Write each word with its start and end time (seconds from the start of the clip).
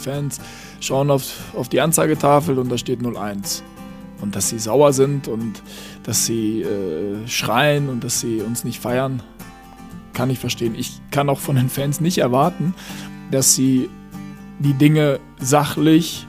Fans 0.00 0.40
schauen 0.80 1.10
auf, 1.10 1.54
auf 1.54 1.68
die 1.68 1.80
Anzeigetafel 1.80 2.58
und 2.58 2.70
da 2.70 2.78
steht 2.78 3.00
01. 3.04 3.62
Und 4.20 4.36
dass 4.36 4.50
sie 4.50 4.58
sauer 4.58 4.92
sind 4.92 5.28
und 5.28 5.62
dass 6.02 6.26
sie 6.26 6.62
äh, 6.62 7.26
schreien 7.26 7.88
und 7.88 8.04
dass 8.04 8.20
sie 8.20 8.42
uns 8.42 8.64
nicht 8.64 8.80
feiern, 8.80 9.22
kann 10.12 10.28
ich 10.28 10.38
verstehen. 10.38 10.74
Ich 10.74 11.00
kann 11.10 11.28
auch 11.28 11.38
von 11.38 11.56
den 11.56 11.70
Fans 11.70 12.00
nicht 12.00 12.18
erwarten, 12.18 12.74
dass 13.30 13.54
sie 13.54 13.88
die 14.58 14.74
Dinge 14.74 15.20
sachlich, 15.38 16.26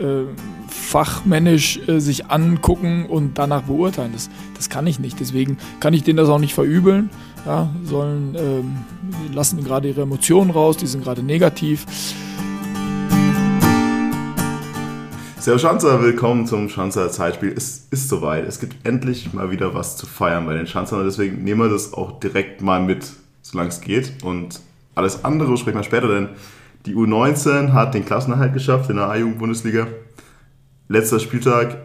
äh, 0.00 0.24
fachmännisch 0.68 1.80
äh, 1.88 2.00
sich 2.00 2.26
angucken 2.26 3.06
und 3.06 3.36
danach 3.36 3.62
beurteilen. 3.62 4.12
Das, 4.12 4.30
das 4.54 4.68
kann 4.68 4.86
ich 4.86 4.98
nicht. 4.98 5.18
Deswegen 5.20 5.58
kann 5.80 5.94
ich 5.94 6.04
denen 6.04 6.16
das 6.16 6.28
auch 6.28 6.38
nicht 6.38 6.54
verübeln. 6.54 7.10
Ja, 7.46 7.70
sollen 7.84 8.36
ähm, 8.38 8.76
lassen 9.32 9.64
gerade 9.64 9.88
ihre 9.88 10.02
Emotionen 10.02 10.50
raus, 10.50 10.76
die 10.76 10.86
sind 10.86 11.02
gerade 11.02 11.22
negativ. 11.22 11.86
Servus 15.48 15.62
Schanzer, 15.62 16.02
willkommen 16.02 16.44
zum 16.44 16.68
Schanzer 16.68 17.10
Zeitspiel. 17.10 17.54
Es 17.56 17.86
ist 17.90 18.10
soweit. 18.10 18.46
Es 18.46 18.60
gibt 18.60 18.86
endlich 18.86 19.32
mal 19.32 19.50
wieder 19.50 19.72
was 19.72 19.96
zu 19.96 20.04
feiern 20.04 20.44
bei 20.44 20.52
den 20.52 20.66
Schanzern 20.66 20.98
und 20.98 21.06
deswegen 21.06 21.42
nehmen 21.42 21.62
wir 21.62 21.70
das 21.70 21.94
auch 21.94 22.20
direkt 22.20 22.60
mal 22.60 22.82
mit, 22.82 23.10
solange 23.40 23.70
es 23.70 23.80
geht. 23.80 24.22
Und 24.22 24.60
alles 24.94 25.24
andere 25.24 25.56
sprechen 25.56 25.78
wir 25.78 25.84
später, 25.84 26.06
denn 26.08 26.28
die 26.84 26.94
U19 26.94 27.72
hat 27.72 27.94
den 27.94 28.04
Klassenerhalt 28.04 28.52
geschafft 28.52 28.90
in 28.90 28.96
der 28.96 29.08
A-Jugend-Bundesliga. 29.08 29.86
Letzter 30.88 31.18
Spieltag 31.18 31.78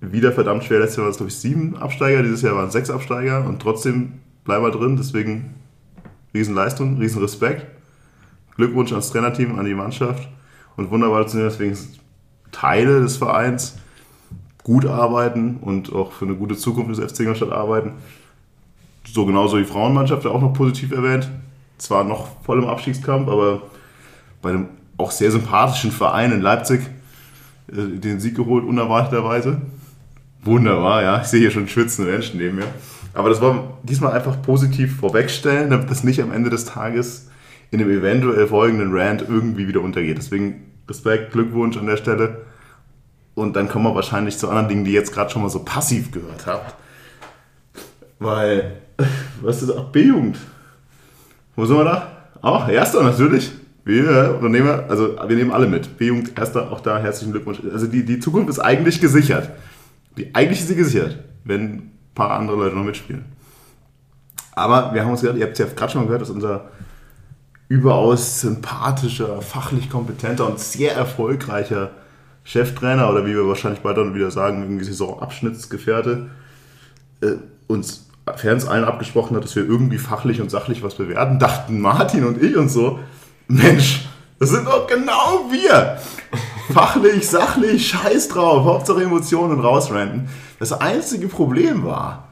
wieder 0.00 0.32
verdammt 0.32 0.64
schwer. 0.64 0.80
Letztes 0.80 0.96
Jahr 0.96 1.04
waren 1.04 1.12
es, 1.12 1.18
glaube 1.18 1.30
ich, 1.30 1.36
sieben 1.36 1.76
Absteiger, 1.76 2.24
dieses 2.24 2.42
Jahr 2.42 2.56
waren 2.56 2.66
es 2.66 2.72
sechs 2.72 2.90
Absteiger 2.90 3.46
und 3.46 3.62
trotzdem 3.62 4.14
bleiben 4.42 4.64
wir 4.64 4.72
drin. 4.72 4.96
Deswegen 4.96 5.54
Riesenleistung, 6.34 6.98
Riesenrespekt. 6.98 7.66
Glückwunsch 8.56 8.90
ans 8.90 9.12
Trainerteam, 9.12 9.56
an 9.60 9.64
die 9.64 9.74
Mannschaft 9.74 10.28
und 10.76 10.90
wunderbar 10.90 11.24
zu 11.28 11.36
sehen, 11.36 11.44
deswegen 11.44 11.76
Teile 12.56 13.02
des 13.02 13.18
Vereins 13.18 13.76
gut 14.62 14.86
arbeiten 14.86 15.58
und 15.60 15.92
auch 15.92 16.12
für 16.12 16.24
eine 16.24 16.34
gute 16.34 16.56
Zukunft 16.56 16.90
des 16.90 17.12
FC 17.12 17.20
Ingolstadt 17.20 17.52
arbeiten. 17.52 17.92
So 19.04 19.26
genauso 19.26 19.58
die 19.58 19.64
Frauenmannschaft, 19.64 20.26
auch 20.26 20.40
noch 20.40 20.54
positiv 20.54 20.90
erwähnt. 20.92 21.28
Zwar 21.78 22.04
noch 22.04 22.28
voll 22.42 22.58
im 22.58 22.68
Abstiegskampf, 22.68 23.28
aber 23.28 23.62
bei 24.40 24.50
einem 24.50 24.68
auch 24.96 25.10
sehr 25.10 25.30
sympathischen 25.30 25.92
Verein 25.92 26.32
in 26.32 26.40
Leipzig 26.40 26.80
äh, 27.68 27.98
den 27.98 28.20
Sieg 28.20 28.34
geholt, 28.34 28.64
unerwarteterweise. 28.64 29.60
Wunderbar, 30.42 31.02
ja. 31.02 31.20
Ich 31.20 31.26
sehe 31.26 31.40
hier 31.40 31.50
schon 31.50 31.68
schwitzende 31.68 32.10
Menschen 32.10 32.38
neben 32.38 32.56
mir. 32.56 32.66
Aber 33.12 33.28
das 33.28 33.40
war 33.40 33.78
diesmal 33.82 34.12
einfach 34.12 34.40
positiv 34.40 34.96
vorwegstellen, 34.96 35.70
damit 35.70 35.90
das 35.90 36.04
nicht 36.04 36.22
am 36.22 36.32
Ende 36.32 36.48
des 36.50 36.64
Tages 36.64 37.28
in 37.70 37.78
dem 37.78 37.90
eventuell 37.90 38.46
folgenden 38.46 38.96
Rant 38.96 39.24
irgendwie 39.28 39.68
wieder 39.68 39.82
untergeht. 39.82 40.16
Deswegen 40.18 40.65
Respekt, 40.88 41.32
Glückwunsch 41.32 41.76
an 41.76 41.86
der 41.86 41.96
Stelle. 41.96 42.42
Und 43.34 43.54
dann 43.54 43.68
kommen 43.68 43.84
wir 43.84 43.94
wahrscheinlich 43.94 44.38
zu 44.38 44.48
anderen 44.48 44.68
Dingen, 44.68 44.84
die 44.84 44.92
ihr 44.92 45.00
jetzt 45.00 45.12
gerade 45.12 45.30
schon 45.30 45.42
mal 45.42 45.48
so 45.48 45.62
passiv 45.62 46.10
gehört 46.10 46.46
habt. 46.46 46.74
Weil, 48.18 48.80
was 49.42 49.62
ist 49.62 49.70
auch 49.70 49.90
B-Jugend? 49.90 50.38
Wo 51.54 51.66
sind 51.66 51.76
wir 51.76 51.84
da? 51.84 52.12
Auch, 52.40 52.68
erster 52.68 53.02
natürlich. 53.02 53.52
Wir, 53.84 54.40
nehmen, 54.42 54.80
also 54.88 55.16
wir 55.16 55.36
nehmen 55.36 55.52
alle 55.52 55.66
mit. 55.66 55.96
B-Jugend, 55.96 56.36
erster, 56.36 56.72
auch 56.72 56.80
da 56.80 56.98
herzlichen 56.98 57.32
Glückwunsch. 57.32 57.60
Also 57.72 57.86
die, 57.86 58.04
die 58.04 58.18
Zukunft 58.18 58.48
ist 58.48 58.58
eigentlich 58.58 59.00
gesichert. 59.00 59.50
Die, 60.16 60.34
eigentlich 60.34 60.60
ist 60.60 60.68
sie 60.68 60.74
gesichert, 60.74 61.18
wenn 61.44 61.62
ein 61.62 61.92
paar 62.14 62.30
andere 62.32 62.56
Leute 62.56 62.74
noch 62.74 62.84
mitspielen. 62.84 63.24
Aber 64.52 64.94
wir 64.94 65.02
haben 65.02 65.10
uns 65.10 65.20
gedacht, 65.20 65.36
ihr 65.36 65.44
habt 65.44 65.52
es 65.52 65.58
ja 65.58 65.66
gerade 65.66 65.92
schon 65.92 66.00
mal 66.00 66.06
gehört, 66.06 66.22
dass 66.22 66.30
unser 66.30 66.70
überaus 67.68 68.40
sympathischer, 68.40 69.42
fachlich 69.42 69.90
kompetenter 69.90 70.46
und 70.46 70.60
sehr 70.60 70.94
erfolgreicher 70.94 71.90
Cheftrainer 72.44 73.10
oder 73.10 73.26
wie 73.26 73.34
wir 73.34 73.46
wahrscheinlich 73.48 73.80
bald 73.80 73.98
dann 73.98 74.14
wieder 74.14 74.30
sagen, 74.30 74.62
irgendwie 74.62 74.84
Saisonabschnittsgefährte, 74.84 76.30
äh, 77.20 77.32
uns 77.66 78.06
Fans 78.36 78.66
allen 78.66 78.84
abgesprochen 78.84 79.36
hat, 79.36 79.44
dass 79.44 79.56
wir 79.56 79.64
irgendwie 79.64 79.98
fachlich 79.98 80.40
und 80.40 80.50
sachlich 80.50 80.82
was 80.82 80.94
bewerten, 80.94 81.38
dachten 81.38 81.80
Martin 81.80 82.24
und 82.24 82.42
ich 82.42 82.56
und 82.56 82.68
so, 82.68 83.00
Mensch, 83.48 84.06
das 84.38 84.50
sind 84.50 84.66
doch 84.66 84.86
genau 84.86 85.46
wir. 85.50 85.98
Fachlich, 86.72 87.28
sachlich, 87.28 87.88
scheiß 87.88 88.28
drauf, 88.28 88.64
Hauptsache 88.64 89.02
Emotionen 89.02 89.60
rausrenten. 89.60 90.28
Das 90.58 90.72
einzige 90.72 91.28
Problem 91.28 91.84
war, 91.84 92.25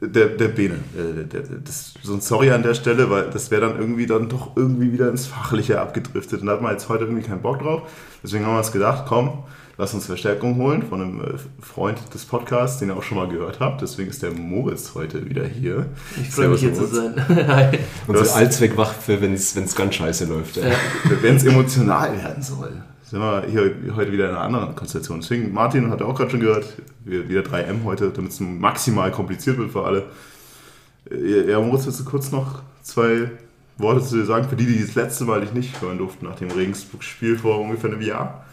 der, 0.00 0.28
der 0.28 0.48
Bene. 0.48 0.74
Äh, 0.96 1.24
der, 1.24 1.42
das, 1.64 1.94
so 2.02 2.14
ein 2.14 2.20
Sorry 2.20 2.50
an 2.50 2.62
der 2.62 2.74
Stelle, 2.74 3.10
weil 3.10 3.30
das 3.30 3.50
wäre 3.50 3.62
dann 3.62 3.78
irgendwie 3.78 4.06
dann 4.06 4.28
doch 4.28 4.56
irgendwie 4.56 4.92
wieder 4.92 5.08
ins 5.08 5.26
Fachliche 5.26 5.80
abgedriftet. 5.80 6.40
Und 6.40 6.46
da 6.46 6.54
hat 6.54 6.62
man 6.62 6.72
jetzt 6.72 6.88
heute 6.88 7.04
irgendwie 7.04 7.22
keinen 7.22 7.42
Bock 7.42 7.60
drauf. 7.60 7.82
Deswegen 8.22 8.44
haben 8.46 8.54
wir 8.54 8.58
uns 8.58 8.72
gedacht, 8.72 9.04
komm, 9.08 9.44
lass 9.76 9.94
uns 9.94 10.06
Verstärkung 10.06 10.56
holen 10.56 10.82
von 10.82 11.00
einem 11.00 11.20
äh, 11.20 11.34
Freund 11.60 11.98
des 12.12 12.24
Podcasts, 12.24 12.78
den 12.78 12.90
ihr 12.90 12.96
auch 12.96 13.02
schon 13.02 13.18
mal 13.18 13.28
gehört 13.28 13.60
habt. 13.60 13.82
Deswegen 13.82 14.10
ist 14.10 14.22
der 14.22 14.32
Moritz 14.32 14.92
heute 14.94 15.28
wieder 15.28 15.44
hier. 15.44 15.86
Ich 16.20 16.30
freue 16.30 16.48
mich 16.48 16.60
hier 16.60 16.74
zu 16.74 16.86
sein. 16.86 17.14
Unsere 18.06 18.32
Allzweckwaffe, 18.32 19.20
wenn 19.20 19.34
es 19.34 19.74
ganz 19.74 19.94
scheiße 19.94 20.26
läuft. 20.26 20.56
Ja. 20.56 20.64
Wenn 21.22 21.36
es 21.36 21.44
emotional 21.44 22.16
werden 22.16 22.42
soll 22.42 22.82
sind 23.04 23.20
wir 23.20 23.44
hier 23.46 23.74
heute 23.94 24.12
wieder 24.12 24.30
in 24.30 24.34
einer 24.34 24.40
anderen 24.40 24.74
Konstellation. 24.74 25.20
Deswegen, 25.20 25.52
Martin 25.52 25.90
hat 25.90 26.02
auch 26.02 26.14
gerade 26.14 26.30
schon 26.30 26.40
gehört, 26.40 26.66
wieder 27.04 27.42
3M 27.42 27.84
heute, 27.84 28.10
damit 28.10 28.32
es 28.32 28.40
maximal 28.40 29.10
kompliziert 29.10 29.58
wird 29.58 29.70
für 29.70 29.84
alle. 29.84 30.04
Ja, 31.10 31.60
Moritz, 31.60 31.84
willst 31.84 32.00
du 32.00 32.04
kurz 32.04 32.32
noch 32.32 32.62
zwei 32.82 33.30
Worte 33.76 34.02
zu 34.02 34.16
dir 34.16 34.24
sagen, 34.24 34.48
für 34.48 34.56
die, 34.56 34.66
die 34.66 34.80
das 34.80 34.94
letzte 34.94 35.24
Mal 35.24 35.42
dich 35.42 35.52
nicht 35.52 35.80
hören 35.82 35.98
durften 35.98 36.26
nach 36.26 36.36
dem 36.36 36.50
Regensburg-Spiel 36.50 37.36
vor 37.38 37.60
ungefähr 37.60 37.90
einem 37.90 38.00
Jahr? 38.00 38.44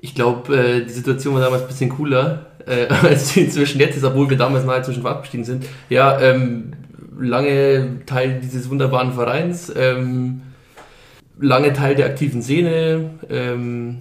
Ich 0.00 0.14
glaube, 0.14 0.54
äh, 0.54 0.84
die 0.84 0.92
Situation 0.92 1.34
war 1.34 1.40
damals 1.40 1.62
ein 1.62 1.68
bisschen 1.68 1.90
cooler, 1.90 2.46
äh, 2.66 2.86
als 3.02 3.30
sie 3.30 3.40
inzwischen 3.40 3.80
jetzt 3.80 3.96
ist, 3.96 4.04
obwohl 4.04 4.28
wir 4.28 4.36
damals 4.36 4.66
mal 4.66 4.84
zwischen 4.84 5.06
abgestiegen 5.06 5.44
sind. 5.44 5.64
Ja, 5.88 6.20
ähm, 6.20 6.72
lange 7.18 8.00
Teil 8.04 8.40
dieses 8.42 8.68
wunderbaren 8.68 9.12
Vereins. 9.12 9.72
Ähm, 9.74 10.42
lange 11.38 11.72
Teil 11.72 11.94
der 11.94 12.06
aktiven 12.06 12.42
Szene, 12.42 13.10
ähm, 13.28 13.98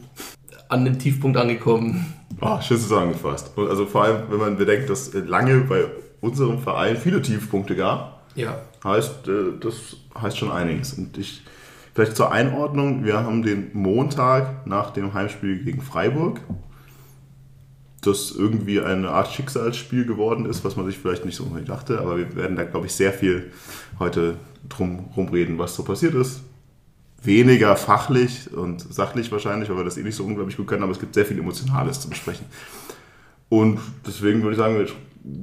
an 0.69 0.85
den 0.85 0.99
Tiefpunkt 0.99 1.37
angekommen. 1.37 2.13
Oh, 2.41 2.59
schön 2.61 2.77
zusammengefasst. 2.77 3.51
Also 3.57 3.85
vor 3.85 4.03
allem, 4.03 4.23
wenn 4.29 4.39
man 4.39 4.57
bedenkt, 4.57 4.89
dass 4.89 5.13
lange 5.13 5.61
bei 5.61 5.85
unserem 6.21 6.59
Verein 6.59 6.97
viele 6.97 7.21
Tiefpunkte 7.21 7.75
gab, 7.75 8.23
ja. 8.35 8.61
heißt, 8.83 9.27
äh, 9.27 9.59
das 9.59 9.97
heißt 10.19 10.37
schon 10.37 10.51
einiges. 10.51 10.93
Und 10.93 11.17
ich, 11.17 11.43
vielleicht 11.93 12.15
zur 12.15 12.31
Einordnung, 12.31 13.05
wir 13.05 13.23
haben 13.23 13.43
den 13.43 13.69
Montag 13.73 14.65
nach 14.65 14.91
dem 14.91 15.13
Heimspiel 15.13 15.63
gegen 15.63 15.81
Freiburg, 15.81 16.41
das 18.01 18.31
irgendwie 18.31 18.81
eine 18.81 19.09
Art 19.09 19.31
Schicksalsspiel 19.31 20.05
geworden 20.05 20.45
ist, 20.45 20.63
was 20.63 20.75
man 20.75 20.85
sich 20.85 20.97
vielleicht 20.97 21.25
nicht 21.25 21.35
so 21.35 21.43
unbedingt 21.43 21.69
dachte, 21.69 21.99
aber 21.99 22.17
wir 22.17 22.35
werden 22.35 22.55
da, 22.55 22.63
glaube 22.63 22.85
ich, 22.85 22.93
sehr 22.93 23.13
viel 23.13 23.51
heute 23.97 24.35
drum 24.67 25.09
rumreden, 25.15 25.57
was 25.57 25.75
so 25.75 25.83
passiert 25.83 26.13
ist, 26.13 26.41
weniger 27.25 27.75
fachlich 27.75 28.53
und 28.53 28.81
sachlich 28.93 29.31
wahrscheinlich, 29.31 29.69
weil 29.69 29.77
wir 29.77 29.83
das 29.83 29.97
eh 29.97 30.03
nicht 30.03 30.15
so 30.15 30.23
unglaublich 30.23 30.57
gut 30.57 30.67
können, 30.67 30.83
aber 30.83 30.91
es 30.91 30.99
gibt 30.99 31.13
sehr 31.13 31.25
viel 31.25 31.39
Emotionales 31.39 31.99
zu 31.99 32.09
besprechen. 32.09 32.45
Und 33.49 33.79
deswegen 34.05 34.41
würde 34.41 34.53
ich 34.53 34.57
sagen, 34.57 34.77
wir 34.77 34.87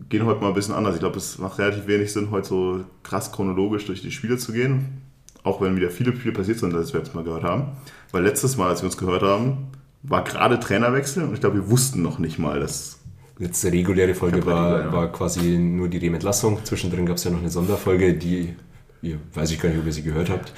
gehen 0.09 0.25
heute 0.27 0.41
mal 0.41 0.49
ein 0.49 0.55
bisschen 0.55 0.75
anders. 0.75 0.95
Ich 0.95 1.01
glaube, 1.01 1.17
es 1.17 1.39
macht 1.39 1.59
relativ 1.59 1.87
wenig 1.87 2.13
Sinn, 2.13 2.31
heute 2.31 2.49
so 2.49 2.85
krass 3.03 3.33
chronologisch 3.33 3.87
durch 3.87 4.03
die 4.03 4.11
Spiele 4.11 4.39
zu 4.39 4.53
gehen. 4.53 5.03
Auch 5.45 5.61
wenn 5.61 5.77
wieder 5.77 5.91
viele 5.91 6.15
Spiele 6.15 6.35
passiert 6.35 6.59
sind, 6.59 6.75
als 6.75 6.93
wir 6.93 7.01
jetzt 7.01 7.15
mal 7.15 7.25
gehört 7.25 7.43
haben. 7.43 7.73
Weil 8.13 8.23
letztes 8.23 8.57
Mal, 8.57 8.69
als 8.69 8.83
wir 8.83 8.87
uns 8.87 8.97
gehört 8.97 9.23
haben, 9.23 9.69
war 10.03 10.25
gerade 10.25 10.59
Trainerwechsel 10.61 11.25
und 11.25 11.35
ich 11.35 11.41
glaube, 11.41 11.57
wir 11.57 11.71
wussten 11.71 12.03
noch 12.03 12.19
nicht 12.19 12.39
mal, 12.39 12.61
dass. 12.61 12.99
Jetzt 13.39 13.65
die 13.65 13.69
reguläre 13.69 14.15
Folge 14.15 14.45
war, 14.47 14.93
war 14.93 15.11
quasi 15.11 15.59
nur 15.59 15.89
die 15.89 15.99
Rementlassung. 15.99 16.65
Zwischendrin 16.65 17.07
gab 17.07 17.17
es 17.17 17.25
ja 17.25 17.31
noch 17.31 17.41
eine 17.41 17.51
Sonderfolge, 17.51 18.15
die, 18.15 18.55
ihr, 19.01 19.19
weiß 19.35 19.51
ich 19.51 19.61
gar 19.61 19.71
nicht, 19.71 19.79
ob 19.79 19.87
ihr 19.87 19.93
sie 19.93 20.03
gehört 20.03 20.31
habt, 20.31 20.53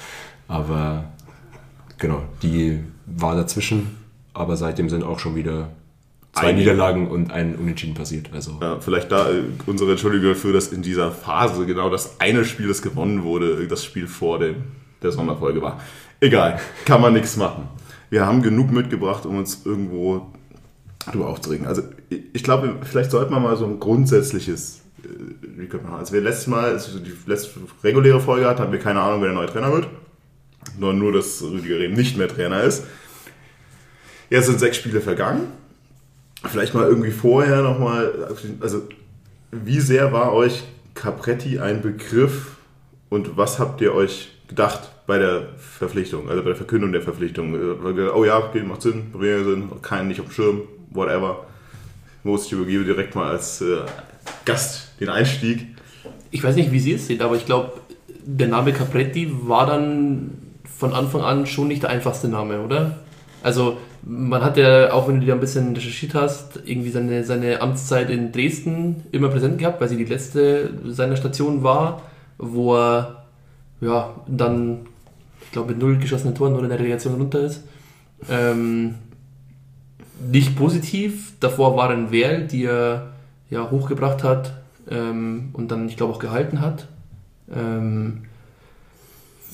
aber 0.47 1.05
genau, 1.97 2.23
die 2.41 2.79
war 3.05 3.35
dazwischen, 3.35 3.97
aber 4.33 4.57
seitdem 4.57 4.89
sind 4.89 5.03
auch 5.03 5.19
schon 5.19 5.35
wieder 5.35 5.69
zwei 6.33 6.47
Einige. 6.47 6.71
Niederlagen 6.71 7.07
und 7.07 7.31
ein 7.31 7.55
Unentschieden 7.55 7.95
passiert. 7.95 8.29
Also. 8.33 8.57
Ja, 8.61 8.79
vielleicht 8.79 9.11
da 9.11 9.29
äh, 9.29 9.43
unsere 9.65 9.91
Entschuldigung 9.91 10.29
dafür, 10.29 10.53
dass 10.53 10.67
in 10.67 10.81
dieser 10.81 11.11
Phase 11.11 11.65
genau 11.65 11.89
das 11.89 12.19
eine 12.19 12.45
Spiel, 12.45 12.67
das 12.67 12.81
gewonnen 12.81 13.23
wurde, 13.23 13.67
das 13.67 13.83
Spiel 13.83 14.07
vor 14.07 14.39
dem, 14.39 14.55
der 15.01 15.11
Sonderfolge 15.11 15.61
war. 15.61 15.79
Egal, 16.19 16.59
kann 16.85 17.01
man 17.01 17.13
nichts 17.13 17.37
machen. 17.37 17.69
Wir 18.09 18.25
haben 18.25 18.41
genug 18.41 18.71
mitgebracht, 18.71 19.25
um 19.25 19.37
uns 19.37 19.65
irgendwo 19.65 20.27
darüber 21.05 21.29
aufzuregen. 21.29 21.67
Also 21.67 21.83
ich 22.09 22.43
glaube, 22.43 22.75
vielleicht 22.83 23.11
sollte 23.11 23.31
man 23.31 23.41
mal 23.41 23.55
so 23.55 23.65
ein 23.65 23.79
grundsätzliches 23.79 24.81
äh, 25.03 25.61
Recap 25.61 25.83
machen. 25.83 25.99
Als 25.99 26.11
wir 26.11 26.21
letztes 26.21 26.47
Mal, 26.47 26.71
als 26.71 26.93
wir 26.93 27.01
die 27.01 27.13
letzte 27.25 27.59
reguläre 27.83 28.19
Folge 28.19 28.47
hatten, 28.47 28.59
hatten 28.59 28.71
wir 28.71 28.79
keine 28.79 29.01
Ahnung, 29.01 29.21
wer 29.21 29.29
der 29.29 29.35
neue 29.35 29.47
Trainer 29.47 29.71
wird 29.71 29.87
nur, 30.79 30.93
nur 30.93 31.11
dass 31.11 31.41
Rüdiger 31.41 31.79
Rehm 31.79 31.93
nicht 31.93 32.17
mehr 32.17 32.27
Trainer 32.27 32.63
ist. 32.63 32.83
Jetzt 34.29 34.47
sind 34.47 34.59
sechs 34.59 34.77
Spiele 34.77 35.01
vergangen. 35.01 35.47
Vielleicht 36.43 36.73
mal 36.73 36.87
irgendwie 36.87 37.11
vorher 37.11 37.61
nochmal, 37.61 38.35
also 38.59 38.87
wie 39.51 39.79
sehr 39.79 40.11
war 40.11 40.33
euch 40.33 40.63
Capretti 40.93 41.59
ein 41.59 41.81
Begriff 41.81 42.57
und 43.09 43.37
was 43.37 43.59
habt 43.59 43.81
ihr 43.81 43.93
euch 43.93 44.29
gedacht 44.47 44.91
bei 45.07 45.17
der 45.17 45.49
Verpflichtung, 45.57 46.29
also 46.29 46.41
bei 46.41 46.49
der 46.49 46.55
Verkündung 46.55 46.91
der 46.91 47.01
Verpflichtung? 47.01 47.53
Oh 48.13 48.25
ja, 48.25 48.37
okay, 48.37 48.61
macht 48.63 48.81
Sinn, 48.81 49.11
bringt 49.11 49.45
Sinn, 49.45 49.69
keinen 49.81 50.07
nicht 50.07 50.19
auf 50.19 50.27
dem 50.27 50.33
Schirm, 50.33 50.61
whatever. 50.91 51.45
Muss 52.23 52.45
ich 52.45 52.53
übergebe 52.53 52.83
direkt 52.83 53.15
mal 53.15 53.31
als 53.31 53.61
äh, 53.61 53.81
Gast 54.45 54.99
den 54.99 55.09
Einstieg. 55.09 55.67
Ich 56.31 56.43
weiß 56.43 56.55
nicht, 56.55 56.71
wie 56.71 56.79
Sie 56.79 56.93
es 56.93 57.07
sehen, 57.07 57.21
aber 57.21 57.35
ich 57.35 57.45
glaube, 57.45 57.73
der 58.25 58.47
Name 58.47 58.73
Capretti 58.73 59.31
war 59.47 59.67
dann 59.67 60.31
von 60.77 60.93
Anfang 60.93 61.21
an 61.21 61.45
schon 61.45 61.67
nicht 61.67 61.83
der 61.83 61.89
einfachste 61.89 62.27
Name, 62.27 62.61
oder? 62.61 62.99
Also 63.43 63.77
man 64.03 64.43
hat 64.43 64.57
ja, 64.57 64.91
auch 64.91 65.07
wenn 65.07 65.19
du 65.19 65.25
dir 65.25 65.33
ein 65.33 65.39
bisschen 65.39 65.75
recherchiert 65.75 66.13
hast, 66.13 66.61
irgendwie 66.65 66.89
seine, 66.89 67.23
seine 67.23 67.61
Amtszeit 67.61 68.09
in 68.09 68.31
Dresden 68.31 69.03
immer 69.11 69.29
präsent 69.29 69.57
gehabt, 69.57 69.81
weil 69.81 69.89
sie 69.89 69.97
die 69.97 70.05
letzte 70.05 70.71
seiner 70.85 71.15
Station 71.15 71.63
war, 71.63 72.03
wo 72.37 72.75
er 72.75 73.25
ja, 73.81 74.15
dann, 74.27 74.87
ich 75.41 75.51
glaube, 75.51 75.71
mit 75.71 75.79
null 75.79 75.97
geschossenen 75.97 76.35
Toren 76.35 76.53
nur 76.53 76.63
in 76.63 76.69
der 76.69 76.79
Relegation 76.79 77.15
runter 77.15 77.41
ist. 77.41 77.63
Ähm, 78.29 78.95
nicht 80.31 80.55
positiv. 80.55 81.33
Davor 81.39 81.75
war 81.75 81.89
ein 81.89 82.11
Werl, 82.11 82.47
die 82.47 82.65
er 82.65 83.13
ja, 83.49 83.69
hochgebracht 83.69 84.23
hat 84.23 84.53
ähm, 84.89 85.49
und 85.53 85.71
dann, 85.71 85.87
ich 85.87 85.97
glaube, 85.97 86.13
auch 86.13 86.19
gehalten 86.19 86.61
hat. 86.61 86.87
Ähm, 87.53 88.23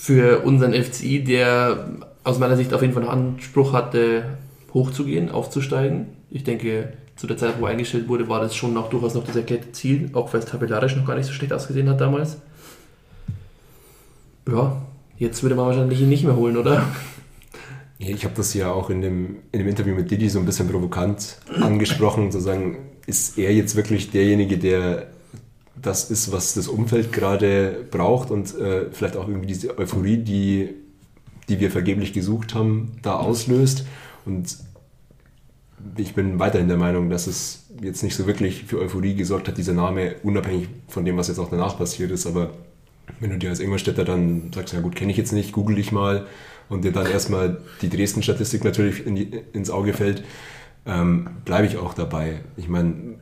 für 0.02 0.40
unseren 0.40 0.74
FCI, 0.74 1.24
der 1.24 2.00
aus 2.24 2.40
meiner 2.40 2.58
Sicht 2.58 2.74
auf 2.74 2.82
jeden 2.82 2.92
Fall 2.92 3.08
einen 3.08 3.36
Anspruch 3.36 3.72
hatte, 3.72 4.24
hochzugehen, 4.74 5.30
aufzusteigen. 5.30 6.08
Ich 6.32 6.44
denke, 6.44 6.94
zu 7.16 7.28
der 7.28 7.38
Zeit, 7.38 7.60
wo 7.60 7.66
er 7.68 7.74
eingestellt 7.74 8.08
wurde, 8.08 8.28
war 8.28 8.42
das 8.42 8.56
schon 8.56 8.76
auch 8.78 8.90
durchaus 8.90 9.14
noch 9.14 9.24
das 9.24 9.36
erklärte 9.36 9.74
Ziel, 9.74 10.10
auch 10.14 10.34
weil 10.34 10.40
es 10.40 10.48
tabellarisch 10.48 10.96
noch 10.96 11.06
gar 11.06 11.16
nicht 11.16 11.28
so 11.28 11.34
schlecht 11.34 11.54
ausgesehen 11.54 11.88
hat 11.88 12.02
damals. 12.02 12.38
Ja, 14.48 14.82
jetzt 15.20 15.44
würde 15.44 15.54
man 15.54 15.68
wahrscheinlich 15.68 16.02
ihn 16.02 16.10
nicht 16.10 16.24
mehr 16.24 16.36
holen, 16.36 16.58
oder? 16.58 16.84
Ich 18.00 18.26
habe 18.26 18.34
das 18.36 18.56
ja 18.56 18.72
auch 18.72 18.90
in 18.90 19.02
dem, 19.02 19.36
in 19.52 19.60
dem 19.60 19.68
Interview 19.68 19.94
mit 19.94 20.10
Didi 20.10 20.30
so 20.30 20.40
ein 20.40 20.48
bisschen 20.48 20.68
provokant 20.68 21.38
angesprochen, 21.62 22.32
zu 22.32 22.40
sagen, 22.40 22.80
ist 23.06 23.38
er 23.38 23.54
jetzt 23.54 23.76
wirklich 23.76 24.10
derjenige, 24.10 24.58
der 24.58 25.10
das 25.82 26.12
ist, 26.12 26.32
was 26.32 26.54
das 26.54 26.68
Umfeld 26.68 27.12
gerade 27.12 27.86
braucht 27.90 28.32
und 28.32 28.56
äh, 28.58 28.86
vielleicht 28.92 29.18
auch 29.18 29.28
irgendwie 29.28 29.48
diese 29.48 29.78
Euphorie, 29.78 30.18
die, 30.18 30.70
die 31.50 31.60
wir 31.60 31.72
vergeblich 31.72 32.14
gesucht 32.14 32.54
haben, 32.54 32.94
da 33.02 33.16
auslöst. 33.16 33.86
Und 34.26 34.58
ich 35.98 36.14
bin 36.14 36.40
weiterhin 36.40 36.68
der 36.68 36.78
Meinung, 36.78 37.10
dass 37.10 37.28
es 37.28 37.66
jetzt 37.82 38.04
nicht 38.04 38.16
so 38.16 38.28
wirklich 38.28 38.66
für 38.66 38.80
Euphorie 38.80 39.16
gesorgt 39.16 39.48
hat, 39.48 39.58
dieser 39.58 39.74
Name, 39.74 40.16
unabhängig 40.24 40.68
von 40.88 41.06
dem, 41.06 41.18
was 41.18 41.28
jetzt 41.28 41.40
auch 41.40 41.50
danach 41.50 41.78
passiert 41.78 42.12
ist. 42.12 42.28
Aber 42.28 42.52
wenn 43.20 43.32
du 43.32 43.38
dir 43.38 43.50
als 43.50 43.60
Ingolstädter 43.60 44.06
dann 44.06 44.52
sagst, 44.54 44.74
ja 44.74 44.82
gut, 44.82 44.96
kenne 44.96 45.12
ich 45.12 45.18
jetzt 45.18 45.32
nicht, 45.32 45.52
google 45.52 45.80
ich 45.80 45.92
mal 45.92 46.28
und 46.70 46.86
dir 46.86 46.92
dann 46.92 47.08
erstmal 47.08 47.58
die 47.82 47.90
Dresden-Statistik 47.90 48.64
natürlich 48.64 49.06
in 49.06 49.16
die, 49.16 49.42
ins 49.54 49.70
Auge 49.70 49.94
fällt, 49.94 50.24
ähm, 50.86 51.30
bleibe 51.46 51.68
ich 51.68 51.78
auch 51.78 51.94
dabei. 51.94 52.42
Ich 52.58 52.68
meine, 52.68 53.16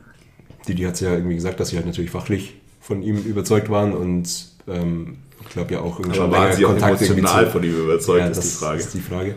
Didi 0.67 0.83
hat 0.83 0.95
es 0.95 0.99
ja 0.99 1.13
irgendwie 1.13 1.35
gesagt, 1.35 1.59
dass 1.59 1.69
sie 1.69 1.77
halt 1.77 1.85
natürlich 1.85 2.11
fachlich 2.11 2.55
von 2.79 3.01
ihm 3.03 3.17
überzeugt 3.17 3.69
waren 3.69 3.93
und 3.93 4.49
ähm, 4.67 5.17
ich 5.41 5.49
glaube 5.49 5.73
ja 5.73 5.81
auch 5.81 5.99
irgendwie 5.99 6.17
schon 6.17 6.31
waren 6.31 6.53
sie 6.53 6.63
Kontakt 6.63 6.97
auch 6.97 7.01
emotional 7.01 7.49
von 7.49 7.63
ihm 7.63 7.83
überzeugt, 7.83 8.19
ja, 8.19 8.27
ist 8.27 8.43
die 8.43 8.57
Frage. 8.57 8.79
ist 8.79 8.93
die 8.93 9.01
Frage. 9.01 9.35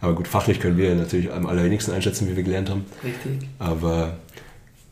Aber 0.00 0.14
gut, 0.14 0.28
fachlich 0.28 0.60
können 0.60 0.76
wir 0.76 0.94
natürlich 0.94 1.32
am 1.32 1.46
allerwenigsten 1.46 1.92
einschätzen, 1.92 2.28
wie 2.28 2.36
wir 2.36 2.44
gelernt 2.44 2.70
haben. 2.70 2.84
Richtig. 3.02 3.48
Aber 3.58 4.16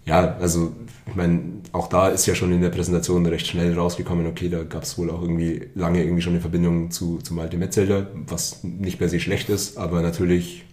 ja, 0.05 0.37
also 0.41 0.73
ich 1.09 1.15
meine, 1.15 1.41
auch 1.73 1.89
da 1.89 2.09
ist 2.09 2.27
ja 2.27 2.35
schon 2.35 2.53
in 2.53 2.61
der 2.61 2.71
Präsentation 2.71 3.27
recht 3.27 3.47
schnell 3.47 3.75
rausgekommen, 3.75 4.27
okay, 4.27 4.49
da 4.49 4.63
gab 4.65 4.83
es 4.83 4.99
wohl 4.99 5.11
auch 5.11 5.21
irgendwie 5.21 5.69
lange 5.75 6.03
irgendwie 6.03 6.23
schon 6.23 6.33
eine 6.33 6.41
Verbindung 6.41 6.91
zu, 6.91 7.19
zu 7.19 7.35
Malte 7.35 7.57
Metzelder, 7.57 8.09
was 8.15 8.63
nicht 8.63 8.99
per 8.99 9.09
se 9.09 9.21
schlecht 9.21 9.49
ist, 9.49 9.79
aber 9.79 10.03
natürlich 10.03 10.65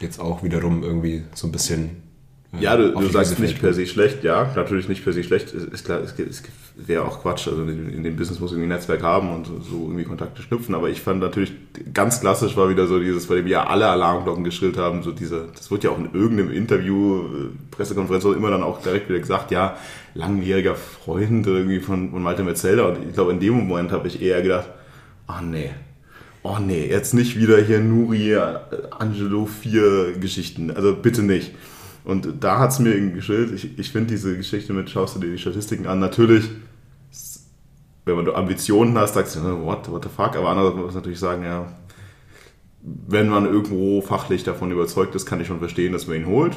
jetzt 0.00 0.20
auch 0.20 0.42
wiederum 0.42 0.82
irgendwie 0.82 1.22
so 1.34 1.46
ein 1.46 1.52
bisschen 1.52 2.02
ja, 2.60 2.76
du, 2.76 2.92
du 2.92 3.08
sagst 3.08 3.38
nicht 3.38 3.60
per 3.60 3.72
se 3.72 3.86
schlecht, 3.86 4.24
ja, 4.24 4.52
natürlich 4.54 4.88
nicht 4.88 5.02
per 5.02 5.12
se 5.12 5.24
schlecht, 5.24 5.52
ist 5.54 5.84
klar, 5.84 6.00
es, 6.00 6.14
es 6.18 6.42
wäre 6.76 7.04
auch 7.04 7.22
Quatsch, 7.22 7.48
also 7.48 7.62
in, 7.62 7.88
in, 7.88 8.02
dem 8.02 8.16
Business 8.16 8.40
muss 8.40 8.52
irgendwie 8.52 8.66
ein 8.66 8.76
Netzwerk 8.76 9.02
haben 9.02 9.32
und 9.32 9.46
so 9.46 9.84
irgendwie 9.84 10.04
Kontakte 10.04 10.42
schnüpfen, 10.42 10.74
aber 10.74 10.90
ich 10.90 11.00
fand 11.00 11.20
natürlich, 11.20 11.52
ganz 11.94 12.20
klassisch 12.20 12.56
war 12.56 12.68
wieder 12.68 12.86
so 12.86 12.98
dieses, 13.00 13.26
bei 13.26 13.36
dem 13.36 13.46
ja 13.46 13.66
alle 13.66 13.88
Alarmglocken 13.88 14.44
geschrillt 14.44 14.76
haben, 14.76 15.02
so 15.02 15.12
diese, 15.12 15.48
das 15.56 15.70
wird 15.70 15.84
ja 15.84 15.90
auch 15.90 15.98
in 15.98 16.12
irgendeinem 16.12 16.52
Interview, 16.52 17.20
äh, 17.20 17.48
Pressekonferenz 17.70 18.24
immer 18.24 18.50
dann 18.50 18.62
auch 18.62 18.82
direkt 18.82 19.08
wieder 19.08 19.20
gesagt, 19.20 19.50
ja, 19.50 19.76
langjähriger 20.14 20.74
Freund 20.74 21.46
irgendwie 21.46 21.80
von, 21.80 22.10
von 22.10 22.22
Malte 22.22 22.44
Metzelder. 22.44 22.88
Und 22.88 22.98
ich 23.08 23.14
glaube, 23.14 23.32
in 23.32 23.40
dem 23.40 23.54
Moment 23.54 23.92
habe 23.92 24.08
ich 24.08 24.20
eher 24.20 24.42
gedacht, 24.42 24.68
ach 25.26 25.40
nee, 25.40 25.70
oh 26.42 26.58
nee, 26.60 26.86
jetzt 26.86 27.14
nicht 27.14 27.38
wieder 27.38 27.58
hier 27.62 27.80
Nuri, 27.80 28.32
äh, 28.32 28.58
Angelo, 28.90 29.46
vier 29.46 30.12
Geschichten, 30.20 30.70
also 30.70 30.94
bitte 30.94 31.22
nicht. 31.22 31.52
Und 32.04 32.42
da 32.42 32.58
hat 32.58 32.70
es 32.70 32.78
mir 32.78 32.98
geschildert, 33.12 33.52
ich, 33.54 33.78
ich 33.78 33.90
finde 33.90 34.10
diese 34.10 34.36
Geschichte 34.36 34.72
mit, 34.72 34.90
schaust 34.90 35.16
du 35.16 35.20
dir 35.20 35.30
die 35.30 35.38
Statistiken 35.38 35.86
an, 35.86 36.00
natürlich, 36.00 36.50
wenn 38.04 38.24
du 38.24 38.34
Ambitionen 38.34 38.98
hast, 38.98 39.14
sagst 39.14 39.36
du, 39.36 39.40
what, 39.64 39.90
what 39.90 40.02
the 40.02 40.10
fuck, 40.10 40.36
aber 40.36 40.48
andererseits 40.48 40.76
muss 40.76 40.86
man 40.86 40.94
natürlich 40.96 41.20
sagen, 41.20 41.44
ja, 41.44 41.66
wenn 42.82 43.28
man 43.28 43.46
irgendwo 43.46 44.00
fachlich 44.00 44.42
davon 44.42 44.72
überzeugt 44.72 45.14
ist, 45.14 45.26
kann 45.26 45.40
ich 45.40 45.46
schon 45.46 45.60
verstehen, 45.60 45.92
dass 45.92 46.08
man 46.08 46.16
ihn 46.16 46.26
holt. 46.26 46.56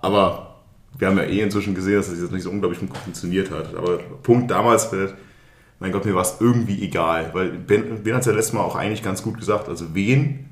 Aber 0.00 0.62
wir 0.98 1.08
haben 1.08 1.18
ja 1.18 1.24
eh 1.24 1.40
inzwischen 1.40 1.74
gesehen, 1.74 1.96
dass 1.96 2.08
das 2.08 2.18
jetzt 2.18 2.32
nicht 2.32 2.42
so 2.42 2.50
unglaublich 2.50 2.78
funktioniert 2.78 3.50
hat. 3.50 3.74
Aber 3.74 3.98
Punkt 4.22 4.50
damals, 4.50 4.90
mein 5.78 5.92
Gott, 5.92 6.06
mir 6.06 6.14
war 6.14 6.22
es 6.22 6.36
irgendwie 6.40 6.82
egal. 6.82 7.30
Weil 7.34 7.50
Ben, 7.50 8.02
ben 8.02 8.14
hat 8.14 8.20
es 8.20 8.26
ja 8.26 8.32
letztes 8.32 8.54
Mal 8.54 8.62
auch 8.62 8.76
eigentlich 8.76 9.02
ganz 9.02 9.22
gut 9.22 9.38
gesagt. 9.38 9.68
Also 9.68 9.94
wen 9.94 10.46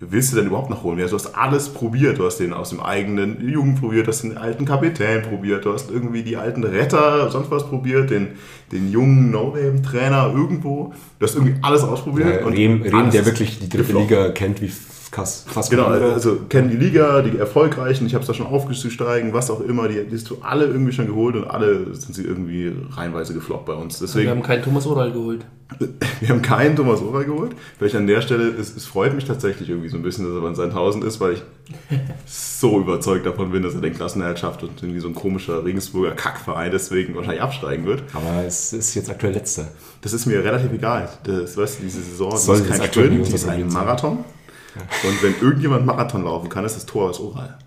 willst 0.00 0.32
du 0.32 0.36
denn 0.36 0.46
überhaupt 0.46 0.70
noch 0.70 0.82
holen? 0.82 0.98
Ja, 0.98 1.06
du 1.06 1.14
hast 1.14 1.34
alles 1.34 1.68
probiert. 1.68 2.18
Du 2.18 2.24
hast 2.24 2.38
den 2.38 2.52
aus 2.52 2.70
dem 2.70 2.80
eigenen 2.80 3.46
Jugend 3.46 3.80
probiert, 3.80 4.06
du 4.06 4.12
hast 4.12 4.22
den 4.22 4.38
alten 4.38 4.64
Kapitän 4.64 5.22
probiert, 5.22 5.66
du 5.66 5.72
hast 5.72 5.90
irgendwie 5.90 6.22
die 6.22 6.36
alten 6.36 6.64
Retter, 6.64 7.30
sonst 7.30 7.50
was 7.50 7.68
probiert, 7.68 8.10
den, 8.10 8.28
den 8.72 8.90
jungen 8.90 9.30
No-Name-Trainer 9.30 10.32
irgendwo. 10.34 10.94
Du 11.18 11.26
hast 11.26 11.34
irgendwie 11.34 11.56
alles 11.62 11.82
ausprobiert. 11.82 12.40
Ja, 12.40 12.46
Rehm, 12.46 12.82
Rehm 12.82 13.10
der 13.10 13.26
wirklich 13.26 13.58
die 13.58 13.68
dritte 13.68 13.92
Liga 13.92 14.30
kennt 14.30 14.62
wie 14.62 14.70
Kass, 15.10 15.44
fast 15.46 15.70
Genau, 15.70 15.86
also 15.86 16.36
kennen 16.48 16.70
die 16.70 16.76
Liga, 16.76 17.22
die 17.22 17.36
erfolgreichen, 17.36 18.06
ich 18.06 18.14
habe 18.14 18.22
es 18.22 18.28
da 18.28 18.34
schon 18.34 18.46
aufgestiegen, 18.46 19.32
was 19.32 19.50
auch 19.50 19.60
immer, 19.60 19.88
die, 19.88 20.04
die 20.04 20.14
hast 20.14 20.30
du 20.30 20.38
alle 20.40 20.66
irgendwie 20.66 20.92
schon 20.92 21.06
geholt 21.06 21.34
und 21.34 21.44
alle 21.44 21.94
sind 21.94 22.14
sie 22.14 22.22
irgendwie 22.22 22.72
reihenweise 22.92 23.34
gefloppt 23.34 23.66
bei 23.66 23.72
uns. 23.72 23.98
Deswegen, 23.98 24.26
wir 24.26 24.30
haben 24.30 24.42
keinen 24.42 24.62
Thomas 24.62 24.86
Oral 24.86 25.12
geholt. 25.12 25.44
Wir 26.20 26.30
haben 26.30 26.42
keinen 26.42 26.74
Thomas 26.74 27.00
Oral 27.00 27.24
geholt. 27.24 27.52
Vielleicht 27.78 27.94
an 27.94 28.08
der 28.08 28.22
Stelle, 28.22 28.48
es, 28.48 28.74
es 28.76 28.86
freut 28.86 29.14
mich 29.14 29.24
tatsächlich 29.24 29.68
irgendwie 29.68 29.88
so 29.88 29.96
ein 29.96 30.02
bisschen, 30.02 30.24
dass 30.24 30.34
er 30.34 30.40
bei 30.40 30.52
seinen 30.52 30.70
1000 30.70 31.04
ist, 31.04 31.20
weil 31.20 31.34
ich 31.34 31.42
so 32.26 32.80
überzeugt 32.80 33.24
davon 33.24 33.52
bin, 33.52 33.62
dass 33.62 33.74
er 33.74 33.80
den 33.80 33.94
Klassenerhalt 33.94 34.40
schafft 34.40 34.64
und 34.64 34.82
irgendwie 34.82 34.98
so 34.98 35.06
ein 35.06 35.14
komischer 35.14 35.64
Regensburger 35.64 36.10
Kackverein 36.10 36.72
deswegen 36.72 37.14
wahrscheinlich 37.14 37.42
absteigen 37.42 37.86
wird. 37.86 38.02
Aber 38.12 38.44
es 38.44 38.72
ist 38.72 38.94
jetzt 38.96 39.10
aktuell 39.10 39.32
letzter. 39.32 39.68
Das 40.02 40.12
ist 40.12 40.26
mir 40.26 40.42
relativ 40.42 40.72
egal. 40.72 41.08
Das, 41.22 41.56
weißt 41.56 41.78
du, 41.78 41.84
diese 41.84 42.02
Saison 42.02 42.30
das 42.32 42.48
ist 42.48 42.68
kein 42.68 42.82
Sprint, 42.82 43.28
die 43.28 43.34
ist 43.34 43.48
ein 43.48 43.68
Marathon. 43.68 44.16
Sein. 44.16 44.39
Und 44.76 45.22
wenn 45.22 45.34
irgendjemand 45.40 45.86
Marathon 45.86 46.24
laufen 46.24 46.48
kann, 46.48 46.64
ist 46.64 46.76
das 46.76 46.86
Tor 46.86 47.10
aus 47.10 47.20
Oral. 47.20 47.58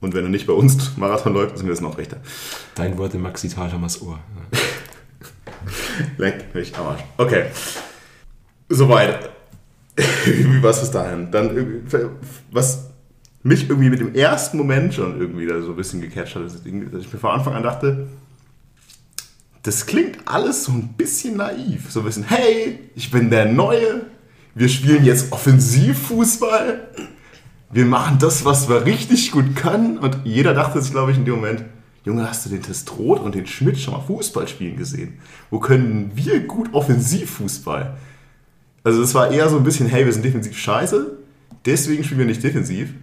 Und 0.00 0.14
wenn 0.14 0.24
er 0.24 0.30
nicht 0.30 0.46
bei 0.46 0.52
uns 0.52 0.92
Marathon 0.96 1.34
läuft, 1.34 1.56
ist 1.56 1.62
mir 1.62 1.70
das 1.70 1.80
noch 1.80 1.98
rechter. 1.98 2.18
Dein 2.74 2.96
Wort 2.98 3.14
im 3.14 3.22
Maxi 3.22 3.48
Thalhamers 3.48 4.02
Ohr. 4.02 4.18
Leck 6.18 6.54
mich 6.54 6.76
am 6.76 6.86
Arsch. 6.86 7.02
Okay. 7.16 7.46
Soweit. 8.68 9.30
Wie 9.96 10.62
war 10.62 10.70
es 10.70 10.80
bis 10.80 10.90
dahin? 10.90 11.30
Dann, 11.30 11.86
was 12.50 12.90
mich 13.42 13.70
irgendwie 13.70 13.88
mit 13.88 14.00
dem 14.00 14.14
ersten 14.14 14.58
Moment 14.58 14.92
schon 14.92 15.18
irgendwie 15.18 15.46
da 15.46 15.60
so 15.62 15.70
ein 15.70 15.76
bisschen 15.76 16.00
gecatcht 16.00 16.36
hat, 16.36 16.44
dass 16.44 16.54
ich 16.64 16.72
mir 17.12 17.18
von 17.18 17.30
Anfang 17.30 17.54
an 17.54 17.62
dachte, 17.62 18.08
das 19.62 19.86
klingt 19.86 20.18
alles 20.26 20.64
so 20.64 20.72
ein 20.72 20.94
bisschen 20.96 21.38
naiv. 21.38 21.90
So 21.90 22.00
ein 22.00 22.06
bisschen, 22.06 22.24
hey, 22.24 22.78
ich 22.94 23.10
bin 23.10 23.30
der 23.30 23.46
Neue, 23.46 24.02
wir 24.56 24.70
spielen 24.70 25.04
jetzt 25.04 25.32
Offensivfußball. 25.32 26.88
Wir 27.70 27.84
machen 27.84 28.16
das, 28.18 28.46
was 28.46 28.70
wir 28.70 28.86
richtig 28.86 29.30
gut 29.30 29.54
können. 29.54 29.98
Und 29.98 30.20
jeder 30.24 30.54
dachte 30.54 30.80
sich, 30.80 30.92
glaube 30.92 31.12
ich, 31.12 31.18
in 31.18 31.26
dem 31.26 31.34
Moment, 31.34 31.64
Junge, 32.04 32.26
hast 32.26 32.46
du 32.46 32.50
den 32.50 32.62
Testrot 32.62 33.20
und 33.20 33.34
den 33.34 33.46
Schmidt 33.46 33.78
schon 33.78 33.92
mal 33.92 34.00
Fußball 34.00 34.48
spielen 34.48 34.78
gesehen? 34.78 35.18
Wo 35.50 35.58
können 35.58 36.12
wir 36.14 36.40
gut 36.40 36.72
Offensivfußball? 36.72 37.98
Also 38.82 39.02
es 39.02 39.14
war 39.14 39.30
eher 39.30 39.50
so 39.50 39.58
ein 39.58 39.64
bisschen, 39.64 39.88
hey, 39.88 40.06
wir 40.06 40.12
sind 40.12 40.24
defensiv 40.24 40.56
scheiße, 40.56 41.18
deswegen 41.66 42.02
spielen 42.02 42.20
wir 42.20 42.26
nicht 42.26 42.42
defensiv. 42.42 42.94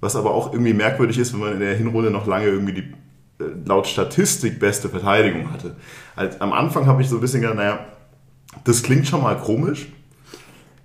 Was 0.00 0.14
aber 0.14 0.32
auch 0.32 0.52
irgendwie 0.52 0.74
merkwürdig 0.74 1.18
ist, 1.18 1.32
wenn 1.32 1.40
man 1.40 1.54
in 1.54 1.60
der 1.60 1.74
Hinrunde 1.74 2.10
noch 2.10 2.26
lange 2.26 2.46
irgendwie 2.46 2.74
die 2.74 2.94
äh, 3.42 3.48
laut 3.64 3.88
Statistik 3.88 4.60
beste 4.60 4.88
Verteidigung 4.88 5.50
hatte. 5.52 5.74
Als, 6.14 6.40
am 6.40 6.52
Anfang 6.52 6.86
habe 6.86 7.02
ich 7.02 7.08
so 7.08 7.16
ein 7.16 7.20
bisschen 7.20 7.40
gedacht, 7.40 7.56
naja, 7.56 7.86
das 8.64 8.82
klingt 8.82 9.08
schon 9.08 9.22
mal 9.22 9.36
komisch, 9.36 9.88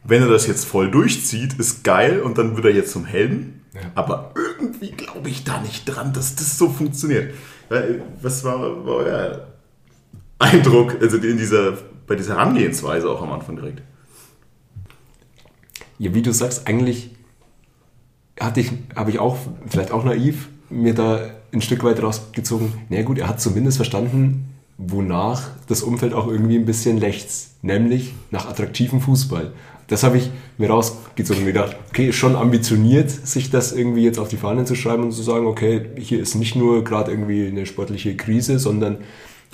wenn 0.08 0.22
er 0.22 0.28
das 0.30 0.48
jetzt 0.48 0.66
voll 0.66 0.92
durchzieht, 0.92 1.54
ist 1.54 1.84
geil 1.84 2.22
und 2.22 2.38
dann 2.38 2.56
wird 2.56 2.66
er 2.66 2.74
jetzt 2.74 2.92
zum 2.92 3.06
Helden. 3.06 3.66
Ja. 3.74 3.82
Aber 3.96 4.32
irgendwie 4.36 4.92
glaube 4.92 5.30
ich 5.30 5.44
da 5.44 5.62
nicht 5.62 5.86
dran, 5.86 6.14
dass 6.14 6.36
das 6.36 6.58
so 6.58 6.70
funktioniert. 6.70 7.34
Was 8.22 8.44
war, 8.44 8.86
war 8.86 8.96
euer 8.96 9.48
Eindruck 10.40 11.02
also 11.02 11.18
in 11.18 11.38
dieser 11.38 11.78
bei 12.08 12.16
dieser 12.16 12.36
Herangehensweise 12.36 13.10
auch 13.10 13.22
am 13.22 13.32
Anfang 13.32 13.56
direkt. 13.56 13.82
Ja, 15.98 16.14
wie 16.14 16.22
du 16.22 16.32
sagst, 16.34 16.68
eigentlich 16.68 17.12
hatte 18.40 18.60
ich, 18.60 18.72
habe 18.96 19.12
ich 19.12 19.20
auch, 19.20 19.38
vielleicht 19.68 19.92
auch 19.92 20.04
naiv, 20.04 20.50
mir 20.70 20.94
da 20.94 21.30
ein 21.54 21.62
Stück 21.62 21.84
weit 21.84 22.02
rausgezogen. 22.04 22.74
Na 22.90 23.02
gut, 23.04 23.18
er 23.18 23.30
hat 23.30 23.40
zumindest 23.40 23.78
verstanden, 23.78 24.54
wonach 24.78 25.50
das 25.68 25.84
Umfeld 25.84 26.14
auch 26.14 26.28
irgendwie 26.28 26.58
ein 26.58 26.66
bisschen 26.66 26.98
lechzt, 26.98 27.64
nämlich 27.64 28.14
nach 28.30 28.48
attraktivem 28.48 29.00
Fußball. 29.00 29.54
Das 29.88 30.04
habe 30.04 30.18
ich 30.18 30.30
mir 30.58 30.70
rausgezogen 30.70 31.44
und 31.44 31.48
gedacht, 31.48 31.76
okay, 31.90 32.12
schon 32.12 32.36
ambitioniert, 32.36 33.10
sich 33.10 33.52
das 33.52 33.72
irgendwie 33.72 34.04
jetzt 34.04 34.18
auf 34.18 34.30
die 34.30 34.38
Fahnen 34.38 34.66
zu 34.66 34.76
schreiben 34.76 35.04
und 35.04 35.12
zu 35.12 35.22
sagen, 35.22 35.46
okay, 35.46 35.86
hier 35.98 36.20
ist 36.20 36.36
nicht 36.36 36.56
nur 36.56 36.84
gerade 36.84 37.12
irgendwie 37.12 37.48
eine 37.48 37.66
sportliche 37.66 38.16
Krise, 38.18 38.58
sondern 38.58 38.98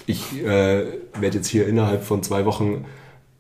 ich 0.05 0.41
äh, 0.41 0.85
werde 1.19 1.38
jetzt 1.38 1.47
hier 1.47 1.67
innerhalb 1.67 2.03
von 2.03 2.23
zwei 2.23 2.45
Wochen 2.45 2.85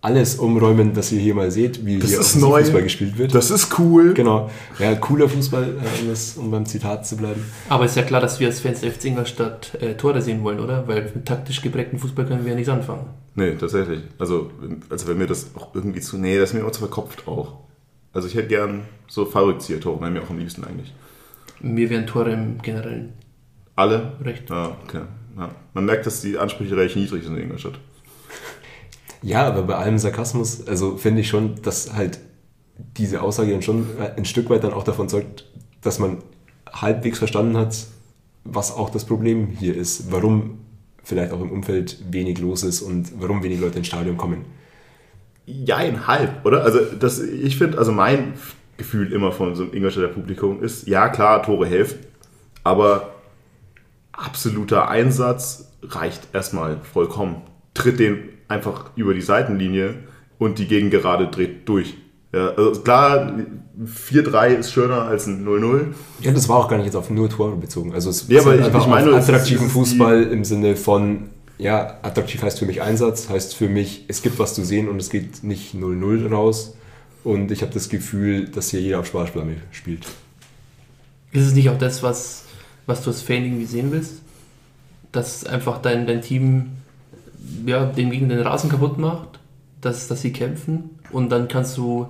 alles 0.03 0.35
umräumen, 0.35 0.93
dass 0.93 1.11
ihr 1.11 1.19
hier 1.19 1.35
mal 1.35 1.51
seht, 1.51 1.85
wie 1.85 1.99
Das 1.99 2.09
hier 2.09 2.19
ist 2.19 2.35
neu. 2.37 2.61
Fußball 2.61 2.81
gespielt 2.83 3.17
wird. 3.19 3.35
Das 3.35 3.51
ist 3.51 3.77
cool. 3.77 4.13
genau. 4.15 4.49
Ja, 4.79 4.95
cooler 4.95 5.29
Fußball, 5.29 5.63
äh, 5.63 6.01
um, 6.01 6.09
das, 6.09 6.37
um 6.37 6.49
beim 6.49 6.65
Zitat 6.65 7.05
zu 7.05 7.17
bleiben. 7.17 7.45
Aber 7.69 7.85
ist 7.85 7.95
ja 7.95 8.01
klar, 8.01 8.19
dass 8.19 8.39
wir 8.39 8.47
als 8.47 8.59
Fans 8.61 8.81
der 8.81 8.91
FC 8.91 9.05
Ingolstadt 9.05 9.75
äh, 9.79 9.93
Tore 9.93 10.21
sehen 10.21 10.43
wollen, 10.43 10.59
oder? 10.59 10.87
Weil 10.87 11.11
mit 11.13 11.25
taktisch 11.27 11.61
geprägten 11.61 11.99
Fußball 11.99 12.25
können 12.25 12.43
wir 12.43 12.49
ja 12.51 12.55
nichts 12.55 12.69
anfangen. 12.71 13.05
Nee, 13.35 13.53
tatsächlich. 13.55 14.01
Also, 14.17 14.49
also 14.89 15.07
wenn 15.07 15.17
mir 15.19 15.27
das 15.27 15.51
auch 15.55 15.73
irgendwie 15.75 16.01
zu. 16.01 16.17
Nee, 16.17 16.37
das 16.39 16.49
ist 16.51 16.55
mir 16.59 16.65
auch 16.65 16.71
zu 16.71 16.79
verkopft 16.79 17.27
auch. 17.27 17.59
Also 18.11 18.27
ich 18.27 18.35
hätte 18.35 18.47
gern 18.47 18.81
so 19.07 19.25
Fallrückzieher-Tore, 19.25 20.01
wäre 20.01 20.11
mir 20.11 20.23
auch 20.23 20.29
am 20.31 20.39
liebsten 20.39 20.63
eigentlich. 20.65 20.93
Mir 21.61 21.89
wären 21.91 22.07
Tore 22.07 22.31
im 22.31 22.59
Generellen 22.61 23.13
Alle? 23.75 24.13
recht. 24.23 24.49
Ja, 24.49 24.75
okay. 24.83 25.01
Ja. 25.37 25.49
Man 25.73 25.85
merkt, 25.85 26.05
dass 26.07 26.21
die 26.21 26.37
Ansprüche 26.37 26.75
recht 26.75 26.95
niedrig 26.95 27.23
sind 27.23 27.37
in 27.37 27.43
Ingolstadt. 27.43 27.79
Ja, 29.21 29.47
aber 29.47 29.63
bei 29.63 29.75
allem 29.75 29.97
Sarkasmus, 29.97 30.67
also 30.67 30.97
finde 30.97 31.21
ich 31.21 31.29
schon, 31.29 31.61
dass 31.61 31.93
halt 31.93 32.19
diese 32.97 33.21
Aussage 33.21 33.51
dann 33.51 33.61
schon 33.61 33.87
ein 34.17 34.25
Stück 34.25 34.49
weit 34.49 34.63
dann 34.63 34.73
auch 34.73 34.83
davon 34.83 35.09
zeugt, 35.09 35.45
dass 35.81 35.99
man 35.99 36.17
halbwegs 36.71 37.19
verstanden 37.19 37.57
hat, 37.57 37.75
was 38.43 38.75
auch 38.75 38.89
das 38.89 39.05
Problem 39.05 39.47
hier 39.47 39.75
ist, 39.75 40.11
warum 40.11 40.59
vielleicht 41.03 41.31
auch 41.31 41.41
im 41.41 41.51
Umfeld 41.51 41.99
wenig 42.09 42.39
los 42.39 42.63
ist 42.63 42.81
und 42.81 43.11
warum 43.19 43.43
wenig 43.43 43.59
Leute 43.59 43.77
ins 43.79 43.87
Stadion 43.87 44.17
kommen. 44.17 44.45
Jein, 45.45 46.07
halb, 46.07 46.45
oder? 46.45 46.63
Also 46.63 46.79
das, 46.79 47.19
ich 47.19 47.57
finde, 47.57 47.77
also 47.77 47.91
mein 47.91 48.33
Gefühl 48.77 49.11
immer 49.11 49.31
von 49.31 49.55
so 49.55 49.63
einem 49.63 49.73
Ingolstädter 49.73 50.07
Publikum 50.07 50.63
ist, 50.63 50.87
ja 50.87 51.09
klar, 51.09 51.43
Tore 51.43 51.67
helfen, 51.67 51.99
aber 52.63 53.15
absoluter 54.11 54.89
Einsatz 54.89 55.71
reicht 55.83 56.27
erstmal 56.33 56.79
vollkommen. 56.81 57.41
Tritt 57.73 57.99
den 57.99 58.29
einfach 58.51 58.91
über 58.95 59.13
die 59.13 59.21
Seitenlinie 59.21 59.95
und 60.37 60.59
die 60.59 60.67
Gegengerade 60.67 61.27
dreht 61.27 61.67
durch. 61.67 61.95
Ja, 62.33 62.49
also 62.49 62.81
klar, 62.81 63.33
4-3 63.85 64.47
ist 64.55 64.71
schöner 64.71 65.01
als 65.03 65.27
ein 65.27 65.43
0-0. 65.45 65.87
Ja, 66.21 66.31
das 66.31 66.47
war 66.47 66.57
auch 66.59 66.67
gar 66.69 66.77
nicht 66.77 66.85
jetzt 66.85 66.95
auf 66.95 67.09
nur 67.09 67.29
Tore 67.29 67.55
bezogen. 67.57 67.93
Also 67.93 68.09
es 68.09 68.27
Ja, 68.27 68.37
ist 68.37 68.41
aber 68.43 68.51
halt 68.51 68.59
ich- 68.61 68.65
einfach 68.67 68.81
ich 68.81 68.87
meine, 68.87 69.11
auf 69.11 69.17
es 69.17 69.23
ist- 69.25 69.29
attraktiven 69.29 69.69
Fußball 69.69 70.23
im 70.23 70.45
Sinne 70.45 70.75
von, 70.77 71.29
ja, 71.57 71.97
attraktiv 72.03 72.41
heißt 72.41 72.59
für 72.59 72.65
mich 72.65 72.81
Einsatz, 72.81 73.27
heißt 73.29 73.55
für 73.55 73.67
mich, 73.67 74.05
es 74.07 74.21
gibt 74.21 74.39
was 74.39 74.53
zu 74.53 74.63
sehen 74.63 74.87
und 74.87 75.01
es 75.01 75.09
geht 75.09 75.43
nicht 75.43 75.73
0-0 75.73 76.27
raus. 76.31 76.75
Und 77.23 77.51
ich 77.51 77.61
habe 77.61 77.73
das 77.73 77.89
Gefühl, 77.89 78.45
dass 78.47 78.69
hier 78.71 78.81
jeder 78.81 78.99
auf 78.99 79.07
Sparflamme 79.07 79.57
spielt. 79.71 80.05
Ist 81.33 81.47
es 81.47 81.53
nicht 81.53 81.69
auch 81.69 81.77
das, 81.77 82.01
was, 82.01 82.45
was 82.87 83.03
du 83.03 83.09
als 83.11 83.21
Fan 83.21 83.43
irgendwie 83.43 83.65
sehen 83.65 83.91
willst? 83.91 84.21
Dass 85.11 85.45
einfach 85.45 85.81
dein, 85.81 86.07
dein 86.07 86.21
Team 86.21 86.67
ja, 87.65 87.85
dem 87.85 88.11
gegen 88.11 88.29
den 88.29 88.39
Rasen 88.39 88.69
kaputt 88.69 88.97
macht, 88.97 89.39
dass, 89.81 90.07
dass 90.07 90.21
sie 90.21 90.33
kämpfen 90.33 90.91
und 91.11 91.29
dann 91.29 91.47
kannst 91.47 91.77
du 91.77 92.07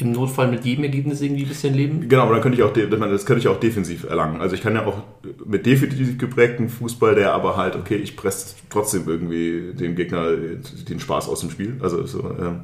im 0.00 0.12
Notfall 0.12 0.48
mit 0.48 0.64
jedem 0.64 0.84
Ergebnis 0.84 1.20
irgendwie 1.20 1.42
ein 1.42 1.48
bisschen 1.48 1.74
leben? 1.74 2.08
Genau, 2.08 2.22
aber 2.22 2.32
dann 2.32 2.42
könnte 2.42 2.56
ich 2.56 2.64
auch, 2.64 2.72
das 2.72 3.26
könnte 3.26 3.40
ich 3.40 3.48
auch 3.48 3.60
defensiv 3.60 4.04
erlangen. 4.04 4.40
Also 4.40 4.54
ich 4.54 4.62
kann 4.62 4.74
ja 4.74 4.86
auch 4.86 5.02
mit 5.44 5.66
defensiv 5.66 6.16
geprägten 6.16 6.68
Fußball, 6.68 7.14
der 7.14 7.34
aber 7.34 7.56
halt, 7.56 7.76
okay, 7.76 7.96
ich 7.96 8.16
presse 8.16 8.54
trotzdem 8.70 9.06
irgendwie 9.06 9.74
dem 9.74 9.94
Gegner 9.96 10.36
den 10.36 11.00
Spaß 11.00 11.28
aus 11.28 11.40
dem 11.40 11.50
Spiel. 11.50 11.76
Also 11.80 12.06
so, 12.06 12.20
ähm, 12.40 12.60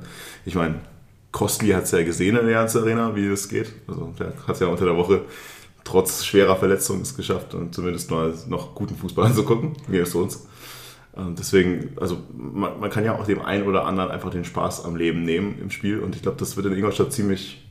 ich 0.46 0.54
meine, 0.54 0.76
Kostli 1.30 1.68
hat 1.70 1.84
es 1.84 1.90
ja 1.90 2.02
gesehen 2.02 2.36
in 2.36 2.46
der 2.46 2.54
ganzen 2.54 2.82
Arena, 2.82 3.14
wie 3.14 3.28
das 3.28 3.48
geht. 3.48 3.70
Also 3.86 4.14
der 4.18 4.32
hat 4.46 4.54
es 4.54 4.60
ja 4.60 4.68
unter 4.68 4.86
der 4.86 4.96
Woche 4.96 5.22
trotz 5.84 6.24
schwerer 6.24 6.56
Verletzungen 6.56 7.02
es 7.02 7.16
geschafft 7.16 7.54
und 7.54 7.74
zumindest 7.74 8.10
mal 8.10 8.34
noch 8.48 8.74
guten 8.74 8.96
Fußball 8.96 9.26
anzugucken, 9.26 9.74
wie 9.88 9.98
es 9.98 10.14
uns. 10.14 10.46
Ähm, 11.16 11.34
Deswegen, 11.38 11.90
also 12.00 12.18
man, 12.32 12.78
man 12.80 12.90
kann 12.90 13.04
ja 13.04 13.18
auch 13.18 13.26
dem 13.26 13.42
einen 13.42 13.66
oder 13.66 13.84
anderen 13.84 14.10
einfach 14.10 14.30
den 14.30 14.44
Spaß 14.44 14.84
am 14.84 14.96
Leben 14.96 15.24
nehmen 15.24 15.58
im 15.60 15.70
Spiel 15.70 16.00
und 16.00 16.14
ich 16.14 16.22
glaube, 16.22 16.38
das 16.38 16.56
wird 16.56 16.66
in 16.66 16.72
Ingolstadt 16.72 17.12
ziemlich 17.12 17.62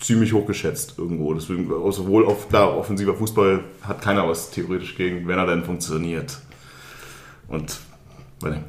ziemlich 0.00 0.32
hochgeschätzt 0.32 0.94
irgendwo. 0.98 1.32
Deswegen, 1.34 1.68
sowohl 1.92 2.26
auf 2.26 2.48
klar, 2.48 2.76
offensiver 2.76 3.14
Fußball 3.14 3.62
hat 3.82 4.00
keiner 4.02 4.26
was 4.26 4.50
theoretisch 4.50 4.96
gegen, 4.96 5.28
wenn 5.28 5.38
er 5.38 5.46
denn 5.46 5.62
funktioniert. 5.62 6.38
Und 7.48 7.78
weil, 8.40 8.64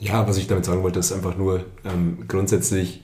Ja, 0.00 0.26
was 0.26 0.38
ich 0.38 0.46
damit 0.46 0.64
sagen 0.64 0.82
wollte, 0.82 0.98
ist 0.98 1.12
einfach 1.12 1.36
nur, 1.36 1.64
ähm, 1.84 2.24
grundsätzlich 2.26 3.02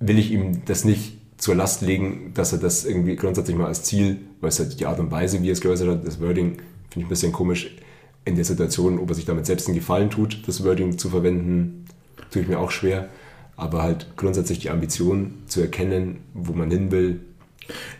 will 0.00 0.18
ich 0.18 0.32
ihm 0.32 0.64
das 0.64 0.84
nicht 0.84 1.18
zur 1.38 1.54
Last 1.54 1.82
legen, 1.82 2.32
dass 2.34 2.52
er 2.52 2.58
das 2.58 2.84
irgendwie 2.84 3.16
grundsätzlich 3.16 3.56
mal 3.56 3.66
als 3.66 3.84
Ziel, 3.84 4.18
weil 4.40 4.48
es 4.48 4.58
halt 4.58 4.78
die 4.78 4.86
Art 4.86 4.98
und 4.98 5.10
Weise, 5.10 5.42
wie 5.42 5.48
er 5.48 5.52
es 5.52 5.60
geäußert 5.60 5.88
hat, 5.88 6.06
das 6.06 6.20
Wording, 6.20 6.56
finde 6.90 6.98
ich 6.98 7.04
ein 7.04 7.08
bisschen 7.08 7.32
komisch 7.32 7.76
in 8.24 8.36
der 8.36 8.44
Situation, 8.44 8.98
ob 8.98 9.08
er 9.10 9.14
sich 9.14 9.24
damit 9.24 9.46
selbst 9.46 9.66
einen 9.66 9.76
Gefallen 9.76 10.10
tut, 10.10 10.46
das 10.46 10.64
Wording 10.64 10.98
zu 10.98 11.08
verwenden, 11.08 11.86
tue 12.30 12.42
ich 12.42 12.48
mir 12.48 12.58
auch 12.58 12.70
schwer. 12.70 13.08
Aber 13.56 13.82
halt 13.82 14.06
grundsätzlich 14.16 14.60
die 14.60 14.70
Ambition 14.70 15.34
zu 15.46 15.60
erkennen, 15.60 16.20
wo 16.34 16.52
man 16.52 16.70
hin 16.70 16.90
will, 16.90 17.20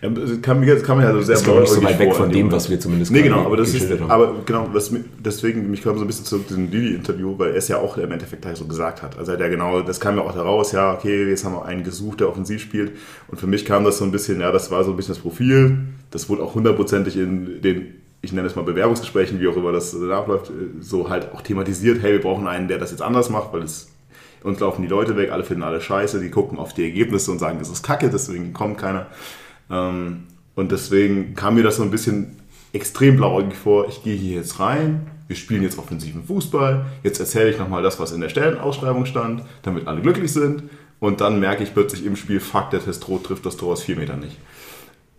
ja, 0.00 0.08
das 0.08 0.42
kann, 0.42 0.66
das 0.66 0.82
kann 0.82 0.96
man 0.96 1.06
ja 1.06 1.12
so 1.12 1.22
sehr 1.22 1.36
ist 1.36 1.44
glaube 1.44 1.62
ich 1.62 1.70
nicht 1.70 1.80
so 1.80 1.84
weit 1.84 1.98
weg 1.98 2.14
von 2.14 2.30
dem, 2.30 2.50
was 2.50 2.68
wir 2.68 2.80
zumindest 2.80 3.12
Nee, 3.12 3.22
genau, 3.22 3.44
aber 3.44 3.56
das 3.56 3.72
ist, 3.72 3.88
haben. 3.88 4.10
aber 4.10 4.34
genau, 4.44 4.68
was, 4.72 4.92
deswegen, 5.24 5.70
mich 5.70 5.82
kam 5.82 5.96
so 5.96 6.04
ein 6.04 6.06
bisschen 6.06 6.24
zurück 6.24 6.48
zu 6.48 6.54
diesem 6.54 6.70
Didi-Interview, 6.70 7.38
weil 7.38 7.50
er 7.50 7.56
es 7.56 7.68
ja 7.68 7.78
auch 7.78 7.96
im 7.96 8.10
Endeffekt 8.10 8.44
so 8.56 8.64
gesagt 8.66 9.02
hat. 9.02 9.16
Also 9.16 9.32
er 9.32 9.34
hat 9.34 9.40
ja 9.40 9.48
genau, 9.48 9.82
das 9.82 10.00
kam 10.00 10.16
ja 10.16 10.22
auch 10.22 10.34
heraus, 10.34 10.72
ja, 10.72 10.94
okay, 10.94 11.28
jetzt 11.28 11.44
haben 11.44 11.54
wir 11.54 11.64
einen 11.64 11.84
gesucht, 11.84 12.20
der 12.20 12.28
offensiv 12.28 12.60
spielt. 12.60 12.92
Und 13.28 13.38
für 13.38 13.46
mich 13.46 13.64
kam 13.64 13.84
das 13.84 13.98
so 13.98 14.04
ein 14.04 14.10
bisschen, 14.10 14.40
ja, 14.40 14.50
das 14.50 14.70
war 14.70 14.82
so 14.84 14.90
ein 14.90 14.96
bisschen 14.96 15.14
das 15.14 15.22
Profil. 15.22 15.78
Das 16.10 16.28
wurde 16.28 16.42
auch 16.42 16.54
hundertprozentig 16.54 17.16
in 17.16 17.62
den, 17.62 17.86
ich 18.22 18.32
nenne 18.32 18.46
es 18.46 18.56
mal 18.56 18.62
Bewerbungsgesprächen, 18.62 19.40
wie 19.40 19.48
auch 19.48 19.56
immer 19.56 19.72
das 19.72 19.94
abläuft, 19.94 20.52
so 20.80 21.10
halt 21.10 21.32
auch 21.34 21.42
thematisiert, 21.42 22.00
hey, 22.02 22.12
wir 22.12 22.20
brauchen 22.20 22.46
einen, 22.46 22.68
der 22.68 22.78
das 22.78 22.92
jetzt 22.92 23.02
anders 23.02 23.28
macht, 23.28 23.52
weil 23.52 23.62
es 23.62 23.88
uns 24.44 24.60
laufen 24.60 24.82
die 24.82 24.88
Leute 24.88 25.16
weg, 25.16 25.30
alle 25.30 25.44
finden 25.44 25.62
alle 25.62 25.80
scheiße, 25.80 26.20
die 26.20 26.30
gucken 26.30 26.58
auf 26.58 26.72
die 26.74 26.84
Ergebnisse 26.84 27.30
und 27.30 27.38
sagen, 27.38 27.58
das 27.58 27.68
ist 27.68 27.82
kacke, 27.82 28.10
deswegen 28.10 28.52
kommt 28.52 28.78
keiner. 28.78 29.06
Ähm, 29.70 30.24
und 30.54 30.72
deswegen 30.72 31.34
kam 31.34 31.54
mir 31.54 31.62
das 31.62 31.76
so 31.76 31.82
ein 31.82 31.90
bisschen 31.90 32.36
extrem 32.72 33.16
blauäugig 33.16 33.56
vor. 33.56 33.88
Ich 33.88 34.02
gehe 34.02 34.16
hier 34.16 34.36
jetzt 34.36 34.58
rein, 34.60 35.06
wir 35.28 35.36
spielen 35.36 35.62
jetzt 35.62 35.78
offensiven 35.78 36.24
Fußball, 36.24 36.86
jetzt 37.02 37.20
erzähle 37.20 37.50
ich 37.50 37.58
nochmal 37.58 37.82
das, 37.82 38.00
was 38.00 38.12
in 38.12 38.20
der 38.20 38.28
Stellenausschreibung 38.28 39.06
stand, 39.06 39.44
damit 39.62 39.86
alle 39.86 40.00
glücklich 40.00 40.32
sind. 40.32 40.64
Und 41.00 41.20
dann 41.20 41.40
merke 41.40 41.64
ich 41.64 41.74
plötzlich 41.74 42.06
im 42.06 42.16
Spiel, 42.16 42.38
fuck, 42.38 42.70
der 42.70 42.84
Testro 42.84 43.18
trifft 43.18 43.44
das 43.44 43.56
Tor 43.56 43.72
aus 43.72 43.82
vier 43.82 43.96
Metern 43.96 44.20
nicht. 44.20 44.36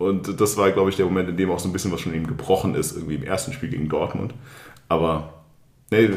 Und 0.04 0.40
das 0.40 0.56
war, 0.56 0.70
glaube 0.70 0.90
ich, 0.90 0.96
der 0.96 1.06
Moment, 1.06 1.30
in 1.30 1.36
dem 1.36 1.50
auch 1.50 1.58
so 1.58 1.68
ein 1.68 1.72
bisschen 1.72 1.92
was 1.92 2.00
schon 2.00 2.14
eben 2.14 2.26
gebrochen 2.26 2.74
ist, 2.74 2.94
irgendwie 2.94 3.14
im 3.14 3.22
ersten 3.22 3.52
Spiel 3.52 3.70
gegen 3.70 3.88
Dortmund. 3.88 4.34
Aber, 4.88 5.32
nee, 5.90 6.10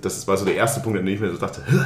das 0.00 0.26
war 0.28 0.36
so 0.36 0.44
der 0.44 0.54
erste 0.54 0.80
Punkt, 0.80 0.98
an 0.98 1.04
dem 1.04 1.14
ich 1.14 1.20
mir 1.20 1.30
so 1.30 1.38
dachte, 1.38 1.62
Hä? 1.66 1.78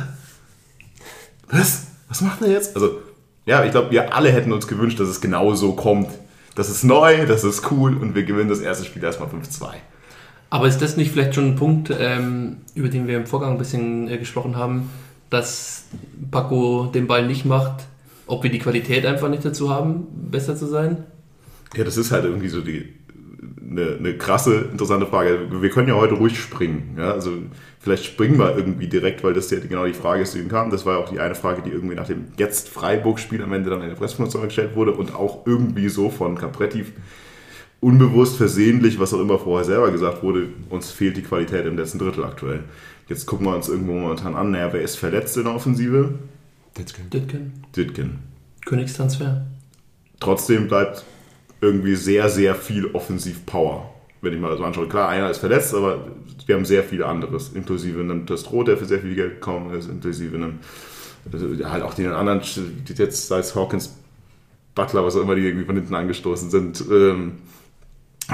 was? 1.50 1.86
Was 2.08 2.20
macht 2.20 2.42
er 2.42 2.48
jetzt? 2.48 2.74
Also, 2.74 2.98
ja, 3.46 3.64
ich 3.64 3.70
glaube, 3.70 3.90
wir 3.90 4.14
alle 4.14 4.30
hätten 4.30 4.52
uns 4.52 4.66
gewünscht, 4.66 5.00
dass 5.00 5.08
es 5.08 5.20
genau 5.20 5.54
so 5.54 5.72
kommt. 5.72 6.10
Das 6.54 6.68
ist 6.68 6.84
neu, 6.84 7.26
das 7.26 7.44
ist 7.44 7.70
cool 7.70 7.96
und 7.96 8.14
wir 8.14 8.24
gewinnen 8.24 8.48
das 8.48 8.60
erste 8.60 8.84
Spiel 8.84 9.02
erstmal 9.02 9.28
5-2. 9.28 9.74
Aber 10.50 10.66
ist 10.66 10.80
das 10.82 10.96
nicht 10.96 11.12
vielleicht 11.12 11.34
schon 11.34 11.48
ein 11.48 11.56
Punkt, 11.56 11.90
ähm, 11.98 12.58
über 12.74 12.88
den 12.88 13.06
wir 13.06 13.16
im 13.16 13.26
Vorgang 13.26 13.52
ein 13.52 13.58
bisschen 13.58 14.08
äh, 14.08 14.18
gesprochen 14.18 14.56
haben, 14.56 14.90
dass 15.30 15.84
Paco 16.30 16.86
den 16.86 17.06
Ball 17.06 17.26
nicht 17.26 17.44
macht, 17.44 17.86
ob 18.28 18.42
wir 18.42 18.50
die 18.50 18.58
Qualität 18.58 19.04
einfach 19.04 19.28
nicht 19.28 19.44
dazu 19.44 19.70
haben, 19.70 20.06
besser 20.30 20.56
zu 20.56 20.66
sein? 20.66 21.04
Ja, 21.74 21.84
das 21.84 21.96
ist 21.96 22.12
halt 22.12 22.24
irgendwie 22.24 22.48
so 22.48 22.60
die, 22.60 22.94
eine, 23.70 23.96
eine 23.98 24.16
krasse, 24.16 24.68
interessante 24.70 25.06
Frage. 25.06 25.48
Wir 25.60 25.70
können 25.70 25.88
ja 25.88 25.94
heute 25.94 26.14
ruhig 26.14 26.38
springen. 26.38 26.96
Ja? 26.96 27.12
Also 27.12 27.32
vielleicht 27.80 28.04
springen 28.04 28.38
wir 28.38 28.56
irgendwie 28.56 28.86
direkt, 28.86 29.24
weil 29.24 29.34
das 29.34 29.50
ja 29.50 29.58
genau 29.60 29.86
die 29.86 29.92
Frage 29.92 30.22
ist, 30.22 30.34
die 30.34 30.42
kam. 30.44 30.70
Das 30.70 30.86
war 30.86 30.94
ja 30.98 31.04
auch 31.04 31.08
die 31.08 31.20
eine 31.20 31.34
Frage, 31.34 31.62
die 31.62 31.70
irgendwie 31.70 31.94
nach 31.94 32.06
dem 32.06 32.26
jetzt 32.38 32.68
Freiburg-Spiel 32.68 33.42
am 33.42 33.52
Ende 33.52 33.70
dann 33.70 33.82
in 33.82 33.88
der 33.88 33.96
Pressekonferenz 33.96 34.48
gestellt 34.48 34.76
wurde 34.76 34.92
und 34.92 35.14
auch 35.14 35.46
irgendwie 35.46 35.88
so 35.88 36.10
von 36.10 36.36
Capretti 36.36 36.86
unbewusst, 37.80 38.36
versehentlich, 38.36 38.98
was 38.98 39.14
auch 39.14 39.20
immer 39.20 39.38
vorher 39.38 39.64
selber 39.64 39.90
gesagt 39.90 40.22
wurde, 40.22 40.48
uns 40.68 40.90
fehlt 40.90 41.16
die 41.16 41.22
Qualität 41.22 41.64
im 41.64 41.76
letzten 41.76 41.98
Drittel 41.98 42.24
aktuell. 42.24 42.64
Jetzt 43.08 43.26
gucken 43.26 43.46
wir 43.46 43.54
uns 43.54 43.68
irgendwo 43.68 43.92
momentan 43.92 44.34
an, 44.34 44.50
naja, 44.50 44.72
wer 44.72 44.82
ist 44.82 44.96
verletzt 44.96 45.36
in 45.36 45.44
der 45.44 45.54
Offensive? 45.54 46.14
Good. 46.78 47.12
Ditken, 47.12 47.52
Ditkin. 47.76 48.18
Königstransfer. 48.64 49.46
Trotzdem 50.20 50.68
bleibt 50.68 51.04
irgendwie 51.60 51.96
sehr, 51.96 52.28
sehr 52.28 52.54
viel 52.54 52.86
Offensiv-Power 52.86 53.90
wenn 54.20 54.32
ich 54.32 54.40
mal 54.40 54.56
so 54.56 54.64
anschaue, 54.64 54.88
klar, 54.88 55.08
einer 55.08 55.30
ist 55.30 55.38
verletzt, 55.38 55.74
aber 55.74 56.06
wir 56.46 56.54
haben 56.54 56.64
sehr 56.64 56.82
viel 56.82 57.04
anderes, 57.04 57.50
inklusive 57.54 58.00
einem 58.00 58.26
Testro, 58.26 58.64
der 58.64 58.76
für 58.76 58.84
sehr 58.84 59.00
viel 59.00 59.14
Geld 59.14 59.34
gekommen 59.34 59.74
ist, 59.74 59.88
inklusive 59.88 60.36
einem, 60.36 60.58
also 61.32 61.48
halt 61.70 61.82
auch 61.82 61.94
den 61.94 62.10
anderen, 62.12 62.40
die 62.88 62.92
jetzt, 62.94 63.28
sei 63.28 63.38
es 63.38 63.54
Hawkins, 63.54 63.96
Butler, 64.74 65.04
was 65.04 65.16
auch 65.16 65.22
immer, 65.22 65.34
die 65.34 65.42
irgendwie 65.42 65.66
von 65.66 65.76
hinten 65.76 65.94
angestoßen 65.94 66.50
sind. 66.50 66.84
Ähm, 66.90 67.32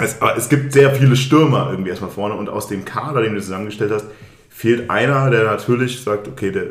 es, 0.00 0.20
aber 0.20 0.36
es 0.36 0.48
gibt 0.48 0.72
sehr 0.72 0.94
viele 0.94 1.16
Stürmer 1.16 1.70
irgendwie 1.70 1.90
erstmal 1.90 2.10
vorne 2.10 2.34
und 2.34 2.48
aus 2.48 2.68
dem 2.68 2.84
Kader, 2.84 3.22
den 3.22 3.34
du 3.34 3.40
zusammengestellt 3.40 3.92
hast, 3.92 4.06
fehlt 4.48 4.90
einer, 4.90 5.30
der 5.30 5.44
natürlich 5.44 6.02
sagt, 6.02 6.28
okay, 6.28 6.50
der, 6.50 6.64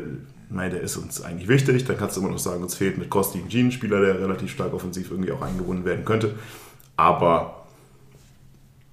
nein, 0.50 0.70
der 0.70 0.80
ist 0.80 0.96
uns 0.96 1.22
eigentlich 1.22 1.48
wichtig. 1.48 1.84
Dann 1.84 1.96
kannst 1.96 2.16
du 2.16 2.20
immer 2.20 2.30
noch 2.30 2.38
sagen, 2.38 2.62
uns 2.62 2.74
fehlt 2.74 2.98
mit 2.98 3.10
Kosti 3.10 3.38
ein 3.38 3.48
Jean-Spieler, 3.48 4.00
der 4.00 4.20
relativ 4.20 4.50
stark 4.50 4.72
offensiv 4.72 5.10
irgendwie 5.10 5.32
auch 5.32 5.42
eingebunden 5.42 5.84
werden 5.84 6.04
könnte. 6.04 6.34
Aber 6.96 7.66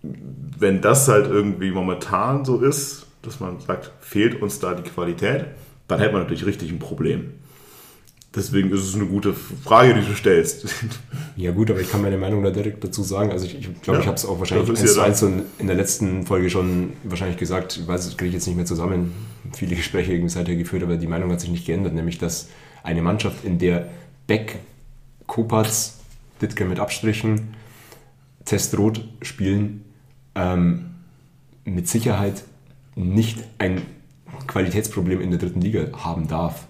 wenn 0.03 0.81
das 0.81 1.07
halt 1.07 1.27
irgendwie 1.27 1.71
momentan 1.71 2.45
so 2.45 2.59
ist, 2.59 3.07
dass 3.21 3.39
man 3.39 3.59
sagt, 3.59 3.91
fehlt 3.99 4.41
uns 4.41 4.59
da 4.59 4.73
die 4.73 4.89
Qualität, 4.89 5.45
dann 5.87 5.99
hätte 5.99 6.13
man 6.13 6.23
natürlich 6.23 6.45
richtig 6.45 6.71
ein 6.71 6.79
Problem. 6.79 7.33
Deswegen 8.33 8.71
ist 8.71 8.81
es 8.81 8.95
eine 8.95 9.05
gute 9.05 9.33
Frage, 9.33 9.93
die 9.93 10.05
du 10.05 10.15
stellst. 10.15 10.65
Ja 11.35 11.51
gut, 11.51 11.69
aber 11.69 11.81
ich 11.81 11.89
kann 11.89 12.01
meine 12.01 12.17
Meinung 12.17 12.43
da 12.43 12.49
direkt 12.49 12.83
dazu 12.83 13.03
sagen. 13.03 13.31
Also 13.31 13.45
ich 13.45 13.59
glaube, 13.59 13.73
ich, 13.73 13.81
glaub, 13.81 13.95
ja, 13.95 14.01
ich 14.01 14.07
habe 14.07 14.17
es 14.17 14.25
auch 14.25 14.39
wahrscheinlich 14.39 14.69
eins 14.69 14.93
zu 14.93 15.01
eins 15.01 15.21
in 15.59 15.67
der 15.67 15.75
letzten 15.75 16.25
Folge 16.25 16.49
schon 16.49 16.93
wahrscheinlich 17.03 17.37
gesagt, 17.37 17.77
ich 17.77 17.87
weiß, 17.87 18.05
das 18.05 18.15
kriege 18.15 18.29
ich 18.29 18.33
jetzt 18.35 18.47
nicht 18.47 18.55
mehr 18.55 18.65
zusammen, 18.65 19.11
viele 19.53 19.75
Gespräche 19.75 20.29
seither 20.29 20.55
geführt, 20.55 20.83
aber 20.83 20.97
die 20.97 21.07
Meinung 21.07 21.31
hat 21.31 21.41
sich 21.41 21.49
nicht 21.49 21.65
geändert, 21.65 21.93
nämlich 21.93 22.19
dass 22.19 22.49
eine 22.83 23.01
Mannschaft, 23.01 23.43
in 23.43 23.59
der 23.59 23.89
Beck, 24.27 24.59
Kopatz, 25.27 25.99
Dittke 26.41 26.65
mit 26.65 26.79
Abstrichen, 26.79 27.53
Testrot 28.45 29.03
spielen, 29.21 29.83
ähm, 30.35 30.91
mit 31.65 31.87
Sicherheit 31.87 32.43
nicht 32.95 33.43
ein 33.57 33.81
Qualitätsproblem 34.47 35.21
in 35.21 35.31
der 35.31 35.39
dritten 35.39 35.61
Liga 35.61 35.87
haben 35.97 36.27
darf. 36.27 36.67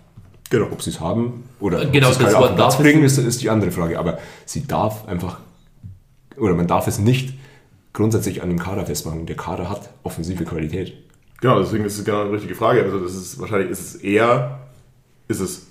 Genau. 0.52 0.68
Ob 0.70 0.82
sie 0.82 0.90
es 0.90 1.00
haben 1.00 1.46
oder 1.62 1.86
genau, 1.86 2.10
ob 2.10 2.14
sie 2.14 2.26
es 2.26 2.36
auf 2.36 2.48
den 2.48 2.56
Platz 2.58 2.78
bringen, 2.78 3.04
ist, 3.04 3.18
ist 3.18 3.42
die 3.42 3.50
andere 3.50 3.72
Frage. 3.72 3.98
Aber 3.98 4.20
sie 4.46 4.68
darf 4.68 5.08
einfach, 5.08 5.40
oder 6.38 6.54
man 6.56 6.68
darf 6.68 6.88
es 6.88 7.00
nicht 7.00 7.34
grundsätzlich 7.94 8.44
an 8.44 8.50
dem 8.50 8.60
Kader 8.60 8.86
festmachen. 8.86 9.26
Der 9.26 9.38
Kader 9.38 9.70
hat 9.70 9.90
offensive 10.04 10.44
Qualität. 10.44 10.94
Genau, 11.40 11.58
deswegen 11.60 11.86
ist 11.86 11.98
es 11.98 12.04
genau 12.04 12.24
eine 12.24 12.34
richtige 12.34 12.54
Frage. 12.56 12.84
Also 12.84 13.00
das 13.00 13.16
ist 13.16 13.40
wahrscheinlich 13.40 13.72
ist 13.72 13.80
es 13.80 13.96
eher, 13.96 14.60
ist 15.30 15.40
es 15.40 15.68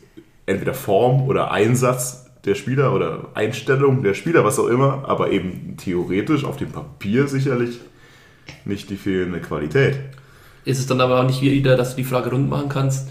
entweder 0.47 0.73
Form 0.73 1.29
oder 1.29 1.51
Einsatz 1.51 2.31
der 2.47 2.55
Spieler 2.55 2.95
oder 2.95 3.29
Einstellung 3.35 4.03
der 4.03 4.15
Spieler, 4.15 4.45
was 4.45 4.59
auch 4.59 4.67
immer, 4.67 5.05
aber 5.07 5.31
eben 5.31 5.77
theoretisch 5.77 6.45
auf 6.45 6.57
dem 6.57 6.73
Papier 6.73 7.29
sicherlich 7.29 7.81
nicht 8.65 8.89
die 8.89 8.97
fehlende 8.97 9.41
Qualität. 9.41 10.01
Ist 10.65 10.79
es 10.79 10.87
dann 10.87 11.03
aber 11.03 11.21
auch 11.21 11.27
nicht 11.27 11.43
wieder, 11.43 11.77
dass 11.77 11.91
du 11.91 11.97
die 11.97 12.09
Frage 12.09 12.31
rund 12.31 12.49
machen 12.49 12.71
kannst, 12.71 13.09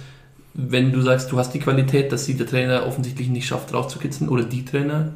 wenn 0.54 0.92
du 0.92 1.02
sagst, 1.02 1.32
du 1.32 1.38
hast 1.38 1.52
die 1.54 1.60
Qualität, 1.60 2.12
dass 2.12 2.26
sie 2.26 2.36
der 2.36 2.48
Trainer 2.48 2.86
offensichtlich 2.86 3.30
nicht 3.30 3.48
schafft, 3.48 3.74
rauszukitzeln 3.74 4.30
oder 4.30 4.44
die 4.44 4.66
Trainer? 4.66 5.14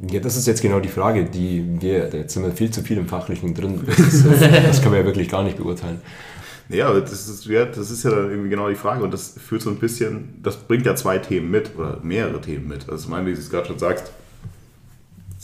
Ja, 0.00 0.18
das 0.18 0.36
ist 0.36 0.46
jetzt 0.46 0.62
genau 0.62 0.80
die 0.80 0.88
Frage, 0.88 1.24
die 1.26 1.64
wir, 1.80 2.10
jetzt 2.12 2.34
sind 2.34 2.42
wir 2.42 2.50
viel 2.52 2.70
zu 2.70 2.82
viel 2.82 2.98
im 2.98 3.06
Fachlichen 3.06 3.54
drin. 3.54 3.80
Das, 3.86 3.98
ist, 3.98 4.26
das 4.26 4.82
können 4.82 4.94
wir 4.94 5.00
ja 5.00 5.06
wirklich 5.06 5.28
gar 5.28 5.44
nicht 5.44 5.58
beurteilen. 5.58 6.00
Ja, 6.68 6.88
aber 6.88 7.02
das 7.02 7.28
ist, 7.28 7.46
ja, 7.46 7.66
das 7.66 7.90
ist 7.90 8.02
ja 8.02 8.10
dann 8.10 8.30
irgendwie 8.30 8.48
genau 8.48 8.68
die 8.68 8.74
Frage 8.74 9.04
und 9.04 9.12
das 9.12 9.34
führt 9.38 9.62
so 9.62 9.70
ein 9.70 9.76
bisschen, 9.76 10.40
das 10.42 10.56
bringt 10.56 10.86
ja 10.86 10.96
zwei 10.96 11.18
Themen 11.18 11.50
mit 11.50 11.76
oder 11.76 12.00
mehrere 12.02 12.40
Themen 12.40 12.66
mit. 12.66 12.88
Also, 12.88 13.04
ich 13.04 13.10
meine, 13.10 13.26
wie 13.26 13.34
du 13.34 13.38
es 13.38 13.50
gerade 13.50 13.66
schon 13.66 13.78
sagst, 13.78 14.10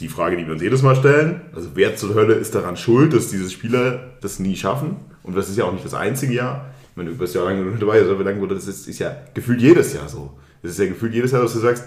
die 0.00 0.08
Frage, 0.08 0.37
die 0.37 0.46
wir 0.46 0.52
uns 0.52 0.62
jedes 0.62 0.82
Mal 0.82 0.96
stellen, 0.96 1.42
also 1.54 1.70
wer 1.75 1.96
zur 1.96 2.14
Hölle 2.14 2.34
ist 2.34 2.54
daran 2.54 2.76
schuld, 2.76 3.12
dass 3.12 3.28
diese 3.28 3.50
Spieler 3.50 4.12
das 4.20 4.38
nie 4.38 4.56
schaffen? 4.56 4.96
Und 5.22 5.37
das 5.37 5.48
ist 5.48 5.58
ja 5.58 5.64
auch 5.64 5.72
nicht 5.72 5.84
das 5.84 5.94
einzige 5.94 6.34
Jahr 6.34 6.66
meine, 6.98 7.10
du 7.10 7.16
bist 7.16 7.34
ja 7.34 7.42
lange 7.42 7.64
dabei, 7.78 8.00
also 8.00 8.14
lange, 8.14 8.46
das 8.48 8.68
ist, 8.68 8.86
ist 8.86 8.98
ja 8.98 9.16
gefühlt 9.32 9.62
jedes 9.62 9.94
Jahr 9.94 10.08
so. 10.08 10.38
Es 10.62 10.72
ist 10.72 10.78
ja 10.78 10.86
gefühlt 10.86 11.14
jedes 11.14 11.32
Jahr, 11.32 11.40
dass 11.40 11.54
du 11.54 11.60
sagst, 11.60 11.84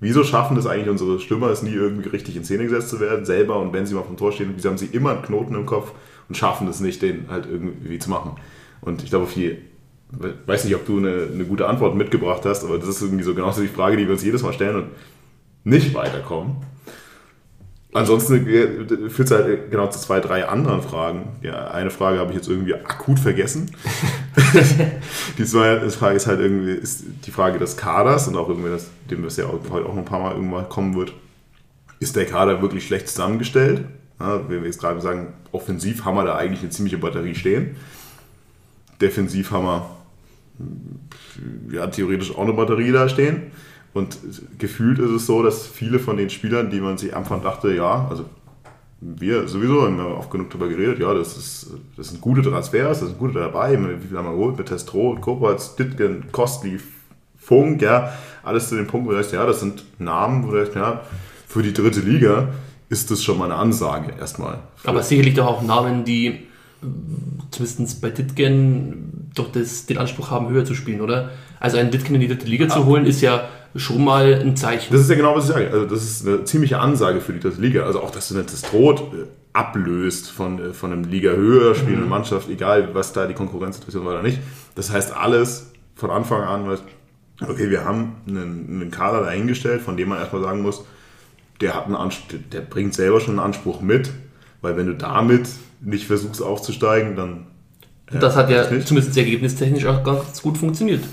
wieso 0.00 0.24
schaffen 0.24 0.56
das 0.56 0.66
eigentlich 0.66 0.88
unsere 0.88 1.20
Stürmer, 1.20 1.48
es 1.50 1.62
nie 1.62 1.74
irgendwie 1.74 2.08
richtig 2.08 2.36
in 2.36 2.44
Szene 2.44 2.64
gesetzt 2.64 2.88
zu 2.88 3.00
werden, 3.00 3.24
selber 3.24 3.58
und 3.58 3.72
wenn 3.72 3.84
sie 3.84 3.94
mal 3.94 4.02
vom 4.02 4.16
Tor 4.16 4.32
stehen, 4.32 4.52
wieso 4.54 4.70
haben 4.70 4.78
sie 4.78 4.86
immer 4.86 5.10
einen 5.10 5.22
Knoten 5.22 5.54
im 5.54 5.66
Kopf 5.66 5.92
und 6.28 6.36
schaffen 6.36 6.66
es 6.68 6.80
nicht, 6.80 7.02
den 7.02 7.26
halt 7.28 7.46
irgendwie 7.46 7.98
zu 7.98 8.08
machen. 8.08 8.36
Und 8.80 9.02
ich 9.02 9.10
glaube, 9.10 9.28
die, 9.34 9.58
weiß 10.46 10.64
nicht, 10.64 10.74
ob 10.74 10.86
du 10.86 10.98
eine, 10.98 11.28
eine 11.32 11.44
gute 11.44 11.66
Antwort 11.66 11.94
mitgebracht 11.94 12.42
hast, 12.44 12.64
aber 12.64 12.78
das 12.78 12.88
ist 12.88 13.02
irgendwie 13.02 13.24
so 13.24 13.34
genauso 13.34 13.60
die 13.60 13.68
Frage, 13.68 13.96
die 13.96 14.04
wir 14.04 14.12
uns 14.12 14.24
jedes 14.24 14.42
Mal 14.42 14.52
stellen 14.52 14.76
und 14.76 14.86
nicht 15.64 15.94
weiterkommen. 15.94 16.56
Ansonsten 17.94 18.46
führt 19.10 19.30
es 19.30 19.30
halt 19.30 19.70
genau 19.70 19.86
zu 19.88 19.98
zwei, 19.98 20.20
drei 20.20 20.48
anderen 20.48 20.80
Fragen. 20.80 21.36
Ja, 21.42 21.70
eine 21.70 21.90
Frage 21.90 22.18
habe 22.18 22.30
ich 22.30 22.36
jetzt 22.36 22.48
irgendwie 22.48 22.74
akut 22.74 23.18
vergessen. 23.18 23.70
die 25.38 25.44
zweite 25.44 25.90
Frage 25.90 26.16
ist 26.16 26.26
halt 26.26 26.40
irgendwie 26.40 26.72
ist 26.72 27.04
die 27.26 27.30
Frage 27.30 27.58
des 27.58 27.76
Kaders 27.76 28.28
und 28.28 28.36
auch 28.36 28.48
irgendwie, 28.48 28.70
das, 28.70 28.88
dem 29.10 29.22
es 29.24 29.36
ja 29.36 29.44
heute 29.46 29.84
auch 29.86 29.92
noch 29.92 29.98
ein 29.98 30.06
paar 30.06 30.20
Mal 30.20 30.34
irgendwann 30.34 30.70
kommen 30.70 30.96
wird. 30.96 31.12
Ist 32.00 32.16
der 32.16 32.24
Kader 32.24 32.62
wirklich 32.62 32.86
schlecht 32.86 33.08
zusammengestellt? 33.08 33.84
Ja, 34.18 34.48
wenn 34.48 34.60
wir 34.60 34.66
jetzt 34.66 34.80
gerade 34.80 35.00
sagen, 35.02 35.34
offensiv 35.52 36.06
haben 36.06 36.16
wir 36.16 36.24
da 36.24 36.36
eigentlich 36.36 36.62
eine 36.62 36.70
ziemliche 36.70 36.96
Batterie 36.96 37.34
stehen. 37.34 37.76
Defensiv 39.02 39.50
haben 39.50 39.66
wir 39.66 39.90
ja, 41.72 41.86
theoretisch 41.88 42.34
auch 42.34 42.42
eine 42.42 42.54
Batterie 42.54 42.92
da 42.92 43.08
stehen. 43.08 43.52
Und 43.94 44.18
gefühlt 44.58 44.98
ist 44.98 45.10
es 45.10 45.26
so, 45.26 45.42
dass 45.42 45.66
viele 45.66 45.98
von 45.98 46.16
den 46.16 46.30
Spielern, 46.30 46.70
die 46.70 46.80
man 46.80 46.96
sich 46.96 47.14
am 47.14 47.22
Anfang 47.22 47.42
dachte, 47.42 47.74
ja, 47.74 48.06
also 48.08 48.24
wir 49.00 49.48
sowieso 49.48 49.82
haben 49.82 49.98
wir 49.98 50.16
oft 50.16 50.30
genug 50.30 50.50
darüber 50.50 50.68
geredet, 50.68 51.00
ja, 51.00 51.12
das, 51.12 51.36
ist, 51.36 51.70
das 51.96 52.08
sind 52.08 52.20
gute 52.20 52.42
Transfers, 52.42 53.00
das 53.00 53.08
sind 53.08 53.18
gute 53.18 53.34
dabei, 53.34 53.72
wie 53.72 54.06
viel 54.06 54.16
haben 54.16 54.26
wir 54.26 54.32
geholt 54.32 54.56
mit 54.56 54.68
Testro, 54.68 55.16
Kopatz, 55.20 55.74
Dittgen, 55.76 56.24
Kostli, 56.30 56.78
Funk, 57.36 57.82
ja, 57.82 58.12
alles 58.44 58.68
zu 58.68 58.76
dem 58.76 58.86
Punkt, 58.86 59.06
wo 59.06 59.10
du 59.10 59.16
sagst, 59.16 59.32
ja, 59.32 59.44
das 59.44 59.60
sind 59.60 59.84
Namen, 59.98 60.46
wo 60.46 60.52
du 60.52 60.58
sagst, 60.64 60.76
ja, 60.76 61.02
für 61.46 61.62
die 61.62 61.72
dritte 61.72 62.00
Liga 62.00 62.48
ist 62.88 63.10
das 63.10 63.22
schon 63.22 63.38
mal 63.38 63.46
eine 63.46 63.56
Ansage 63.56 64.12
erstmal. 64.18 64.60
Aber 64.84 65.02
sicherlich 65.02 65.34
doch 65.34 65.46
auch 65.46 65.62
Namen, 65.62 66.04
die 66.04 66.46
zumindest 67.50 68.00
bei 68.00 68.10
Dittgen 68.10 69.30
doch 69.34 69.50
das, 69.50 69.86
den 69.86 69.98
Anspruch 69.98 70.30
haben, 70.30 70.48
höher 70.48 70.64
zu 70.64 70.74
spielen, 70.74 71.00
oder? 71.00 71.30
Also 71.60 71.78
einen 71.78 71.90
Dittgen 71.90 72.14
in 72.14 72.20
die 72.20 72.28
dritte 72.28 72.46
Liga 72.46 72.68
zu 72.68 72.84
holen, 72.84 73.06
ist 73.06 73.20
ja 73.20 73.48
schon 73.74 74.04
mal 74.04 74.34
ein 74.34 74.56
Zeichen. 74.56 74.92
Das 74.92 75.02
ist 75.02 75.10
ja 75.10 75.16
genau, 75.16 75.34
was 75.34 75.48
ich 75.48 75.52
sage. 75.52 75.70
Also 75.70 75.86
das 75.86 76.02
ist 76.02 76.26
eine 76.26 76.44
ziemliche 76.44 76.78
Ansage 76.78 77.20
für 77.20 77.32
die 77.32 77.40
dritte 77.40 77.60
Liga. 77.60 77.84
Also 77.84 78.00
auch, 78.00 78.10
dass 78.10 78.28
du 78.28 78.34
das 78.34 78.62
Trot 78.62 79.00
äh, 79.00 79.26
ablöst 79.52 80.30
von, 80.30 80.58
äh, 80.58 80.72
von 80.72 80.92
einem 80.92 81.04
Liga 81.04 81.30
höher 81.30 81.74
spielenden 81.74 82.04
mhm. 82.04 82.10
Mannschaft, 82.10 82.48
egal 82.48 82.94
was 82.94 83.12
da 83.12 83.26
die 83.26 83.34
Konkurrenzsituation 83.34 84.04
war 84.04 84.12
oder 84.12 84.22
nicht. 84.22 84.40
Das 84.74 84.90
heißt 84.90 85.16
alles 85.16 85.72
von 85.94 86.10
Anfang 86.10 86.42
an, 86.42 86.78
okay, 87.40 87.70
wir 87.70 87.84
haben 87.84 88.16
einen, 88.26 88.80
einen 88.80 88.90
Kader 88.90 89.22
dahingestellt, 89.22 89.82
von 89.82 89.96
dem 89.96 90.08
man 90.08 90.18
erstmal 90.18 90.42
sagen 90.42 90.62
muss, 90.62 90.84
der 91.60 91.74
hat 91.74 91.86
einen 91.86 91.96
Anspruch, 91.96 92.38
der 92.50 92.60
bringt 92.60 92.94
selber 92.94 93.20
schon 93.20 93.38
einen 93.38 93.46
Anspruch 93.46 93.80
mit, 93.80 94.10
weil 94.60 94.76
wenn 94.76 94.86
du 94.86 94.94
damit 94.94 95.48
nicht 95.80 96.06
versuchst 96.06 96.42
aufzusteigen, 96.42 97.16
dann. 97.16 97.46
Äh, 98.10 98.18
das 98.18 98.36
hat 98.36 98.50
ja 98.50 98.64
zumindest 98.84 99.16
ergebnistechnisch 99.16 99.86
auch 99.86 100.02
ganz 100.02 100.42
gut 100.42 100.58
funktioniert 100.58 101.04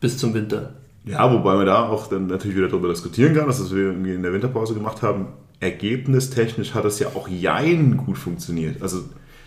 bis 0.00 0.18
zum 0.18 0.34
Winter. 0.34 0.74
Ja, 1.06 1.32
wobei 1.32 1.54
man 1.54 1.66
da 1.66 1.88
auch 1.88 2.08
dann 2.08 2.26
natürlich 2.26 2.56
wieder 2.56 2.68
darüber 2.68 2.88
diskutieren 2.88 3.34
kann, 3.34 3.46
dass 3.46 3.72
wir 3.72 3.84
irgendwie 3.84 4.12
in 4.12 4.22
der 4.22 4.32
Winterpause 4.32 4.74
gemacht 4.74 5.02
haben. 5.02 5.28
Ergebnistechnisch 5.60 6.74
hat 6.74 6.84
es 6.84 6.98
ja 6.98 7.08
auch 7.14 7.28
jein 7.28 7.96
gut 7.96 8.18
funktioniert. 8.18 8.82
Also 8.82 9.04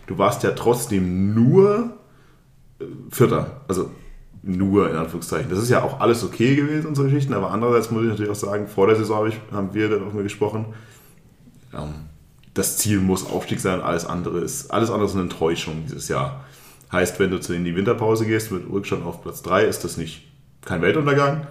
du 0.07 0.17
warst 0.17 0.41
ja 0.43 0.51
trotzdem 0.51 1.35
nur 1.35 1.97
äh, 2.79 2.85
Vierter. 3.11 3.61
Also 3.67 3.91
nur 4.41 4.89
in 4.89 4.95
Anführungszeichen. 4.95 5.49
Das 5.49 5.59
ist 5.59 5.69
ja 5.69 5.83
auch 5.83 5.99
alles 5.99 6.23
okay 6.23 6.55
gewesen, 6.55 6.87
unsere 6.87 7.09
Geschichten, 7.09 7.33
aber 7.33 7.51
andererseits 7.51 7.91
muss 7.91 8.03
ich 8.03 8.09
natürlich 8.09 8.31
auch 8.31 8.35
sagen, 8.35 8.67
vor 8.67 8.87
der 8.87 8.95
Saison 8.95 9.19
hab 9.19 9.27
ich, 9.27 9.39
haben 9.51 9.73
wir 9.73 9.89
darüber 9.89 10.23
gesprochen, 10.23 10.65
ähm, 11.73 11.93
das 12.53 12.77
Ziel 12.77 12.99
muss 12.99 13.29
Aufstieg 13.29 13.59
sein, 13.59 13.81
alles 13.81 14.05
andere 14.05 14.39
ist, 14.39 14.71
alles 14.71 14.89
andere 14.89 15.07
ist 15.07 15.13
eine 15.13 15.23
Enttäuschung 15.23 15.83
dieses 15.85 16.07
Jahr. 16.07 16.45
Heißt, 16.91 17.19
wenn 17.19 17.29
du 17.29 17.53
in 17.53 17.65
die 17.65 17.75
Winterpause 17.75 18.25
gehst 18.25 18.51
mit 18.51 18.63
Rückstand 18.69 19.05
auf 19.05 19.21
Platz 19.21 19.41
3, 19.43 19.65
ist 19.65 19.83
das 19.83 19.97
nicht 19.97 20.28
kein 20.69 20.83
Weltuntergang, 20.83 21.47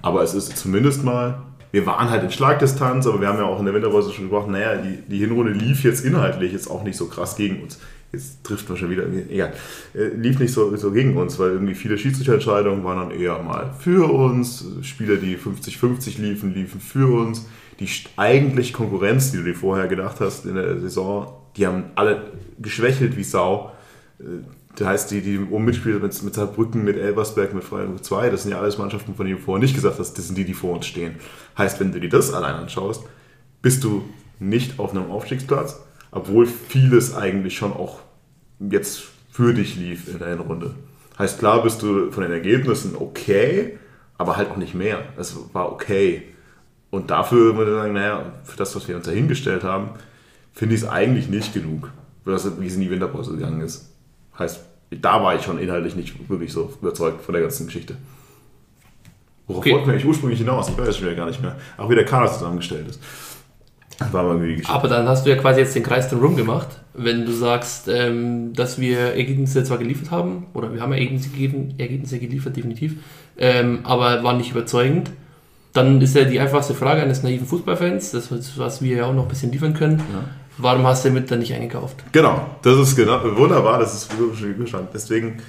aber 0.00 0.22
es 0.22 0.32
ist 0.32 0.56
zumindest 0.56 1.02
mal, 1.02 1.42
wir 1.72 1.86
waren 1.86 2.08
halt 2.08 2.22
in 2.22 2.30
Schlagdistanz, 2.30 3.04
aber 3.04 3.20
wir 3.20 3.26
haben 3.26 3.38
ja 3.38 3.44
auch 3.44 3.58
in 3.58 3.64
der 3.64 3.74
Winterpause 3.74 4.12
schon 4.12 4.24
gesprochen, 4.28 4.52
naja, 4.52 4.76
die, 4.76 5.02
die 5.08 5.18
Hinrunde 5.18 5.50
lief 5.50 5.82
jetzt 5.82 6.04
inhaltlich 6.04 6.52
jetzt 6.52 6.70
auch 6.70 6.84
nicht 6.84 6.96
so 6.96 7.06
krass 7.06 7.34
gegen 7.34 7.64
uns. 7.64 7.80
Jetzt 8.12 8.44
trifft 8.44 8.68
man 8.68 8.78
schon 8.78 8.90
wieder, 8.90 9.04
egal, 9.28 9.54
äh, 9.92 10.14
lief 10.16 10.38
nicht 10.38 10.52
so, 10.52 10.74
so 10.76 10.92
gegen 10.92 11.16
uns, 11.16 11.36
weil 11.40 11.50
irgendwie 11.50 11.74
viele 11.74 11.98
Schiedsrichterentscheidungen 11.98 12.84
waren 12.84 13.08
dann 13.08 13.20
eher 13.20 13.42
mal 13.42 13.74
für 13.76 14.08
uns, 14.08 14.64
Spieler, 14.82 15.16
die 15.16 15.36
50-50 15.36 16.20
liefen, 16.20 16.54
liefen 16.54 16.80
für 16.80 17.12
uns. 17.12 17.46
Die 17.80 17.88
eigentlich 18.16 18.72
Konkurrenz, 18.72 19.32
die 19.32 19.38
du 19.38 19.44
dir 19.44 19.54
vorher 19.54 19.88
gedacht 19.88 20.20
hast 20.20 20.44
in 20.44 20.54
der 20.54 20.78
Saison, 20.78 21.32
die 21.56 21.66
haben 21.66 21.84
alle 21.96 22.30
geschwächelt 22.60 23.16
wie 23.16 23.24
Sau 23.24 23.72
äh, 24.20 24.24
das 24.76 24.86
heißt, 24.86 25.10
die, 25.10 25.20
die 25.20 25.38
oben 25.38 25.64
mitspielen 25.64 26.00
mit, 26.00 26.22
mit 26.22 26.34
Saarbrücken, 26.34 26.84
mit 26.84 26.96
Elversberg, 26.96 27.54
mit 27.54 27.64
Freiburg 27.64 28.04
2, 28.04 28.30
das 28.30 28.42
sind 28.42 28.52
ja 28.52 28.60
alles 28.60 28.78
Mannschaften, 28.78 29.14
von 29.14 29.26
denen 29.26 29.38
du 29.38 29.44
vorher 29.44 29.62
nicht 29.62 29.74
gesagt 29.74 29.98
hast, 29.98 30.14
das 30.14 30.26
sind 30.26 30.38
die, 30.38 30.44
die 30.44 30.54
vor 30.54 30.74
uns 30.74 30.86
stehen. 30.86 31.16
Heißt, 31.58 31.80
wenn 31.80 31.92
du 31.92 32.00
dir 32.00 32.08
das 32.08 32.32
allein 32.32 32.54
anschaust, 32.54 33.04
bist 33.62 33.84
du 33.84 34.04
nicht 34.38 34.78
auf 34.78 34.92
einem 34.92 35.10
Aufstiegsplatz, 35.10 35.80
obwohl 36.10 36.46
vieles 36.46 37.14
eigentlich 37.14 37.56
schon 37.56 37.72
auch 37.72 38.00
jetzt 38.58 39.02
für 39.30 39.54
dich 39.54 39.76
lief 39.76 40.08
in 40.08 40.18
der 40.18 40.28
Hinrunde. 40.28 40.74
Heißt, 41.18 41.38
klar 41.38 41.62
bist 41.62 41.82
du 41.82 42.10
von 42.10 42.22
den 42.22 42.32
Ergebnissen 42.32 42.96
okay, 42.96 43.78
aber 44.16 44.36
halt 44.36 44.50
auch 44.50 44.56
nicht 44.56 44.74
mehr. 44.74 45.02
Es 45.18 45.36
war 45.52 45.70
okay. 45.72 46.22
Und 46.90 47.10
dafür 47.10 47.56
würde 47.56 47.72
ich 47.72 47.76
sagen, 47.76 47.92
naja, 47.92 48.32
für 48.44 48.56
das, 48.56 48.74
was 48.74 48.88
wir 48.88 48.96
uns 48.96 49.06
dahingestellt 49.06 49.62
haben, 49.62 49.90
finde 50.52 50.74
ich 50.74 50.82
es 50.82 50.88
eigentlich 50.88 51.28
nicht 51.28 51.54
genug, 51.54 51.90
wie 52.24 52.32
es 52.32 52.44
in 52.46 52.80
die 52.80 52.90
Winterpause 52.90 53.32
gegangen 53.32 53.60
ist. 53.60 53.89
Heißt, 54.40 54.60
da 54.90 55.22
war 55.22 55.36
ich 55.36 55.42
schon 55.42 55.58
inhaltlich 55.58 55.94
nicht 55.94 56.28
wirklich 56.28 56.52
so 56.52 56.72
überzeugt 56.80 57.22
von 57.22 57.32
der 57.32 57.42
ganzen 57.42 57.66
Geschichte. 57.66 57.96
Worauf 59.46 59.60
okay. 59.60 59.72
wollten 59.72 59.86
wir 59.86 59.92
eigentlich 59.92 60.06
ursprünglich 60.06 60.38
hinaus? 60.38 60.68
Ich 60.68 60.78
weiß 60.78 60.88
es 60.88 60.96
schon 60.96 61.06
wieder 61.06 61.16
gar 61.16 61.26
nicht 61.26 61.42
mehr. 61.42 61.56
Auch 61.76 61.88
wie 61.88 61.94
der 61.94 62.04
Kader 62.04 62.32
zusammengestellt 62.32 62.88
ist. 62.88 63.00
War 64.12 64.22
mal 64.22 64.38
die 64.38 64.64
Aber 64.66 64.88
dann 64.88 65.06
hast 65.06 65.26
du 65.26 65.30
ja 65.30 65.36
quasi 65.36 65.60
jetzt 65.60 65.74
den 65.74 65.82
Kreis 65.82 66.08
drum 66.08 66.20
rum 66.20 66.36
gemacht, 66.36 66.68
wenn 66.94 67.26
du 67.26 67.32
sagst, 67.32 67.86
ähm, 67.88 68.54
dass 68.54 68.80
wir 68.80 68.98
Ergebnisse 68.98 69.62
zwar 69.62 69.76
geliefert 69.76 70.10
haben, 70.10 70.46
oder 70.54 70.72
wir 70.72 70.80
haben 70.80 70.92
ja 70.92 70.98
Ergebnisse, 70.98 71.28
gegeben, 71.28 71.74
Ergebnisse 71.76 72.18
geliefert, 72.18 72.56
definitiv, 72.56 72.96
ähm, 73.36 73.80
aber 73.82 74.22
waren 74.24 74.38
nicht 74.38 74.52
überzeugend. 74.52 75.10
Dann 75.74 76.00
ist 76.00 76.16
ja 76.16 76.24
die 76.24 76.40
einfachste 76.40 76.74
Frage 76.74 77.02
eines 77.02 77.22
naiven 77.22 77.46
Fußballfans, 77.46 78.12
das 78.12 78.30
was 78.58 78.80
wir 78.80 78.96
ja 78.96 79.04
auch 79.04 79.12
noch 79.12 79.24
ein 79.24 79.28
bisschen 79.28 79.52
liefern 79.52 79.74
können. 79.74 79.98
Ja. 79.98 80.24
Warum 80.60 80.86
hast 80.86 81.04
du 81.04 81.10
mit 81.10 81.30
dann 81.30 81.38
nicht 81.38 81.54
eingekauft? 81.54 82.04
Genau, 82.12 82.46
das 82.62 82.78
ist 82.78 82.96
genau 82.96 83.20
wunderbar, 83.36 83.78
das 83.78 83.94
ist 83.94 84.10
Bestand. 84.58 84.88
Deswegen 84.92 85.40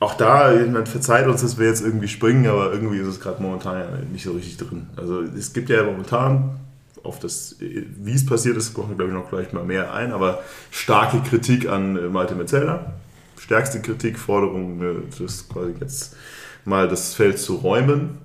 auch 0.00 0.14
da, 0.14 0.52
man 0.70 0.86
verzeiht 0.86 1.26
uns, 1.26 1.42
dass 1.42 1.58
wir 1.58 1.66
jetzt 1.66 1.82
irgendwie 1.82 2.08
springen, 2.08 2.46
aber 2.46 2.72
irgendwie 2.72 2.98
ist 2.98 3.06
es 3.06 3.20
gerade 3.20 3.42
momentan 3.42 3.78
ja 3.78 3.86
nicht 4.10 4.24
so 4.24 4.32
richtig 4.32 4.56
drin. 4.56 4.86
Also 4.96 5.20
es 5.20 5.52
gibt 5.52 5.68
ja 5.68 5.82
momentan 5.82 6.58
auf 7.02 7.18
das, 7.18 7.56
wie 7.58 8.14
es 8.14 8.26
passiert 8.26 8.56
ist, 8.56 8.74
kommen 8.74 8.90
wir 8.90 8.96
glaube 8.96 9.12
ich 9.12 9.16
noch 9.16 9.30
gleich 9.30 9.52
mal 9.52 9.64
mehr 9.64 9.92
ein, 9.94 10.12
aber 10.12 10.42
starke 10.70 11.20
Kritik 11.20 11.68
an 11.68 11.96
äh, 11.96 12.08
Malte 12.08 12.34
Metzelder. 12.34 12.94
Stärkste 13.38 13.80
Kritik, 13.80 14.18
Forderung, 14.18 14.82
äh, 14.82 15.22
das 15.22 15.48
quasi 15.48 15.74
jetzt 15.80 16.16
mal 16.64 16.88
das 16.88 17.14
Feld 17.14 17.38
zu 17.38 17.56
räumen. 17.56 18.18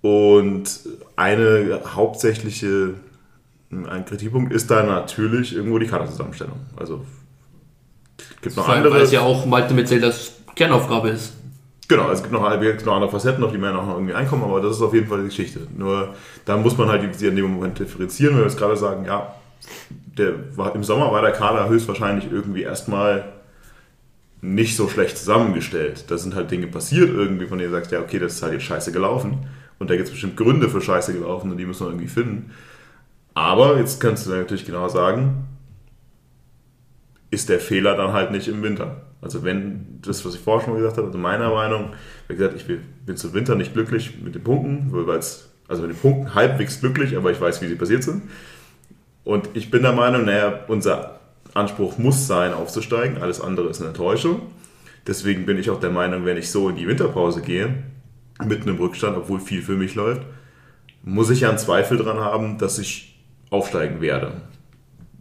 Und 0.00 0.80
eine 1.16 1.80
hauptsächliche 1.94 2.94
ein 3.72 4.04
Kritikpunkt 4.04 4.52
ist 4.52 4.70
da 4.70 4.82
natürlich 4.82 5.56
irgendwo 5.56 5.78
die 5.78 5.86
Kaderzusammenstellung. 5.86 6.60
Also 6.76 7.04
gibt 8.42 8.56
noch 8.56 8.68
andere. 8.68 8.92
Weil 8.92 9.02
es 9.02 9.12
ja 9.12 9.20
auch 9.20 9.46
Malte 9.46 9.74
Metzelders 9.74 10.32
Kernaufgabe 10.54 11.08
ist. 11.10 11.34
Genau, 11.88 12.10
es 12.10 12.22
gibt 12.22 12.32
noch, 12.32 12.50
es 12.50 12.84
noch 12.84 12.94
andere 12.94 13.10
Facetten, 13.10 13.42
auf 13.44 13.52
die 13.52 13.58
man 13.58 13.76
auch 13.76 13.86
noch 13.86 13.94
irgendwie 13.94 14.14
einkommen, 14.14 14.44
aber 14.44 14.60
das 14.60 14.76
ist 14.76 14.82
auf 14.82 14.94
jeden 14.94 15.08
Fall 15.08 15.18
die 15.18 15.26
Geschichte. 15.26 15.60
Nur 15.76 16.14
da 16.44 16.56
muss 16.56 16.76
man 16.78 16.88
halt 16.88 17.02
in 17.22 17.36
dem 17.36 17.52
Moment 17.52 17.78
differenzieren, 17.78 18.34
wenn 18.34 18.42
wir 18.42 18.48
jetzt 18.48 18.58
gerade 18.58 18.76
sagen, 18.76 19.04
ja, 19.04 19.34
der 20.16 20.56
war, 20.56 20.74
im 20.74 20.84
Sommer 20.84 21.12
war 21.12 21.22
der 21.22 21.32
Kader 21.32 21.68
höchstwahrscheinlich 21.68 22.30
irgendwie 22.30 22.62
erstmal 22.62 23.32
nicht 24.40 24.76
so 24.76 24.88
schlecht 24.88 25.18
zusammengestellt. 25.18 26.04
Da 26.08 26.18
sind 26.18 26.34
halt 26.34 26.50
Dinge 26.50 26.66
passiert 26.66 27.10
irgendwie, 27.10 27.46
von 27.46 27.58
denen 27.58 27.70
du 27.70 27.76
sagst, 27.76 27.92
ja, 27.92 28.00
okay, 28.00 28.18
das 28.18 28.34
ist 28.34 28.42
halt 28.42 28.54
jetzt 28.54 28.64
scheiße 28.64 28.92
gelaufen. 28.92 29.46
Und 29.78 29.90
da 29.90 29.94
gibt 29.94 30.06
es 30.06 30.12
bestimmt 30.12 30.36
Gründe 30.36 30.68
für 30.68 30.80
scheiße 30.80 31.12
gelaufen 31.12 31.50
und 31.50 31.58
die 31.58 31.66
muss 31.66 31.80
man 31.80 31.90
irgendwie 31.90 32.08
finden. 32.08 32.52
Aber 33.34 33.78
jetzt 33.78 34.00
kannst 34.00 34.26
du 34.26 34.30
natürlich 34.30 34.64
genau 34.64 34.88
sagen, 34.88 35.46
ist 37.30 37.48
der 37.48 37.60
Fehler 37.60 37.96
dann 37.96 38.12
halt 38.12 38.30
nicht 38.30 38.48
im 38.48 38.62
Winter. 38.62 39.06
Also 39.22 39.42
wenn 39.42 40.00
das, 40.02 40.24
was 40.24 40.34
ich 40.34 40.40
vorher 40.40 40.64
schon 40.66 40.76
gesagt 40.76 40.96
habe, 40.98 41.06
also 41.06 41.18
meiner 41.18 41.50
Meinung, 41.50 41.90
wie 42.28 42.34
gesagt, 42.34 42.54
ich 42.56 42.66
bin 42.66 43.16
zum 43.16 43.32
Winter 43.32 43.54
nicht 43.54 43.72
glücklich 43.72 44.20
mit 44.22 44.34
den 44.34 44.42
Punkten, 44.42 44.88
weil 44.90 45.18
es, 45.18 45.48
also 45.68 45.82
mit 45.82 45.92
den 45.92 45.98
Punkten 45.98 46.34
halbwegs 46.34 46.80
glücklich, 46.80 47.16
aber 47.16 47.30
ich 47.30 47.40
weiß, 47.40 47.62
wie 47.62 47.68
sie 47.68 47.76
passiert 47.76 48.02
sind. 48.02 48.24
Und 49.24 49.48
ich 49.54 49.70
bin 49.70 49.82
der 49.82 49.92
Meinung, 49.92 50.24
naja, 50.24 50.64
unser 50.68 51.20
Anspruch 51.54 51.98
muss 51.98 52.26
sein, 52.26 52.52
aufzusteigen, 52.52 53.22
alles 53.22 53.40
andere 53.40 53.68
ist 53.68 53.80
eine 53.80 53.88
Enttäuschung. 53.90 54.42
Deswegen 55.06 55.46
bin 55.46 55.58
ich 55.58 55.70
auch 55.70 55.80
der 55.80 55.90
Meinung, 55.90 56.24
wenn 56.24 56.36
ich 56.36 56.50
so 56.50 56.68
in 56.68 56.76
die 56.76 56.88
Winterpause 56.88 57.42
gehe, 57.42 57.82
mitten 58.44 58.68
im 58.68 58.76
Rückstand, 58.76 59.16
obwohl 59.16 59.40
viel 59.40 59.62
für 59.62 59.76
mich 59.76 59.94
läuft, 59.94 60.22
muss 61.04 61.30
ich 61.30 61.40
ja 61.40 61.48
einen 61.48 61.58
Zweifel 61.58 61.96
dran 61.96 62.18
haben, 62.18 62.58
dass 62.58 62.78
ich 62.78 63.11
aufsteigen 63.52 64.00
werde. 64.00 64.40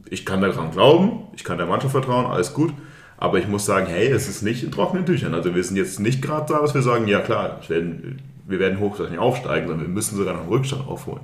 Ich 0.10 0.26
kann 0.26 0.42
daran 0.42 0.72
glauben, 0.72 1.28
ich 1.36 1.44
kann 1.44 1.58
der 1.58 1.68
Mannschaft 1.68 1.92
vertrauen, 1.92 2.26
alles 2.26 2.54
gut. 2.54 2.74
Aber 3.18 3.38
ich 3.38 3.48
muss 3.48 3.66
sagen, 3.66 3.86
hey, 3.86 4.08
es 4.08 4.28
ist 4.28 4.42
nicht 4.42 4.64
in 4.64 4.72
trockenen 4.72 5.06
Tüchern. 5.06 5.36
Also 5.36 5.54
wir 5.54 5.64
sind 5.64 5.78
jetzt 5.78 6.00
nicht 6.00 6.24
gerade 6.24 6.52
da, 6.52 6.62
dass 6.62 6.74
wir 6.74 6.82
sagen, 6.82 7.08
ja 7.08 7.20
klar, 7.20 7.60
wir 7.68 8.60
werden 8.60 8.80
hochgradig 8.80 9.20
aufsteigen, 9.20 9.68
sondern 9.68 9.86
wir 9.86 9.94
müssen 9.94 10.18
sogar 10.18 10.34
noch 10.34 10.42
einen 10.42 10.50
Rückstand 10.50 10.88
aufholen. 10.88 11.22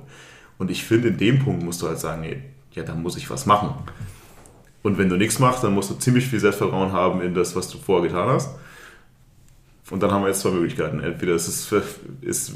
Und 0.58 0.70
ich 0.70 0.84
finde, 0.84 1.08
in 1.08 1.18
dem 1.18 1.40
Punkt 1.40 1.64
musst 1.64 1.82
du 1.82 1.88
halt 1.88 1.98
sagen, 1.98 2.22
hey, 2.22 2.42
ja, 2.72 2.84
dann 2.84 3.02
muss 3.02 3.16
ich 3.16 3.28
was 3.30 3.46
machen. 3.46 3.74
Und 4.82 4.96
wenn 4.96 5.08
du 5.08 5.16
nichts 5.16 5.40
machst, 5.40 5.64
dann 5.64 5.74
musst 5.74 5.90
du 5.90 5.94
ziemlich 5.94 6.26
viel 6.26 6.38
Selbstvertrauen 6.38 6.92
haben 6.92 7.20
in 7.20 7.34
das, 7.34 7.56
was 7.56 7.68
du 7.68 7.78
vorher 7.78 8.08
getan 8.08 8.28
hast. 8.28 8.54
Und 9.90 10.02
dann 10.02 10.12
haben 10.12 10.22
wir 10.22 10.28
jetzt 10.28 10.40
zwei 10.40 10.50
Möglichkeiten. 10.50 11.00
Entweder 11.00 11.34
es, 11.34 11.48
ist, 11.48 11.72
es 12.22 12.52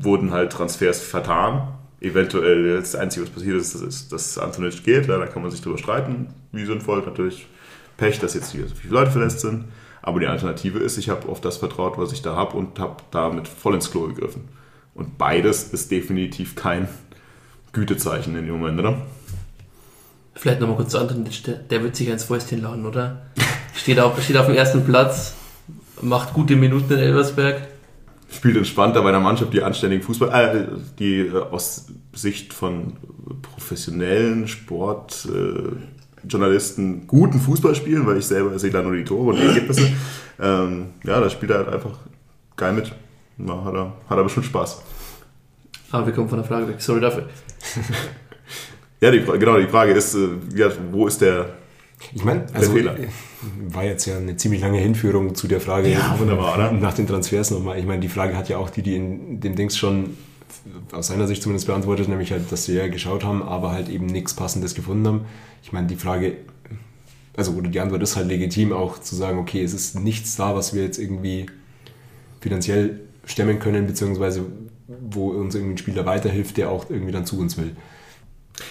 wurden 0.00 0.32
halt 0.32 0.52
Transfers 0.52 1.00
vertan. 1.00 1.68
Eventuell 2.02 2.76
das 2.76 2.94
Einzige, 2.94 3.26
was 3.26 3.32
passiert 3.32 3.56
ist, 3.56 3.80
dass, 3.80 4.08
dass 4.08 4.38
Antonic 4.38 4.82
geht. 4.82 5.08
Da 5.08 5.24
kann 5.26 5.42
man 5.42 5.50
sich 5.50 5.62
drüber 5.62 5.78
streiten, 5.78 6.28
wie 6.50 6.64
sinnvoll. 6.64 7.02
Natürlich 7.06 7.46
Pech, 7.96 8.18
dass 8.18 8.34
jetzt 8.34 8.52
hier 8.52 8.66
so 8.66 8.74
viele 8.74 8.94
Leute 8.94 9.10
verletzt 9.10 9.40
sind. 9.40 9.66
Aber 10.02 10.18
die 10.18 10.26
Alternative 10.26 10.80
ist, 10.80 10.98
ich 10.98 11.08
habe 11.08 11.28
auf 11.28 11.40
das 11.40 11.58
vertraut, 11.58 11.96
was 11.96 12.12
ich 12.12 12.22
da 12.22 12.34
habe 12.34 12.56
und 12.56 12.78
habe 12.80 12.96
damit 13.12 13.46
voll 13.46 13.74
ins 13.74 13.90
Klo 13.90 14.08
gegriffen. 14.08 14.48
Und 14.94 15.16
beides 15.16 15.72
ist 15.72 15.90
definitiv 15.90 16.56
kein 16.56 16.88
Gütezeichen 17.72 18.36
in 18.36 18.46
dem 18.46 18.58
Moment, 18.58 18.80
oder? 18.80 19.00
Vielleicht 20.34 20.60
nochmal 20.60 20.76
kurz 20.76 20.90
zu 20.90 20.98
Anton, 20.98 21.24
der 21.70 21.82
wird 21.82 21.94
sich 21.94 22.08
ans 22.08 22.24
Fäustchen 22.24 22.62
laden, 22.62 22.84
oder? 22.84 23.26
Steht 23.74 24.00
auf, 24.00 24.20
steht 24.22 24.36
auf 24.36 24.46
dem 24.46 24.56
ersten 24.56 24.84
Platz, 24.84 25.34
macht 26.00 26.34
gute 26.34 26.56
Minuten 26.56 26.92
in 26.94 26.98
Elversberg. 26.98 27.68
Spielt 28.32 28.56
entspannter 28.56 29.02
bei 29.02 29.10
einer 29.10 29.20
Mannschaft, 29.20 29.52
die 29.52 29.62
anständigen 29.62 30.02
Fußball, 30.02 30.30
äh, 30.30 30.66
die 30.98 31.20
äh, 31.20 31.36
aus 31.36 31.86
Sicht 32.14 32.52
von 32.52 32.94
professionellen 33.42 34.48
Sport, 34.48 35.28
äh, 35.30 35.72
guten 37.06 37.40
Fußball 37.40 37.74
spielen, 37.74 38.06
weil 38.06 38.18
ich 38.18 38.26
selber 38.26 38.58
sehe 38.58 38.70
da 38.70 38.82
nur 38.82 38.96
die 38.96 39.04
Tore 39.04 39.30
und 39.30 39.36
die 39.36 39.46
Ergebnisse. 39.46 39.92
Ähm, 40.40 40.86
ja, 41.04 41.20
da 41.20 41.28
spielt 41.28 41.50
er 41.50 41.58
halt 41.58 41.68
einfach 41.68 41.98
geil 42.56 42.72
mit. 42.72 42.92
Ja, 43.38 43.64
hat, 43.64 43.74
er, 43.74 43.92
hat 44.08 44.18
er 44.18 44.24
bestimmt 44.24 44.46
Spaß. 44.46 44.82
Aber 45.90 46.06
wir 46.06 46.12
kommen 46.12 46.28
von 46.28 46.38
der 46.38 46.46
Frage 46.46 46.68
weg. 46.68 46.76
Sorry 46.80 47.00
dafür. 47.00 47.28
ja, 49.00 49.10
die, 49.10 49.20
genau, 49.20 49.58
die 49.58 49.68
Frage 49.68 49.92
ist, 49.92 50.14
äh, 50.14 50.28
ja, 50.54 50.68
wo 50.90 51.06
ist 51.06 51.20
der, 51.20 51.50
ich 52.14 52.24
meine, 52.24 52.46
also 52.52 52.72
Fehler? 52.72 52.96
war 53.68 53.84
jetzt 53.84 54.06
ja 54.06 54.16
eine 54.16 54.36
ziemlich 54.36 54.60
lange 54.60 54.78
Hinführung 54.78 55.34
zu 55.34 55.48
der 55.48 55.60
Frage 55.60 55.90
ja, 55.90 56.16
nach 56.72 56.94
den 56.94 57.06
Transfers 57.06 57.50
nochmal. 57.50 57.78
Ich 57.78 57.86
meine, 57.86 58.00
die 58.00 58.08
Frage 58.08 58.36
hat 58.36 58.48
ja 58.48 58.58
auch 58.58 58.70
die, 58.70 58.82
die 58.82 58.96
in 58.96 59.40
dem 59.40 59.54
Dings 59.56 59.76
schon 59.76 60.16
aus 60.92 61.08
seiner 61.08 61.26
Sicht 61.26 61.42
zumindest 61.42 61.66
beantwortet, 61.66 62.08
nämlich 62.08 62.32
halt, 62.32 62.50
dass 62.52 62.64
sie 62.64 62.74
ja 62.74 62.88
geschaut 62.88 63.24
haben, 63.24 63.42
aber 63.42 63.72
halt 63.72 63.88
eben 63.88 64.06
nichts 64.06 64.34
Passendes 64.34 64.74
gefunden 64.74 65.06
haben. 65.06 65.20
Ich 65.62 65.72
meine, 65.72 65.86
die 65.86 65.96
Frage, 65.96 66.36
also 67.36 67.52
oder 67.52 67.68
die 67.68 67.80
Antwort 67.80 68.02
ist 68.02 68.16
halt 68.16 68.28
legitim, 68.28 68.72
auch 68.72 68.98
zu 68.98 69.14
sagen, 69.14 69.38
okay, 69.38 69.62
es 69.62 69.72
ist 69.72 69.98
nichts 69.98 70.36
da, 70.36 70.54
was 70.54 70.74
wir 70.74 70.82
jetzt 70.82 70.98
irgendwie 70.98 71.46
finanziell 72.40 73.00
stemmen 73.24 73.58
können, 73.58 73.86
beziehungsweise 73.86 74.44
wo 74.88 75.30
uns 75.30 75.54
irgendwie 75.54 75.74
ein 75.74 75.78
Spieler 75.78 76.04
weiterhilft, 76.06 76.56
der 76.56 76.70
auch 76.70 76.90
irgendwie 76.90 77.12
dann 77.12 77.24
zu 77.24 77.38
uns 77.38 77.56
will. 77.56 77.76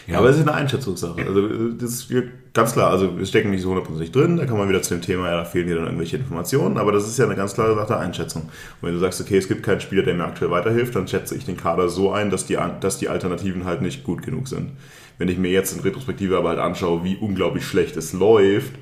Ja, 0.08 0.20
aber 0.20 0.30
es 0.30 0.38
ist 0.38 0.44
eine 0.44 0.54
Einschätzungssache. 0.54 1.26
Also 1.26 1.70
das 1.70 1.92
ist 1.92 2.14
ganz 2.54 2.74
klar, 2.74 2.92
also 2.92 3.18
wir 3.18 3.26
stecken 3.26 3.50
nicht 3.50 3.62
so 3.62 3.70
hundertprozentig 3.70 4.12
drin, 4.12 4.38
da 4.38 4.46
kann 4.46 4.58
man 4.58 4.70
wieder 4.70 4.82
zu 4.82 4.94
dem 4.94 5.02
Thema, 5.02 5.30
ja, 5.30 5.38
da 5.38 5.46
fehlen 5.46 5.68
dir 5.68 5.76
dann 5.76 5.86
irgendwelche 5.86 6.18
Informationen, 6.18 6.78
aber 6.78 6.92
das 6.92 7.08
ist 7.08 7.18
ja 7.18 7.26
eine 7.26 7.36
ganz 7.36 7.54
klare 7.54 7.76
Sache 7.76 7.88
der 7.88 8.00
Einschätzung. 8.00 8.44
Und 8.44 8.88
wenn 8.88 8.94
du 8.94 9.00
sagst, 9.00 9.22
okay, 9.22 9.38
es 9.38 9.48
gibt 9.48 9.64
keinen 9.64 9.82
Spieler, 9.82 10.04
der 10.04 10.14
mir 10.14 10.26
aktuell 10.26 10.52
weiterhilft, 10.52 10.96
dann 10.96 11.08
schätze 11.08 11.36
ich 11.36 11.46
den 11.46 11.58
Kader 11.58 11.90
so 11.90 12.12
ein, 12.12 12.30
dass 12.30 12.46
die, 12.46 12.58
dass 12.80 12.98
die 13.00 13.10
Alternativen 13.10 13.66
halt 13.66 13.82
nicht 13.82 14.04
gut 14.04 14.22
genug 14.22 14.48
sind. 14.48 14.72
Wenn 15.18 15.30
ich 15.30 15.38
mir 15.38 15.52
jetzt 15.52 15.74
in 15.76 15.82
Retrospektive 15.82 16.38
aber 16.38 16.50
halt 16.50 16.60
anschaue, 16.60 17.04
wie 17.04 17.16
unglaublich 17.16 17.66
schlecht 17.66 17.96
es 17.98 18.14
läuft, 18.14 18.74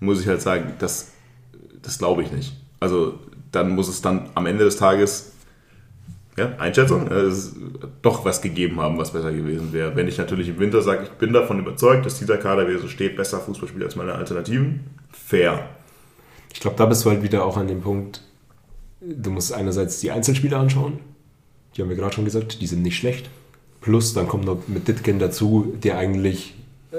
muss 0.00 0.20
ich 0.20 0.28
halt 0.28 0.42
sagen, 0.42 0.74
das, 0.78 1.12
das 1.82 1.98
glaube 1.98 2.22
ich 2.22 2.32
nicht. 2.32 2.54
Also 2.80 3.18
dann 3.52 3.70
muss 3.70 3.88
es 3.88 4.02
dann 4.02 4.28
am 4.34 4.46
Ende 4.46 4.64
des 4.64 4.76
Tages 4.76 5.32
ja, 6.36 6.54
Einschätzung, 6.58 7.10
äh, 7.10 7.30
doch 8.02 8.24
was 8.24 8.42
gegeben 8.42 8.80
haben, 8.80 8.98
was 8.98 9.12
besser 9.12 9.32
gewesen 9.32 9.72
wäre. 9.72 9.96
Wenn 9.96 10.06
ich 10.06 10.18
natürlich 10.18 10.48
im 10.48 10.58
Winter 10.58 10.82
sage, 10.82 11.04
ich 11.04 11.10
bin 11.10 11.32
davon 11.32 11.58
überzeugt, 11.58 12.04
dass 12.04 12.18
dieser 12.18 12.36
Kader, 12.36 12.68
wie 12.68 12.74
er 12.74 12.78
so 12.78 12.88
steht, 12.88 13.16
besser 13.16 13.40
Fußball 13.40 13.68
spielt 13.68 13.84
als 13.84 13.96
meine 13.96 14.14
Alternativen, 14.14 14.80
fair. 15.10 15.68
Ich 16.52 16.60
glaube, 16.60 16.76
da 16.76 16.86
bist 16.86 17.04
du 17.04 17.10
halt 17.10 17.22
wieder 17.22 17.44
auch 17.44 17.56
an 17.56 17.68
dem 17.68 17.80
Punkt, 17.80 18.22
du 19.00 19.30
musst 19.30 19.52
einerseits 19.52 20.00
die 20.00 20.10
Einzelspieler 20.10 20.58
anschauen, 20.58 20.98
die 21.74 21.82
haben 21.82 21.88
wir 21.88 21.96
gerade 21.96 22.14
schon 22.14 22.24
gesagt, 22.24 22.60
die 22.60 22.66
sind 22.66 22.82
nicht 22.82 22.96
schlecht. 22.96 23.30
Plus 23.80 24.14
dann 24.14 24.26
kommt 24.26 24.44
noch 24.44 24.66
mit 24.66 24.88
Ditken 24.88 25.18
dazu, 25.18 25.74
der 25.82 25.98
eigentlich 25.98 26.54
äh, 26.92 26.96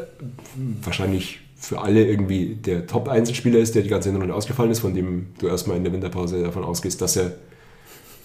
wahrscheinlich 0.83 1.39
für 1.55 1.81
alle 1.81 2.05
irgendwie 2.05 2.55
der 2.55 2.85
Top-Einzelspieler 2.87 3.59
ist, 3.59 3.75
der 3.75 3.81
die 3.81 3.89
ganze 3.89 4.15
Runde 4.15 4.33
ausgefallen 4.33 4.71
ist, 4.71 4.79
von 4.79 4.93
dem 4.93 5.27
du 5.39 5.47
erstmal 5.47 5.77
in 5.77 5.83
der 5.83 5.91
Winterpause 5.91 6.43
davon 6.43 6.63
ausgehst, 6.63 7.01
dass 7.01 7.17
er 7.17 7.33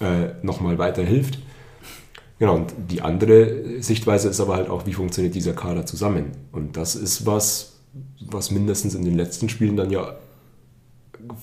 äh, 0.00 0.34
nochmal 0.42 0.78
weiterhilft. 0.78 1.38
Genau, 2.38 2.56
und 2.56 2.72
die 2.90 3.02
andere 3.02 3.80
Sichtweise 3.80 4.28
ist 4.28 4.40
aber 4.40 4.56
halt 4.56 4.68
auch, 4.68 4.86
wie 4.86 4.94
funktioniert 4.94 5.34
dieser 5.34 5.52
Kader 5.52 5.86
zusammen. 5.86 6.32
Und 6.50 6.76
das 6.76 6.96
ist 6.96 7.24
was, 7.24 7.78
was 8.20 8.50
mindestens 8.50 8.94
in 8.94 9.04
den 9.04 9.16
letzten 9.16 9.48
Spielen 9.48 9.76
dann 9.76 9.90
ja 9.90 10.16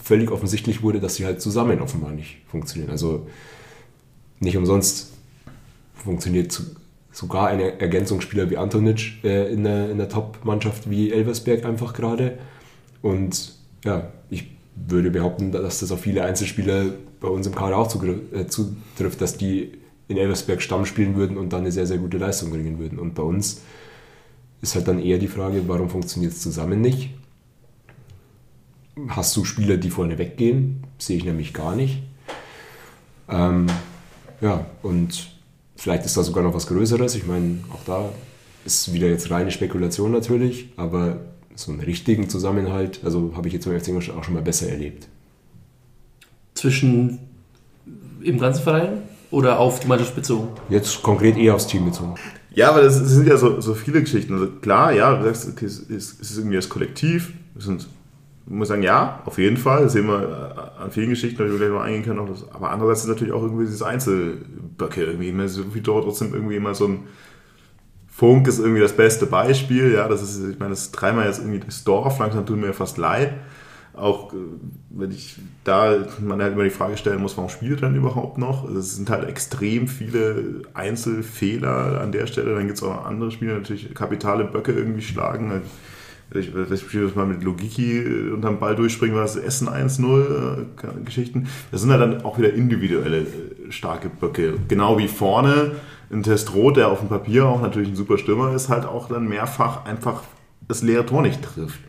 völlig 0.04 0.32
offensichtlich 0.32 0.82
wurde, 0.84 1.00
dass 1.00 1.16
sie 1.16 1.26
halt 1.26 1.42
zusammen 1.42 1.80
offenbar 1.82 2.12
nicht 2.12 2.42
funktionieren. 2.48 2.92
Also 2.92 3.28
nicht 4.40 4.58
umsonst 4.58 5.14
funktioniert 5.94 6.62
sogar 7.12 7.48
ein 7.48 7.60
Ergänzungsspieler 7.60 8.50
wie 8.50 8.58
Antonic 8.58 9.24
äh, 9.24 9.52
in 9.52 9.64
der, 9.64 9.90
in 9.92 9.98
der 9.98 10.10
Top-Mannschaft 10.10 10.90
wie 10.90 11.12
Elversberg 11.12 11.66
einfach 11.66 11.94
gerade. 11.94 12.38
Und 13.02 13.56
ja, 13.84 14.12
ich 14.30 14.48
würde 14.76 15.12
behaupten, 15.12 15.52
dass 15.52 15.80
das 15.80 15.92
auf 15.92 16.02
viele 16.02 16.24
Einzelspieler 16.24 16.86
bei 17.20 17.28
uns 17.28 17.48
im 17.48 17.56
Kader 17.56 17.78
auch 17.78 17.94
äh, 18.04 18.48
zutrifft, 18.48 19.22
dass 19.22 19.38
die 19.38 19.74
in 20.08 20.18
Elversberg 20.18 20.62
Stamm 20.62 20.86
spielen 20.86 21.16
würden 21.16 21.38
und 21.38 21.54
dann 21.54 21.62
eine 21.62 21.72
sehr, 21.72 21.86
sehr 21.86 21.98
gute 21.98 22.18
Leistung 22.18 22.50
bringen 22.50 22.80
würden. 22.80 22.98
Und 22.98 23.14
bei 23.14 23.24
uns 23.24 23.62
ist 24.62 24.76
halt 24.76 24.88
dann 24.88 25.00
eher 25.00 25.20
die 25.20 25.28
Frage, 25.28 25.64
warum 25.68 25.90
funktioniert 25.90 26.34
es 26.34 26.42
zusammen 26.42 26.82
nicht? 26.82 27.12
Hast 29.08 29.36
du 29.38 29.46
Spieler, 29.46 29.78
die 29.78 29.90
vorne 29.90 30.18
weggehen? 30.18 30.84
Sehe 30.98 31.18
ich 31.18 31.24
nämlich 31.24 31.54
gar 31.54 31.76
nicht. 31.76 32.02
Ähm, 33.30 33.68
ja, 34.42 34.66
und 34.82 35.30
vielleicht 35.76 36.06
ist 36.06 36.18
da 36.18 36.24
sogar 36.24 36.44
noch 36.44 36.54
was 36.54 36.68
Größeres. 36.68 37.16
Ich 37.16 37.26
meine, 37.26 37.60
auch 37.72 37.84
da 37.86 38.10
ist 38.66 38.92
wieder 38.94 39.08
jetzt 39.08 39.32
reine 39.32 39.52
Spekulation 39.52 40.12
natürlich, 40.12 40.70
aber 40.76 41.22
so 41.60 41.72
einen 41.72 41.82
richtigen 41.82 42.30
Zusammenhalt, 42.30 43.02
also 43.04 43.34
habe 43.36 43.48
ich 43.48 43.54
jetzt 43.54 43.66
beim 43.66 43.80
FC 43.80 43.90
Ingolstadt 43.90 44.16
auch 44.16 44.24
schon 44.24 44.34
mal 44.34 44.44
besser 44.44 44.70
erlebt. 44.70 45.08
Zwischen 46.56 47.20
im 48.22 48.40
ganzen 48.40 48.64
Verein 48.64 49.04
oder 49.30 49.60
auf 49.60 49.82
die 49.82 49.88
Mannschaft 49.88 50.16
bezogen? 50.16 50.50
Jetzt 50.70 51.02
konkret 51.04 51.38
eher 51.38 51.56
aufs 51.56 51.68
Team 51.68 51.86
bezogen. 51.86 52.16
Ja, 52.52 52.70
aber 52.70 52.82
das 52.82 52.98
sind 52.98 53.28
ja 53.28 53.38
so, 53.38 53.60
so 53.62 53.74
viele 53.74 54.02
Geschichten. 54.02 54.34
Also 54.34 54.48
klar, 54.48 54.94
ja, 54.94 55.16
du 55.16 55.24
sagst, 55.26 55.50
okay, 55.50 55.66
es 55.66 55.80
ist, 55.80 56.22
es 56.22 56.32
ist 56.32 56.38
irgendwie 56.38 56.56
das 56.56 56.70
Kollektiv. 56.70 57.34
Es 57.58 57.66
sind, 57.66 57.88
ich 58.46 58.54
muss 58.54 58.70
sagen, 58.70 58.84
ja, 58.84 59.22
auf 59.26 59.38
jeden 59.38 59.58
Fall. 59.58 59.84
Das 59.84 59.94
sehen 59.94 60.08
wir 60.08 60.74
an 60.80 60.92
vielen 60.92 61.10
Geschichten, 61.10 61.44
die 61.44 61.52
wir 61.52 61.58
gleich 61.58 61.70
mal 61.70 61.84
eingehen 61.84 62.04
können. 62.04 62.36
Aber 62.52 62.72
andererseits 62.72 63.02
ist 63.02 63.10
natürlich 63.10 63.34
auch 63.34 63.44
irgendwie 63.44 63.66
dieses 63.66 63.84
Einzelböcke 63.84 65.04
irgendwie 65.04 65.30
immer 65.30 65.48
so 65.48 65.76
wie 65.76 65.82
trotzdem 65.82 66.34
irgendwie 66.34 66.56
immer 66.56 66.74
so 66.74 66.88
ein 66.88 67.00
Funk 68.20 68.50
ist 68.50 68.60
irgendwie 68.60 68.82
das 68.82 68.92
beste 68.92 69.26
Beispiel. 69.26 69.94
Ja, 69.94 70.10
das 70.10 70.22
ist, 70.22 70.46
ich 70.50 70.60
meine, 70.60 70.72
das 70.72 70.92
dreimal 70.92 71.26
jetzt 71.26 71.40
irgendwie 71.40 71.60
das 71.60 71.86
Dorf, 71.86 72.20
langsam 72.20 72.46
tut 72.46 72.58
mir 72.58 72.74
fast 72.74 72.98
leid. 72.98 73.34
Auch 73.94 74.34
äh, 74.34 74.38
wenn 74.90 75.12
ich 75.12 75.38
da 75.64 76.06
man 76.20 76.42
halt 76.42 76.52
immer 76.52 76.66
die 76.66 76.70
Frage 76.70 76.98
stellen 76.98 77.22
muss, 77.22 77.38
warum 77.38 77.50
spielt 77.50 77.80
er 77.80 77.88
dann 77.88 77.96
überhaupt 77.96 78.38
noch? 78.38 78.70
Es 78.70 78.98
sind 78.98 79.10
halt 79.10 79.30
extrem 79.30 79.88
viele 79.88 80.64
Einzelfehler 80.74 82.02
an 82.02 82.12
der 82.12 82.28
Stelle. 82.28 82.56
Dann 82.56 82.66
gibt 82.66 82.78
es 82.78 82.84
auch 82.84 83.06
andere 83.06 83.32
Spieler, 83.32 83.54
natürlich 83.54 83.94
kapitale 83.96 84.44
Böcke 84.44 84.74
irgendwie 84.74 85.02
schlagen. 85.02 85.62
Ich 86.36 86.54
weiß 86.54 86.82
Spiel 86.82 87.06
das 87.06 87.16
mal 87.16 87.26
mit 87.26 87.42
Logiki 87.42 88.06
unterm 88.34 88.60
Ball 88.60 88.76
durchspringen, 88.76 89.16
war 89.16 89.24
das 89.24 89.38
Essen 89.38 89.70
1-0 89.70 90.62
äh, 90.62 91.04
Geschichten. 91.06 91.48
Das 91.72 91.82
sind 91.82 91.90
ja 91.90 91.98
dann 91.98 92.22
auch 92.24 92.38
wieder 92.38 92.54
individuelle 92.54 93.20
äh, 93.20 93.72
starke 93.72 94.10
Böcke. 94.10 94.56
Genau 94.68 94.98
wie 94.98 95.08
vorne 95.08 95.72
ein 96.12 96.24
Testrot, 96.24 96.78
der 96.78 96.90
auf 96.90 97.00
dem 97.00 97.10
Papier 97.10 97.46
auch 97.46 97.62
natürlich 97.62 97.90
ein 97.90 97.96
super 97.96 98.18
Stürmer 98.18 98.54
ist, 98.54 98.70
halt 98.70 98.86
auch 98.86 99.10
dann 99.10 99.28
mehrfach 99.28 99.86
einfach 99.86 100.24
das 100.68 100.82
leere 100.82 101.06
Tor 101.06 101.22
nicht 101.22 101.42
trifft. 101.42 101.80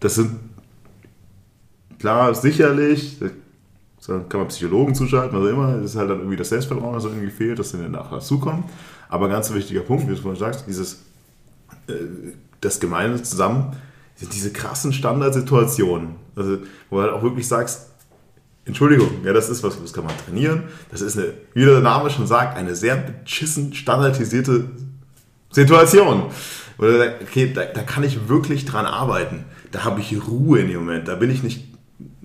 Das 0.00 0.14
sind 0.16 0.38
klar, 1.98 2.34
sicherlich, 2.34 3.18
kann 4.06 4.26
man 4.32 4.48
Psychologen 4.48 4.94
zuschalten, 4.94 5.38
was 5.38 5.46
auch 5.46 5.52
immer, 5.52 5.76
das 5.76 5.92
ist 5.92 5.96
halt 5.96 6.10
dann 6.10 6.18
irgendwie 6.18 6.36
das 6.36 6.48
Selbstvertrauen, 6.48 6.94
das 6.94 7.04
irgendwie 7.04 7.30
fehlt, 7.30 7.58
das 7.58 7.72
dann 7.72 7.90
nachher 7.90 8.16
dazukommt. 8.16 8.64
Aber 9.08 9.28
ganz 9.28 9.52
wichtiger 9.52 9.82
Punkt, 9.82 10.08
wie 10.08 10.14
du 10.14 10.16
vorhin 10.16 10.40
sagst, 10.40 10.64
dieses, 10.66 11.02
äh, 11.86 11.94
das 12.60 12.80
Gemeinde 12.80 13.22
zusammen, 13.22 13.76
diese 14.20 14.52
krassen 14.52 14.92
Standardsituationen, 14.92 16.16
also, 16.36 16.58
wo 16.90 16.96
du 16.96 17.02
halt 17.02 17.12
auch 17.12 17.22
wirklich 17.22 17.46
sagst, 17.46 17.91
Entschuldigung, 18.64 19.08
ja, 19.24 19.32
das 19.32 19.48
ist 19.48 19.62
was, 19.64 19.80
das 19.80 19.92
kann 19.92 20.04
man 20.04 20.14
trainieren. 20.24 20.64
Das 20.90 21.00
ist 21.00 21.18
eine, 21.18 21.32
wie 21.52 21.64
der 21.64 21.80
Name 21.80 22.10
schon 22.10 22.26
sagt, 22.26 22.56
eine 22.56 22.76
sehr 22.76 22.96
beschissen 22.96 23.74
standardisierte 23.74 24.66
Situation. 25.50 26.30
Oder 26.78 27.14
okay, 27.20 27.52
da, 27.52 27.64
da 27.64 27.82
kann 27.82 28.04
ich 28.04 28.28
wirklich 28.28 28.64
dran 28.64 28.86
arbeiten. 28.86 29.44
Da 29.72 29.84
habe 29.84 30.00
ich 30.00 30.26
Ruhe 30.26 30.60
in 30.60 30.68
dem 30.68 30.80
Moment. 30.80 31.08
Da 31.08 31.16
bin 31.16 31.30
ich 31.30 31.42
nicht 31.42 31.72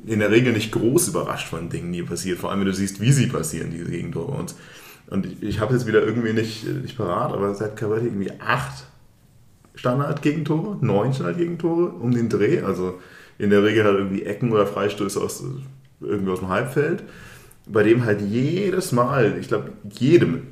in 0.05 0.19
der 0.19 0.31
Regel 0.31 0.53
nicht 0.53 0.71
groß 0.71 1.09
überrascht 1.09 1.47
von 1.47 1.69
Dingen, 1.69 1.91
die 1.91 2.03
passieren. 2.03 2.39
Vor 2.39 2.51
allem, 2.51 2.61
wenn 2.61 2.67
du 2.67 2.73
siehst, 2.73 3.01
wie 3.01 3.11
sie 3.11 3.27
passieren, 3.27 3.71
diese 3.71 3.89
Gegentore. 3.89 4.31
Und, 4.31 4.55
und 5.07 5.25
ich, 5.25 5.43
ich 5.43 5.59
habe 5.59 5.73
jetzt 5.73 5.85
wieder 5.85 6.03
irgendwie 6.03 6.33
nicht, 6.33 6.65
nicht 6.65 6.97
parat, 6.97 7.33
aber 7.33 7.53
seit 7.55 7.75
Cavalli 7.75 8.05
irgendwie 8.05 8.31
acht 8.39 8.85
Standard-Gegentore, 9.75 10.77
neun 10.81 11.13
Standard-Gegentore 11.13 11.89
um 11.89 12.11
den 12.11 12.29
Dreh. 12.29 12.61
Also 12.61 12.99
in 13.37 13.49
der 13.49 13.63
Regel 13.63 13.83
halt 13.83 13.97
irgendwie 13.97 14.23
Ecken 14.23 14.51
oder 14.51 14.65
Freistöße 14.65 15.19
aus 15.19 15.43
irgendwie 16.01 16.31
aus 16.31 16.39
dem 16.39 16.49
Halbfeld, 16.49 17.03
bei 17.65 17.83
dem 17.83 18.05
halt 18.05 18.21
jedes 18.21 18.91
Mal, 18.91 19.37
ich 19.39 19.47
glaube, 19.47 19.71
jedem, 19.89 20.43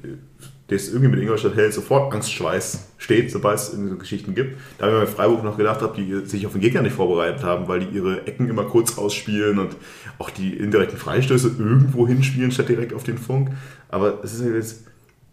der 0.69 0.77
es 0.77 0.89
irgendwie 0.89 1.09
mit 1.09 1.19
Ingolstadt 1.19 1.55
hält, 1.55 1.73
sofort 1.73 2.11
Angstschweiß 2.13 2.87
steht, 2.97 3.31
sobald 3.31 3.59
es 3.59 3.73
in 3.73 3.87
so 3.87 3.95
Geschichten 3.97 4.33
gibt. 4.33 4.57
Da 4.77 4.87
habe 4.87 4.97
ich 4.97 5.01
bei 5.03 5.15
Freiburg 5.15 5.43
noch 5.43 5.57
gedacht, 5.57 5.81
habe, 5.81 5.95
die 5.95 6.25
sich 6.27 6.45
auf 6.47 6.53
den 6.53 6.61
Gegner 6.61 6.81
nicht 6.81 6.95
vorbereitet 6.95 7.43
haben, 7.43 7.67
weil 7.67 7.81
die 7.81 7.95
ihre 7.95 8.25
Ecken 8.25 8.49
immer 8.49 8.63
kurz 8.63 8.97
ausspielen 8.97 9.59
und 9.59 9.75
auch 10.17 10.31
die 10.31 10.57
indirekten 10.57 10.97
Freistöße 10.97 11.55
irgendwo 11.59 12.07
hinspielen, 12.07 12.51
statt 12.51 12.69
direkt 12.69 12.93
auf 12.93 13.03
den 13.03 13.19
Funk. 13.19 13.51
Aber 13.89 14.23
es 14.23 14.33
ist 14.33 14.45
jetzt, 14.45 14.87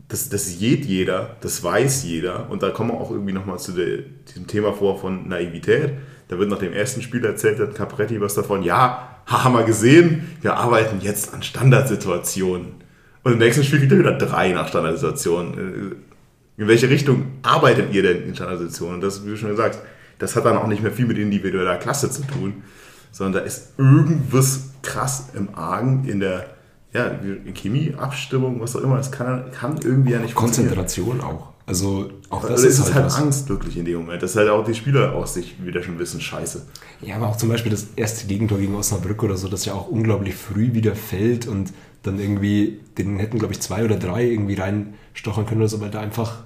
das, 0.08 0.28
das 0.28 0.46
sieht 0.58 0.84
jeder, 0.84 1.36
das 1.40 1.64
weiß 1.64 2.04
jeder. 2.04 2.50
Und 2.50 2.62
da 2.62 2.68
kommen 2.68 2.90
wir 2.90 3.00
auch 3.00 3.10
irgendwie 3.10 3.32
nochmal 3.32 3.58
zu 3.58 3.72
der, 3.72 4.00
diesem 4.28 4.46
Thema 4.46 4.74
vor 4.74 4.98
von 4.98 5.28
Naivität. 5.28 5.94
Da 6.28 6.38
wird 6.38 6.50
nach 6.50 6.58
dem 6.58 6.74
ersten 6.74 7.00
Spiel 7.00 7.24
erzählt, 7.24 7.58
hat 7.58 7.74
Capretti 7.74 8.20
was 8.20 8.34
davon, 8.34 8.62
ja, 8.62 9.11
haben 9.26 9.54
wir 9.54 9.64
gesehen, 9.64 10.28
wir 10.40 10.56
arbeiten 10.56 11.00
jetzt 11.00 11.32
an 11.32 11.42
Standardsituationen. 11.42 12.82
Und 13.22 13.32
im 13.32 13.38
nächsten 13.38 13.64
Spiel 13.64 13.78
kriegt 13.78 13.92
er 13.92 13.98
wieder 13.98 14.18
drei 14.18 14.52
nach 14.52 14.68
Standardsituationen. 14.68 15.54
Äh, 15.54 16.60
in 16.60 16.68
welche 16.68 16.90
Richtung 16.90 17.26
arbeitet 17.42 17.92
ihr 17.94 18.02
denn 18.02 18.24
in 18.24 18.34
Standardsituationen? 18.34 18.96
Und 18.96 19.00
das, 19.00 19.24
wie 19.24 19.30
du 19.30 19.36
schon 19.36 19.50
gesagt 19.50 19.78
das 20.22 20.36
hat 20.36 20.44
dann 20.44 20.56
auch 20.56 20.68
nicht 20.68 20.82
mehr 20.82 20.92
viel 20.92 21.06
mit 21.06 21.18
individueller 21.18 21.76
Klasse 21.76 22.08
zu 22.08 22.22
tun, 22.22 22.62
sondern 23.10 23.42
da 23.42 23.46
ist 23.46 23.72
irgendwas 23.76 24.70
krass 24.82 25.30
im 25.34 25.54
Argen 25.54 26.04
in 26.08 26.20
der 26.20 26.46
ja, 26.92 27.10
Chemie, 27.54 27.94
Abstimmung, 27.98 28.60
was 28.60 28.76
auch 28.76 28.82
immer. 28.82 28.98
Es 28.98 29.10
kann, 29.10 29.50
kann 29.50 29.78
irgendwie 29.82 30.12
ja 30.12 30.20
nicht 30.20 30.36
Konzentration 30.36 31.20
auch. 31.20 31.51
Also 31.64 32.10
auch 32.28 32.42
das 32.42 32.50
also 32.50 32.66
ist, 32.66 32.78
ist 32.78 32.94
halt, 32.94 33.04
halt 33.04 33.24
Angst 33.24 33.48
wirklich 33.48 33.76
in 33.76 33.84
dem 33.84 34.00
Moment. 34.00 34.22
Das 34.22 34.32
ist 34.32 34.36
halt 34.36 34.48
auch 34.48 34.64
die 34.64 34.74
Spieler 34.74 35.14
aus 35.14 35.34
sich 35.34 35.64
wieder 35.64 35.82
schon 35.82 35.98
wissen, 35.98 36.20
scheiße. 36.20 36.62
Ja, 37.00 37.16
aber 37.16 37.28
auch 37.28 37.36
zum 37.36 37.48
Beispiel 37.48 37.70
das 37.70 37.88
erste 37.94 38.26
Gegentor 38.26 38.58
gegen 38.58 38.74
Osnabrück 38.74 39.22
oder 39.22 39.36
so, 39.36 39.48
das 39.48 39.64
ja 39.64 39.74
auch 39.74 39.88
unglaublich 39.88 40.34
früh 40.34 40.74
wieder 40.74 40.96
fällt 40.96 41.46
und 41.46 41.72
dann 42.02 42.18
irgendwie, 42.18 42.80
den 42.98 43.18
hätten 43.18 43.38
glaube 43.38 43.54
ich 43.54 43.60
zwei 43.60 43.84
oder 43.84 43.96
drei 43.96 44.24
irgendwie 44.24 44.54
reinstochern 44.54 45.46
können 45.46 45.60
oder 45.60 45.68
so, 45.68 45.80
weil 45.80 45.90
da 45.90 46.00
einfach 46.00 46.42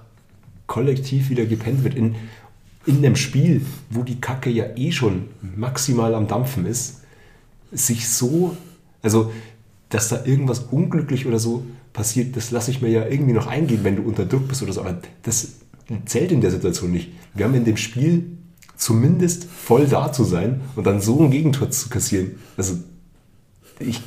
kollektiv 0.66 1.30
wieder 1.30 1.46
gepennt 1.46 1.82
wird. 1.82 1.94
In, 1.94 2.16
in 2.84 3.00
dem 3.00 3.16
Spiel, 3.16 3.62
wo 3.88 4.02
die 4.02 4.20
Kacke 4.20 4.50
ja 4.50 4.66
eh 4.76 4.92
schon 4.92 5.28
maximal 5.40 6.14
am 6.14 6.28
Dampfen 6.28 6.66
ist, 6.66 7.00
sich 7.72 8.08
so, 8.08 8.56
also 9.02 9.32
dass 9.88 10.08
da 10.08 10.24
irgendwas 10.24 10.60
unglücklich 10.60 11.26
oder 11.26 11.38
so 11.38 11.64
passiert, 11.96 12.36
das 12.36 12.50
lasse 12.50 12.70
ich 12.70 12.82
mir 12.82 12.90
ja 12.90 13.06
irgendwie 13.06 13.32
noch 13.32 13.46
eingehen, 13.46 13.80
wenn 13.82 13.96
du 13.96 14.02
unter 14.02 14.26
Druck 14.26 14.46
bist 14.46 14.62
oder 14.62 14.72
so. 14.72 14.82
Aber 14.82 14.98
das 15.22 15.54
zählt 16.04 16.30
in 16.30 16.42
der 16.42 16.50
Situation 16.50 16.92
nicht. 16.92 17.10
Wir 17.34 17.46
haben 17.46 17.54
in 17.54 17.64
dem 17.64 17.78
Spiel 17.78 18.36
zumindest 18.76 19.46
voll 19.46 19.86
da 19.86 20.12
zu 20.12 20.22
sein 20.22 20.60
und 20.76 20.86
dann 20.86 21.00
so 21.00 21.20
ein 21.20 21.30
Gegentor 21.30 21.70
zu 21.70 21.88
kassieren. 21.88 22.32
Also 22.56 22.74
ich 23.80 24.00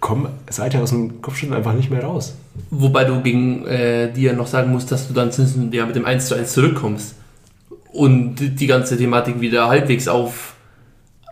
komme 0.00 0.30
seither 0.50 0.82
aus 0.82 0.90
dem 0.90 1.20
Kopfschütteln 1.20 1.56
einfach 1.56 1.74
nicht 1.74 1.90
mehr 1.90 2.02
raus. 2.02 2.34
Wobei 2.70 3.04
du 3.04 3.20
gegen 3.22 3.66
äh, 3.66 4.10
dir 4.12 4.32
noch 4.32 4.46
sagen 4.46 4.72
musst, 4.72 4.90
dass 4.90 5.06
du 5.06 5.14
dann 5.14 5.30
ja, 5.70 5.86
mit 5.86 5.96
dem 5.96 6.06
1 6.06 6.28
zu 6.28 6.34
1 6.34 6.52
zurückkommst 6.52 7.14
und 7.92 8.36
die 8.36 8.66
ganze 8.66 8.96
Thematik 8.96 9.40
wieder 9.40 9.68
halbwegs 9.68 10.08
auf 10.08 10.53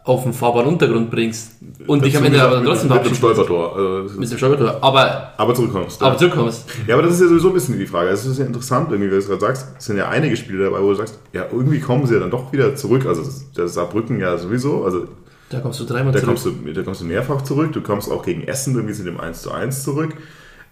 auf 0.04 0.24
den 0.24 0.32
fahrbaren 0.32 0.66
Untergrund 0.66 1.10
bringst 1.10 1.52
und 1.86 2.04
dich 2.04 2.16
am 2.16 2.24
Ende 2.24 2.42
aber 2.42 2.64
trotzdem 2.64 2.88
mit, 2.88 3.02
mit 3.02 3.12
dem 3.12 3.14
Stolpertor. 3.14 3.76
Also 3.76 4.18
mit 4.18 4.30
dem 4.30 4.38
Stolpertor. 4.38 4.78
Aber, 4.80 5.32
aber 5.36 5.54
zurückkommst. 5.54 6.02
Aber 6.02 6.16
zurückkommst. 6.16 6.64
Ja, 6.88 6.94
aber 6.94 7.04
das 7.04 7.14
ist 7.14 7.20
ja 7.20 7.28
sowieso 7.28 7.48
ein 7.48 7.54
bisschen 7.54 7.78
die 7.78 7.86
Frage. 7.86 8.10
Es 8.10 8.26
ist 8.26 8.38
ja 8.38 8.44
interessant, 8.44 8.90
irgendwie, 8.90 9.08
wie 9.08 9.12
du 9.12 9.18
es 9.18 9.28
gerade 9.28 9.40
sagst. 9.40 9.68
Es 9.78 9.84
sind 9.84 9.98
ja 9.98 10.08
einige 10.08 10.36
Spiele 10.36 10.64
dabei, 10.64 10.82
wo 10.82 10.88
du 10.88 10.96
sagst, 10.96 11.20
ja, 11.32 11.46
irgendwie 11.52 11.78
kommen 11.78 12.06
sie 12.06 12.14
ja 12.14 12.20
dann 12.20 12.30
doch 12.30 12.52
wieder 12.52 12.74
zurück. 12.74 13.06
Also 13.06 13.22
das 13.54 13.74
Saarbrücken 13.74 14.18
ja 14.18 14.36
sowieso. 14.38 14.84
Also 14.84 15.06
da 15.50 15.60
kommst 15.60 15.78
du 15.78 15.84
dreimal 15.84 16.12
da 16.12 16.18
zurück. 16.18 16.36
Kommst 16.42 16.46
du, 16.46 16.72
da 16.72 16.82
kommst 16.82 17.00
du 17.02 17.04
mehrfach 17.04 17.42
zurück. 17.42 17.72
Du 17.72 17.80
kommst 17.80 18.10
auch 18.10 18.24
gegen 18.24 18.42
Essen 18.42 18.74
irgendwie 18.74 18.94
zu 18.94 19.04
dem 19.04 19.20
1 19.20 19.42
zu 19.42 19.52
1 19.52 19.84
zurück. 19.84 20.14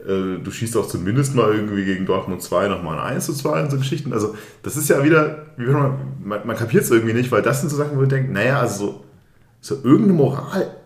Äh, 0.01 0.43
du 0.43 0.51
schießt 0.51 0.77
auch 0.77 0.89
zumindest 0.89 1.37
mal 1.37 1.53
irgendwie 1.53 1.85
gegen 1.85 2.05
Dortmund 2.05 2.43
2 2.43 2.67
nochmal 2.67 2.99
ein 2.99 3.17
1 3.17 3.27
zu 3.27 3.35
2 3.35 3.63
und 3.63 3.71
so 3.71 3.77
Geschichten. 3.77 4.13
Also 4.13 4.35
das 4.63 4.77
ist 4.77 4.89
ja 4.89 5.05
wieder, 5.05 5.47
man, 5.57 5.99
man, 6.25 6.47
man 6.47 6.57
kapiert 6.57 6.83
es 6.85 6.91
irgendwie 6.91 7.13
nicht, 7.13 7.31
weil 7.31 7.43
das 7.43 7.61
sind 7.61 7.69
so 7.69 7.77
Sachen, 7.77 7.97
wo 7.97 8.01
du 8.01 8.09
denkst, 8.09 8.31
naja, 8.33 8.59
also 8.59 8.87
so 8.87 9.05
so 9.61 9.77
irgendeine 9.77 10.15
Moral 10.15 10.77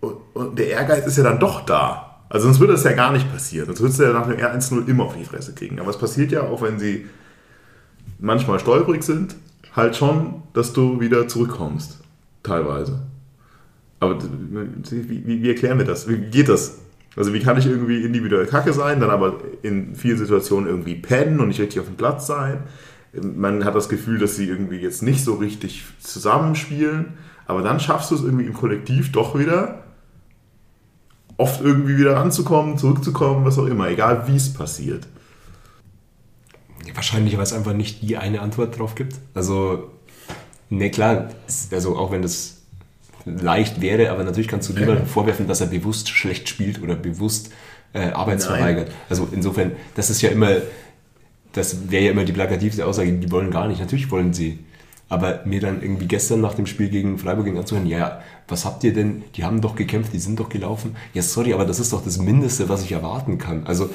und, 0.00 0.16
und 0.34 0.58
der 0.58 0.68
Ehrgeiz 0.68 1.06
ist 1.06 1.16
ja 1.16 1.24
dann 1.24 1.38
doch 1.38 1.64
da. 1.64 2.10
Also 2.28 2.46
sonst 2.46 2.60
würde 2.60 2.74
das 2.74 2.84
ja 2.84 2.92
gar 2.92 3.12
nicht 3.12 3.30
passieren. 3.30 3.66
Sonst 3.66 3.80
würdest 3.80 3.98
du 3.98 4.04
ja 4.04 4.12
nach 4.12 4.28
dem 4.28 4.38
R1-0 4.38 4.86
immer 4.86 5.04
auf 5.04 5.16
die 5.16 5.24
Fresse 5.24 5.52
kriegen. 5.52 5.80
Aber 5.80 5.90
es 5.90 5.98
passiert 5.98 6.30
ja 6.30 6.42
auch, 6.42 6.62
wenn 6.62 6.78
sie 6.78 7.06
manchmal 8.20 8.60
stolperig 8.60 9.02
sind, 9.02 9.34
halt 9.74 9.96
schon, 9.96 10.42
dass 10.52 10.72
du 10.72 11.00
wieder 11.00 11.26
zurückkommst. 11.26 11.98
Teilweise. 12.42 13.00
Aber 13.98 14.18
wie, 14.22 15.26
wie, 15.26 15.42
wie 15.42 15.48
erklären 15.48 15.78
wir 15.78 15.84
das? 15.84 16.08
Wie 16.08 16.16
geht 16.16 16.48
das? 16.48 16.78
Also 17.16 17.34
wie 17.34 17.40
kann 17.40 17.58
ich 17.58 17.66
irgendwie 17.66 18.02
individuell 18.02 18.46
kacke 18.46 18.72
sein, 18.72 19.00
dann 19.00 19.10
aber 19.10 19.40
in 19.62 19.96
vielen 19.96 20.16
Situationen 20.16 20.68
irgendwie 20.68 20.94
pennen 20.94 21.40
und 21.40 21.48
nicht 21.48 21.60
richtig 21.60 21.80
auf 21.80 21.86
dem 21.86 21.96
Platz 21.96 22.26
sein? 22.26 22.60
Man 23.12 23.64
hat 23.64 23.74
das 23.74 23.88
Gefühl, 23.88 24.18
dass 24.18 24.36
sie 24.36 24.46
irgendwie 24.46 24.76
jetzt 24.76 25.02
nicht 25.02 25.24
so 25.24 25.34
richtig 25.34 25.84
zusammenspielen, 25.98 27.14
aber 27.50 27.62
dann 27.62 27.80
schaffst 27.80 28.10
du 28.10 28.14
es 28.14 28.22
irgendwie 28.22 28.46
im 28.46 28.54
Kollektiv 28.54 29.12
doch 29.12 29.38
wieder, 29.38 29.82
oft 31.36 31.60
irgendwie 31.60 31.96
wieder 31.98 32.16
ranzukommen, 32.16 32.78
zurückzukommen, 32.78 33.44
was 33.44 33.58
auch 33.58 33.66
immer, 33.66 33.88
egal 33.88 34.28
wie 34.28 34.36
es 34.36 34.52
passiert. 34.52 35.06
Wahrscheinlich, 36.94 37.36
weil 37.36 37.42
es 37.42 37.52
einfach 37.52 37.72
nicht 37.72 38.02
die 38.02 38.16
eine 38.16 38.40
Antwort 38.40 38.78
drauf 38.78 38.94
gibt. 38.94 39.16
Also, 39.34 39.90
ne, 40.68 40.90
klar, 40.90 41.30
also 41.70 41.96
auch 41.96 42.10
wenn 42.10 42.22
das 42.22 42.62
leicht 43.24 43.80
wäre, 43.80 44.10
aber 44.10 44.24
natürlich 44.24 44.48
kannst 44.48 44.68
du 44.68 44.72
niemandem 44.72 45.06
vorwerfen, 45.08 45.46
dass 45.46 45.60
er 45.60 45.66
bewusst 45.66 46.08
schlecht 46.08 46.48
spielt 46.48 46.82
oder 46.82 46.96
bewusst 46.96 47.52
äh, 47.92 48.10
arbeitsverweigert. 48.10 48.88
Nein. 48.88 48.96
Also 49.08 49.28
insofern, 49.32 49.72
das 49.94 50.10
ist 50.10 50.22
ja 50.22 50.30
immer, 50.30 50.56
das 51.52 51.90
wäre 51.90 52.04
ja 52.04 52.10
immer 52.12 52.24
die 52.24 52.32
plakativste 52.32 52.86
Aussage, 52.86 53.12
die 53.12 53.30
wollen 53.30 53.50
gar 53.50 53.68
nicht. 53.68 53.80
Natürlich 53.80 54.10
wollen 54.10 54.32
sie. 54.32 54.58
Aber 55.10 55.40
mir 55.44 55.60
dann 55.60 55.82
irgendwie 55.82 56.06
gestern 56.06 56.40
nach 56.40 56.54
dem 56.54 56.66
Spiel 56.66 56.88
gegen 56.88 57.18
Freiburg 57.18 57.44
ging 57.44 57.58
anzuhören, 57.58 57.86
ja, 57.86 58.20
was 58.48 58.64
habt 58.64 58.84
ihr 58.84 58.94
denn? 58.94 59.24
Die 59.34 59.44
haben 59.44 59.60
doch 59.60 59.74
gekämpft, 59.74 60.12
die 60.12 60.20
sind 60.20 60.38
doch 60.38 60.48
gelaufen. 60.48 60.96
Ja, 61.14 61.20
sorry, 61.20 61.52
aber 61.52 61.66
das 61.66 61.80
ist 61.80 61.92
doch 61.92 62.02
das 62.02 62.18
Mindeste, 62.18 62.68
was 62.68 62.84
ich 62.84 62.92
erwarten 62.92 63.36
kann. 63.36 63.66
Also 63.66 63.90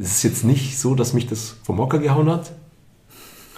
es 0.00 0.16
ist 0.16 0.22
jetzt 0.24 0.44
nicht 0.44 0.76
so, 0.78 0.96
dass 0.96 1.14
mich 1.14 1.28
das 1.28 1.56
vom 1.62 1.78
Hocker 1.78 2.00
gehauen 2.00 2.28
hat. 2.28 2.52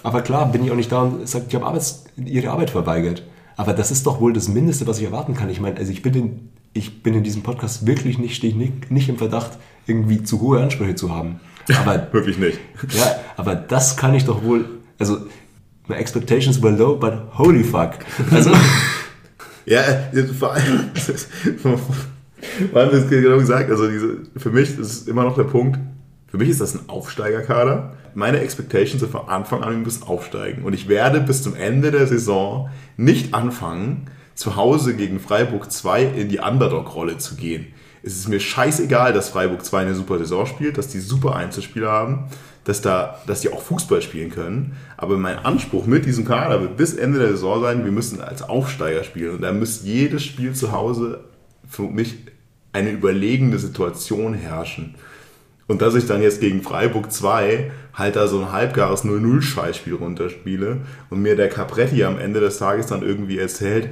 Aber 0.03 0.21
klar, 0.21 0.53
bin 0.53 0.63
ich 0.63 0.71
auch 0.71 0.77
nicht 0.77 0.93
da 0.93 1.03
und 1.03 1.27
sage, 1.27 1.47
ich 1.49 1.55
habe 1.55 1.81
ihre 2.17 2.51
Arbeit 2.51 2.71
verweigert. 2.71 3.25
Aber 3.57 3.73
das 3.73 3.91
ist 3.91 4.07
doch 4.07 4.21
wohl 4.21 4.33
das 4.33 4.49
Mindeste, 4.49 4.87
was 4.87 4.99
ich 4.99 5.05
erwarten 5.05 5.35
kann. 5.35 5.51
Ich 5.51 5.61
meine, 5.61 5.79
also 5.79 5.91
ich 5.91 6.03
bin 6.03 6.15
in, 6.15 6.49
ich 6.75 7.03
bin 7.03 7.15
in 7.15 7.23
diesem 7.23 7.43
Podcast 7.43 7.87
wirklich 7.87 8.19
nicht, 8.19 8.37
stehe 8.37 8.55
nicht, 8.55 8.91
nicht 8.91 9.09
im 9.09 9.19
Verdacht, 9.19 9.53
irgendwie 9.87 10.23
zu 10.23 10.41
hohe 10.41 10.61
Ansprüche 10.61 10.95
zu 10.95 11.15
haben. 11.15 11.41
Aber, 11.81 12.13
wirklich 12.13 12.39
nicht. 12.39 12.59
Ja, 12.97 13.17
aber 13.37 13.55
das 13.55 13.97
kann 13.97 14.15
ich 14.15 14.25
doch 14.25 14.43
wohl, 14.43 14.81
also 14.99 15.19
my 15.91 15.97
expectations 15.97 16.61
were 16.63 16.71
low, 16.71 16.97
but 16.97 17.13
holy 17.37 17.63
fuck. 17.63 17.95
Also, 18.31 18.51
ja, 19.67 19.83
vor 20.39 20.55
allem, 20.55 20.91
vor 21.59 22.81
allem 22.81 22.91
das 22.91 23.09
genau 23.11 23.39
gesagt, 23.39 23.71
also 23.71 23.89
diese, 23.89 24.19
für 24.37 24.51
mich 24.51 24.79
ist 24.79 25.09
immer 25.09 25.25
noch 25.25 25.35
der 25.37 25.45
Punkt, 25.45 25.79
für 26.29 26.39
mich 26.39 26.49
ist 26.49 26.61
das 26.61 26.75
ein 26.75 26.89
Aufsteigerkader. 26.89 27.95
Meine 28.15 28.41
Expectations 28.41 29.01
sind 29.01 29.11
von 29.11 29.29
Anfang 29.29 29.63
an, 29.63 29.71
wir 29.71 29.79
müssen 29.79 30.05
aufsteigen. 30.05 30.65
Und 30.65 30.73
ich 30.73 30.89
werde 30.89 31.21
bis 31.21 31.43
zum 31.43 31.55
Ende 31.55 31.91
der 31.91 32.07
Saison 32.07 32.71
nicht 32.97 33.35
anfangen, 33.35 34.07
zu 34.35 34.57
Hause 34.57 34.95
gegen 34.95 35.21
Freiburg 35.21 35.71
2 35.71 36.05
in 36.05 36.29
die 36.29 36.39
Underdog-Rolle 36.39 37.19
zu 37.19 37.35
gehen. 37.35 37.67
Es 38.03 38.17
ist 38.17 38.29
mir 38.29 38.41
scheißegal, 38.41 39.13
dass 39.13 39.29
Freiburg 39.29 39.65
2 39.65 39.81
eine 39.81 39.95
super 39.95 40.19
Saison 40.19 40.47
spielt, 40.47 40.79
dass 40.79 40.89
die 40.89 41.01
super 41.01 41.37
Einzelspieler 41.37 41.91
haben, 41.91 42.31
dass, 42.65 42.83
da, 42.83 43.21
dass 43.27 43.41
die 43.41 43.53
auch 43.53 43.63
Fußball 43.63 44.03
spielen 44.03 44.31
können. 44.31 44.77
Aber 44.97 45.17
mein 45.17 45.39
Anspruch 45.39 45.87
mit 45.87 46.05
diesem 46.05 46.25
Kader 46.25 46.61
wird 46.61 46.77
bis 46.77 46.95
Ende 46.95 47.19
der 47.19 47.31
Saison 47.31 47.63
sein, 47.63 47.85
wir 47.85 47.93
müssen 47.93 48.21
als 48.21 48.43
Aufsteiger 48.43 49.05
spielen. 49.05 49.37
Und 49.37 49.43
da 49.43 49.53
muss 49.53 49.83
jedes 49.83 50.25
Spiel 50.25 50.53
zu 50.53 50.73
Hause 50.73 51.21
für 51.69 51.83
mich 51.83 52.17
eine 52.73 52.91
überlegene 52.91 53.59
Situation 53.59 54.35
herrschen. 54.35 54.95
Und 55.67 55.83
dass 55.83 55.95
ich 55.95 56.07
dann 56.07 56.21
jetzt 56.21 56.41
gegen 56.41 56.63
Freiburg 56.63 57.13
2 57.13 57.71
halt 57.95 58.17
da 58.17 58.27
so 58.27 58.41
ein 58.41 58.53
halbgares 58.53 59.05
0-0-Scheißspiel 59.05 59.95
runterspiele 59.95 60.79
und 61.11 61.23
mir 61.23 61.37
der 61.37 61.49
Capretti 61.49 62.03
am 62.05 62.19
Ende 62.19 62.41
des 62.41 62.59
Tages 62.59 62.87
dann 62.87 63.03
irgendwie 63.03 63.39
erzählt, 63.39 63.89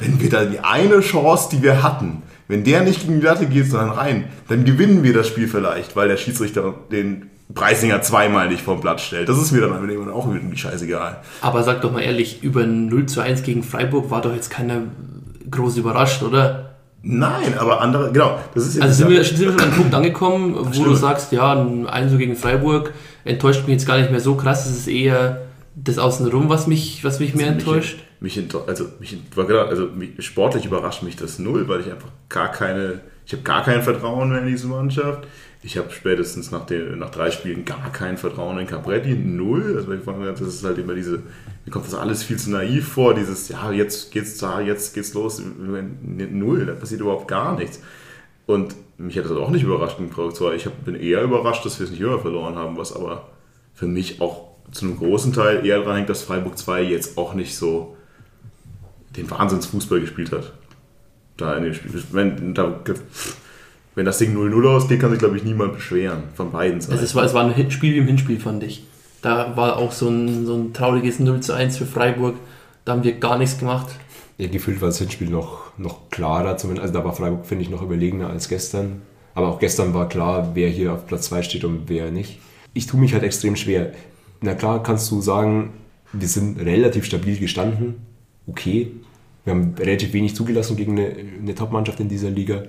wenn 0.00 0.20
wir 0.20 0.30
da 0.30 0.44
die 0.44 0.60
eine 0.60 1.00
Chance, 1.00 1.48
die 1.52 1.62
wir 1.62 1.82
hatten, 1.82 2.22
wenn 2.48 2.64
der 2.64 2.82
nicht 2.82 3.02
gegen 3.02 3.20
die 3.20 3.26
Latte 3.26 3.46
geht, 3.46 3.70
sondern 3.70 3.90
rein, 3.90 4.24
dann 4.48 4.64
gewinnen 4.64 5.02
wir 5.04 5.12
das 5.12 5.28
Spiel 5.28 5.46
vielleicht, 5.46 5.94
weil 5.94 6.08
der 6.08 6.16
Schiedsrichter 6.16 6.74
den 6.90 7.30
Preisinger 7.54 8.02
zweimal 8.02 8.48
nicht 8.48 8.62
vom 8.62 8.80
Platz 8.80 9.02
stellt. 9.02 9.28
Das 9.28 9.38
ist 9.38 9.52
mir 9.52 9.60
dann 9.60 10.10
auch 10.10 10.32
irgendwie 10.32 10.56
scheißegal. 10.56 11.20
Aber 11.40 11.62
sag 11.62 11.82
doch 11.82 11.92
mal 11.92 12.00
ehrlich, 12.00 12.42
über 12.42 12.66
0 12.66 13.06
zu 13.06 13.20
1 13.20 13.42
gegen 13.42 13.62
Freiburg 13.62 14.10
war 14.10 14.22
doch 14.22 14.34
jetzt 14.34 14.50
keiner 14.50 14.82
groß 15.50 15.76
überrascht, 15.76 16.22
oder? 16.22 16.76
Nein, 17.02 17.58
aber 17.58 17.80
andere, 17.80 18.12
genau. 18.12 18.38
Das 18.54 18.66
ist 18.66 18.80
also 18.80 18.94
sind 18.94 19.10
wir, 19.10 19.24
sind 19.24 19.40
wir 19.40 19.50
schon 19.50 19.60
an 19.60 19.66
einen 19.66 19.76
Punkt 19.76 19.94
angekommen, 19.94 20.56
wo 20.56 20.84
du 20.84 20.94
sagst, 20.94 21.32
ja, 21.32 21.52
ein 21.52 21.86
1 21.86 22.16
gegen 22.16 22.36
Freiburg 22.36 22.92
enttäuscht 23.24 23.62
mich 23.62 23.72
jetzt 23.72 23.86
gar 23.86 23.98
nicht 23.98 24.10
mehr 24.10 24.20
so 24.20 24.36
krass. 24.36 24.66
Es 24.66 24.78
ist 24.78 24.88
eher 24.88 25.42
das 25.74 25.98
Außenrum, 25.98 26.48
was 26.48 26.66
mich, 26.66 27.02
was 27.02 27.18
mich 27.18 27.34
mehr 27.34 27.48
enttäuscht. 27.48 27.98
Mich, 28.20 28.36
mich, 28.36 28.54
also, 28.66 28.86
mich, 29.00 29.18
also 29.36 29.88
mich, 29.96 30.10
sportlich 30.20 30.64
überrascht 30.64 31.02
mich 31.02 31.16
das 31.16 31.38
null, 31.38 31.66
weil 31.66 31.80
ich 31.80 31.90
einfach 31.90 32.10
gar 32.28 32.52
keine, 32.52 33.00
ich 33.26 33.32
habe 33.32 33.42
gar 33.42 33.64
kein 33.64 33.82
Vertrauen 33.82 34.30
mehr 34.30 34.42
in 34.42 34.46
diese 34.46 34.68
Mannschaft. 34.68 35.26
Ich 35.64 35.78
habe 35.78 35.92
spätestens 35.92 36.50
nach, 36.50 36.66
den, 36.66 36.98
nach 36.98 37.10
drei 37.10 37.30
Spielen 37.30 37.64
gar 37.64 37.92
kein 37.92 38.18
Vertrauen 38.18 38.58
in 38.58 38.66
Capretti, 38.66 39.14
null. 39.14 39.76
Also 39.76 39.92
das 39.92 40.40
ist 40.40 40.64
halt 40.64 40.78
immer 40.78 40.94
diese, 40.94 41.22
mir 41.64 41.70
kommt 41.70 41.86
das 41.86 41.94
alles 41.94 42.24
viel 42.24 42.36
zu 42.36 42.50
naiv 42.50 42.88
vor, 42.88 43.14
dieses, 43.14 43.48
ja, 43.48 43.70
jetzt 43.70 44.10
geht's 44.10 44.38
da, 44.38 44.60
jetzt 44.60 44.92
geht's 44.92 45.14
los, 45.14 45.40
null, 45.40 46.66
da 46.66 46.72
passiert 46.72 47.00
überhaupt 47.00 47.28
gar 47.28 47.56
nichts. 47.56 47.80
Und 48.46 48.74
mich 48.98 49.16
hat 49.16 49.24
das 49.24 49.32
auch 49.32 49.50
nicht 49.50 49.62
überrascht 49.62 49.98
Freiburg 49.98 50.34
2. 50.34 50.54
Ich 50.54 50.68
bin 50.68 50.96
eher 50.96 51.22
überrascht, 51.22 51.64
dass 51.64 51.78
wir 51.78 51.84
es 51.84 51.90
nicht 51.90 52.02
höher 52.02 52.20
verloren 52.20 52.56
haben, 52.56 52.76
was 52.76 52.94
aber 52.94 53.28
für 53.72 53.86
mich 53.86 54.20
auch 54.20 54.48
zu 54.72 54.86
einem 54.86 54.98
großen 54.98 55.32
Teil 55.32 55.64
eher 55.64 55.78
daran 55.78 55.96
hängt, 55.96 56.08
dass 56.08 56.22
Freiburg 56.22 56.58
2 56.58 56.82
jetzt 56.82 57.18
auch 57.18 57.34
nicht 57.34 57.56
so 57.56 57.96
den 59.16 59.30
Wahnsinnsfußball 59.30 60.00
gespielt 60.00 60.32
hat. 60.32 60.52
Da 61.36 61.56
in 61.56 61.64
dem 61.64 61.74
Spiel. 61.74 62.02
Wenn, 62.10 62.54
da, 62.54 62.80
wenn 63.94 64.04
das 64.04 64.18
Ding 64.18 64.36
0-0 64.36 64.66
ausgeht, 64.68 65.00
kann 65.00 65.10
sich, 65.10 65.18
glaube 65.18 65.36
ich, 65.36 65.44
niemand 65.44 65.74
beschweren. 65.74 66.24
Von 66.34 66.50
beiden 66.50 66.80
Seiten. 66.80 66.92
Also 66.92 67.04
es, 67.04 67.14
war, 67.14 67.24
es 67.24 67.34
war 67.34 67.44
ein 67.44 67.70
Spiel 67.70 67.94
wie 67.94 67.98
im 67.98 68.06
Hinspiel, 68.06 68.40
fand 68.40 68.62
ich. 68.62 68.84
Da 69.20 69.56
war 69.56 69.76
auch 69.76 69.92
so 69.92 70.08
ein, 70.08 70.46
so 70.46 70.56
ein 70.56 70.72
trauriges 70.72 71.20
0 71.20 71.40
1 71.48 71.76
für 71.76 71.86
Freiburg. 71.86 72.36
Da 72.84 72.92
haben 72.92 73.04
wir 73.04 73.12
gar 73.12 73.38
nichts 73.38 73.58
gemacht. 73.58 73.88
Ja, 74.38 74.48
gefühlt 74.48 74.80
war 74.80 74.88
das 74.88 74.98
Hinspiel 74.98 75.28
noch, 75.28 75.78
noch 75.78 76.10
klarer. 76.10 76.56
Zumindest. 76.56 76.82
Also 76.82 76.98
da 76.98 77.04
war 77.04 77.14
Freiburg, 77.14 77.46
finde 77.46 77.64
ich, 77.64 77.70
noch 77.70 77.82
überlegener 77.82 78.30
als 78.30 78.48
gestern. 78.48 79.02
Aber 79.34 79.48
auch 79.48 79.58
gestern 79.58 79.94
war 79.94 80.08
klar, 80.08 80.50
wer 80.54 80.68
hier 80.68 80.92
auf 80.92 81.06
Platz 81.06 81.26
2 81.26 81.42
steht 81.42 81.64
und 81.64 81.88
wer 81.88 82.10
nicht. 82.10 82.38
Ich 82.74 82.86
tue 82.86 82.98
mich 82.98 83.12
halt 83.12 83.22
extrem 83.22 83.56
schwer. 83.56 83.92
Na 84.40 84.54
klar 84.54 84.82
kannst 84.82 85.10
du 85.10 85.20
sagen, 85.20 85.72
wir 86.12 86.28
sind 86.28 86.58
relativ 86.60 87.04
stabil 87.04 87.38
gestanden. 87.38 87.96
Okay. 88.46 88.92
Wir 89.44 89.54
haben 89.54 89.74
relativ 89.78 90.12
wenig 90.12 90.36
zugelassen 90.36 90.76
gegen 90.76 90.98
eine, 90.98 91.14
eine 91.40 91.54
Top-Mannschaft 91.54 92.00
in 92.00 92.08
dieser 92.08 92.30
Liga. 92.30 92.64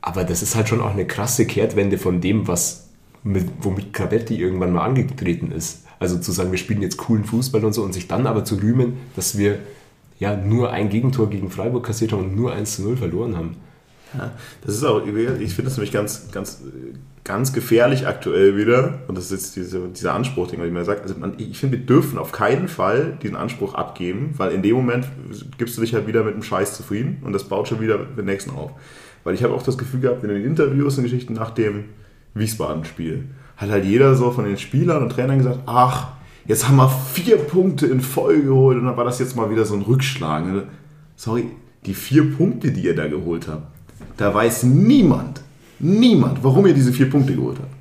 Aber 0.00 0.24
das 0.24 0.42
ist 0.42 0.54
halt 0.54 0.68
schon 0.68 0.80
auch 0.80 0.92
eine 0.92 1.06
krasse 1.06 1.46
Kehrtwende 1.46 1.98
von 1.98 2.20
dem, 2.20 2.48
was 2.48 2.88
mit, 3.24 3.46
womit 3.60 3.92
Cabetti 3.92 4.36
irgendwann 4.40 4.72
mal 4.72 4.84
angetreten 4.84 5.52
ist. 5.52 5.84
Also 5.98 6.18
zu 6.18 6.32
sagen, 6.32 6.52
wir 6.52 6.58
spielen 6.58 6.82
jetzt 6.82 6.96
coolen 6.96 7.24
Fußball 7.24 7.64
und 7.64 7.72
so 7.72 7.82
und 7.82 7.92
sich 7.92 8.06
dann 8.06 8.26
aber 8.26 8.44
zu 8.44 8.56
rühmen, 8.56 8.94
dass 9.16 9.36
wir 9.36 9.58
ja 10.18 10.36
nur 10.36 10.72
ein 10.72 10.88
Gegentor 10.88 11.28
gegen 11.30 11.50
Freiburg 11.50 11.84
kassiert 11.84 12.12
haben 12.12 12.24
und 12.24 12.36
nur 12.36 12.52
1 12.52 12.76
zu 12.76 12.82
0 12.82 12.96
verloren 12.96 13.36
haben. 13.36 13.56
Ja, 14.16 14.32
das 14.64 14.76
ist 14.76 14.84
auch, 14.84 15.06
ich 15.06 15.12
finde 15.12 15.64
das 15.64 15.76
nämlich 15.76 15.92
ganz, 15.92 16.30
ganz, 16.32 16.62
ganz 17.24 17.52
gefährlich 17.52 18.06
aktuell 18.06 18.56
wieder. 18.56 19.00
Und 19.06 19.18
das 19.18 19.26
ist 19.26 19.30
jetzt 19.32 19.56
diese, 19.56 19.88
dieser 19.88 20.14
Anspruch, 20.14 20.48
den 20.48 20.60
man 20.60 20.68
immer 20.68 20.84
sagt. 20.84 21.02
Also 21.02 21.14
man, 21.18 21.34
ich 21.36 21.58
finde, 21.58 21.78
wir 21.78 21.84
dürfen 21.84 22.18
auf 22.18 22.32
keinen 22.32 22.68
Fall 22.68 23.18
diesen 23.22 23.36
Anspruch 23.36 23.74
abgeben, 23.74 24.34
weil 24.38 24.52
in 24.52 24.62
dem 24.62 24.76
Moment 24.76 25.06
gibst 25.58 25.76
du 25.76 25.82
dich 25.82 25.92
halt 25.92 26.06
wieder 26.06 26.24
mit 26.24 26.34
dem 26.34 26.42
Scheiß 26.42 26.74
zufrieden 26.74 27.18
und 27.22 27.32
das 27.32 27.44
baut 27.44 27.68
schon 27.68 27.80
wieder 27.80 27.98
den 27.98 28.24
nächsten 28.24 28.50
auf. 28.50 28.70
Weil 29.28 29.34
ich 29.34 29.42
habe 29.42 29.52
auch 29.52 29.62
das 29.62 29.76
Gefühl 29.76 30.00
gehabt, 30.00 30.22
in 30.22 30.30
den 30.30 30.42
Interviews 30.42 30.96
und 30.96 31.04
Geschichten 31.04 31.34
nach 31.34 31.50
dem 31.50 31.84
Wiesbaden-Spiel, 32.32 33.24
hat 33.58 33.68
halt 33.68 33.84
jeder 33.84 34.14
so 34.14 34.30
von 34.30 34.46
den 34.46 34.56
Spielern 34.56 35.02
und 35.02 35.10
Trainern 35.10 35.36
gesagt, 35.36 35.58
ach, 35.66 36.12
jetzt 36.46 36.66
haben 36.66 36.76
wir 36.76 36.88
vier 36.88 37.36
Punkte 37.36 37.86
in 37.88 38.00
Folge 38.00 38.44
geholt 38.44 38.78
und 38.78 38.86
dann 38.86 38.96
war 38.96 39.04
das 39.04 39.18
jetzt 39.18 39.36
mal 39.36 39.50
wieder 39.50 39.66
so 39.66 39.74
ein 39.74 39.82
Rückschlag. 39.82 40.44
Sorry, 41.14 41.44
die 41.84 41.92
vier 41.92 42.34
Punkte, 42.38 42.72
die 42.72 42.80
ihr 42.80 42.96
da 42.96 43.06
geholt 43.06 43.48
habt, 43.48 43.66
da 44.16 44.32
weiß 44.32 44.62
niemand, 44.62 45.42
niemand, 45.78 46.42
warum 46.42 46.66
ihr 46.66 46.72
diese 46.72 46.94
vier 46.94 47.10
Punkte 47.10 47.34
geholt 47.34 47.58
habt. 47.60 47.74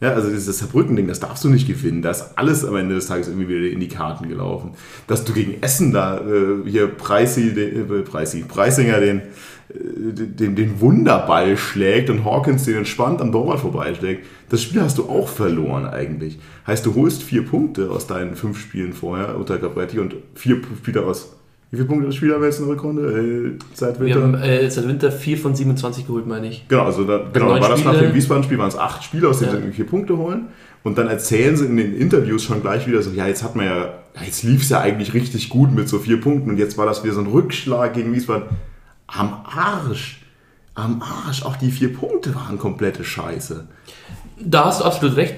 Ja, 0.00 0.14
also 0.14 0.30
dieses 0.30 0.58
Saarbrücken-Ding, 0.58 1.06
das 1.06 1.20
darfst 1.20 1.44
du 1.44 1.48
nicht 1.48 1.68
gewinnen. 1.68 2.02
Da 2.02 2.10
ist 2.10 2.32
alles 2.36 2.64
am 2.64 2.74
Ende 2.74 2.96
des 2.96 3.06
Tages 3.06 3.28
irgendwie 3.28 3.48
wieder 3.48 3.68
in 3.68 3.78
die 3.78 3.88
Karten 3.88 4.28
gelaufen. 4.28 4.72
Dass 5.06 5.24
du 5.24 5.32
gegen 5.32 5.60
Essen 5.60 5.92
da 5.92 6.18
äh, 6.18 6.68
hier 6.68 6.88
Preisi, 6.88 7.48
äh, 7.48 8.02
Preisi, 8.02 8.42
Preisinger 8.42 9.00
den, 9.00 9.22
den, 9.70 10.54
den 10.56 10.80
Wunderball 10.80 11.56
schlägt 11.56 12.08
und 12.08 12.24
Hawkins 12.24 12.64
den 12.64 12.78
entspannt 12.78 13.20
am 13.20 13.32
Torwart 13.32 13.60
vorbeischlägt, 13.60 14.24
das 14.48 14.62
Spiel 14.62 14.80
hast 14.80 14.96
du 14.98 15.08
auch 15.08 15.28
verloren 15.28 15.86
eigentlich. 15.86 16.38
Heißt, 16.66 16.86
du 16.86 16.94
holst 16.94 17.22
vier 17.22 17.44
Punkte 17.44 17.90
aus 17.90 18.06
deinen 18.06 18.34
fünf 18.34 18.58
Spielen 18.58 18.94
vorher 18.94 19.36
unter 19.36 19.58
Gabretti 19.58 19.98
und 19.98 20.14
vier 20.34 20.60
Spieler 20.78 21.06
aus 21.06 21.36
Wie 21.70 21.76
viele 21.76 21.88
Punkte 21.88 22.06
das 22.06 22.14
Spiel 22.14 22.32
haben 22.32 22.40
wir 22.40 22.48
jetzt 22.48 22.60
in 22.60 22.66
der 22.66 22.74
Rückrunde? 22.74 23.02
Äh, 23.02 23.58
seit 23.74 24.00
Winter? 24.00 24.16
Wir 24.16 24.22
haben 24.22 24.34
äh, 24.34 24.70
seit 24.70 24.88
Winter 24.88 25.12
4 25.12 25.36
von 25.36 25.54
27 25.54 26.06
geholt, 26.06 26.26
meine 26.26 26.48
ich. 26.48 26.66
Genau, 26.68 26.84
also 26.84 27.04
da, 27.04 27.26
genau, 27.30 27.50
war 27.50 27.60
das 27.60 27.84
nach 27.84 27.98
dem 27.98 28.14
Wiesbaden-Spiel, 28.14 28.58
waren 28.58 28.68
es 28.68 28.78
acht 28.78 29.04
Spiele, 29.04 29.28
aus 29.28 29.40
denen 29.40 29.52
Ja. 29.52 29.60
sie 29.60 29.72
vier 29.72 29.86
Punkte 29.86 30.16
holen. 30.16 30.46
Und 30.82 30.96
dann 30.96 31.08
erzählen 31.08 31.56
sie 31.56 31.66
in 31.66 31.76
den 31.76 31.94
Interviews 31.94 32.42
schon 32.42 32.62
gleich 32.62 32.86
wieder 32.86 33.02
so, 33.02 33.10
ja, 33.10 33.26
jetzt 33.26 33.42
hat 33.42 33.54
man 33.54 33.66
ja, 33.66 33.76
ja 33.76 34.22
jetzt 34.24 34.44
lief 34.44 34.62
es 34.62 34.70
ja 34.70 34.80
eigentlich 34.80 35.12
richtig 35.12 35.50
gut 35.50 35.74
mit 35.74 35.88
so 35.90 35.98
vier 35.98 36.18
Punkten 36.20 36.48
und 36.48 36.56
jetzt 36.56 36.78
war 36.78 36.86
das 36.86 37.04
wieder 37.04 37.12
so 37.12 37.20
ein 37.20 37.26
Rückschlag 37.26 37.92
gegen 37.92 38.14
Wiesbaden. 38.14 38.44
Am 39.08 39.44
Arsch. 39.44 40.20
Am 40.74 41.02
Arsch. 41.02 41.42
Auch 41.42 41.56
die 41.56 41.72
vier 41.72 41.92
Punkte 41.92 42.34
waren 42.34 42.58
komplette 42.58 43.02
Scheiße. 43.02 43.66
Da 44.40 44.66
hast 44.66 44.80
du 44.80 44.84
absolut 44.84 45.16
recht. 45.16 45.34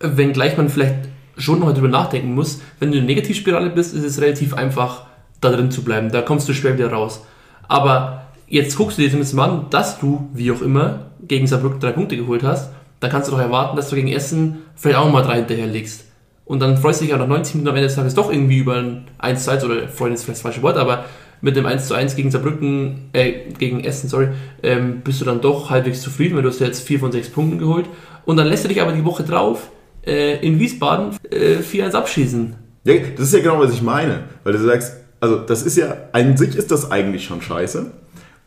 Wenngleich 0.00 0.56
man 0.56 0.68
vielleicht 0.68 1.08
schon 1.38 1.60
noch 1.60 1.66
mal 1.66 1.74
drüber 1.74 1.88
nachdenken 1.88 2.34
muss, 2.34 2.60
wenn 2.78 2.90
du 2.90 2.98
in 2.98 3.06
der 3.06 3.14
Negativspirale 3.14 3.70
bist, 3.70 3.94
ist 3.94 4.04
es 4.04 4.20
relativ 4.20 4.54
einfach, 4.54 5.06
da 5.40 5.50
drin 5.50 5.70
zu 5.70 5.82
bleiben. 5.82 6.10
Da 6.10 6.20
kommst 6.22 6.48
du 6.48 6.52
schwer 6.52 6.74
wieder 6.74 6.92
raus. 6.92 7.24
Aber 7.68 8.26
jetzt 8.48 8.76
guckst 8.76 8.98
du 8.98 9.02
dir 9.02 9.08
zumindest 9.08 9.34
mal 9.34 9.48
an, 9.48 9.66
dass 9.70 9.98
du, 9.98 10.28
wie 10.34 10.52
auch 10.52 10.60
immer, 10.60 11.06
gegen 11.26 11.46
Saarbrücken 11.46 11.80
drei 11.80 11.92
Punkte 11.92 12.16
geholt 12.16 12.42
hast. 12.42 12.70
Dann 13.00 13.10
kannst 13.10 13.28
du 13.28 13.32
doch 13.32 13.40
erwarten, 13.40 13.76
dass 13.76 13.88
du 13.88 13.96
gegen 13.96 14.08
Essen 14.08 14.58
vielleicht 14.74 14.98
auch 14.98 15.10
mal 15.10 15.22
drei 15.22 15.36
hinterherlegst. 15.36 16.04
Und 16.44 16.60
dann 16.60 16.76
freust 16.76 17.00
du 17.00 17.04
dich 17.04 17.14
auch 17.14 17.18
nach 17.18 17.28
90 17.28 17.54
Minuten 17.54 17.68
am 17.70 17.76
Ende 17.76 17.88
des 17.88 17.96
Tages 17.96 18.14
doch 18.14 18.30
irgendwie 18.30 18.58
über 18.58 18.76
ein 18.76 19.04
1 19.18 19.44
zu 19.44 19.50
1 19.50 19.64
oder 19.64 19.88
freuen 19.88 20.12
ist 20.12 20.24
vielleicht 20.24 20.38
das 20.38 20.42
falsche 20.42 20.62
Wort, 20.62 20.76
aber 20.76 21.04
mit 21.42 21.56
dem 21.56 21.66
1 21.66 21.88
zu 21.88 21.94
1 21.94 22.16
gegen 22.16 22.30
Saarbrücken, 22.30 23.10
äh, 23.12 23.32
gegen 23.58 23.84
Essen, 23.84 24.08
sorry, 24.08 24.28
ähm, 24.62 25.02
bist 25.04 25.20
du 25.20 25.24
dann 25.24 25.40
doch 25.40 25.68
halbwegs 25.68 26.00
zufrieden, 26.00 26.36
weil 26.36 26.42
du 26.42 26.48
hast 26.48 26.60
ja 26.60 26.66
jetzt 26.66 26.86
4 26.86 27.00
von 27.00 27.12
6 27.12 27.28
Punkten 27.30 27.58
geholt. 27.58 27.86
Und 28.24 28.36
dann 28.36 28.46
lässt 28.46 28.64
du 28.64 28.68
dich 28.68 28.80
aber 28.80 28.92
die 28.92 29.04
Woche 29.04 29.24
drauf 29.24 29.70
äh, 30.06 30.38
in 30.46 30.58
Wiesbaden 30.58 31.16
äh, 31.30 31.56
4-1 31.58 31.92
abschießen. 31.92 32.54
Ja, 32.84 32.94
das 33.16 33.26
ist 33.26 33.34
ja 33.34 33.40
genau, 33.40 33.58
was 33.58 33.72
ich 33.72 33.82
meine. 33.82 34.24
Weil 34.44 34.54
du 34.54 34.60
sagst, 34.60 34.96
also 35.20 35.38
das 35.38 35.62
ist 35.62 35.76
ja, 35.76 35.96
an 36.12 36.36
sich 36.36 36.56
ist 36.56 36.70
das 36.70 36.90
eigentlich 36.90 37.24
schon 37.24 37.42
scheiße. 37.42 37.90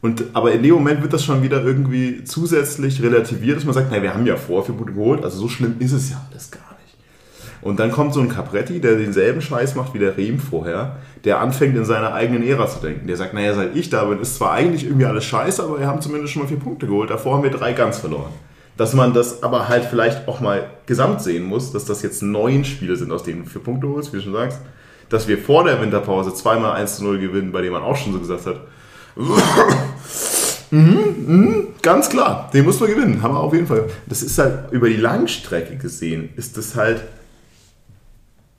Und, 0.01 0.23
aber 0.33 0.51
in 0.51 0.63
dem 0.63 0.75
Moment 0.75 1.01
wird 1.01 1.13
das 1.13 1.23
schon 1.23 1.41
wieder 1.41 1.63
irgendwie 1.63 2.23
zusätzlich 2.23 3.01
relativiert, 3.01 3.57
dass 3.57 3.65
man 3.65 3.73
sagt, 3.73 3.89
naja, 3.89 4.03
wir 4.03 4.13
haben 4.13 4.25
ja 4.25 4.35
vor 4.37 4.63
vier 4.63 4.75
Punkte 4.75 4.93
geholt, 4.93 5.23
also 5.23 5.39
so 5.39 5.49
schlimm 5.49 5.75
ist 5.79 5.93
es 5.93 6.11
ja 6.11 6.21
alles 6.29 6.51
gar. 6.51 6.64
Und 7.65 7.79
dann 7.79 7.91
kommt 7.91 8.13
so 8.13 8.19
ein 8.19 8.29
Capretti, 8.29 8.79
der 8.79 8.95
denselben 8.95 9.41
Scheiß 9.41 9.73
macht 9.73 9.95
wie 9.95 9.97
der 9.97 10.15
Rehm 10.17 10.37
vorher, 10.37 10.97
der 11.23 11.39
anfängt 11.39 11.75
in 11.75 11.83
seiner 11.83 12.13
eigenen 12.13 12.43
Ära 12.43 12.67
zu 12.67 12.77
denken. 12.77 13.07
Der 13.07 13.17
sagt, 13.17 13.33
naja, 13.33 13.55
seit 13.55 13.75
ich 13.75 13.89
da 13.89 14.05
bin, 14.05 14.19
ist 14.19 14.35
zwar 14.35 14.51
eigentlich 14.51 14.83
irgendwie 14.83 15.07
alles 15.07 15.25
scheiße, 15.25 15.63
aber 15.63 15.79
wir 15.79 15.87
haben 15.87 15.99
zumindest 15.99 16.31
schon 16.31 16.43
mal 16.43 16.47
vier 16.47 16.59
Punkte 16.59 16.85
geholt, 16.85 17.09
davor 17.09 17.33
haben 17.33 17.41
wir 17.41 17.49
drei 17.49 17.73
ganz 17.73 17.97
verloren. 17.97 18.31
Dass 18.77 18.93
man 18.93 19.15
das 19.15 19.41
aber 19.41 19.67
halt 19.67 19.85
vielleicht 19.85 20.27
auch 20.27 20.41
mal 20.41 20.69
gesamt 20.85 21.23
sehen 21.23 21.43
muss, 21.43 21.71
dass 21.71 21.85
das 21.85 22.03
jetzt 22.03 22.21
neun 22.21 22.65
Spiele 22.65 22.95
sind, 22.97 23.11
aus 23.11 23.23
denen 23.23 23.45
du 23.45 23.49
vier 23.49 23.63
Punkte 23.63 23.87
holst, 23.87 24.13
wie 24.13 24.17
du 24.17 24.21
schon 24.21 24.33
sagst. 24.33 24.59
Dass 25.09 25.27
wir 25.27 25.39
vor 25.39 25.63
der 25.63 25.81
Winterpause 25.81 26.35
zweimal 26.35 26.73
1 26.73 26.97
zu 26.97 27.03
0 27.03 27.17
gewinnen, 27.17 27.51
bei 27.51 27.63
dem 27.63 27.73
man 27.73 27.81
auch 27.81 27.95
schon 27.95 28.13
so 28.13 28.19
gesagt 28.19 28.45
hat, 28.45 28.61
mhm, 30.69 30.99
mhm, 31.25 31.67
ganz 31.81 32.09
klar, 32.09 32.47
den 32.53 32.63
muss 32.63 32.79
man 32.79 32.91
gewinnen, 32.91 33.23
haben 33.23 33.33
wir 33.33 33.39
auf 33.39 33.53
jeden 33.53 33.65
Fall. 33.65 33.85
Das 34.05 34.21
ist 34.21 34.37
halt 34.37 34.71
über 34.71 34.87
die 34.87 34.97
Langstrecke 34.97 35.77
gesehen, 35.77 36.29
ist 36.35 36.57
das 36.57 36.75
halt, 36.75 37.01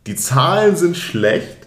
die 0.06 0.16
Zahlen 0.16 0.76
sind 0.76 0.96
schlecht, 0.96 1.66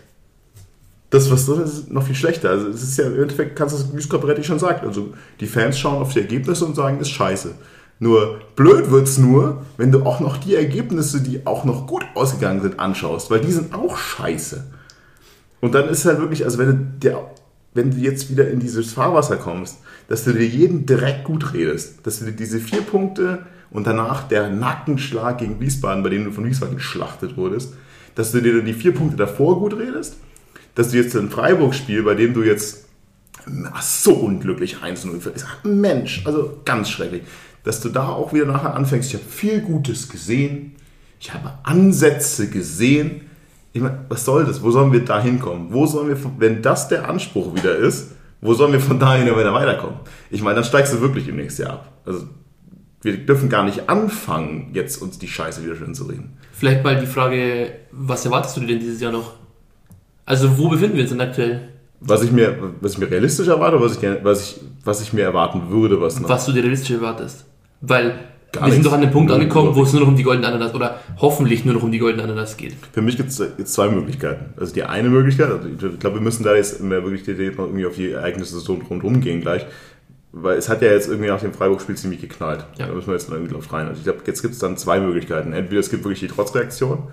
das, 1.09 1.31
was 1.31 1.45
drin 1.45 1.61
ist, 1.61 1.73
ist 1.73 1.91
noch 1.91 2.03
viel 2.03 2.15
schlechter. 2.15 2.49
Also 2.49 2.67
es 2.67 2.83
ist 2.83 2.97
ja 2.97 3.05
im 3.05 3.19
Endeffekt, 3.19 3.55
kannst 3.55 3.75
du 3.75 3.83
das, 3.83 4.03
Scoperetti 4.03 4.43
schon 4.43 4.59
sagt, 4.59 4.83
also 4.83 5.13
die 5.39 5.47
Fans 5.47 5.77
schauen 5.77 6.01
auf 6.01 6.13
die 6.13 6.19
Ergebnisse 6.19 6.65
und 6.65 6.75
sagen, 6.75 6.99
ist 6.99 7.09
scheiße. 7.09 7.55
Nur 7.99 8.39
blöd 8.55 8.91
wird's 8.91 9.17
nur, 9.17 9.65
wenn 9.77 9.91
du 9.91 10.03
auch 10.03 10.19
noch 10.19 10.37
die 10.37 10.55
Ergebnisse, 10.55 11.21
die 11.21 11.45
auch 11.45 11.65
noch 11.65 11.87
gut 11.87 12.05
ausgegangen 12.15 12.61
sind, 12.61 12.79
anschaust, 12.79 13.29
weil 13.29 13.41
die 13.41 13.51
sind 13.51 13.73
auch 13.73 13.97
scheiße. 13.97 14.65
Und 15.61 15.75
dann 15.75 15.89
ist 15.89 16.05
halt 16.05 16.19
wirklich, 16.19 16.45
also 16.45 16.59
wenn 16.59 16.67
du, 16.67 16.75
dir, 16.75 17.27
wenn 17.73 17.91
du 17.91 17.97
jetzt 17.97 18.29
wieder 18.29 18.49
in 18.49 18.59
dieses 18.59 18.93
Fahrwasser 18.93 19.35
kommst, 19.35 19.79
dass 20.07 20.23
du 20.23 20.31
dir 20.31 20.47
jeden 20.47 20.85
direkt 20.85 21.25
gut 21.25 21.53
redest, 21.53 22.05
dass 22.07 22.19
du 22.19 22.25
dir 22.25 22.31
diese 22.31 22.59
vier 22.59 22.81
Punkte 22.81 23.45
und 23.71 23.85
danach 23.85 24.27
der 24.27 24.49
Nackenschlag 24.49 25.39
gegen 25.39 25.59
Wiesbaden, 25.59 26.01
bei 26.01 26.09
dem 26.09 26.23
du 26.23 26.31
von 26.31 26.45
Wiesbaden 26.45 26.77
geschlachtet 26.77 27.35
wurdest, 27.35 27.73
dass 28.19 28.33
du 28.33 28.41
dir 28.41 28.61
die 28.61 28.73
vier 28.73 28.93
Punkte 28.93 29.15
davor 29.15 29.57
gut 29.59 29.79
redest, 29.79 30.17
dass 30.75 30.89
du 30.89 30.97
jetzt 30.97 31.15
ein 31.15 31.29
Freiburg-Spiel, 31.29 32.03
bei 32.03 32.15
dem 32.15 32.33
du 32.33 32.43
jetzt 32.43 32.83
ach, 33.71 33.81
so 33.81 34.11
unglücklich 34.11 34.75
1-0 34.83 35.21
verlierst, 35.21 35.47
Mensch, 35.63 36.23
also 36.25 36.59
ganz 36.65 36.89
schrecklich, 36.89 37.23
dass 37.63 37.79
du 37.79 37.87
da 37.87 38.09
auch 38.09 38.33
wieder 38.33 38.45
nachher 38.45 38.75
anfängst, 38.75 39.13
ich 39.13 39.21
habe 39.21 39.23
viel 39.23 39.61
Gutes 39.61 40.09
gesehen, 40.09 40.75
ich 41.17 41.33
habe 41.33 41.53
Ansätze 41.63 42.49
gesehen, 42.49 43.21
ich 43.71 43.81
meine, 43.81 44.03
was 44.09 44.25
soll 44.25 44.43
das? 44.43 44.61
Wo 44.61 44.69
sollen 44.69 44.91
wir 44.91 45.05
da 45.05 45.21
hinkommen? 45.21 45.67
Wo 45.71 45.85
sollen 45.85 46.09
wir, 46.09 46.17
wenn 46.39 46.61
das 46.61 46.89
der 46.89 47.07
Anspruch 47.07 47.55
wieder 47.55 47.77
ist, 47.77 48.11
wo 48.41 48.53
sollen 48.53 48.73
wir 48.73 48.81
von 48.81 48.99
dahin 48.99 49.27
wieder 49.27 49.53
weiterkommen? 49.53 49.99
Ich 50.29 50.41
meine, 50.41 50.55
dann 50.55 50.65
steigst 50.65 50.91
du 50.91 50.99
wirklich 50.99 51.29
im 51.29 51.37
nächsten 51.37 51.61
Jahr 51.61 51.71
ab. 51.71 51.93
Also, 52.05 52.27
wir 53.01 53.17
dürfen 53.17 53.49
gar 53.49 53.63
nicht 53.63 53.89
anfangen, 53.89 54.71
jetzt 54.73 55.01
uns 55.01 55.19
die 55.19 55.27
Scheiße 55.27 55.63
wieder 55.63 55.75
schön 55.75 55.95
zu 55.95 56.05
reden. 56.05 56.37
Vielleicht 56.51 56.83
mal 56.83 56.99
die 56.99 57.07
Frage, 57.07 57.71
was 57.91 58.25
erwartest 58.25 58.57
du 58.57 58.61
dir 58.61 58.67
denn 58.67 58.79
dieses 58.79 58.99
Jahr 58.99 59.11
noch? 59.11 59.33
Also 60.25 60.57
wo 60.57 60.69
befinden 60.69 60.95
wir 60.95 61.03
uns 61.03 61.11
denn 61.11 61.21
aktuell? 61.21 61.69
Was 62.01 62.23
ich 62.23 62.31
mir, 62.31 62.55
was 62.81 62.93
ich 62.93 62.97
mir 62.97 63.09
realistisch 63.09 63.47
erwarte, 63.47 63.81
was 63.81 63.97
ich, 63.97 64.23
was 64.23 64.41
ich, 64.41 64.61
was 64.83 65.01
ich 65.01 65.13
mir 65.13 65.23
erwarten 65.23 65.69
würde, 65.69 65.99
was 65.99 66.19
noch. 66.19 66.29
Was 66.29 66.45
du 66.45 66.51
dir 66.51 66.63
realistisch 66.63 66.91
erwartest? 66.91 67.45
Weil 67.81 68.15
Gar 68.51 68.65
wir 68.65 68.73
sind 68.73 68.85
doch 68.85 68.93
an 68.93 69.01
dem 69.01 69.11
Punkt 69.11 69.31
angekommen, 69.31 69.75
wo 69.75 69.83
es 69.83 69.93
nur 69.93 70.01
noch 70.01 70.07
um 70.07 70.15
die 70.15 70.23
goldene 70.23 70.47
Ananas 70.47 70.73
oder 70.73 70.99
hoffentlich 71.17 71.65
nur 71.65 71.75
noch 71.75 71.83
um 71.83 71.91
die 71.91 71.99
goldene 71.99 72.23
Ananas 72.23 72.57
geht. 72.57 72.73
Für 72.91 73.01
mich 73.01 73.15
gibt 73.15 73.29
es 73.29 73.37
jetzt 73.37 73.73
zwei 73.73 73.89
Möglichkeiten. 73.89 74.53
Also 74.57 74.73
die 74.73 74.83
eine 74.83 75.09
Möglichkeit, 75.09 75.51
also 75.51 75.67
ich 75.67 75.99
glaube, 75.99 76.15
wir 76.15 76.21
müssen 76.21 76.43
da 76.43 76.55
jetzt 76.55 76.81
mehr 76.81 77.03
wirklich 77.03 77.23
detailliert 77.23 77.57
noch 77.57 77.65
irgendwie 77.65 77.85
auf 77.85 77.95
die 77.95 78.11
Ereignisse 78.11 78.59
so 78.59 78.73
rundherum 78.73 79.21
gehen 79.21 79.41
gleich. 79.41 79.65
Weil 80.31 80.57
es 80.57 80.69
hat 80.69 80.81
ja 80.81 80.91
jetzt 80.91 81.07
irgendwie 81.07 81.29
nach 81.29 81.41
dem 81.41 81.53
Freiburg-Spiel 81.53 81.95
ziemlich 81.95 82.21
geknallt. 82.21 82.65
Ja. 82.77 82.87
Da 82.87 82.93
müssen 82.93 83.07
wir 83.07 83.13
jetzt 83.13 83.29
noch 83.29 83.35
irgendwie 83.35 83.53
drauf 83.53 83.71
rein. 83.73 83.87
Also 83.87 83.99
ich 83.99 84.03
glaube, 84.03 84.19
jetzt 84.25 84.41
gibt 84.41 84.53
es 84.53 84.59
dann 84.59 84.77
zwei 84.77 84.99
Möglichkeiten. 84.99 85.53
Entweder 85.53 85.79
es 85.79 85.89
gibt 85.89 86.03
wirklich 86.03 86.19
die 86.19 86.27
Trotzreaktion 86.27 87.07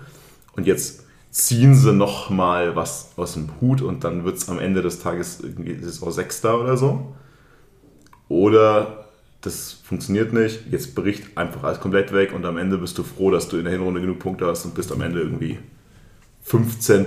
und 0.55 0.67
jetzt 0.67 1.03
ziehen 1.31 1.75
sie 1.75 1.93
noch 1.93 2.29
mal 2.29 2.75
was 2.75 3.11
aus 3.15 3.33
dem 3.33 3.49
Hut 3.59 3.81
und 3.81 4.03
dann 4.03 4.23
wird 4.23 4.37
es 4.37 4.49
am 4.49 4.59
Ende 4.59 4.81
des 4.81 4.99
Tages 4.99 5.39
irgendwie 5.41 5.75
Saison 5.83 6.11
Sechster 6.11 6.59
oder 6.59 6.77
so. 6.77 7.15
Oder 8.29 9.05
das 9.41 9.73
funktioniert 9.83 10.33
nicht, 10.33 10.71
jetzt 10.71 10.95
bricht 10.95 11.37
einfach 11.37 11.63
alles 11.63 11.79
komplett 11.79 12.11
weg 12.11 12.33
und 12.33 12.45
am 12.45 12.57
Ende 12.57 12.77
bist 12.77 12.97
du 12.97 13.03
froh, 13.03 13.31
dass 13.31 13.47
du 13.47 13.57
in 13.57 13.63
der 13.63 13.73
Hinrunde 13.73 14.01
genug 14.01 14.19
Punkte 14.19 14.47
hast 14.47 14.65
und 14.65 14.73
bist 14.73 14.91
am 14.91 15.01
Ende 15.01 15.21
irgendwie 15.21 15.59
15. 16.41 17.05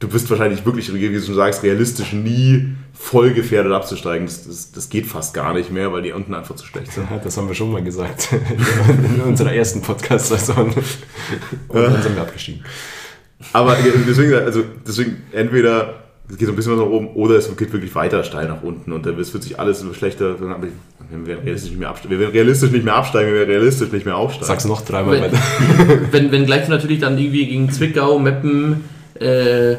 Du 0.00 0.06
bist 0.06 0.30
wahrscheinlich 0.30 0.64
wirklich, 0.64 0.92
wie 0.92 1.08
du 1.12 1.20
schon 1.20 1.34
sagst, 1.34 1.62
realistisch 1.64 2.12
nie 2.12 2.68
voll 2.92 3.32
gefährdet 3.32 3.72
abzusteigen. 3.72 4.26
Das, 4.26 4.46
das, 4.46 4.70
das 4.70 4.88
geht 4.88 5.06
fast 5.06 5.34
gar 5.34 5.54
nicht 5.54 5.72
mehr, 5.72 5.92
weil 5.92 6.02
die 6.02 6.12
unten 6.12 6.34
einfach 6.34 6.54
zu 6.54 6.64
schlecht 6.66 6.92
sind. 6.92 7.10
Ja, 7.10 7.18
Das 7.18 7.36
haben 7.36 7.48
wir 7.48 7.54
schon 7.54 7.72
mal 7.72 7.82
gesagt. 7.82 8.28
In 9.16 9.22
unserer 9.22 9.52
ersten 9.52 9.82
Podcast-Saison. 9.82 10.66
Und 11.68 11.82
dann 11.82 12.02
sind 12.02 12.14
wir 12.14 12.22
abgestiegen. 12.22 12.62
Aber 13.52 13.76
deswegen, 14.06 14.34
also 14.34 14.62
deswegen 14.86 15.16
entweder 15.32 16.04
es 16.30 16.36
geht 16.36 16.46
so 16.46 16.52
ein 16.52 16.56
bisschen 16.56 16.76
nach 16.76 16.84
oben 16.84 17.08
oder 17.14 17.36
es 17.36 17.56
geht 17.56 17.72
wirklich 17.72 17.94
weiter 17.94 18.22
steil 18.22 18.48
nach 18.48 18.62
unten 18.62 18.92
und 18.92 19.06
dann 19.06 19.16
wird 19.16 19.26
sich 19.26 19.58
alles 19.58 19.80
immer 19.80 19.94
schlechter. 19.94 20.36
Aber 20.40 20.62
wir 20.62 21.26
werden 21.26 21.42
realistisch 21.44 21.70
nicht 21.70 21.80
mehr 21.80 21.88
absteigen. 21.88 22.10
Wir 22.10 22.20
werden 22.20 22.32
realistisch 22.32 22.70
nicht 22.70 22.84
mehr 22.84 22.94
absteigen, 22.94 23.32
wir 23.32 23.38
werden 23.40 23.50
realistisch 23.50 23.90
nicht 23.90 24.04
mehr 24.04 24.16
aufsteigen. 24.16 24.46
Sag's 24.46 24.64
noch 24.66 24.82
dreimal 24.82 25.14
Wenn, 25.14 25.32
weiter. 25.32 25.38
wenn, 26.10 26.30
wenn 26.30 26.44
gleich 26.44 26.68
natürlich 26.68 27.00
dann 27.00 27.16
irgendwie 27.16 27.46
gegen 27.46 27.70
Zwickau, 27.70 28.18
Meppen, 28.18 28.84
äh, 29.18 29.76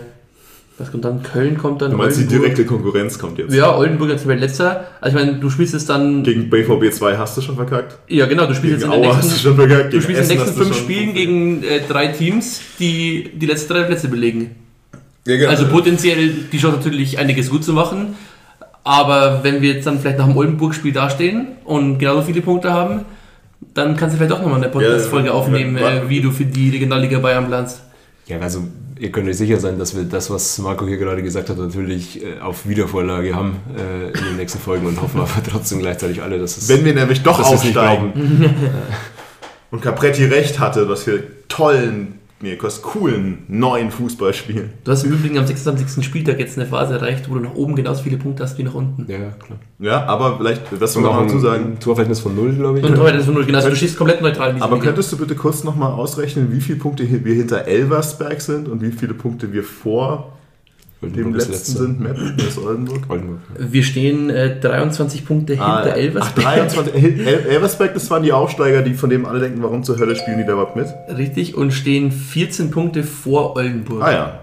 was 0.80 0.92
kommt 0.92 1.06
dann? 1.06 1.22
Köln 1.24 1.58
kommt 1.58 1.82
dann. 1.82 1.92
Du 1.92 1.98
meinst, 1.98 2.18
die 2.18 2.24
Oldenburg. 2.24 2.42
direkte 2.42 2.66
Konkurrenz 2.66 3.20
kommt 3.20 3.38
jetzt. 3.38 3.54
Ja, 3.54 3.76
Oldenburg 3.76 4.12
als 4.12 4.26
letzter. 4.26 4.88
Also 5.02 5.18
ich 5.18 5.26
meine, 5.26 5.40
du 5.40 5.50
spielst 5.50 5.74
es 5.74 5.86
dann. 5.86 6.24
Gegen 6.24 6.50
BVB 6.50 6.92
2 6.92 7.18
hast 7.18 7.38
du 7.38 7.42
schon 7.42 7.56
verkackt. 7.56 7.98
ja, 8.08 8.26
genau, 8.26 8.46
du 8.46 8.56
spielst 8.56 8.80
Gegen 8.80 8.92
jetzt 8.92 8.96
in 8.96 9.02
den 9.02 9.10
Aue 9.10 9.16
hast 9.18 9.24
du 9.24 9.28
nächsten, 9.30 9.48
schon 9.48 9.56
verkackt. 9.56 9.94
du 9.94 10.02
spielst 10.02 10.22
in 10.22 10.28
den 10.28 10.38
nächsten 10.38 10.58
du 10.60 10.66
fünf 10.66 10.78
Spielen 10.78 11.14
gegen 11.14 11.64
äh, 11.64 11.82
drei 11.88 12.08
Teams, 12.08 12.62
die 12.80 13.30
die 13.36 13.46
letzten 13.46 13.74
drei 13.74 13.84
Plätze 13.84 14.08
belegen. 14.08 14.52
Ja, 15.28 15.38
genau. 15.38 15.50
Also 15.50 15.68
potenziell 15.68 16.30
die 16.52 16.58
Chance 16.58 16.78
natürlich 16.78 17.20
einiges 17.20 17.50
gut 17.50 17.64
zu 17.64 17.74
machen. 17.74 18.16
Aber 18.84 19.44
wenn 19.44 19.62
wir 19.62 19.74
jetzt 19.74 19.86
dann 19.86 20.00
vielleicht 20.00 20.18
nach 20.18 20.28
dem 20.28 20.38
Oldenburg-Spiel 20.38 20.94
dastehen 20.94 21.50
und 21.66 22.00
genauso 22.00 22.24
viele 22.24 22.42
Punkte 22.42 22.72
haben, 22.74 23.02
dann 23.74 23.96
kannst 23.96 24.14
du 24.14 24.18
vielleicht 24.18 24.34
auch 24.34 24.42
nochmal 24.42 24.62
eine 24.62 24.70
Podcast-Folge 24.70 25.28
Ja, 25.28 25.34
aufnehmen, 25.34 25.78
äh, 25.78 26.08
wie 26.08 26.22
du 26.22 26.32
für 26.32 26.46
die 26.46 26.70
Regionalliga 26.70 27.20
Bayern 27.20 27.48
planst. 27.48 27.82
Ja, 28.26 28.40
also 28.40 28.64
ihr 29.00 29.12
könnt 29.12 29.28
euch 29.30 29.38
sicher 29.38 29.60
sein, 29.60 29.80
dass 29.80 29.95
wir 29.95 30.04
das, 30.04 30.30
was 30.30 30.58
Marco 30.60 30.86
hier 30.86 30.97
gerade 30.97 31.24
gesagt 31.24 31.50
hat, 31.50 31.58
natürlich 31.58 32.24
äh, 32.24 32.39
auf 32.39 32.68
Wiedervorlage 32.68 33.34
haben 33.34 33.58
äh, 33.76 34.08
in 34.10 34.26
den 34.26 34.36
nächsten 34.38 34.60
Folgen 34.60 34.86
und 34.86 35.02
hoffen 35.02 35.22
aber 35.22 35.30
trotzdem 35.50 35.80
gleichzeitig 35.80 36.22
alle, 36.22 36.38
dass 36.38 36.58
es... 36.58 36.70
Wenn 36.70 36.86
wir 36.86 36.93
nämlich 36.93 37.24
doch 37.24 37.39
aufsteigen. 37.39 38.45
und 39.72 39.82
Capretti 39.82 40.26
recht 40.26 40.60
hatte, 40.60 40.86
dass 40.86 41.08
wir 41.08 41.24
tollen, 41.47 42.18
nee, 42.42 42.58
was 42.62 42.82
coolen 42.82 43.40
neuen 43.48 43.92
Fußball 43.92 44.34
spielen. 44.34 44.72
Du 44.84 44.92
hast 44.92 45.04
im 45.04 45.12
Übrigen 45.12 45.38
am 45.38 45.46
26. 45.46 46.04
Spieltag 46.06 46.40
jetzt 46.40 46.58
eine 46.58 46.66
Phase 46.68 46.94
erreicht, 46.96 47.30
wo 47.30 47.36
du 47.36 47.42
nach 47.42 47.56
oben 47.56 47.76
genauso 47.76 48.04
viele 48.04 48.18
Punkte 48.18 48.44
hast 48.44 48.58
wie 48.58 48.64
nach 48.64 48.74
unten. 48.74 49.06
ja, 49.12 49.18
klar. 49.32 49.60
Ja, 49.80 50.06
aber 50.06 50.38
vielleicht, 50.38 50.64
das 50.80 50.94
soll 50.94 51.04
man 51.04 51.12
auch 51.12 51.16
noch 51.18 51.24
dazu 51.28 51.40
sagen. 51.40 51.74
ein 51.74 51.80
Torverhältnis 51.80 52.20
von 52.20 52.36
null, 52.36 52.54
glaube 52.54 52.80
ich. 52.80 52.86
Und 52.86 52.98
heute 52.98 53.18
ist 53.18 53.26
von 53.26 53.34
null. 53.34 53.46
Genau, 53.46 53.58
also 53.58 53.70
du 53.70 53.76
stehst 53.76 53.98
komplett 53.98 54.22
neutral 54.22 54.52
in 54.56 54.62
Aber 54.62 54.76
Liga. 54.76 54.88
könntest 54.88 55.12
du 55.12 55.18
bitte 55.18 55.36
kurz 55.36 55.64
nochmal 55.64 55.92
ausrechnen, 55.92 56.52
wie 56.52 56.62
viele 56.62 56.80
Punkte 56.80 57.06
wir 57.24 57.34
hinter 57.34 57.66
Elversberg 57.66 58.42
sind 58.42 58.68
und 58.68 58.82
wie 58.82 58.92
viele 58.92 59.14
Punkte 59.14 59.54
wir 59.54 59.64
vor 59.64 60.34
Dem 61.02 61.34
letzten 61.34 61.78
sind 61.78 62.00
Meppen, 62.02 62.34
das 62.36 62.47
ist 62.47 62.58
Oldenburg. 62.58 63.04
Oldenburg 63.08 63.39
ja. 63.58 63.72
Wir 63.72 63.84
stehen 63.84 64.30
äh, 64.30 64.60
23 64.60 65.26
Punkte 65.26 65.58
ah, 65.58 65.82
hinter 65.82 65.95
Elversberg. 65.95 66.45
Ach, 66.45 66.56
23. 66.56 66.93
El 66.93 67.45
Elversberg, 67.45 67.93
das 67.93 68.12
waren 68.12 68.22
die 68.22 68.34
Aufsteiger, 68.34 68.82
die 68.82 68.93
von 68.93 69.10
dem 69.10 69.26
alle 69.26 69.39
denken, 69.39 69.64
warum 69.64 69.84
zur 69.84 69.97
Hölle 69.97 70.18
spielen 70.18 70.39
die 70.39 70.45
da 70.45 70.54
überhaupt 70.54 70.76
mit? 70.76 70.88
Richtig, 71.16 71.56
und 71.56 71.72
stehen 71.72 72.12
14 72.12 72.70
Punkte 72.70 73.04
vor 73.04 73.56
Oldenburg. 73.56 74.04
Ah 74.04 74.12
ja. 74.12 74.39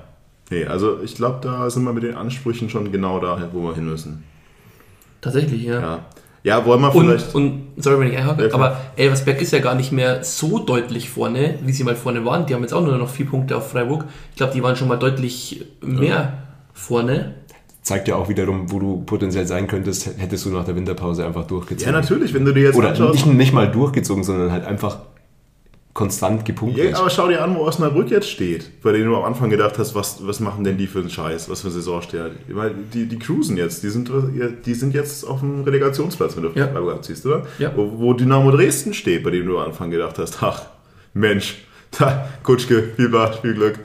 Nee, 0.48 0.64
also 0.64 1.00
ich 1.02 1.14
glaube, 1.16 1.40
da 1.42 1.68
sind 1.68 1.84
wir 1.84 1.92
mit 1.92 2.04
den 2.04 2.14
Ansprüchen 2.14 2.70
schon 2.70 2.90
genau 2.90 3.20
da, 3.20 3.50
wo 3.52 3.62
wir 3.62 3.74
hin 3.74 3.84
müssen. 3.84 4.24
Tatsächlich, 5.20 5.62
ja. 5.62 5.80
Ja, 5.80 5.98
ja 6.42 6.64
wollen 6.64 6.80
wir 6.80 6.90
vielleicht... 6.90 7.34
Und, 7.34 7.74
und 7.76 7.82
sorry, 7.82 8.00
wenn 8.00 8.12
ich 8.12 8.16
einhake, 8.16 8.54
aber 8.54 8.80
Elversberg 8.96 9.42
ist 9.42 9.52
ja 9.52 9.58
gar 9.58 9.74
nicht 9.74 9.92
mehr 9.92 10.24
so 10.24 10.58
deutlich 10.58 11.10
vorne, 11.10 11.58
wie 11.62 11.72
sie 11.72 11.84
mal 11.84 11.96
vorne 11.96 12.24
waren. 12.24 12.46
Die 12.46 12.54
haben 12.54 12.62
jetzt 12.62 12.72
auch 12.72 12.82
nur 12.82 12.96
noch 12.96 13.10
vier 13.10 13.26
Punkte 13.26 13.58
auf 13.58 13.72
Freiburg. 13.72 14.06
Ich 14.30 14.36
glaube, 14.36 14.54
die 14.54 14.62
waren 14.62 14.76
schon 14.76 14.88
mal 14.88 14.96
deutlich 14.96 15.66
mehr 15.82 16.08
ja. 16.08 16.45
Vorne 16.76 17.34
zeigt 17.86 18.08
ja 18.08 18.16
auch 18.16 18.28
wiederum, 18.28 18.72
wo 18.72 18.80
du 18.80 19.04
potenziell 19.06 19.46
sein 19.46 19.68
könntest, 19.68 20.18
hättest 20.18 20.44
du 20.44 20.50
nach 20.50 20.64
der 20.64 20.74
Winterpause 20.74 21.24
einfach 21.24 21.46
durchgezogen. 21.46 21.94
Ja, 21.94 22.00
natürlich, 22.00 22.34
wenn 22.34 22.44
du 22.44 22.52
dir 22.52 22.64
jetzt 22.64 22.76
Oder 22.76 22.88
anschaust. 22.88 23.26
Nicht, 23.26 23.26
nicht 23.26 23.52
mal 23.52 23.70
durchgezogen, 23.70 24.24
sondern 24.24 24.50
halt 24.50 24.64
einfach 24.64 24.98
konstant 25.94 26.44
gepunktet. 26.44 26.90
Ja, 26.90 26.98
aber 26.98 27.10
schau 27.10 27.28
dir 27.28 27.42
an, 27.42 27.54
wo 27.54 27.60
Osnabrück 27.60 28.10
jetzt 28.10 28.28
steht, 28.28 28.82
bei 28.82 28.90
denen 28.90 29.06
du 29.06 29.16
am 29.16 29.24
Anfang 29.24 29.50
gedacht 29.50 29.78
hast, 29.78 29.94
was, 29.94 30.26
was 30.26 30.40
machen 30.40 30.64
denn 30.64 30.76
die 30.76 30.88
für 30.88 30.98
einen 30.98 31.10
Scheiß, 31.10 31.48
was 31.48 31.60
für 31.60 31.68
eine 31.68 31.74
Saison 31.74 32.02
steht. 32.02 32.32
Die, 32.92 33.06
die 33.06 33.18
cruisen 33.20 33.56
jetzt, 33.56 33.84
die 33.84 33.88
sind, 33.88 34.10
die 34.66 34.74
sind 34.74 34.92
jetzt 34.92 35.24
auf 35.24 35.40
dem 35.40 35.62
Relegationsplatz, 35.62 36.36
wenn 36.36 36.42
du 36.42 36.50
ja. 36.56 36.66
Freiburg 36.66 36.96
abziehst, 36.96 37.24
oder? 37.24 37.46
Ja. 37.58 37.72
Wo, 37.76 37.98
wo 37.98 38.12
Dynamo 38.14 38.50
Dresden 38.50 38.94
steht, 38.94 39.22
bei 39.22 39.30
dem 39.30 39.46
du 39.46 39.58
am 39.58 39.68
Anfang 39.68 39.90
gedacht 39.90 40.18
hast, 40.18 40.42
ach, 40.42 40.66
Mensch, 41.14 41.64
da, 41.98 42.28
Kutschke, 42.42 42.90
viel 42.96 43.08
Spaß, 43.08 43.38
viel 43.38 43.54
Glück. 43.54 43.78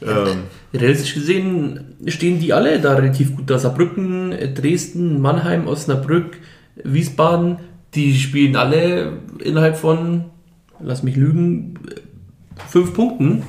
Ähm, 0.00 0.44
Realistisch 0.74 1.14
gesehen 1.14 1.96
stehen 2.06 2.40
die 2.40 2.52
alle 2.52 2.80
da 2.80 2.94
relativ 2.94 3.36
gut 3.36 3.50
da. 3.50 3.58
Saarbrücken, 3.58 4.34
Dresden, 4.54 5.20
Mannheim, 5.20 5.68
Osnabrück, 5.68 6.38
Wiesbaden, 6.82 7.58
die 7.94 8.14
spielen 8.14 8.56
alle 8.56 9.18
innerhalb 9.38 9.76
von 9.76 10.24
lass 10.82 11.02
mich 11.02 11.16
lügen, 11.16 11.74
fünf 12.68 12.94
Punkten. 12.94 13.42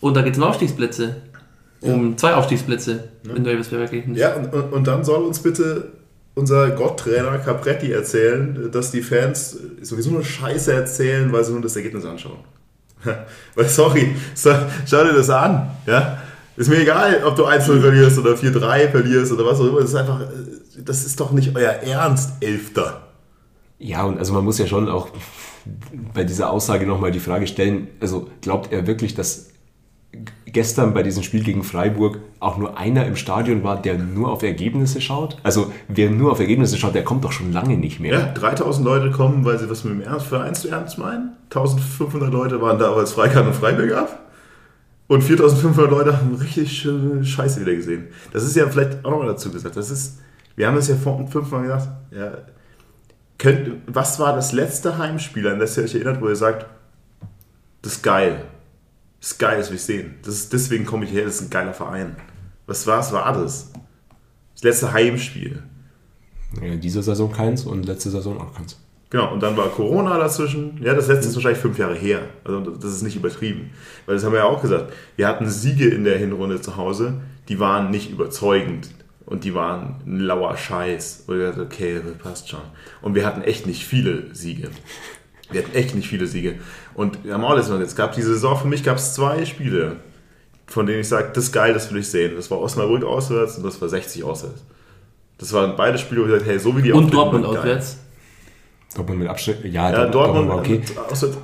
Und 0.00 0.16
da 0.16 0.22
geht 0.22 0.32
es 0.34 0.38
um 0.38 0.44
Aufstiegsplätze. 0.44 1.16
Um 1.80 2.10
ja. 2.10 2.16
zwei 2.16 2.34
Aufstiegsplätze, 2.34 3.08
ja. 3.24 3.34
wenn 3.34 3.44
du 3.44 3.50
Elversberg 3.50 3.92
rechnest. 3.92 4.20
Ja, 4.20 4.34
und, 4.34 4.72
und 4.72 4.86
dann 4.86 5.04
soll 5.04 5.24
uns 5.24 5.40
bitte 5.40 5.92
unser 6.34 6.70
Gotttrainer 6.70 7.38
Capretti 7.38 7.92
erzählen, 7.92 8.70
dass 8.70 8.90
die 8.90 9.02
Fans 9.02 9.58
sowieso 9.80 10.10
nur 10.10 10.24
Scheiße 10.24 10.72
erzählen, 10.72 11.32
weil 11.32 11.44
sie 11.44 11.52
nur 11.52 11.62
das 11.62 11.76
Ergebnis 11.76 12.04
anschauen. 12.04 12.38
weil, 13.54 13.68
sorry, 13.68 14.14
so, 14.34 14.52
schau 14.86 15.04
dir 15.04 15.12
das 15.12 15.30
an. 15.30 15.70
Ja? 15.86 16.18
Ist 16.56 16.68
mir 16.68 16.80
egal, 16.80 17.22
ob 17.24 17.36
du 17.36 17.46
1-0 17.46 17.80
verlierst 17.80 18.18
oder 18.18 18.32
4-3 18.32 18.90
verlierst 18.90 19.32
oder 19.32 19.44
was 19.44 19.60
auch 19.60 19.66
immer. 19.66 19.80
Das 19.80 19.90
ist 19.90 19.96
einfach, 19.96 20.20
das 20.78 21.04
ist 21.04 21.20
doch 21.20 21.32
nicht 21.32 21.54
euer 21.54 21.72
Ernst, 21.72 22.32
Elfter. 22.40 23.02
Ja, 23.78 24.04
und 24.04 24.18
also 24.18 24.32
man 24.32 24.44
muss 24.44 24.58
ja 24.58 24.66
schon 24.66 24.88
auch 24.88 25.08
bei 26.14 26.24
dieser 26.24 26.50
Aussage 26.50 26.86
nochmal 26.86 27.10
die 27.10 27.20
Frage 27.20 27.46
stellen, 27.46 27.88
also 28.00 28.30
glaubt 28.40 28.72
er 28.72 28.86
wirklich, 28.86 29.14
dass 29.14 29.45
gestern 30.46 30.94
bei 30.94 31.02
diesem 31.02 31.22
Spiel 31.22 31.42
gegen 31.42 31.62
Freiburg 31.62 32.18
auch 32.40 32.56
nur 32.56 32.78
einer 32.78 33.06
im 33.06 33.16
Stadion 33.16 33.62
war, 33.62 33.80
der 33.80 33.98
nur 33.98 34.30
auf 34.30 34.42
Ergebnisse 34.42 35.00
schaut? 35.00 35.38
Also 35.42 35.72
wer 35.88 36.10
nur 36.10 36.32
auf 36.32 36.40
Ergebnisse 36.40 36.76
schaut, 36.76 36.94
der 36.94 37.04
kommt 37.04 37.24
doch 37.24 37.32
schon 37.32 37.52
lange 37.52 37.76
nicht 37.76 38.00
mehr. 38.00 38.12
Ja, 38.12 38.32
3000 38.32 38.84
Leute 38.84 39.10
kommen, 39.10 39.44
weil 39.44 39.58
sie 39.58 39.68
was 39.68 39.84
mit 39.84 39.94
dem 39.94 40.02
Ernst 40.02 40.26
für 40.26 40.40
eins 40.40 40.60
zu 40.60 40.68
ernst 40.68 40.98
meinen. 40.98 41.32
1500 41.50 42.32
Leute 42.32 42.60
waren 42.60 42.78
da, 42.78 42.94
weil 42.94 43.04
es 43.04 43.12
Freikarte 43.12 43.48
und 43.48 43.54
Freiburg 43.54 43.90
gab. 43.90 44.26
Und 45.08 45.22
4500 45.22 45.90
Leute 45.90 46.16
haben 46.16 46.34
richtig 46.34 46.72
schöne 46.76 47.24
Scheiße 47.24 47.60
wieder 47.60 47.74
gesehen. 47.74 48.08
Das 48.32 48.42
ist 48.42 48.56
ja 48.56 48.66
vielleicht 48.68 49.04
auch 49.04 49.10
nochmal 49.10 49.28
dazu 49.28 49.52
gesagt. 49.52 49.76
Das 49.76 49.90
ist, 49.90 50.18
wir 50.56 50.66
haben 50.66 50.76
es 50.76 50.88
ja 50.88 50.96
vor 50.96 51.24
fünfmal 51.28 51.62
gesagt, 51.62 51.88
ja, 52.10 52.32
Könnt, 53.38 53.82
was 53.86 54.18
war 54.18 54.34
das 54.34 54.52
letzte 54.52 54.96
Heimspiel, 54.96 55.46
an 55.46 55.58
das 55.58 55.76
ihr 55.76 55.84
euch 55.84 55.94
erinnert, 55.94 56.22
wo 56.22 56.28
ihr 56.28 56.36
sagt, 56.36 56.66
das 57.82 57.94
ist 57.94 58.02
geil. 58.02 58.44
Das 59.20 59.32
ist 59.32 59.38
geil, 59.38 59.58
das 59.58 59.70
will 59.70 59.76
ich 59.76 59.82
sehen. 59.82 60.14
Das 60.22 60.34
ist, 60.34 60.52
deswegen 60.52 60.84
komme 60.84 61.04
ich 61.04 61.12
her, 61.12 61.24
das 61.24 61.36
ist 61.36 61.42
ein 61.42 61.50
geiler 61.50 61.74
Verein. 61.74 62.16
Was, 62.66 62.86
was 62.86 63.12
war 63.12 63.32
das? 63.32 63.72
Das 64.54 64.62
letzte 64.62 64.92
Heimspiel. 64.92 65.62
Ja, 66.62 66.76
diese 66.76 67.02
Saison 67.02 67.32
keins 67.32 67.64
und 67.64 67.86
letzte 67.86 68.10
Saison 68.10 68.40
auch 68.40 68.54
keins. 68.54 68.78
Genau, 69.10 69.32
und 69.32 69.40
dann 69.40 69.56
war 69.56 69.68
Corona 69.68 70.18
dazwischen. 70.18 70.80
Ja, 70.82 70.94
das 70.94 71.06
letzte 71.06 71.28
ist 71.28 71.36
wahrscheinlich 71.36 71.60
fünf 71.60 71.78
Jahre 71.78 71.94
her. 71.94 72.22
Also 72.44 72.60
das 72.60 72.92
ist 72.92 73.02
nicht 73.02 73.16
übertrieben. 73.16 73.70
Weil 74.04 74.16
das 74.16 74.24
haben 74.24 74.32
wir 74.32 74.40
ja 74.40 74.46
auch 74.46 74.60
gesagt. 74.60 74.92
Wir 75.14 75.28
hatten 75.28 75.48
Siege 75.48 75.88
in 75.88 76.04
der 76.04 76.18
Hinrunde 76.18 76.60
zu 76.60 76.76
Hause, 76.76 77.20
die 77.48 77.60
waren 77.60 77.90
nicht 77.90 78.10
überzeugend. 78.10 78.90
Und 79.24 79.42
die 79.42 79.54
waren 79.54 79.96
ein 80.06 80.20
lauer 80.20 80.56
Scheiß. 80.56 81.24
Und 81.26 81.38
wir 81.38 81.48
dachten, 81.48 81.60
okay, 81.60 82.00
passt 82.22 82.48
schon. 82.48 82.60
Und 83.02 83.14
wir 83.14 83.26
hatten 83.26 83.42
echt 83.42 83.66
nicht 83.66 83.84
viele 83.84 84.34
Siege. 84.34 84.70
Wir 85.50 85.62
hatten 85.62 85.74
echt 85.74 85.94
nicht 85.94 86.08
viele 86.08 86.26
Siege. 86.26 86.56
Und 86.96 87.24
wir 87.24 87.34
haben 87.34 87.44
auch 87.44 87.54
letztes 87.54 87.74
Mal, 87.74 87.82
es 87.82 87.94
gab 87.94 88.14
diese 88.14 88.32
Saison, 88.32 88.56
für 88.56 88.66
mich 88.66 88.82
gab 88.82 88.96
es 88.96 89.12
zwei 89.12 89.44
Spiele, 89.44 89.96
von 90.66 90.86
denen 90.86 91.00
ich 91.00 91.08
sage, 91.08 91.28
das 91.34 91.44
ist 91.44 91.52
geil, 91.52 91.74
das 91.74 91.92
will 91.92 92.00
ich 92.00 92.08
sehen. 92.08 92.32
Das 92.36 92.50
war 92.50 92.58
Osnabrück 92.58 93.04
auswärts 93.04 93.58
und 93.58 93.64
das 93.64 93.80
war 93.82 93.88
60 93.88 94.24
auswärts. 94.24 94.64
Das 95.36 95.52
waren 95.52 95.76
beide 95.76 95.98
Spiele, 95.98 96.22
wo 96.22 96.24
ich 96.24 96.32
gesagt 96.32 96.50
hey, 96.50 96.58
so 96.58 96.74
wie 96.74 96.80
die 96.80 96.92
Und 96.92 97.12
Dortmund 97.12 97.44
auswärts. 97.44 97.98
Dortmund 98.94 99.18
mit 99.18 99.28
Abstand, 99.28 99.58
ja, 99.64 99.90
ja 99.90 100.06
Dortmund, 100.06 100.14
Dortmund 100.14 100.48
war 100.48 100.58
okay. 100.58 100.80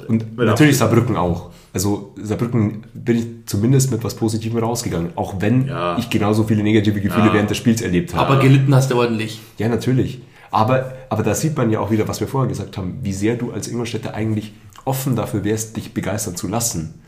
Und 0.09 0.36
natürlich 0.38 0.78
Saarbrücken 0.78 1.18
auch. 1.18 1.50
Also 1.74 2.14
Saarbrücken 2.16 2.84
bin 2.94 3.18
ich 3.18 3.26
zumindest 3.44 3.90
mit 3.90 4.03
was 4.03 4.14
Positivem 4.14 4.59
rausgegangen, 4.59 5.12
auch 5.16 5.34
wenn 5.40 5.66
ja. 5.66 5.98
ich 5.98 6.09
genauso 6.09 6.44
viele 6.44 6.62
negative 6.62 6.98
Gefühle 6.98 7.26
ja. 7.26 7.34
während 7.34 7.50
des 7.50 7.59
Spiels 7.59 7.82
erlebt 7.82 8.14
habe. 8.14 8.30
Aber 8.30 8.42
gelitten 8.42 8.74
hast 8.74 8.90
du 8.90 8.96
ordentlich. 8.96 9.38
Ja, 9.59 9.68
natürlich. 9.68 10.22
Aber, 10.50 10.92
aber 11.11 11.22
da 11.22 11.34
sieht 11.34 11.57
man 11.59 11.70
ja 11.70 11.80
auch 11.80 11.90
wieder, 11.90 12.09
was 12.09 12.20
wir 12.20 12.28
vorher 12.28 12.48
gesagt 12.48 12.78
haben, 12.78 13.00
wie 13.03 13.12
sehr 13.12 13.36
du 13.36 13.53
als 13.53 13.68
Ingolstädter 13.68 14.14
eigentlich 14.14 14.55
offen 14.85 15.16
dafür 15.16 15.45
wärst, 15.45 15.76
dich 15.76 15.95
begeistern 15.95 16.37
zu 16.37 16.49
lassen. 16.49 17.03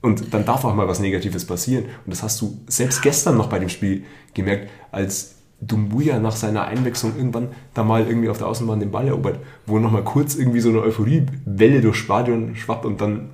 Und 0.00 0.32
dann 0.32 0.44
darf 0.44 0.64
auch 0.64 0.74
mal 0.74 0.88
was 0.88 1.00
Negatives 1.00 1.44
passieren. 1.44 1.84
Und 2.04 2.10
das 2.12 2.22
hast 2.22 2.40
du 2.40 2.60
selbst 2.68 3.02
gestern 3.02 3.36
noch 3.36 3.48
bei 3.48 3.58
dem 3.58 3.68
Spiel 3.68 4.04
gemerkt, 4.34 4.70
als 4.92 5.34
Dumbuya 5.60 6.20
nach 6.20 6.36
seiner 6.36 6.66
Einwechslung 6.66 7.16
irgendwann 7.16 7.48
da 7.74 7.82
mal 7.82 8.06
irgendwie 8.06 8.28
auf 8.28 8.38
der 8.38 8.46
Außenbahn 8.46 8.78
den 8.78 8.92
Ball 8.92 9.08
erobert, 9.08 9.40
wo 9.66 9.78
nochmal 9.80 10.04
kurz 10.04 10.36
irgendwie 10.36 10.60
so 10.60 10.68
eine 10.68 10.82
Euphoriewelle 10.82 11.80
durchs 11.80 11.98
Stadion 11.98 12.54
schwappt 12.54 12.84
und 12.84 13.00
dann 13.00 13.30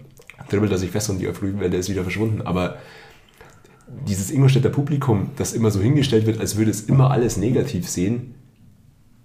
dribbelt 0.49 0.72
er 0.72 0.79
sich 0.79 0.91
fest 0.91 1.11
und 1.11 1.18
die 1.18 1.29
Euphoriewelle 1.29 1.77
ist 1.77 1.91
wieder 1.91 2.03
verschwunden. 2.03 2.41
Aber 2.43 2.79
dieses 4.07 4.31
Ingolstädter 4.31 4.70
Publikum, 4.70 5.31
das 5.37 5.53
immer 5.53 5.70
so 5.70 5.81
hingestellt 5.81 6.25
wird, 6.25 6.41
als 6.41 6.57
würde 6.57 6.70
es 6.70 6.83
immer 6.83 7.11
alles 7.11 7.37
negativ 7.37 7.89
sehen, 7.89 8.35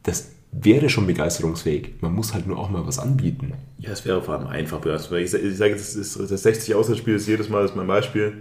das 0.04 0.32
wäre 0.52 0.89
schon 0.89 1.08
begeisterungsfähig. 1.08 1.95
Man 2.02 2.14
muss 2.14 2.34
halt 2.34 2.47
nur 2.47 2.58
auch 2.58 2.70
mal 2.70 2.86
was 2.86 3.00
anbieten. 3.00 3.54
Ja, 3.78 3.91
es 3.91 4.06
wäre 4.06 4.22
vor 4.22 4.36
allem 4.36 4.47
einfach 4.47 4.80
begeisterungsfähig. 4.80 5.52
Ich, 5.52 5.58
sage, 5.58 5.74
das, 5.74 5.93
das 5.93 6.43
60 6.43 6.76
Auswärtsspiel 6.76 7.16
ist 7.16 7.28
jedes 7.28 7.50
Mal 7.50 7.62
das 7.62 7.72
ist 7.72 7.78
mein 7.78 7.88
Beispiel. 7.88 8.34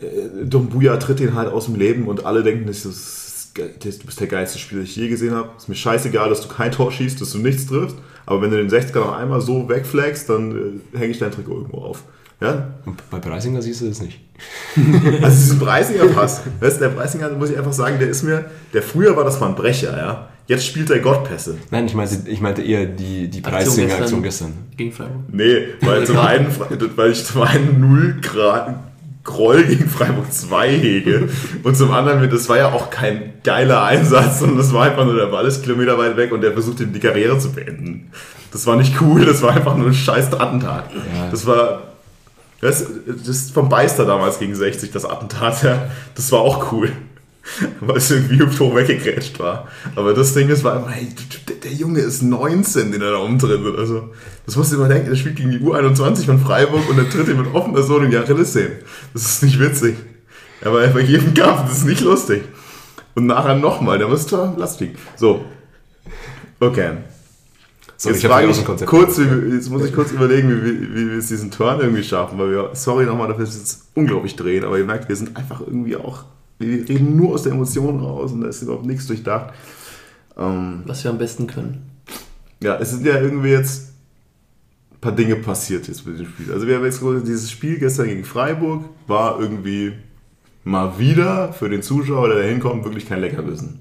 Äh, 0.00 0.46
Dumbuya 0.46 0.96
tritt 0.96 1.20
den 1.20 1.34
halt 1.34 1.52
aus 1.52 1.66
dem 1.66 1.74
Leben 1.74 2.08
und 2.08 2.24
alle 2.24 2.42
denken, 2.42 2.66
das 2.66 2.84
ist 2.84 3.22
du 3.54 4.06
bist 4.06 4.20
der 4.20 4.26
geilste 4.26 4.58
Spieler, 4.58 4.80
den 4.80 4.86
ich 4.86 4.96
je 4.96 5.08
gesehen 5.08 5.34
habe. 5.34 5.50
Ist 5.56 5.68
mir 5.68 5.74
scheißegal, 5.74 6.28
dass 6.28 6.40
du 6.40 6.48
kein 6.48 6.72
Tor 6.72 6.90
schießt, 6.90 7.20
dass 7.20 7.32
du 7.32 7.38
nichts 7.38 7.66
triffst. 7.66 7.96
Aber 8.24 8.40
wenn 8.40 8.50
du 8.50 8.56
den 8.56 8.70
60er 8.70 9.00
noch 9.00 9.16
einmal 9.16 9.40
so 9.40 9.68
wegflagst, 9.68 10.28
dann 10.28 10.80
äh, 10.94 10.98
hänge 10.98 11.12
ich 11.12 11.18
dein 11.18 11.32
Trikot 11.32 11.56
irgendwo 11.56 11.78
auf. 11.78 12.04
Ja? 12.40 12.74
Und 12.86 13.08
bei 13.10 13.18
Preisinger 13.18 13.62
siehst 13.62 13.82
du 13.82 13.88
das 13.88 14.00
nicht. 14.00 14.20
also 15.22 15.36
diesen 15.36 15.58
Preisinger 15.58 16.06
Pass. 16.06 16.42
Weißt, 16.60 16.80
der 16.80 16.88
Preisinger, 16.88 17.30
muss 17.30 17.50
ich 17.50 17.58
einfach 17.58 17.72
sagen, 17.72 17.98
der 17.98 18.08
ist 18.08 18.22
mir, 18.22 18.46
der 18.72 18.82
früher 18.82 19.16
war 19.16 19.24
das 19.24 19.40
mal 19.40 19.48
ein 19.48 19.54
Brecher, 19.54 19.96
ja. 19.96 20.28
Jetzt 20.46 20.66
spielt 20.66 20.90
er 20.90 20.98
Gottpässe. 20.98 21.56
Nein, 21.70 21.86
ich 21.86 21.94
meinte, 21.94 22.28
ich 22.28 22.40
meinte 22.40 22.62
eher 22.62 22.86
die, 22.86 23.28
die 23.28 23.40
Preisinger-Aktion 23.40 24.22
gestern. 24.22 24.52
Gegen 24.76 24.92
Freiburg? 24.92 25.22
Nee, 25.28 25.68
weil 25.80 26.04
zum 26.06 26.18
einen, 26.18 26.48
weil 26.96 27.12
ich 27.12 27.24
zum 27.24 27.42
einen 27.42 27.80
null 27.80 28.16
Grad, 28.20 28.74
Groll 29.24 29.62
gegen 29.62 29.88
Freiburg 29.88 30.32
2 30.32 30.68
hege. 30.70 31.28
Und 31.62 31.76
zum 31.76 31.92
anderen, 31.92 32.28
das 32.28 32.48
war 32.48 32.56
ja 32.56 32.72
auch 32.72 32.90
kein 32.90 33.34
geiler 33.44 33.84
Einsatz, 33.84 34.40
sondern 34.40 34.58
das 34.58 34.72
war 34.72 34.84
einfach 34.84 35.04
nur, 35.04 35.14
der 35.14 35.26
Ball 35.26 35.46
ist 35.46 35.62
Kilometer 35.62 35.96
weit 35.96 36.16
weg 36.16 36.32
und 36.32 36.40
der 36.40 36.52
versucht, 36.52 36.80
die 36.80 37.00
Karriere 37.00 37.38
zu 37.38 37.52
beenden. 37.52 38.10
Das 38.50 38.66
war 38.66 38.76
nicht 38.76 39.00
cool, 39.00 39.24
das 39.24 39.40
war 39.42 39.52
einfach 39.54 39.76
nur 39.76 39.86
ein 39.86 39.94
scheiß 39.94 40.32
Attentat. 40.34 40.90
Ja. 40.92 41.28
Das 41.30 41.46
war, 41.46 41.82
das, 42.60 42.84
das 43.06 43.28
ist 43.28 43.54
vom 43.54 43.68
Beister 43.68 44.04
damals 44.06 44.40
gegen 44.40 44.54
60, 44.54 44.90
das 44.90 45.04
Attentat, 45.04 45.62
ja. 45.62 45.86
Das 46.16 46.32
war 46.32 46.40
auch 46.40 46.72
cool. 46.72 46.90
weil 47.80 47.96
es 47.96 48.10
irgendwie 48.10 48.42
hoch 48.42 48.74
weggegrätscht 48.74 49.38
war. 49.38 49.68
Aber 49.96 50.14
das 50.14 50.34
Ding 50.34 50.48
ist, 50.48 50.64
war 50.64 50.76
immer, 50.76 50.90
hey, 50.90 51.08
der 51.62 51.72
Junge 51.72 52.00
ist 52.00 52.22
19, 52.22 52.92
den 52.92 53.02
er 53.02 53.12
da 53.12 53.18
umtritt. 53.18 53.60
Also, 53.78 54.10
das 54.46 54.56
musst 54.56 54.72
du 54.72 54.76
immer 54.76 54.88
denken, 54.88 55.10
der 55.10 55.16
spielt 55.16 55.36
gegen 55.36 55.50
die 55.50 55.58
U21 55.58 56.24
von 56.26 56.38
Freiburg 56.40 56.88
und 56.88 56.96
der 56.96 57.08
tritt 57.10 57.28
ihm 57.28 57.38
mit 57.38 57.54
offener 57.54 57.82
Sohn 57.82 58.04
in 58.04 58.10
die 58.10 58.16
Achillessehne. 58.16 58.78
Das 59.12 59.22
ist 59.22 59.42
nicht 59.42 59.58
witzig. 59.58 59.96
Aber 60.64 60.86
bei 60.88 61.00
jedem 61.00 61.34
Kampf, 61.34 61.68
das 61.68 61.78
ist 61.78 61.86
nicht 61.86 62.02
lustig. 62.02 62.42
Und 63.14 63.26
nachher 63.26 63.56
nochmal, 63.56 63.98
der 63.98 64.08
muss 64.08 64.26
Tor, 64.26 64.54
lass 64.56 64.76
fliegen. 64.76 64.96
So. 65.16 65.44
Okay. 66.60 66.98
Sorry, 67.96 68.14
jetzt, 68.14 68.26
frage 68.26 68.50
ich 68.50 68.86
kurz, 68.86 69.18
wie, 69.18 69.54
jetzt 69.54 69.70
muss 69.70 69.84
ich 69.84 69.94
kurz 69.94 70.10
überlegen, 70.10 70.48
wie, 70.48 70.94
wie, 70.94 71.10
wir 71.10 71.18
es 71.18 71.28
diesen 71.28 71.52
Turn 71.52 71.78
irgendwie 71.78 72.02
schaffen, 72.02 72.36
weil 72.36 72.50
wir, 72.50 72.70
sorry 72.72 73.04
nochmal, 73.04 73.28
dafür 73.28 73.44
ist 73.44 73.54
es 73.54 73.86
unglaublich 73.94 74.34
drehen, 74.34 74.64
aber 74.64 74.76
ihr 74.76 74.84
merkt, 74.84 75.08
wir 75.08 75.14
sind 75.14 75.36
einfach 75.36 75.60
irgendwie 75.60 75.94
auch, 75.94 76.24
wir 76.62 76.88
reden 76.88 77.16
nur 77.16 77.34
aus 77.34 77.42
der 77.42 77.52
Emotion 77.52 78.00
raus 78.00 78.32
und 78.32 78.42
da 78.42 78.48
ist 78.48 78.62
überhaupt 78.62 78.86
nichts 78.86 79.06
durchdacht. 79.06 79.52
Ähm, 80.38 80.82
Was 80.86 81.04
wir 81.04 81.10
am 81.10 81.18
besten 81.18 81.46
können. 81.46 81.90
Ja, 82.62 82.78
es 82.78 82.90
sind 82.90 83.04
ja 83.04 83.20
irgendwie 83.20 83.50
jetzt 83.50 83.92
ein 84.92 85.00
paar 85.00 85.12
Dinge 85.12 85.36
passiert 85.36 85.88
jetzt 85.88 86.06
mit 86.06 86.18
dem 86.18 86.26
Spiel. 86.26 86.52
Also 86.52 86.66
wir 86.66 86.76
haben 86.76 86.84
jetzt 86.84 87.02
dieses 87.26 87.50
Spiel 87.50 87.78
gestern 87.78 88.06
gegen 88.06 88.24
Freiburg 88.24 88.84
war 89.06 89.40
irgendwie 89.40 89.92
mal 90.64 90.98
wieder 90.98 91.52
für 91.52 91.68
den 91.68 91.82
Zuschauer, 91.82 92.28
der 92.28 92.38
da 92.38 92.44
hinkommt, 92.44 92.84
wirklich 92.84 93.08
kein 93.08 93.20
Leckerbissen. 93.20 93.80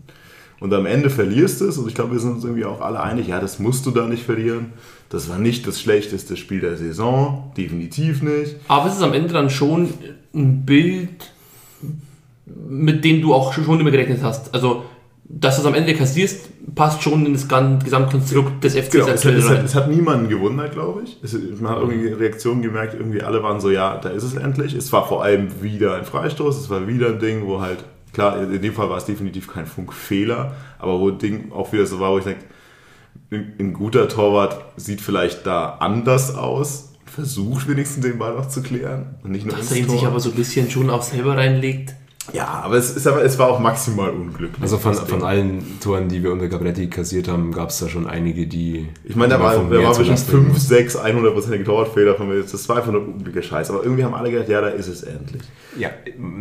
Und 0.59 0.73
am 0.75 0.85
Ende 0.85 1.09
verlierst 1.09 1.61
du 1.61 1.65
es 1.65 1.79
und 1.79 1.87
ich 1.87 1.95
glaube, 1.95 2.11
wir 2.11 2.19
sind 2.19 2.33
uns 2.33 2.43
irgendwie 2.43 2.65
auch 2.65 2.81
alle 2.81 3.01
einig, 3.01 3.27
ja, 3.27 3.39
das 3.39 3.57
musst 3.57 3.85
du 3.87 3.91
da 3.91 4.07
nicht 4.07 4.23
verlieren. 4.23 4.73
Das 5.09 5.27
war 5.27 5.39
nicht 5.39 5.65
das 5.65 5.81
schlechteste 5.81 6.37
Spiel 6.37 6.61
der 6.61 6.77
Saison, 6.77 7.51
definitiv 7.57 8.21
nicht. 8.21 8.57
Aber 8.67 8.87
es 8.87 8.97
ist 8.97 9.01
am 9.01 9.13
Ende 9.13 9.33
dann 9.33 9.49
schon 9.49 9.89
ein 10.35 10.63
Bild, 10.63 11.31
mit 12.67 13.03
dem 13.03 13.21
du 13.21 13.33
auch 13.33 13.53
schon 13.53 13.79
immer 13.79 13.91
gerechnet 13.91 14.19
hast. 14.23 14.53
Also, 14.53 14.83
dass 15.23 15.55
du 15.55 15.61
es 15.61 15.67
am 15.67 15.73
Ende 15.73 15.93
kassierst, 15.93 16.49
passt 16.75 17.03
schon 17.03 17.25
in 17.25 17.33
das 17.33 17.47
Gesamtkonstrukt 17.47 18.63
des 18.63 18.75
FC 18.75 18.91
genau, 18.91 19.07
es, 19.07 19.23
hat, 19.23 19.33
es, 19.33 19.49
hat, 19.49 19.63
es 19.63 19.75
hat 19.75 19.89
niemanden 19.89 20.29
gewundert, 20.29 20.73
glaube 20.73 21.03
ich. 21.03 21.17
Es, 21.23 21.33
man 21.59 21.71
hat 21.71 21.79
irgendwie 21.79 22.07
Reaktionen 22.09 22.61
gemerkt, 22.61 22.95
irgendwie 22.95 23.21
alle 23.21 23.41
waren 23.41 23.61
so, 23.61 23.69
ja, 23.69 23.97
da 23.97 24.09
ist 24.09 24.23
es 24.23 24.35
endlich. 24.35 24.73
Es 24.73 24.91
war 24.91 25.07
vor 25.07 25.23
allem 25.23 25.61
wieder 25.61 25.95
ein 25.95 26.03
Freistoß, 26.03 26.59
es 26.59 26.69
war 26.69 26.87
wieder 26.87 27.07
ein 27.07 27.19
Ding, 27.19 27.47
wo 27.47 27.61
halt 27.61 27.85
Klar, 28.13 28.41
in 28.41 28.61
dem 28.61 28.73
Fall 28.73 28.89
war 28.89 28.97
es 28.97 29.05
definitiv 29.05 29.47
kein 29.47 29.65
Funkfehler, 29.65 30.55
aber 30.79 30.99
wo 30.99 31.11
Ding 31.11 31.51
auch 31.51 31.71
wieder 31.71 31.85
so 31.85 31.99
war, 31.99 32.11
wo 32.11 32.17
ich 32.17 32.25
denke, 32.25 32.43
ein 33.31 33.73
guter 33.73 34.09
Torwart 34.09 34.61
sieht 34.75 34.99
vielleicht 34.99 35.45
da 35.45 35.77
anders 35.79 36.35
aus, 36.35 36.91
versucht 37.05 37.69
wenigstens 37.69 38.03
den 38.03 38.17
Ball 38.17 38.35
noch 38.35 38.49
zu 38.49 38.61
klären 38.61 39.15
und 39.23 39.31
nicht 39.31 39.45
nur 39.45 39.55
Dass 39.55 39.71
er 39.71 39.77
ihn 39.77 39.89
sich 39.89 40.05
aber 40.05 40.19
so 40.19 40.31
ein 40.31 40.35
bisschen 40.35 40.69
schon 40.69 40.89
auch 40.89 41.03
selber 41.03 41.37
reinlegt. 41.37 41.95
Ja, 42.33 42.47
aber 42.47 42.75
es, 42.75 42.95
ist 42.95 43.07
aber, 43.07 43.23
es 43.23 43.39
war 43.39 43.49
auch 43.49 43.59
maximal 43.59 44.11
unglücklich. 44.11 44.61
Also 44.61 44.77
von, 44.77 44.93
von 44.93 45.23
allen 45.23 45.79
Toren, 45.79 46.07
die 46.07 46.23
wir 46.23 46.31
unter 46.31 46.47
Gabretti 46.47 46.87
kassiert 46.87 47.27
haben, 47.27 47.51
gab 47.51 47.69
es 47.69 47.79
da 47.79 47.89
schon 47.89 48.07
einige, 48.07 48.45
die. 48.47 48.87
Ich 49.03 49.15
meine, 49.15 49.33
da 49.33 49.39
war, 49.39 49.55
da 49.55 49.83
war 49.83 49.97
bestimmt 49.97 50.19
5, 50.19 50.57
6, 50.57 50.97
100% 50.99 51.63
Torwartfehler 51.63 52.15
von 52.15 52.29
mir. 52.29 52.41
Das 52.41 52.69
war 52.69 52.77
einfach 52.77 52.91
nur 52.91 53.01
unglücklicher 53.01 53.47
Scheiß. 53.47 53.71
Aber 53.71 53.83
irgendwie 53.83 54.03
haben 54.03 54.13
alle 54.13 54.31
gedacht, 54.31 54.49
ja, 54.49 54.61
da 54.61 54.69
ist 54.69 54.87
es 54.87 55.03
endlich. 55.03 55.41
Ja, 55.77 55.89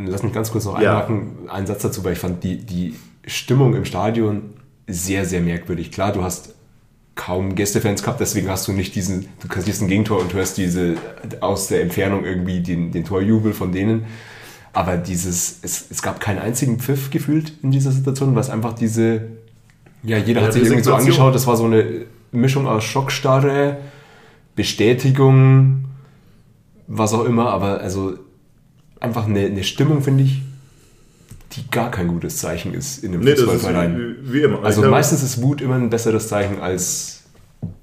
lass 0.06 0.22
mich 0.22 0.32
ganz 0.32 0.52
kurz 0.52 0.66
noch 0.66 0.74
einhaken. 0.74 1.38
Ja. 1.46 1.52
Einen 1.52 1.66
Satz 1.66 1.82
dazu, 1.82 2.04
weil 2.04 2.12
ich 2.12 2.18
fand 2.18 2.44
die, 2.44 2.58
die 2.58 2.94
Stimmung 3.26 3.74
im 3.74 3.84
Stadion 3.84 4.54
sehr, 4.86 5.24
sehr 5.24 5.40
merkwürdig. 5.40 5.90
Klar, 5.90 6.12
du 6.12 6.22
hast 6.22 6.54
kaum 7.14 7.54
Gästefans 7.54 8.02
gehabt, 8.02 8.20
deswegen 8.20 8.48
hast 8.48 8.68
du 8.68 8.72
nicht 8.72 8.94
diesen, 8.94 9.28
du 9.40 9.48
kassierst 9.48 9.82
ein 9.82 9.88
Gegentor 9.88 10.20
und 10.20 10.32
hörst 10.32 10.56
diese 10.56 10.94
aus 11.40 11.68
der 11.68 11.82
Entfernung 11.82 12.24
irgendwie 12.24 12.60
den, 12.60 12.92
den 12.92 13.04
Torjubel 13.04 13.52
von 13.52 13.72
denen. 13.72 14.06
Aber 14.72 14.96
dieses, 14.96 15.58
es, 15.62 15.86
es 15.90 16.02
gab 16.02 16.20
keinen 16.20 16.38
einzigen 16.38 16.78
Pfiff 16.78 17.10
gefühlt 17.10 17.52
in 17.62 17.72
dieser 17.72 17.90
Situation, 17.90 18.34
weil 18.34 18.42
es 18.42 18.50
einfach 18.50 18.72
diese, 18.72 19.22
ja, 20.02 20.16
jeder 20.16 20.40
ja, 20.40 20.46
hat 20.46 20.52
sich 20.52 20.62
irgendwie 20.62 20.84
so 20.84 20.94
angeschaut, 20.94 21.34
das 21.34 21.46
war 21.46 21.56
so 21.56 21.64
eine 21.64 22.06
Mischung 22.32 22.66
aus 22.66 22.84
Schockstarre, 22.84 23.78
Bestätigung, 24.54 25.86
was 26.86 27.12
auch 27.12 27.24
immer, 27.24 27.50
aber 27.50 27.80
also 27.80 28.18
einfach 29.00 29.26
eine, 29.26 29.46
eine 29.46 29.64
Stimmung, 29.64 30.02
finde 30.02 30.24
ich, 30.24 30.42
die 31.52 31.68
gar 31.70 31.90
kein 31.90 32.08
gutes 32.08 32.36
Zeichen 32.36 32.74
ist 32.74 33.02
in 33.02 33.12
einem 33.12 33.24
nee, 33.24 33.34
Fußballverein. 33.34 34.16
Wie, 34.22 34.32
wie 34.34 34.42
immer. 34.42 34.62
Also 34.62 34.82
meistens 34.82 35.22
ist 35.22 35.42
Wut 35.42 35.60
immer 35.60 35.74
ein 35.74 35.90
besseres 35.90 36.28
Zeichen 36.28 36.60
als 36.60 37.19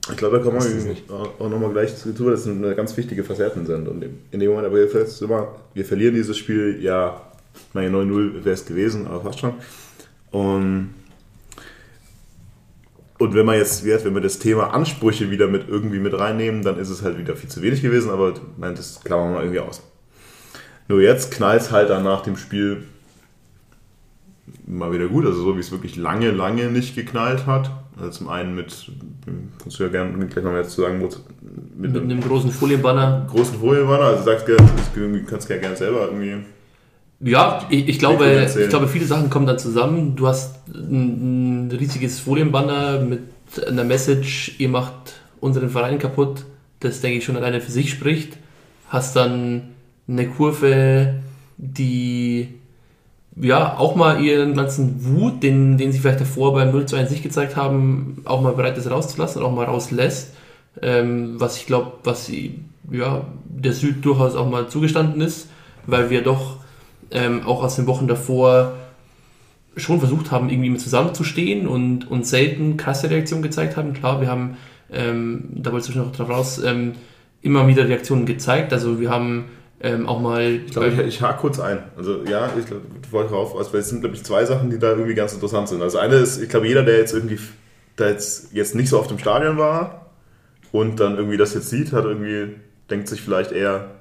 ich 0.09 0.17
glaube, 0.17 0.37
da 0.37 0.43
kommen 0.43 0.59
wir 0.59 1.19
auch 1.39 1.49
nochmal 1.49 1.71
gleich 1.71 1.95
zu, 1.95 2.11
das 2.11 2.41
ist 2.41 2.47
eine 2.47 2.75
ganz 2.75 2.95
wichtige 2.95 3.23
Facetten 3.23 3.65
sind. 3.65 3.87
Und 3.87 4.05
in 4.31 4.39
dem 4.39 4.49
Moment, 4.49 4.67
aber 4.67 4.79
immer, 4.79 5.55
wir 5.73 5.85
verlieren 5.85 6.15
dieses 6.15 6.37
Spiel, 6.37 6.81
ja, 6.81 7.21
meine 7.73 7.95
9-0 7.95 8.45
wäre 8.45 8.53
es 8.53 8.65
gewesen, 8.65 9.07
aber 9.07 9.21
fast 9.21 9.39
schon. 9.39 9.53
Und, 10.31 10.93
und 13.17 13.33
wenn 13.33 13.45
man 13.45 13.57
jetzt, 13.57 13.83
wenn 13.85 14.13
wir 14.13 14.21
das 14.21 14.39
Thema 14.39 14.73
Ansprüche 14.73 15.29
wieder 15.29 15.47
mit 15.47 15.67
irgendwie 15.67 15.99
mit 15.99 16.17
reinnehmen, 16.17 16.63
dann 16.63 16.79
ist 16.79 16.89
es 16.89 17.01
halt 17.01 17.17
wieder 17.17 17.35
viel 17.35 17.49
zu 17.49 17.61
wenig 17.61 17.81
gewesen, 17.81 18.09
aber 18.09 18.33
nein, 18.57 18.75
das 18.75 19.01
klammern 19.03 19.29
wir 19.29 19.35
mal 19.35 19.43
irgendwie 19.43 19.59
aus. 19.59 19.81
Nur 20.87 21.01
jetzt 21.01 21.31
knallt 21.31 21.61
es 21.61 21.71
halt 21.71 21.89
dann 21.89 22.03
nach 22.03 22.21
dem 22.21 22.37
Spiel 22.37 22.83
mal 24.65 24.93
wieder 24.93 25.07
gut, 25.07 25.25
also 25.25 25.43
so 25.43 25.55
wie 25.55 25.59
es 25.59 25.71
wirklich 25.71 25.95
lange, 25.97 26.31
lange 26.31 26.71
nicht 26.71 26.95
geknallt 26.95 27.45
hat. 27.45 27.71
Also 27.99 28.11
zum 28.11 28.29
einen 28.29 28.55
mit, 28.55 28.91
kannst 29.61 29.79
du 29.79 29.83
ja 29.83 29.89
gerne 29.89 30.25
gleich 30.27 30.43
noch 30.43 30.51
mehr 30.51 30.67
zu 30.67 30.81
sagen, 30.81 30.99
mit, 30.99 31.17
mit 31.75 31.89
einem, 31.89 32.03
einem, 32.03 32.21
großen 32.21 32.51
Folienbanner. 32.51 33.25
Großen 33.29 33.59
Folienbanner, 33.59 34.05
also 34.05 34.23
sagst 34.23 34.47
du 34.47 35.25
kannst 35.25 35.49
ja 35.49 35.57
gerne 35.57 35.75
selber 35.75 36.05
irgendwie. 36.05 36.35
Ja, 37.19 37.65
ich, 37.69 37.87
ich 37.87 37.99
glaube, 37.99 38.47
ich 38.47 38.69
glaube, 38.69 38.87
viele 38.87 39.05
Sachen 39.05 39.31
kommen 39.31 39.47
dann 39.47 39.57
zusammen. 39.57 40.15
Du 40.15 40.27
hast 40.27 40.57
ein, 40.67 41.67
ein 41.67 41.71
riesiges 41.71 42.19
Folienbanner 42.19 42.99
mit 42.99 43.21
einer 43.67 43.83
Message, 43.83 44.55
ihr 44.59 44.69
macht 44.69 44.93
unseren 45.39 45.69
Verein 45.69 45.97
kaputt, 45.97 46.43
das 46.79 47.01
denke 47.01 47.17
ich 47.17 47.25
schon 47.25 47.37
alleine 47.37 47.61
für 47.61 47.71
sich 47.71 47.89
spricht. 47.89 48.37
Hast 48.89 49.15
dann 49.15 49.69
eine 50.07 50.27
Kurve, 50.27 51.15
die 51.57 52.56
ja, 53.39 53.77
auch 53.77 53.95
mal 53.95 54.23
ihren 54.23 54.55
ganzen 54.55 55.05
Wut, 55.05 55.43
den, 55.43 55.77
den 55.77 55.91
sie 55.91 55.99
vielleicht 55.99 56.21
davor 56.21 56.53
beim 56.53 56.71
0 56.71 56.85
zu 56.85 56.95
1 56.95 57.11
nicht 57.11 57.23
gezeigt 57.23 57.55
haben, 57.55 58.21
auch 58.25 58.41
mal 58.41 58.53
bereit 58.53 58.77
ist 58.77 58.89
rauszulassen 58.89 59.43
auch 59.43 59.53
mal 59.53 59.65
rauslässt. 59.65 60.33
Ähm, 60.81 61.39
was 61.39 61.57
ich 61.57 61.65
glaube, 61.65 61.93
was 62.03 62.25
sie, 62.25 62.59
ja, 62.91 63.25
der 63.45 63.73
Süd 63.73 64.05
durchaus 64.05 64.35
auch 64.35 64.49
mal 64.49 64.67
zugestanden 64.67 65.21
ist, 65.21 65.49
weil 65.85 66.09
wir 66.09 66.21
doch 66.21 66.57
ähm, 67.11 67.41
auch 67.45 67.63
aus 67.63 67.75
den 67.75 67.87
Wochen 67.87 68.07
davor 68.07 68.73
schon 69.75 69.99
versucht 69.99 70.31
haben, 70.31 70.49
irgendwie 70.49 70.69
mit 70.69 70.81
zusammenzustehen 70.81 71.67
und, 71.67 72.09
und 72.09 72.25
selten 72.25 72.77
krasse 72.77 73.09
Reaktionen 73.09 73.43
gezeigt 73.43 73.77
haben. 73.77 73.93
Klar, 73.93 74.21
wir 74.21 74.27
haben, 74.27 74.57
ähm, 74.91 75.45
da 75.51 75.71
wollte 75.71 75.89
ich 75.89 75.95
noch 75.95 76.11
drauf 76.11 76.29
raus, 76.29 76.61
ähm, 76.63 76.93
immer 77.41 77.67
wieder 77.67 77.87
Reaktionen 77.87 78.25
gezeigt. 78.25 78.73
Also 78.73 78.99
wir 78.99 79.09
haben 79.09 79.45
ähm, 79.79 80.07
auch 80.07 80.19
mal. 80.19 80.41
Ich 80.65 80.71
glaube, 80.71 80.87
ich, 80.87 80.99
ich 80.99 81.21
hake 81.21 81.39
kurz 81.39 81.59
ein. 81.59 81.83
Also 81.95 82.23
ja, 82.23 82.49
ich 82.57 82.65
glaube, 82.65 82.83
du 83.01 83.11
wolltest 83.11 83.33
drauf, 83.33 83.55
also 83.55 83.77
es 83.77 83.89
sind, 83.89 84.01
glaube 84.01 84.15
ich, 84.15 84.23
zwei 84.23 84.43
Sachen, 84.45 84.69
die 84.69 84.79
da 84.79 84.89
irgendwie 84.89 85.13
ganz 85.13 85.33
interessant 85.33 85.69
sind. 85.69 85.81
Also 85.81 85.99
eine 85.99 86.15
ist, 86.15 86.41
ich 86.41 86.49
glaube, 86.49 86.67
jeder, 86.67 86.83
der 86.83 86.97
jetzt 86.97 87.13
irgendwie, 87.13 87.39
der 87.97 88.09
jetzt, 88.09 88.53
jetzt 88.53 88.75
nicht 88.75 88.89
so 88.89 88.99
oft 88.99 89.11
im 89.11 89.19
Stadion 89.19 89.57
war 89.57 90.07
und 90.71 90.99
dann 90.99 91.15
irgendwie 91.15 91.37
das 91.37 91.53
jetzt 91.53 91.69
sieht, 91.69 91.91
hat 91.91 92.05
irgendwie, 92.05 92.55
denkt 92.89 93.07
sich 93.07 93.21
vielleicht 93.21 93.51
eher, 93.51 93.91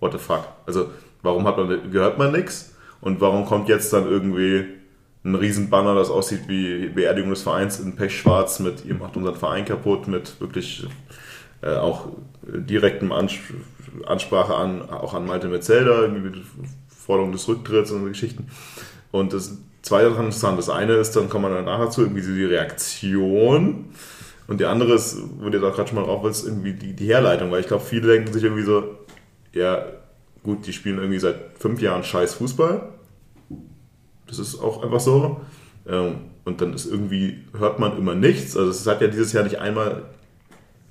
what 0.00 0.12
the 0.12 0.18
fuck? 0.18 0.44
Also 0.64 0.90
warum 1.22 1.46
hat 1.46 1.58
man, 1.58 1.90
gehört 1.90 2.18
man 2.18 2.32
nichts? 2.32 2.74
Und 3.02 3.20
warum 3.20 3.44
kommt 3.44 3.68
jetzt 3.68 3.92
dann 3.92 4.06
irgendwie 4.06 4.64
ein 5.22 5.34
Riesenbanner, 5.34 5.94
das 5.94 6.08
aussieht 6.08 6.48
wie 6.48 6.88
Beerdigung 6.88 7.30
des 7.30 7.42
Vereins 7.42 7.80
in 7.80 7.96
Pechschwarz 7.96 8.60
mit 8.60 8.84
ihr 8.84 8.94
macht 8.94 9.16
unseren 9.16 9.34
Verein 9.34 9.64
kaputt, 9.64 10.08
mit 10.08 10.40
wirklich 10.40 10.86
äh, 11.62 11.76
auch 11.76 12.08
direktem 12.42 13.12
Ansprache 13.12 14.54
an, 14.54 14.88
auch 14.88 15.14
an 15.14 15.26
Malte 15.26 15.48
Metzelder, 15.48 16.08
Forderung 16.88 17.32
des 17.32 17.46
Rücktritts 17.48 17.90
und 17.90 18.00
so 18.00 18.06
Geschichten. 18.06 18.48
Und 19.12 19.32
das 19.32 19.58
zweite 19.82 20.10
daran 20.10 20.26
interessant. 20.26 20.58
Das 20.58 20.68
eine 20.68 20.94
ist, 20.94 21.16
dann 21.16 21.28
kommt 21.28 21.42
man 21.42 21.64
nachher 21.64 21.90
zu, 21.90 22.02
irgendwie 22.02 22.22
die 22.22 22.44
Reaktion. 22.44 23.86
Und 24.48 24.60
die 24.60 24.64
andere 24.64 24.94
ist, 24.94 25.18
wo 25.38 25.48
du 25.48 25.58
da 25.58 25.70
gerade 25.70 25.88
schon 25.88 25.98
mal 25.98 26.04
drauf 26.04 26.22
willst, 26.22 26.46
irgendwie 26.46 26.72
die, 26.72 26.92
die 26.92 27.06
Herleitung. 27.06 27.50
Weil 27.50 27.60
ich 27.60 27.66
glaube, 27.66 27.84
viele 27.84 28.08
denken 28.08 28.32
sich 28.32 28.44
irgendwie 28.44 28.62
so, 28.62 28.96
ja, 29.52 29.84
gut, 30.42 30.66
die 30.66 30.72
spielen 30.72 30.98
irgendwie 30.98 31.18
seit 31.18 31.36
fünf 31.58 31.80
Jahren 31.80 32.04
scheiß 32.04 32.34
Fußball. 32.34 32.88
Das 34.26 34.38
ist 34.38 34.60
auch 34.60 34.82
einfach 34.82 35.00
so. 35.00 35.40
Ähm, 35.88 36.16
und 36.44 36.60
dann 36.60 36.74
ist 36.74 36.86
irgendwie, 36.86 37.44
hört 37.58 37.78
man 37.78 37.96
immer 37.96 38.14
nichts. 38.14 38.56
Also 38.56 38.70
es 38.70 38.86
hat 38.86 39.00
ja 39.00 39.08
dieses 39.08 39.32
Jahr 39.32 39.44
nicht 39.44 39.58
einmal 39.58 40.04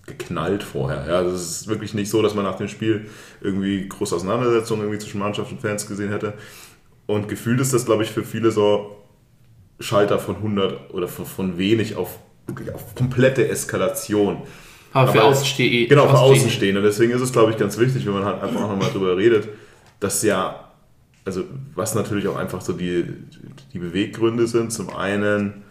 geknallt 0.05 0.63
vorher. 0.63 1.05
Ja, 1.07 1.17
also 1.17 1.35
es 1.35 1.61
ist 1.61 1.67
wirklich 1.67 1.93
nicht 1.93 2.09
so, 2.09 2.21
dass 2.21 2.35
man 2.35 2.43
nach 2.43 2.57
dem 2.57 2.67
Spiel 2.67 3.07
irgendwie 3.41 3.87
große 3.87 4.15
Auseinandersetzungen 4.15 4.81
irgendwie 4.81 4.99
zwischen 4.99 5.19
Mannschaft 5.19 5.51
und 5.51 5.61
Fans 5.61 5.87
gesehen 5.87 6.09
hätte. 6.09 6.33
Und 7.07 7.27
gefühlt 7.27 7.59
ist 7.59 7.73
das, 7.73 7.85
glaube 7.85 8.03
ich, 8.03 8.11
für 8.11 8.23
viele 8.23 8.51
so 8.51 9.03
Schalter 9.79 10.19
von 10.19 10.37
100 10.37 10.93
oder 10.93 11.07
von, 11.07 11.25
von 11.25 11.57
wenig 11.57 11.95
auf 11.95 12.19
auf 12.73 12.95
komplette 12.95 13.47
Eskalation. 13.47 14.43
Aber 14.93 15.11
für 15.11 15.23
Außenstehende. 15.23 15.87
Genau, 15.87 16.07
für 16.07 16.19
Außenstehende. 16.19 16.81
Deswegen 16.81 17.11
ist 17.11 17.21
es, 17.21 17.31
glaube 17.31 17.51
ich, 17.51 17.57
ganz 17.57 17.77
wichtig, 17.77 18.05
wenn 18.05 18.13
man 18.13 18.25
halt 18.25 18.41
einfach 18.41 18.61
auch 18.61 18.69
nochmal 18.69 18.91
drüber 18.91 19.17
redet, 19.17 19.49
dass 19.99 20.23
ja, 20.23 20.71
also 21.25 21.43
was 21.73 21.95
natürlich 21.95 22.27
auch 22.27 22.37
einfach 22.37 22.61
so 22.61 22.73
die, 22.73 23.03
die 23.73 23.79
Beweggründe 23.79 24.47
sind. 24.47 24.71
Zum 24.71 24.95
einen, 24.95 25.63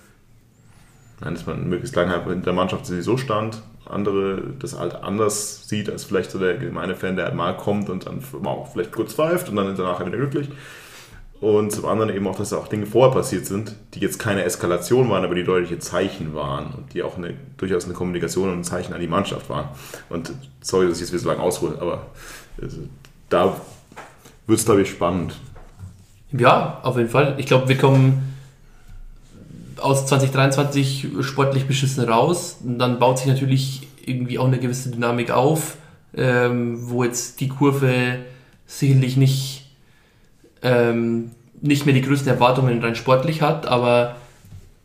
dass 1.21 1.47
man 1.47 1.69
möglichst 1.69 1.97
lange 1.97 2.11
halt 2.11 2.27
mit 2.27 2.45
der 2.45 2.53
Mannschaft 2.53 2.85
sowieso 2.87 3.17
stand, 3.17 3.63
andere 3.87 4.43
das 4.59 4.79
halt 4.79 4.95
anders 4.97 5.69
sieht 5.69 5.91
als 5.91 6.05
vielleicht 6.05 6.31
so 6.31 6.39
der 6.39 6.57
gemeine 6.57 6.95
Fan, 6.95 7.17
der 7.17 7.27
halt 7.27 7.35
mal 7.35 7.57
kommt 7.57 7.91
und 7.91 8.07
dann 8.07 8.23
auch 8.45 8.73
vielleicht 8.73 8.93
kurz 8.93 9.15
pfeift 9.15 9.49
und 9.49 9.57
dann 9.57 9.77
danach 9.77 10.01
wieder 10.01 10.17
glücklich. 10.17 10.49
Und 11.41 11.73
zum 11.73 11.85
anderen 11.85 12.15
eben 12.15 12.27
auch, 12.27 12.37
dass 12.37 12.53
auch 12.53 12.69
Dinge 12.69 12.87
vorher 12.87 13.13
passiert 13.13 13.45
sind, 13.45 13.75
die 13.93 14.01
jetzt 14.01 14.19
keine 14.19 14.45
Eskalation 14.45 15.11
waren, 15.11 15.25
aber 15.25 15.35
die 15.35 15.45
deutliche 15.45 15.79
Zeichen 15.79 16.35
waren 16.35 16.73
und 16.73 16.95
die 16.95 17.03
auch 17.03 17.19
eine, 17.19 17.35
durchaus 17.59 17.85
eine 17.85 17.93
Kommunikation 17.93 18.51
und 18.51 18.61
ein 18.61 18.65
Zeichen 18.65 18.95
an 18.95 19.01
die 19.01 19.09
Mannschaft 19.09 19.51
waren. 19.51 19.69
Und 20.09 20.33
sorry, 20.63 20.87
dass 20.87 20.97
ich 20.97 21.03
jetzt 21.03 21.13
wieder 21.13 21.23
so 21.23 21.29
lange 21.29 21.43
aushole, 21.43 21.77
aber 21.81 22.07
also, 22.63 22.79
da 23.29 23.57
wird 24.47 24.59
es, 24.59 24.65
glaube 24.65 24.83
ich, 24.83 24.91
spannend. 24.91 25.37
Ja, 26.33 26.81
auf 26.83 26.97
jeden 26.97 27.11
Fall. 27.11 27.35
Ich 27.39 27.47
glaube, 27.47 27.69
wir 27.69 27.77
kommen 27.77 28.34
aus 29.79 30.07
2023 30.07 31.09
sportlich 31.21 31.67
beschissen 31.67 32.05
raus. 32.05 32.59
Und 32.65 32.79
dann 32.79 32.99
baut 32.99 33.19
sich 33.19 33.27
natürlich 33.27 33.89
irgendwie 34.05 34.39
auch 34.39 34.47
eine 34.47 34.59
gewisse 34.59 34.91
Dynamik 34.91 35.31
auf, 35.31 35.77
ähm, 36.17 36.79
wo 36.89 37.05
jetzt 37.05 37.41
die 37.41 37.49
Kurve 37.49 38.19
sicherlich 38.67 39.17
nicht, 39.17 39.67
ähm, 40.63 41.31
nicht 41.61 41.87
mehr 41.87 41.95
die 41.95 42.03
größten 42.03 42.29
Erwartungen 42.29 42.83
rein 42.83 42.95
sportlich 42.95 43.43
hat, 43.43 43.67
aber 43.67 44.17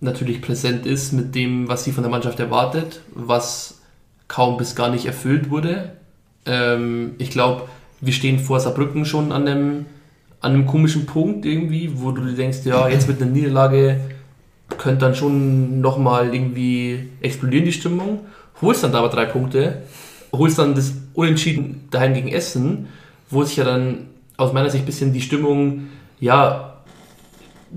natürlich 0.01 0.41
präsent 0.41 0.85
ist 0.85 1.11
mit 1.11 1.35
dem, 1.35 1.67
was 1.67 1.83
sie 1.83 1.91
von 1.91 2.03
der 2.03 2.11
Mannschaft 2.11 2.39
erwartet, 2.39 3.01
was 3.13 3.79
kaum 4.27 4.57
bis 4.57 4.75
gar 4.75 4.89
nicht 4.89 5.05
erfüllt 5.05 5.49
wurde. 5.49 5.91
Ähm, 6.45 7.15
ich 7.17 7.31
glaube, 7.31 7.63
wir 8.01 8.13
stehen 8.13 8.39
vor 8.39 8.59
Saarbrücken 8.59 9.05
schon 9.05 9.31
an 9.31 9.47
einem, 9.47 9.85
an 10.39 10.53
einem 10.53 10.65
komischen 10.65 11.05
Punkt 11.05 11.45
irgendwie, 11.45 11.91
wo 11.95 12.11
du 12.11 12.23
dir 12.23 12.35
denkst, 12.35 12.59
ja, 12.63 12.87
jetzt 12.87 13.07
mit 13.07 13.21
einer 13.21 13.31
Niederlage 13.31 13.99
könnte 14.77 15.05
dann 15.05 15.15
schon 15.15 15.81
nochmal 15.81 16.33
irgendwie 16.33 17.09
explodieren 17.21 17.65
die 17.65 17.73
Stimmung. 17.73 18.21
Holst 18.61 18.83
dann 18.83 18.91
da 18.91 18.99
aber 18.99 19.09
drei 19.09 19.25
Punkte, 19.25 19.83
holst 20.31 20.59
dann 20.59 20.75
das 20.75 20.93
Unentschieden 21.13 21.87
daheim 21.91 22.13
gegen 22.13 22.27
Essen, 22.27 22.87
wo 23.29 23.43
sich 23.43 23.57
ja 23.57 23.63
dann 23.63 24.07
aus 24.37 24.53
meiner 24.53 24.69
Sicht 24.69 24.83
ein 24.83 24.85
bisschen 24.85 25.13
die 25.13 25.21
Stimmung, 25.21 25.87
ja, 26.19 26.81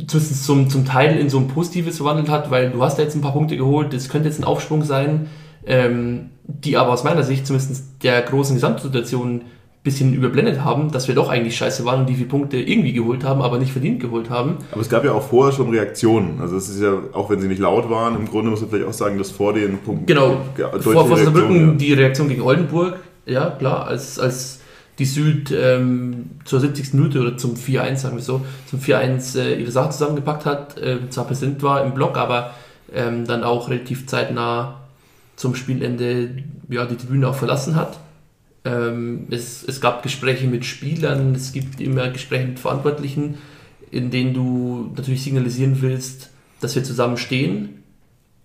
zumindest 0.07 0.45
zum, 0.45 0.71
zum 0.71 0.85
Teil 0.85 1.19
in 1.19 1.29
so 1.29 1.39
ein 1.39 1.49
Positives 1.49 1.99
verwandelt 1.99 2.29
hat, 2.29 2.51
weil 2.51 2.71
du 2.71 2.83
hast 2.83 2.99
ja 2.99 3.05
jetzt 3.05 3.15
ein 3.15 3.21
paar 3.21 3.33
Punkte 3.33 3.57
geholt, 3.57 3.93
das 3.93 4.09
könnte 4.09 4.29
jetzt 4.29 4.41
ein 4.41 4.45
Aufschwung 4.45 4.85
sein, 4.85 5.29
ähm, 5.67 6.31
die 6.45 6.77
aber 6.77 6.93
aus 6.93 7.05
meiner 7.05 7.23
Sicht 7.23 7.47
zumindest 7.47 8.03
der 8.03 8.23
großen 8.23 8.55
Gesamtsituation 8.55 9.43
bisschen 9.83 10.15
überblendet 10.15 10.63
haben, 10.63 10.93
dass 10.93 11.09
wir 11.09 11.15
doch 11.17 11.29
eigentlich 11.29 11.57
scheiße 11.57 11.85
waren 11.85 12.01
und 12.01 12.09
die 12.09 12.15
vier 12.15 12.29
Punkte 12.29 12.57
irgendwie 12.57 12.93
geholt 12.93 13.25
haben, 13.25 13.43
aber 13.43 13.59
nicht 13.59 13.73
verdient 13.73 13.99
geholt 14.01 14.31
haben. 14.31 14.59
Aber 14.71 14.81
es 14.81 14.89
gab 14.89 15.05
ja 15.05 15.13
auch 15.13 15.23
vorher 15.23 15.53
schon 15.53 15.71
Reaktionen. 15.71 16.41
Also 16.41 16.57
es 16.57 16.69
ist 16.69 16.81
ja, 16.81 16.93
auch 17.13 17.31
wenn 17.31 17.41
sie 17.41 17.49
nicht 17.49 17.59
laut 17.59 17.91
waren, 17.91 18.15
im 18.15 18.29
Grunde 18.29 18.51
muss 18.51 18.61
man 18.61 18.71
vielleicht 18.71 18.89
auch 18.89 18.93
sagen, 18.93 19.19
dass 19.19 19.33
vor 19.33 19.55
den 19.55 19.79
Punkten... 19.79 20.07
Genau, 20.07 20.37
vor, 20.81 21.07
vor 21.07 21.19
Saarbrücken 21.19 21.71
ja. 21.71 21.75
die 21.75 21.93
Reaktion 21.95 22.29
gegen 22.29 22.43
Oldenburg, 22.43 23.01
ja 23.27 23.51
klar, 23.51 23.89
als, 23.89 24.21
als 24.21 24.61
die 25.01 25.05
Süd 25.05 25.51
ähm, 25.51 26.31
zur 26.45 26.61
70. 26.61 26.95
Minute 26.95 27.21
oder 27.21 27.37
zum 27.37 27.55
4-1, 27.55 27.97
sagen 27.97 28.17
wir 28.17 28.23
so, 28.23 28.43
zum 28.67 28.79
4-1 28.79 29.39
äh, 29.41 29.61
ihre 29.61 29.73
Sachen 29.73 29.91
zusammengepackt 29.91 30.47
hat, 30.47 30.79
äh, 30.79 30.99
zwar 31.11 31.27
präsent 31.27 31.61
war 31.65 31.85
im 31.85 31.93
Block, 31.93 32.17
aber 32.17 32.55
ähm, 32.95 33.27
dann 33.27 33.43
auch 33.43 33.69
relativ 33.69 34.07
zeitnah 34.07 34.81
zum 35.35 35.57
Spielende 35.57 36.31
ja, 36.69 36.85
die 36.85 36.97
Tribüne 36.97 37.27
auch 37.27 37.35
verlassen 37.35 37.75
hat. 37.75 37.99
Ähm, 38.65 39.27
es, 39.31 39.65
es 39.65 39.81
gab 39.81 40.03
Gespräche 40.03 40.47
mit 40.47 40.65
Spielern, 40.65 41.35
es 41.35 41.53
gibt 41.53 41.81
immer 41.81 42.09
Gespräche 42.11 42.47
mit 42.47 42.61
Verantwortlichen, 42.61 43.37
in 43.91 44.11
denen 44.11 44.35
du 44.35 44.93
natürlich 44.97 45.23
signalisieren 45.23 45.83
willst, 45.83 46.31
dass 46.61 46.75
wir 46.75 46.85
zusammen 46.85 47.17
stehen. 47.17 47.83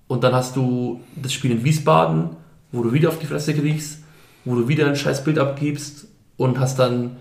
Und 0.08 0.24
dann 0.24 0.34
hast 0.34 0.56
du 0.56 1.02
das 1.16 1.34
Spiel 1.34 1.52
in 1.52 1.64
Wiesbaden, 1.64 2.30
wo 2.72 2.84
du 2.84 2.94
wieder 2.94 3.10
auf 3.10 3.20
die 3.20 3.26
Fresse 3.26 3.54
kriegst, 3.54 4.00
wo 4.46 4.56
du 4.56 4.68
wieder 4.68 4.88
ein 4.88 4.96
scheiß 4.96 5.24
Bild 5.24 5.38
abgibst 5.38 6.08
und 6.38 6.60
hast 6.60 6.80
dann 6.80 7.18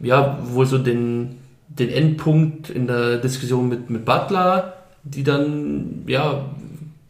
ja 0.00 0.38
wohl 0.42 0.66
so 0.66 0.78
den, 0.78 1.36
den 1.68 1.90
Endpunkt 1.90 2.70
in 2.70 2.86
der 2.86 3.18
Diskussion 3.18 3.68
mit, 3.68 3.90
mit 3.90 4.04
Butler, 4.04 4.74
die 5.04 5.22
dann 5.22 6.04
ja 6.06 6.46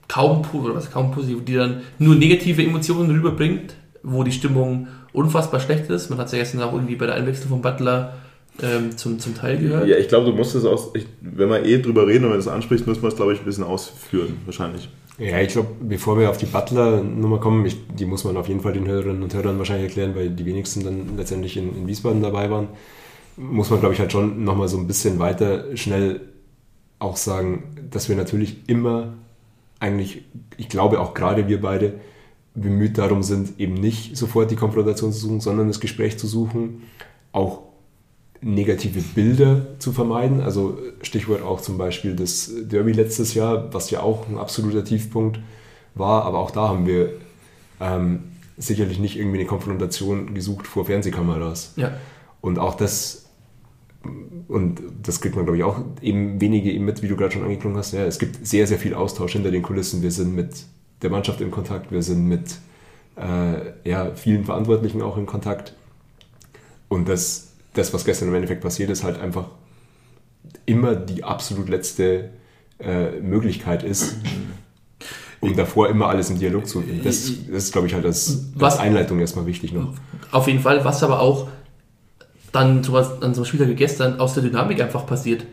kaum 0.09 0.43
oder 0.53 0.75
was 0.75 0.91
kaum 0.91 1.13
positiv, 1.13 1.45
die 1.45 1.55
dann 1.55 1.83
nur 1.99 2.15
negative 2.15 2.63
Emotionen 2.63 3.11
rüberbringt, 3.11 3.75
wo 4.03 4.23
die 4.23 4.33
Stimmung 4.33 4.89
unfassbar 5.15 5.61
schlecht 5.61 5.89
ist. 5.89 6.11
Man 6.11 6.19
hat 6.19 6.27
es 6.27 6.33
ja 6.33 6.39
gestern 6.39 6.61
auch 6.61 6.75
irgendwie 6.75 6.97
bei 6.97 7.07
der 7.07 7.15
Einwechslung 7.15 7.49
von 7.49 7.63
Butler 7.63 8.15
ähm, 8.63 8.97
zum, 8.97 9.19
zum 9.19 9.35
Teil 9.35 9.59
gehört. 9.59 9.89
Ja, 9.89 9.97
ich 9.97 10.09
glaube, 10.09 10.27
du 10.27 10.33
musst 10.33 10.55
es 10.55 10.65
auch, 10.65 10.95
ich, 10.95 11.07
wenn 11.21 11.49
wir 11.49 11.65
eh 11.65 11.81
drüber 11.81 12.07
reden 12.07 12.25
und 12.25 12.31
wenn 12.31 12.39
du 12.39 12.43
es 12.43 12.49
ansprichst, 12.49 12.87
müssen 12.87 13.03
wir 13.03 13.09
es, 13.09 13.17
glaube 13.17 13.33
ich, 13.33 13.39
ein 13.39 13.45
bisschen 13.45 13.65
ausführen, 13.65 14.37
wahrscheinlich. 14.45 14.89
Ja, 15.19 15.41
ich 15.41 15.53
glaube, 15.53 15.69
bevor 15.81 16.19
wir 16.19 16.29
auf 16.29 16.39
die 16.39 16.47
Butler-Nummer 16.47 17.39
kommen, 17.39 17.65
ich, 17.65 17.77
die 17.97 18.05
muss 18.05 18.25
man 18.25 18.37
auf 18.37 18.49
jeden 18.49 18.61
Fall 18.61 18.73
den 18.73 18.89
Hörerinnen 18.89 19.23
und 19.23 19.33
Hörern 19.33 19.59
wahrscheinlich 19.59 19.89
erklären, 19.89 20.17
weil 20.17 20.31
die 20.31 20.45
wenigsten 20.45 20.85
dann 20.85 21.17
letztendlich 21.17 21.57
in, 21.57 21.75
in 21.77 21.87
Wiesbaden 21.87 22.21
dabei 22.21 22.51
waren, 22.51 22.69
muss 23.37 23.71
man, 23.71 23.81
glaube 23.81 23.95
ich, 23.95 24.01
halt 24.01 24.11
schon 24.11 24.45
nochmal 24.45 24.69
so 24.69 24.77
ein 24.77 24.89
bisschen 24.89 25.21
weiter 25.21 25.77
schnell 25.77 26.21
auch 26.99 27.17
sagen, 27.17 27.89
dass 27.91 28.09
wir 28.09 28.17
natürlich 28.17 28.57
immer 28.69 29.15
eigentlich, 29.79 30.23
ich 30.57 30.69
glaube 30.69 31.01
auch 31.01 31.15
gerade 31.15 31.49
wir 31.49 31.61
beide, 31.61 31.95
bemüht 32.55 32.99
darum 32.99 33.23
sind, 33.23 33.59
eben 33.59 33.75
nicht 33.75 34.17
sofort 34.17 34.51
die 34.51 34.57
Konfrontation 34.57 35.13
zu 35.13 35.19
suchen, 35.19 35.41
sondern 35.41 35.69
das 35.69 35.81
Gespräch 35.81 36.19
zu 36.19 36.27
suchen, 36.27 36.83
auch 37.33 37.63
negative 38.41 39.01
Bilder 39.01 39.79
zu 39.79 39.93
vermeiden. 39.93 40.41
Also 40.41 40.79
Stichwort 41.03 41.43
auch 41.43 41.61
zum 41.61 41.79
Beispiel 41.79 42.15
das 42.15 42.53
Derby 42.63 42.93
letztes 42.93 43.35
Jahr, 43.35 43.73
was 43.73 43.91
ja 43.91 44.01
auch 44.01 44.29
ein 44.29 44.39
absoluter 44.39 44.85
Tiefpunkt 44.85 45.41
war, 45.95 46.25
aber 46.25 46.39
auch 46.39 46.51
da 46.51 46.69
haben 46.69 46.87
wir 46.87 47.15
ähm, 47.81 48.25
sicherlich 48.57 48.99
nicht 48.99 49.19
irgendwie 49.19 49.39
eine 49.39 49.49
Konfrontation 49.49 50.35
gesucht 50.35 50.67
vor 50.67 50.85
Fernsehkameras. 50.85 51.73
Ja. 51.77 51.93
Und 52.41 52.59
auch 52.59 52.75
das 52.75 53.23
und 54.49 54.83
das 55.03 55.23
kriegt 55.23 55.35
man, 55.35 55.47
glaube 55.47 55.57
ich, 55.57 55.65
auch 55.65 55.81
eben 56.03 56.39
wenige 56.41 56.71
eben 56.71 56.85
mit, 56.85 57.03
wie 57.03 57.09
du 57.09 57.17
gerade 57.17 57.33
schon 57.33 57.43
angeklungen 57.43 57.79
hast. 57.79 57.93
Ja, 57.93 58.05
es 58.05 58.19
gibt 58.19 58.47
sehr, 58.47 58.67
sehr 58.67 58.79
viel 58.79 58.93
Austausch 58.93 59.33
hinter 59.33 59.51
den 59.51 59.63
Kulissen. 59.63 60.03
Wir 60.03 60.11
sind 60.11 60.35
mit 60.35 60.51
der 61.05 61.11
Mannschaft 61.11 61.41
in 61.41 61.51
Kontakt, 61.51 61.93
wir 61.93 62.03
sind 62.03 62.27
mit 62.27 62.57
äh, 63.17 63.89
ja, 63.89 64.15
vielen 64.15 64.45
Verantwortlichen 64.45 65.03
auch 65.03 65.17
in 65.17 65.27
Kontakt. 65.27 65.75
Und 66.89 67.09
das, 67.09 67.53
das, 67.75 67.93
was 67.95 68.05
gestern 68.05 68.29
im 68.29 68.35
Endeffekt 68.35 68.63
passiert 68.63 68.91
ist, 68.91 69.05
halt 69.05 69.21
einfach 69.21 69.47
immer 70.67 70.97
die 70.97 71.23
absolut 71.23 71.69
letzte 71.69 72.31
äh, 72.79 73.21
Möglichkeit 73.21 73.83
ist, 73.83 74.17
um 75.41 75.55
davor 75.57 75.89
immer 75.89 76.09
alles 76.09 76.31
im 76.31 76.39
Dialog 76.39 76.67
zu. 76.67 76.83
Das, 77.03 77.33
das 77.51 77.65
ist, 77.65 77.73
glaube 77.73 77.87
ich, 77.87 77.95
halt 77.95 78.05
als, 78.05 78.47
als 78.59 78.79
Einleitung 78.79 79.21
erstmal 79.21 79.47
wichtig 79.47 79.73
noch. 79.73 79.95
Auf 80.33 80.49
jeden 80.49 80.61
Fall, 80.61 80.85
was 80.85 81.03
aber 81.03 81.21
auch 81.21 81.49
dann 82.53 82.83
sowas, 82.83 83.23
an 83.23 83.35
so 83.35 83.41
einem 83.41 83.47
Spieltag 83.47 83.69
wie 83.69 83.75
gestern 83.75 84.21
aus 84.21 84.35
der 84.35 84.43
Dynamik 84.43 84.81
einfach 84.81 85.07
passiert, 85.07 85.45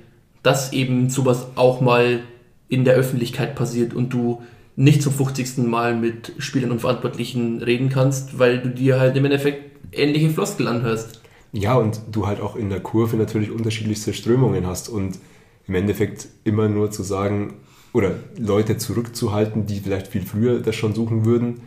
dass 0.44 0.72
eben 0.72 1.10
sowas 1.10 1.48
auch 1.56 1.82
mal 1.82 2.22
in 2.70 2.86
der 2.86 2.94
Öffentlichkeit 2.94 3.56
passiert 3.56 3.94
und 3.94 4.10
du 4.14 4.42
nicht 4.76 5.02
zum 5.02 5.14
50. 5.14 5.58
Mal 5.60 5.96
mit 5.96 6.34
Spielern 6.38 6.72
und 6.72 6.80
Verantwortlichen 6.80 7.62
reden 7.62 7.90
kannst, 7.90 8.40
weil 8.40 8.60
du 8.60 8.70
dir 8.70 9.00
halt 9.00 9.16
im 9.18 9.26
Endeffekt 9.26 9.72
ähnliche 9.92 10.30
Floskel 10.30 10.68
anhörst. 10.68 11.22
Ja, 11.54 11.76
und 11.76 12.02
du 12.12 12.28
halt 12.28 12.40
auch 12.40 12.56
in 12.56 12.70
der 12.70 12.80
Kurve 12.80 13.18
natürlich 13.18 13.52
unterschiedlichste 13.52 14.14
Strömungen 14.14 14.66
hast 14.66 14.88
und 14.88 15.20
im 15.68 15.76
Endeffekt 15.76 16.28
immer 16.44 16.70
nur 16.70 16.92
zu 16.92 17.04
sagen 17.04 17.56
oder 17.94 18.16
Leute 18.38 18.78
zurückzuhalten, 18.78 19.66
die 19.66 19.82
vielleicht 19.82 20.08
viel 20.08 20.26
früher 20.26 20.60
das 20.60 20.76
schon 20.76 20.96
suchen 20.96 21.26
würden. 21.26 21.62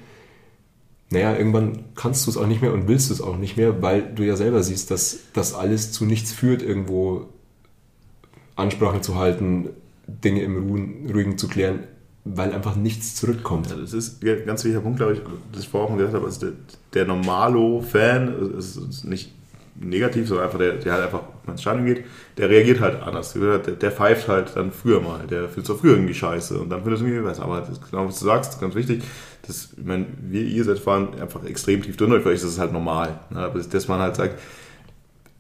Naja, 1.11 1.37
irgendwann 1.37 1.85
kannst 1.95 2.27
du 2.27 2.31
es 2.31 2.39
auch 2.39 2.47
nicht 2.47 2.63
mehr 2.63 2.73
und 2.73 2.89
willst 2.89 3.11
es 3.11 3.21
auch 3.21 3.37
nicht 3.37 3.59
mehr, 3.59 3.83
weil 3.83 4.03
du 4.15 4.23
ja 4.23 4.37
selber 4.37 4.63
siehst, 4.63 4.91
dass 4.91 5.19
das 5.35 5.55
alles 5.55 5.93
zu 5.93 6.07
nichts 6.07 6.33
führt, 6.33 6.63
irgendwo 6.63 7.29
Ansprachen 8.57 9.03
zu 9.03 9.17
halten, 9.17 9.69
Dinge 10.07 10.43
im 10.43 10.57
Ruhigen 11.11 11.37
zu 11.37 11.47
klären 11.47 11.81
weil 12.25 12.53
einfach 12.53 12.75
nichts 12.75 13.17
zurückkommt. 13.17 13.71
Ja, 13.71 13.77
das 13.77 13.93
ist 13.93 14.25
ein 14.25 14.47
ganz 14.47 14.65
wichtiger 14.65 14.81
Punkt, 14.81 14.99
glaube 14.99 15.15
ich, 15.15 15.21
das 15.53 15.63
ich 15.63 15.69
vorher 15.69 15.91
auch 15.91 15.97
gesagt 15.97 16.15
habe. 16.15 16.25
Also 16.25 16.47
der, 16.47 16.53
der 16.95 17.05
Normalo-Fan 17.07 18.57
ist 18.57 19.05
nicht 19.05 19.33
negativ, 19.77 20.29
sondern 20.29 20.47
einfach 20.47 20.59
der, 20.59 20.75
der 20.75 20.93
halt 20.93 21.05
einfach 21.05 21.23
ins 21.47 21.61
Stadion 21.61 21.85
geht, 21.85 22.05
der 22.39 22.49
reagiert 22.49 22.81
halt 22.81 23.03
anders. 23.03 23.35
Der, 23.35 23.59
der 23.59 23.91
pfeift 23.91 24.29
halt 24.29 24.53
dann 24.55 24.71
früher 24.73 25.01
mal. 25.01 25.27
Der 25.27 25.49
findet 25.49 25.67
zwar 25.67 25.77
früher 25.77 25.95
irgendwie 25.95 26.15
scheiße 26.15 26.59
und 26.59 26.71
dann 26.71 26.83
findet 26.83 27.01
es 27.01 27.07
irgendwie 27.07 27.27
besser. 27.27 27.43
Aber 27.43 27.61
das 27.61 27.71
ist 27.71 27.91
genau, 27.91 28.07
was 28.07 28.19
du 28.19 28.25
sagst, 28.25 28.61
ganz 28.61 28.75
wichtig. 28.75 29.03
Das, 29.47 29.75
ich 29.77 29.85
meine, 29.85 30.07
wir, 30.23 30.43
ihr 30.43 30.65
seid 30.65 30.79
fahren 30.79 31.09
einfach 31.21 31.45
extrem 31.45 31.83
tief 31.83 31.97
drin 31.97 32.11
für 32.23 32.29
euch 32.29 32.37
ist 32.37 32.45
das 32.45 32.59
halt 32.59 32.73
normal. 32.73 33.21
Ne? 33.31 33.53
Dass 33.71 33.89
man 33.89 34.01
halt 34.01 34.17
sagt, 34.17 34.41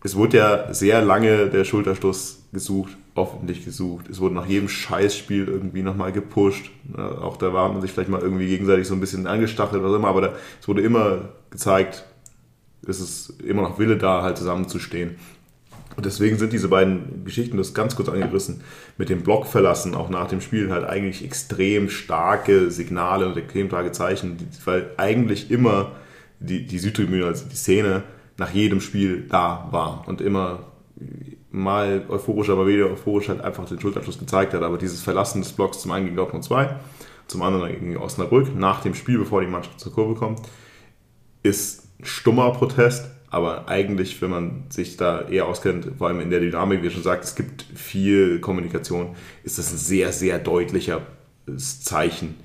es 0.02 0.16
wurde 0.16 0.36
ja 0.36 0.74
sehr 0.74 1.00
lange 1.00 1.48
der 1.48 1.64
Schulterstoß 1.64 2.40
gesucht, 2.52 2.94
öffentlich 3.16 3.64
gesucht. 3.64 4.08
Es 4.08 4.20
wurde 4.20 4.34
nach 4.34 4.46
jedem 4.46 4.68
Scheißspiel 4.68 5.46
irgendwie 5.46 5.82
nochmal 5.82 6.12
gepusht. 6.12 6.70
Auch 6.96 7.36
da 7.36 7.52
war 7.52 7.72
man 7.72 7.80
sich 7.80 7.92
vielleicht 7.92 8.10
mal 8.10 8.20
irgendwie 8.20 8.48
gegenseitig 8.48 8.88
so 8.88 8.94
ein 8.94 9.00
bisschen 9.00 9.26
angestachelt, 9.26 9.82
was 9.82 9.94
immer, 9.94 10.08
aber 10.08 10.20
da, 10.20 10.32
es 10.60 10.66
wurde 10.66 10.82
immer 10.82 11.28
gezeigt, 11.50 12.04
es 12.86 13.00
ist 13.00 13.40
immer 13.42 13.62
noch 13.62 13.78
Wille 13.78 13.96
da, 13.96 14.22
halt 14.22 14.36
zusammenzustehen. 14.36 15.16
Und 15.96 16.06
deswegen 16.06 16.38
sind 16.38 16.52
diese 16.52 16.68
beiden 16.68 17.24
Geschichten, 17.24 17.56
das 17.56 17.72
ganz 17.72 17.94
kurz 17.94 18.08
angerissen, 18.08 18.62
mit 18.98 19.10
dem 19.10 19.22
Block 19.22 19.46
verlassen, 19.46 19.94
auch 19.94 20.10
nach 20.10 20.26
dem 20.26 20.40
Spiel 20.40 20.72
halt 20.72 20.84
eigentlich 20.84 21.24
extrem 21.24 21.88
starke 21.88 22.70
Signale 22.72 23.28
und 23.28 23.36
extrem 23.36 23.68
starke 23.68 23.92
Zeichen, 23.92 24.36
weil 24.64 24.90
eigentlich 24.96 25.52
immer 25.52 25.92
die, 26.40 26.66
die 26.66 26.78
Südtribüne, 26.80 27.26
also 27.26 27.44
die 27.48 27.56
Szene, 27.56 28.02
nach 28.36 28.50
jedem 28.50 28.80
Spiel 28.80 29.26
da 29.28 29.68
war 29.70 30.08
und 30.08 30.20
immer 30.20 30.64
mal 31.54 32.04
euphorisch, 32.08 32.50
aber 32.50 32.66
weniger 32.66 32.90
euphorisch 32.90 33.28
halt 33.28 33.40
einfach 33.40 33.64
den 33.66 33.80
Schulterschluss 33.80 34.18
gezeigt 34.18 34.52
hat. 34.52 34.62
Aber 34.62 34.76
dieses 34.76 35.02
Verlassen 35.02 35.40
des 35.40 35.52
Blocks 35.52 35.80
zum 35.80 35.92
einen 35.92 36.06
gegen 36.06 36.16
Dortmund 36.16 36.44
2, 36.44 36.76
zum 37.28 37.42
anderen 37.42 37.68
gegen 37.68 37.96
Osnabrück, 37.96 38.54
nach 38.54 38.82
dem 38.82 38.94
Spiel, 38.94 39.18
bevor 39.18 39.40
die 39.40 39.46
Mannschaft 39.46 39.80
zur 39.80 39.92
Kurve 39.92 40.14
kommt, 40.14 40.40
ist 41.42 41.88
stummer 42.02 42.50
Protest. 42.52 43.10
Aber 43.30 43.68
eigentlich, 43.68 44.20
wenn 44.22 44.30
man 44.30 44.64
sich 44.68 44.96
da 44.96 45.22
eher 45.22 45.46
auskennt, 45.46 45.88
vor 45.98 46.08
allem 46.08 46.20
in 46.20 46.30
der 46.30 46.40
Dynamik, 46.40 46.82
wie 46.82 46.90
schon 46.90 47.02
sagt, 47.02 47.24
es 47.24 47.34
gibt 47.34 47.62
viel 47.74 48.40
Kommunikation, 48.40 49.16
ist 49.42 49.58
das 49.58 49.72
ein 49.72 49.78
sehr, 49.78 50.12
sehr 50.12 50.38
deutlicher 50.38 51.02
Zeichen. 51.56 52.36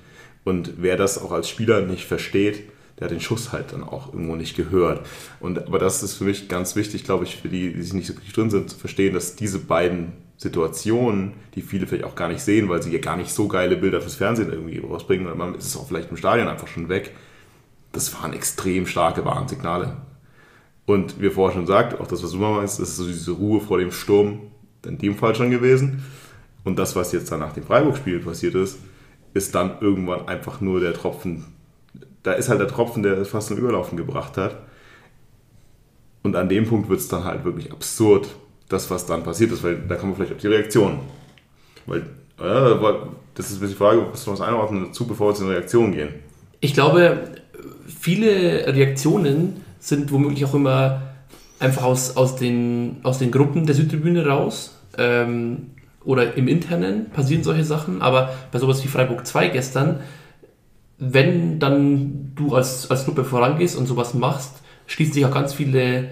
Und 0.44 0.74
wer 0.78 0.96
das 0.96 1.20
auch 1.20 1.30
als 1.32 1.48
Spieler 1.48 1.82
nicht 1.82 2.06
versteht, 2.06 2.64
der 3.00 3.06
hat 3.06 3.12
den 3.12 3.20
Schuss 3.20 3.50
halt 3.50 3.72
dann 3.72 3.82
auch 3.82 4.12
irgendwo 4.12 4.36
nicht 4.36 4.56
gehört. 4.56 5.06
Und, 5.40 5.66
aber 5.66 5.78
das 5.78 6.02
ist 6.02 6.14
für 6.14 6.24
mich 6.24 6.48
ganz 6.48 6.76
wichtig, 6.76 7.04
glaube 7.04 7.24
ich, 7.24 7.36
für 7.36 7.48
die, 7.48 7.72
die 7.72 7.82
sich 7.82 7.94
nicht 7.94 8.06
so 8.06 8.12
richtig 8.12 8.34
drin 8.34 8.50
sind, 8.50 8.68
zu 8.68 8.78
verstehen, 8.78 9.14
dass 9.14 9.36
diese 9.36 9.58
beiden 9.58 10.12
Situationen, 10.36 11.32
die 11.54 11.62
viele 11.62 11.86
vielleicht 11.86 12.04
auch 12.04 12.14
gar 12.14 12.28
nicht 12.28 12.42
sehen, 12.42 12.68
weil 12.68 12.82
sie 12.82 12.92
ja 12.92 12.98
gar 12.98 13.16
nicht 13.16 13.32
so 13.32 13.48
geile 13.48 13.76
Bilder 13.76 14.00
fürs 14.00 14.14
Fernsehen 14.14 14.50
irgendwie 14.50 14.78
rausbringen, 14.78 15.26
oder 15.26 15.34
man 15.34 15.54
ist 15.54 15.66
es 15.66 15.76
auch 15.76 15.88
vielleicht 15.88 16.10
im 16.10 16.16
Stadion 16.16 16.48
einfach 16.48 16.68
schon 16.68 16.88
weg. 16.88 17.14
Das 17.92 18.14
waren 18.14 18.32
extrem 18.32 18.86
starke 18.86 19.24
Warnsignale. 19.24 19.96
Und 20.86 21.20
wie 21.20 21.26
er 21.26 21.32
vorher 21.32 21.56
schon 21.56 21.66
sagt, 21.66 22.00
auch 22.00 22.06
das, 22.06 22.22
was 22.22 22.32
du 22.32 22.38
mal 22.38 22.56
meinst, 22.56 22.78
das 22.80 22.90
ist 22.90 22.96
so 22.96 23.06
diese 23.06 23.32
Ruhe 23.32 23.60
vor 23.60 23.78
dem 23.78 23.92
Sturm 23.92 24.40
in 24.86 24.98
dem 24.98 25.16
Fall 25.16 25.34
schon 25.34 25.50
gewesen. 25.50 26.04
Und 26.64 26.78
das, 26.78 26.96
was 26.96 27.12
jetzt 27.12 27.32
dann 27.32 27.40
nach 27.40 27.52
dem 27.52 27.64
Freiburg-Spiel 27.64 28.20
passiert 28.20 28.54
ist, 28.54 28.78
ist 29.34 29.54
dann 29.54 29.78
irgendwann 29.80 30.28
einfach 30.28 30.60
nur 30.60 30.80
der 30.80 30.94
Tropfen 30.94 31.44
da 32.22 32.32
ist 32.32 32.48
halt 32.48 32.60
der 32.60 32.68
Tropfen, 32.68 33.02
der 33.02 33.18
es 33.18 33.28
fast 33.28 33.48
zum 33.48 33.56
Überlaufen 33.56 33.96
gebracht 33.96 34.36
hat. 34.36 34.56
Und 36.22 36.36
an 36.36 36.48
dem 36.48 36.66
Punkt 36.66 36.88
wird 36.88 37.00
es 37.00 37.08
dann 37.08 37.24
halt 37.24 37.44
wirklich 37.44 37.72
absurd, 37.72 38.28
das, 38.68 38.90
was 38.90 39.06
dann 39.06 39.24
passiert 39.24 39.52
ist, 39.52 39.62
weil 39.62 39.78
da 39.88 39.96
kommen 39.96 40.12
wir 40.12 40.16
vielleicht 40.16 40.34
auf 40.34 40.40
die 40.40 40.48
Reaktion. 40.48 41.00
Weil, 41.86 42.00
äh, 42.38 42.92
das 43.34 43.50
ist 43.50 43.62
die 43.62 43.68
Frage, 43.68 44.06
was 44.12 44.26
wir 44.26 44.32
uns 44.32 44.40
einordnen 44.40 44.86
dazu, 44.86 45.06
bevor 45.06 45.30
wir 45.30 45.34
zu 45.34 45.44
den 45.44 45.52
Reaktionen 45.52 45.92
gehen. 45.92 46.10
Ich 46.60 46.74
glaube, 46.74 47.18
viele 47.86 48.66
Reaktionen 48.74 49.64
sind 49.78 50.12
womöglich 50.12 50.44
auch 50.44 50.54
immer 50.54 51.02
einfach 51.58 51.84
aus, 51.84 52.16
aus, 52.16 52.36
den, 52.36 52.96
aus 53.02 53.18
den 53.18 53.30
Gruppen 53.30 53.66
der 53.66 53.74
Südtribüne 53.74 54.26
raus. 54.26 54.76
Ähm, 54.98 55.70
oder 56.04 56.34
im 56.34 56.48
Internen 56.48 57.10
passieren 57.10 57.44
solche 57.44 57.64
Sachen, 57.64 58.00
aber 58.00 58.32
bei 58.52 58.58
sowas 58.58 58.82
wie 58.82 58.88
Freiburg 58.88 59.26
2 59.26 59.48
gestern 59.48 60.00
wenn 61.00 61.58
dann 61.58 62.32
du 62.36 62.54
als, 62.54 62.90
als 62.90 63.06
Gruppe 63.06 63.24
vorangehst 63.24 63.76
und 63.76 63.86
sowas 63.86 64.14
machst, 64.14 64.60
schließen 64.86 65.14
sich 65.14 65.24
auch 65.24 65.32
ganz 65.32 65.54
viele, 65.54 66.10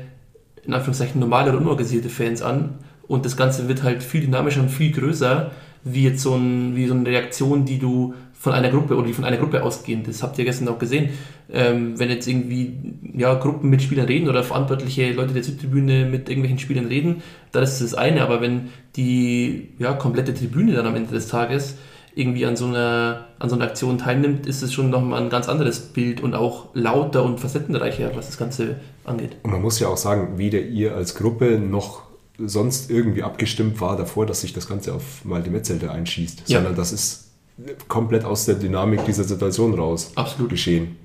in 0.64 0.72
Anführungszeichen, 0.72 1.20
normale 1.20 1.50
oder 1.50 1.60
unorganisierte 1.60 2.08
Fans 2.08 2.42
an. 2.42 2.78
Und 3.06 3.24
das 3.24 3.36
Ganze 3.36 3.68
wird 3.68 3.82
halt 3.82 4.02
viel 4.02 4.22
dynamischer 4.22 4.60
und 4.60 4.70
viel 4.70 4.90
größer, 4.92 5.50
wie 5.84 6.04
jetzt 6.04 6.22
so, 6.22 6.34
ein, 6.34 6.74
wie 6.74 6.86
so 6.86 6.94
eine 6.94 7.08
Reaktion, 7.08 7.64
die 7.64 7.78
du 7.78 8.14
von 8.32 8.52
einer 8.52 8.70
Gruppe 8.70 8.96
oder 8.96 9.06
die 9.06 9.12
von 9.12 9.24
einer 9.24 9.36
Gruppe 9.36 9.62
ausgehend. 9.62 10.08
Das 10.08 10.22
habt 10.22 10.38
ihr 10.38 10.44
gestern 10.44 10.68
auch 10.68 10.78
gesehen. 10.78 11.10
Ähm, 11.52 11.98
wenn 11.98 12.08
jetzt 12.08 12.26
irgendwie 12.26 12.74
ja, 13.14 13.34
Gruppen 13.34 13.68
mit 13.68 13.82
Spielern 13.82 14.06
reden 14.06 14.28
oder 14.28 14.42
verantwortliche 14.42 15.12
Leute 15.12 15.34
der 15.34 15.42
Südtribüne 15.42 16.06
mit 16.06 16.28
irgendwelchen 16.28 16.58
Spielern 16.58 16.86
reden, 16.86 17.22
dann 17.52 17.62
ist 17.62 17.80
das 17.80 17.94
eine. 17.94 18.22
Aber 18.22 18.40
wenn 18.40 18.68
die 18.96 19.70
ja, 19.78 19.92
komplette 19.92 20.34
Tribüne 20.34 20.72
dann 20.72 20.86
am 20.86 20.94
Ende 20.94 21.12
des 21.12 21.28
Tages 21.28 21.76
irgendwie 22.18 22.44
an 22.46 22.56
so 22.56 22.66
einer, 22.66 23.26
an 23.38 23.48
so 23.48 23.54
einer 23.54 23.64
Aktion 23.64 23.96
teilnimmt, 23.96 24.46
ist 24.46 24.62
es 24.62 24.72
schon 24.72 24.90
nochmal 24.90 25.22
ein 25.22 25.30
ganz 25.30 25.48
anderes 25.48 25.78
Bild 25.78 26.20
und 26.20 26.34
auch 26.34 26.66
lauter 26.74 27.22
und 27.22 27.38
facettenreicher, 27.38 28.10
was 28.14 28.26
das 28.26 28.36
Ganze 28.36 28.76
angeht. 29.04 29.36
Und 29.44 29.52
man 29.52 29.62
muss 29.62 29.78
ja 29.78 29.86
auch 29.86 29.96
sagen, 29.96 30.36
weder 30.36 30.60
ihr 30.60 30.96
als 30.96 31.14
Gruppe 31.14 31.60
noch 31.60 32.02
sonst 32.38 32.90
irgendwie 32.90 33.22
abgestimmt 33.22 33.80
war 33.80 33.96
davor, 33.96 34.26
dass 34.26 34.40
sich 34.40 34.52
das 34.52 34.68
Ganze 34.68 34.94
auf 34.94 35.24
Malte 35.24 35.50
Metzelder 35.50 35.92
einschießt, 35.92 36.42
ja. 36.46 36.58
sondern 36.58 36.74
das 36.74 36.92
ist 36.92 37.30
komplett 37.86 38.24
aus 38.24 38.46
der 38.46 38.56
Dynamik 38.56 39.04
dieser 39.04 39.24
Situation 39.24 39.74
raus 39.74 40.10
Absolut. 40.16 40.50
geschehen. 40.50 40.96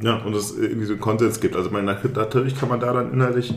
Ja, 0.00 0.18
und 0.18 0.32
es 0.34 0.56
irgendwie 0.56 0.86
so 0.86 0.92
einen 0.92 1.00
Konsens 1.00 1.40
gibt. 1.40 1.56
Also, 1.56 1.70
meine, 1.70 1.86
natürlich 1.86 2.56
kann 2.56 2.68
man 2.68 2.78
da 2.78 2.92
dann 2.92 3.12
inhaltlich 3.12 3.52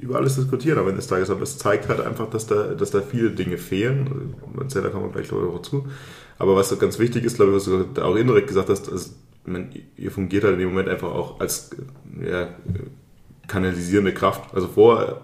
über 0.00 0.16
alles 0.16 0.36
diskutieren 0.36 0.78
am 0.78 0.86
Ende 0.86 0.96
des 0.96 1.08
Tages, 1.08 1.30
aber 1.30 1.42
es 1.42 1.58
zeigt 1.58 1.88
halt 1.88 2.00
einfach, 2.00 2.30
dass 2.30 2.46
da, 2.46 2.74
dass 2.74 2.90
da 2.90 3.00
viele 3.00 3.30
Dinge 3.30 3.58
fehlen. 3.58 4.34
Da 4.68 4.88
kommen 4.88 5.04
wir 5.06 5.12
gleich 5.12 5.30
noch 5.30 5.62
zu. 5.62 5.86
Aber 6.38 6.54
was 6.54 6.76
ganz 6.78 6.98
wichtig 6.98 7.24
ist, 7.24 7.36
glaube 7.36 7.50
ich, 7.50 7.56
was 7.56 7.64
du 7.64 8.02
auch 8.02 8.16
indirekt 8.16 8.48
gesagt 8.48 8.68
hast, 8.68 8.90
also, 8.90 9.10
man, 9.44 9.70
ihr 9.96 10.10
fungiert 10.10 10.44
halt 10.44 10.54
in 10.54 10.60
dem 10.60 10.68
Moment 10.70 10.88
einfach 10.88 11.12
auch 11.12 11.40
als 11.40 11.70
ja, 12.20 12.48
kanalisierende 13.48 14.12
Kraft. 14.14 14.54
Also 14.54 14.68
vorher 14.68 15.20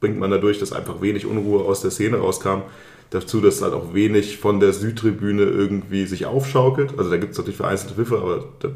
bringt 0.00 0.18
man 0.18 0.30
dadurch, 0.30 0.58
dass 0.58 0.72
einfach 0.72 1.00
wenig 1.02 1.26
Unruhe 1.26 1.64
aus 1.64 1.82
der 1.82 1.90
Szene 1.90 2.16
rauskam, 2.16 2.62
dazu, 3.10 3.40
dass 3.40 3.62
halt 3.62 3.74
auch 3.74 3.92
wenig 3.94 4.38
von 4.38 4.60
der 4.60 4.72
Südtribüne 4.72 5.42
irgendwie 5.42 6.06
sich 6.06 6.26
aufschaukelt. 6.26 6.98
Also 6.98 7.10
da 7.10 7.16
gibt 7.16 7.32
es 7.32 7.38
natürlich 7.38 7.56
vereinzelte 7.56 7.94
Pfiffe, 7.94 8.18
aber 8.18 8.44
da 8.60 8.70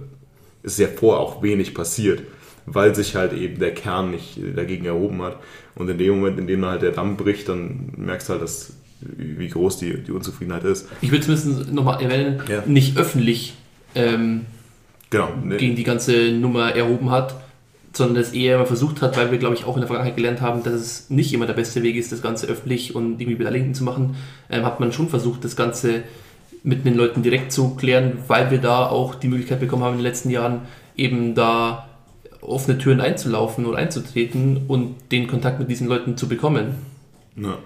ist 0.62 0.78
ja 0.78 0.88
vorher 0.88 1.20
auch 1.20 1.42
wenig 1.42 1.74
passiert 1.74 2.22
weil 2.66 2.94
sich 2.94 3.14
halt 3.14 3.32
eben 3.32 3.58
der 3.58 3.74
Kern 3.74 4.10
nicht 4.10 4.38
dagegen 4.56 4.84
erhoben 4.84 5.22
hat. 5.22 5.38
Und 5.74 5.88
in 5.88 5.98
dem 5.98 6.16
Moment, 6.16 6.38
in 6.38 6.46
dem 6.46 6.64
halt 6.64 6.82
der 6.82 6.92
Damm 6.92 7.16
bricht, 7.16 7.48
dann 7.48 7.92
merkst 7.96 8.28
du 8.28 8.32
halt, 8.34 8.42
dass, 8.42 8.74
wie 9.00 9.48
groß 9.48 9.78
die, 9.78 10.02
die 10.02 10.12
Unzufriedenheit 10.12 10.64
ist. 10.64 10.88
Ich 11.00 11.10
will 11.10 11.22
zumindest 11.22 11.72
nochmal 11.72 12.02
erwähnen, 12.02 12.42
ja. 12.48 12.62
nicht 12.66 12.96
öffentlich 12.96 13.54
ähm, 13.94 14.46
genau, 15.10 15.30
nee. 15.42 15.56
gegen 15.56 15.76
die 15.76 15.84
ganze 15.84 16.32
Nummer 16.32 16.74
erhoben 16.74 17.10
hat, 17.10 17.36
sondern 17.92 18.16
das 18.16 18.32
eher 18.32 18.56
immer 18.56 18.66
versucht 18.66 19.02
hat, 19.02 19.16
weil 19.16 19.30
wir, 19.30 19.38
glaube 19.38 19.54
ich, 19.54 19.64
auch 19.64 19.76
in 19.76 19.80
der 19.80 19.86
Vergangenheit 19.86 20.16
gelernt 20.16 20.40
haben, 20.40 20.62
dass 20.62 20.74
es 20.74 21.10
nicht 21.10 21.32
immer 21.32 21.46
der 21.46 21.54
beste 21.54 21.82
Weg 21.82 21.96
ist, 21.96 22.12
das 22.12 22.22
Ganze 22.22 22.46
öffentlich 22.46 22.94
und 22.94 23.20
irgendwie 23.20 23.36
Beteiligten 23.36 23.74
zu 23.74 23.84
machen, 23.84 24.16
ähm, 24.50 24.64
hat 24.64 24.80
man 24.80 24.92
schon 24.92 25.08
versucht, 25.08 25.44
das 25.44 25.54
Ganze 25.54 26.02
mit 26.62 26.84
den 26.86 26.94
Leuten 26.94 27.22
direkt 27.22 27.52
zu 27.52 27.74
klären, 27.76 28.18
weil 28.26 28.50
wir 28.50 28.58
da 28.58 28.86
auch 28.86 29.14
die 29.14 29.28
Möglichkeit 29.28 29.60
bekommen 29.60 29.84
haben 29.84 29.92
in 29.92 29.98
den 29.98 30.06
letzten 30.06 30.30
Jahren, 30.30 30.62
eben 30.96 31.34
da 31.34 31.88
offene 32.44 32.78
Türen 32.78 33.00
einzulaufen 33.00 33.66
und 33.66 33.74
einzutreten 33.74 34.62
und 34.68 34.96
den 35.12 35.26
Kontakt 35.26 35.58
mit 35.58 35.70
diesen 35.70 35.86
Leuten 35.86 36.16
zu 36.16 36.28
bekommen. 36.28 36.74
Ja. 37.36 37.58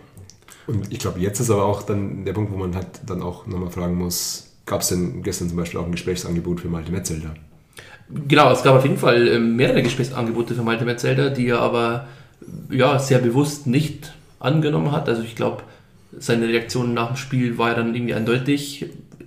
Und 0.67 0.93
ich 0.93 0.99
glaube, 0.99 1.19
jetzt 1.21 1.41
ist 1.41 1.51
aber 1.51 1.65
auch 1.65 1.83
dann 1.83 2.25
der 2.25 2.35
Punkt, 2.35 2.53
wo 2.53 2.57
man 2.57 2.75
halt 2.75 2.87
dann 3.07 3.23
auch 3.23 3.47
nochmal 3.47 3.71
fragen 3.71 3.95
muss, 3.97 4.53
gab 4.67 4.83
es 4.83 4.89
denn 4.89 5.23
gestern 5.23 5.49
zum 5.49 5.57
Beispiel 5.57 5.81
auch 5.81 5.87
ein 5.87 5.93
Gesprächsangebot 5.93 6.61
für 6.61 6.69
Malte 6.69 6.93
Metzelder? 6.93 7.35
Genau, 8.29 8.51
es 8.53 8.63
gab 8.63 8.77
auf 8.77 8.85
jeden 8.85 8.99
Fall 8.99 9.29
ähm, 9.29 9.57
mehrere 9.57 9.83
Gesprächsangebote 9.83 10.55
für 10.55 10.63
Malte 10.63 10.85
Metzelder, 10.85 11.31
die 11.31 11.49
er 11.49 11.61
aber 11.61 12.07
ja, 12.71 12.99
sehr 12.99 13.19
bewusst 13.19 13.67
nicht 13.67 14.13
angenommen 14.39 14.93
hat. 14.93 15.09
Also 15.09 15.23
ich 15.23 15.37
glaube, 15.37 15.63
seine 16.19 16.49
Reaktion 16.49 16.95
nach 16.95 17.09
dem 17.09 17.17
Spiel 17.17 17.59
war 17.59 17.71
ja 17.71 17.75
dann 17.75 17.95
irgendwie 17.95 18.15
eindeutig, 18.15 18.87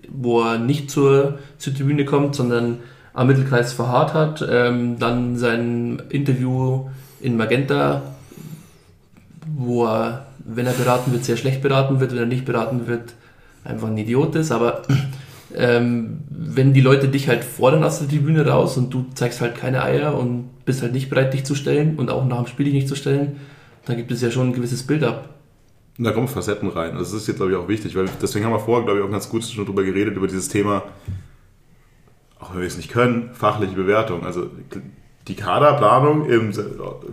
wo 0.09 0.41
er 0.41 0.57
nicht 0.57 0.89
zur, 0.89 1.39
zur 1.57 1.73
Tribüne 1.73 2.05
kommt, 2.05 2.35
sondern 2.35 2.79
am 3.13 3.27
Mittelkreis 3.27 3.73
verharrt 3.73 4.13
hat. 4.13 4.45
Ähm, 4.49 4.99
dann 4.99 5.37
sein 5.37 6.01
Interview 6.09 6.89
in 7.19 7.37
Magenta, 7.37 8.01
wo 9.55 9.85
er, 9.85 10.27
wenn 10.39 10.65
er 10.65 10.73
beraten 10.73 11.11
wird, 11.11 11.25
sehr 11.25 11.37
schlecht 11.37 11.61
beraten 11.61 11.99
wird, 11.99 12.11
wenn 12.11 12.19
er 12.19 12.25
nicht 12.25 12.45
beraten 12.45 12.87
wird, 12.87 13.13
einfach 13.63 13.87
ein 13.87 13.97
Idiot 13.97 14.35
ist. 14.35 14.51
Aber 14.51 14.83
ähm, 15.55 16.19
wenn 16.29 16.73
die 16.73 16.81
Leute 16.81 17.07
dich 17.07 17.27
halt 17.27 17.43
fordern 17.43 17.83
aus 17.83 17.99
der 17.99 18.09
Tribüne 18.09 18.45
raus 18.45 18.77
und 18.77 18.93
du 18.93 19.05
zeigst 19.13 19.41
halt 19.41 19.55
keine 19.55 19.83
Eier 19.83 20.17
und 20.17 20.49
bist 20.65 20.81
halt 20.81 20.93
nicht 20.93 21.09
bereit, 21.09 21.33
dich 21.33 21.43
zu 21.43 21.55
stellen 21.55 21.97
und 21.97 22.09
auch 22.09 22.25
nach 22.25 22.37
dem 22.37 22.47
Spiel 22.47 22.65
dich 22.65 22.73
nicht 22.73 22.87
zu 22.87 22.95
stellen, 22.95 23.37
dann 23.85 23.97
gibt 23.97 24.11
es 24.11 24.21
ja 24.21 24.31
schon 24.31 24.49
ein 24.49 24.53
gewisses 24.53 24.83
Bild 24.83 25.03
ab. 25.03 25.29
Da 25.97 26.11
kommen 26.11 26.27
Facetten 26.27 26.69
rein. 26.69 26.95
Also 26.95 27.13
das 27.13 27.23
ist 27.23 27.27
jetzt, 27.27 27.37
glaube 27.37 27.51
ich, 27.51 27.57
auch 27.57 27.67
wichtig, 27.67 27.95
weil 27.95 28.05
deswegen 28.21 28.45
haben 28.45 28.53
wir 28.53 28.59
vorher, 28.59 28.85
glaube 28.85 28.99
ich, 28.99 29.05
auch 29.05 29.11
ganz 29.11 29.29
gut 29.29 29.43
schon 29.43 29.65
drüber 29.65 29.83
geredet, 29.83 30.15
über 30.15 30.27
dieses 30.27 30.47
Thema, 30.47 30.83
auch 32.41 32.53
wenn 32.53 32.61
wir 32.61 32.67
es 32.67 32.77
nicht 32.77 32.91
können, 32.91 33.29
fachliche 33.33 33.75
Bewertung. 33.75 34.25
Also 34.25 34.49
die 35.27 35.35
Kaderplanung 35.35 36.27
im 36.29 36.51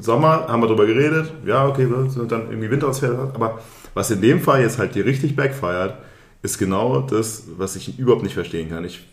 Sommer 0.00 0.48
haben 0.48 0.62
wir 0.62 0.66
darüber 0.66 0.86
geredet, 0.86 1.32
ja, 1.44 1.66
okay, 1.66 1.86
dann 2.28 2.50
irgendwie 2.50 2.70
Winterausfälle, 2.70 3.30
aber 3.34 3.60
was 3.94 4.10
in 4.10 4.20
dem 4.20 4.40
Fall 4.40 4.62
jetzt 4.62 4.78
halt 4.78 4.94
hier 4.94 5.04
richtig 5.04 5.36
backfeiert, 5.36 5.94
ist 6.40 6.58
genau 6.58 7.00
das, 7.00 7.48
was 7.56 7.74
ich 7.74 7.98
überhaupt 7.98 8.22
nicht 8.22 8.34
verstehen 8.34 8.70
kann. 8.70 8.84
Ich, 8.84 9.04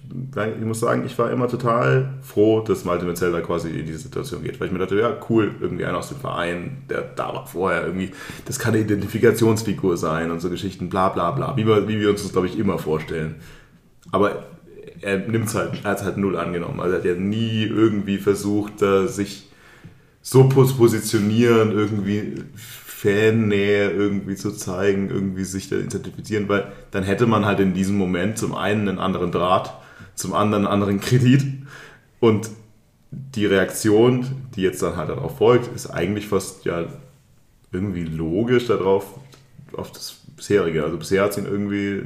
ich 0.59 0.65
muss 0.65 0.79
sagen, 0.79 1.03
ich 1.07 1.17
war 1.17 1.31
immer 1.31 1.47
total 1.47 2.13
froh, 2.21 2.61
dass 2.61 2.85
Malte 2.85 3.05
Metzelder 3.05 3.41
quasi 3.41 3.69
in 3.69 3.85
diese 3.87 3.97
Situation 3.97 4.43
geht, 4.43 4.59
weil 4.59 4.67
ich 4.67 4.73
mir 4.73 4.79
dachte, 4.79 4.99
ja, 4.99 5.17
cool, 5.29 5.55
irgendwie 5.59 5.85
einer 5.85 5.97
aus 5.97 6.09
dem 6.09 6.19
Verein, 6.19 6.83
der 6.87 7.01
da 7.01 7.33
war 7.33 7.47
vorher 7.47 7.83
irgendwie, 7.83 8.11
das 8.45 8.59
kann 8.59 8.75
eine 8.75 8.83
Identifikationsfigur 8.83 9.97
sein 9.97 10.29
und 10.29 10.39
so 10.39 10.51
Geschichten, 10.51 10.87
bla 10.87 11.09
bla 11.09 11.31
bla, 11.31 11.57
wie 11.57 11.65
wir, 11.65 11.87
wie 11.87 11.99
wir 11.99 12.11
uns 12.11 12.21
das, 12.21 12.31
glaube 12.31 12.45
ich, 12.45 12.59
immer 12.59 12.77
vorstellen. 12.77 13.35
Aber 14.11 14.43
er 15.05 15.19
nimmt 15.19 15.53
halt, 15.53 15.81
er 15.83 15.91
hat 15.91 15.99
es 15.99 16.03
halt 16.03 16.17
null 16.17 16.35
angenommen. 16.35 16.79
Also 16.79 16.93
er 16.95 16.99
hat 16.99 17.05
ja 17.05 17.13
nie 17.13 17.63
irgendwie 17.63 18.17
versucht, 18.17 18.79
sich 18.79 19.47
so 20.21 20.49
zu 20.49 20.75
positionieren, 20.75 21.71
irgendwie 21.71 22.43
Fannähe 22.55 23.91
irgendwie 23.91 24.35
zu 24.35 24.51
zeigen, 24.51 25.09
irgendwie 25.09 25.43
sich 25.43 25.69
da 25.69 25.75
identifizieren, 25.75 26.49
weil 26.49 26.71
dann 26.89 27.03
hätte 27.03 27.27
man 27.27 27.45
halt 27.45 27.59
in 27.59 27.75
diesem 27.75 27.97
Moment 27.97 28.39
zum 28.39 28.55
einen 28.55 28.89
einen 28.89 28.99
anderen 28.99 29.31
Draht, 29.31 29.71
zum 30.15 30.33
anderen 30.33 30.65
einen 30.65 30.73
anderen 30.73 30.99
Kredit 30.99 31.43
und 32.19 32.49
die 33.11 33.45
Reaktion, 33.45 34.25
die 34.55 34.61
jetzt 34.61 34.81
dann 34.81 34.97
halt 34.97 35.09
darauf 35.09 35.37
folgt, 35.37 35.73
ist 35.75 35.87
eigentlich 35.87 36.27
fast 36.27 36.65
ja 36.65 36.85
irgendwie 37.71 38.05
logisch 38.05 38.65
darauf, 38.65 39.19
auf 39.73 39.91
das 39.91 40.24
bisherige. 40.35 40.83
Also 40.83 40.97
bisher 40.97 41.23
hat 41.23 41.31
es 41.31 41.37
ihn 41.37 41.45
irgendwie 41.45 42.03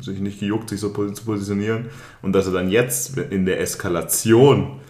sich 0.00 0.20
nicht 0.20 0.40
gejuckt, 0.40 0.68
sich 0.68 0.80
so 0.80 0.88
zu 0.90 1.24
positionieren. 1.24 1.86
Und 2.20 2.32
dass 2.32 2.46
er 2.46 2.52
dann 2.52 2.70
jetzt 2.70 3.18
in 3.18 3.46
der 3.46 3.60
Eskalation 3.60 4.80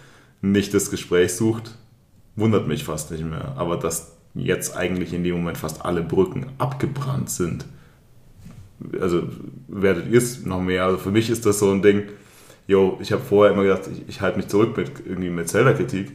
nicht 0.41 0.73
das 0.73 0.91
Gespräch 0.91 1.33
sucht, 1.33 1.77
wundert 2.35 2.67
mich 2.67 2.83
fast 2.83 3.11
nicht 3.11 3.23
mehr. 3.23 3.53
Aber 3.57 3.77
dass 3.77 4.13
jetzt 4.35 4.75
eigentlich 4.75 5.13
in 5.13 5.23
dem 5.23 5.35
Moment 5.35 5.57
fast 5.57 5.85
alle 5.85 6.01
Brücken 6.01 6.47
abgebrannt 6.57 7.29
sind, 7.29 7.65
also 8.99 9.23
werdet 9.67 10.11
ihr 10.11 10.17
es 10.17 10.45
noch 10.45 10.61
mehr. 10.61 10.85
Also 10.85 10.97
für 10.97 11.11
mich 11.11 11.29
ist 11.29 11.45
das 11.45 11.59
so 11.59 11.71
ein 11.71 11.81
Ding, 11.81 12.03
yo, 12.67 12.97
ich 13.01 13.11
habe 13.11 13.21
vorher 13.21 13.53
immer 13.53 13.63
gedacht, 13.63 13.83
ich, 13.91 14.03
ich 14.07 14.21
halte 14.21 14.37
mich 14.37 14.47
zurück 14.47 14.75
mit 14.75 14.91
irgendwie 15.05 15.29
mit 15.29 15.47
Zelda-Kritik, 15.47 16.11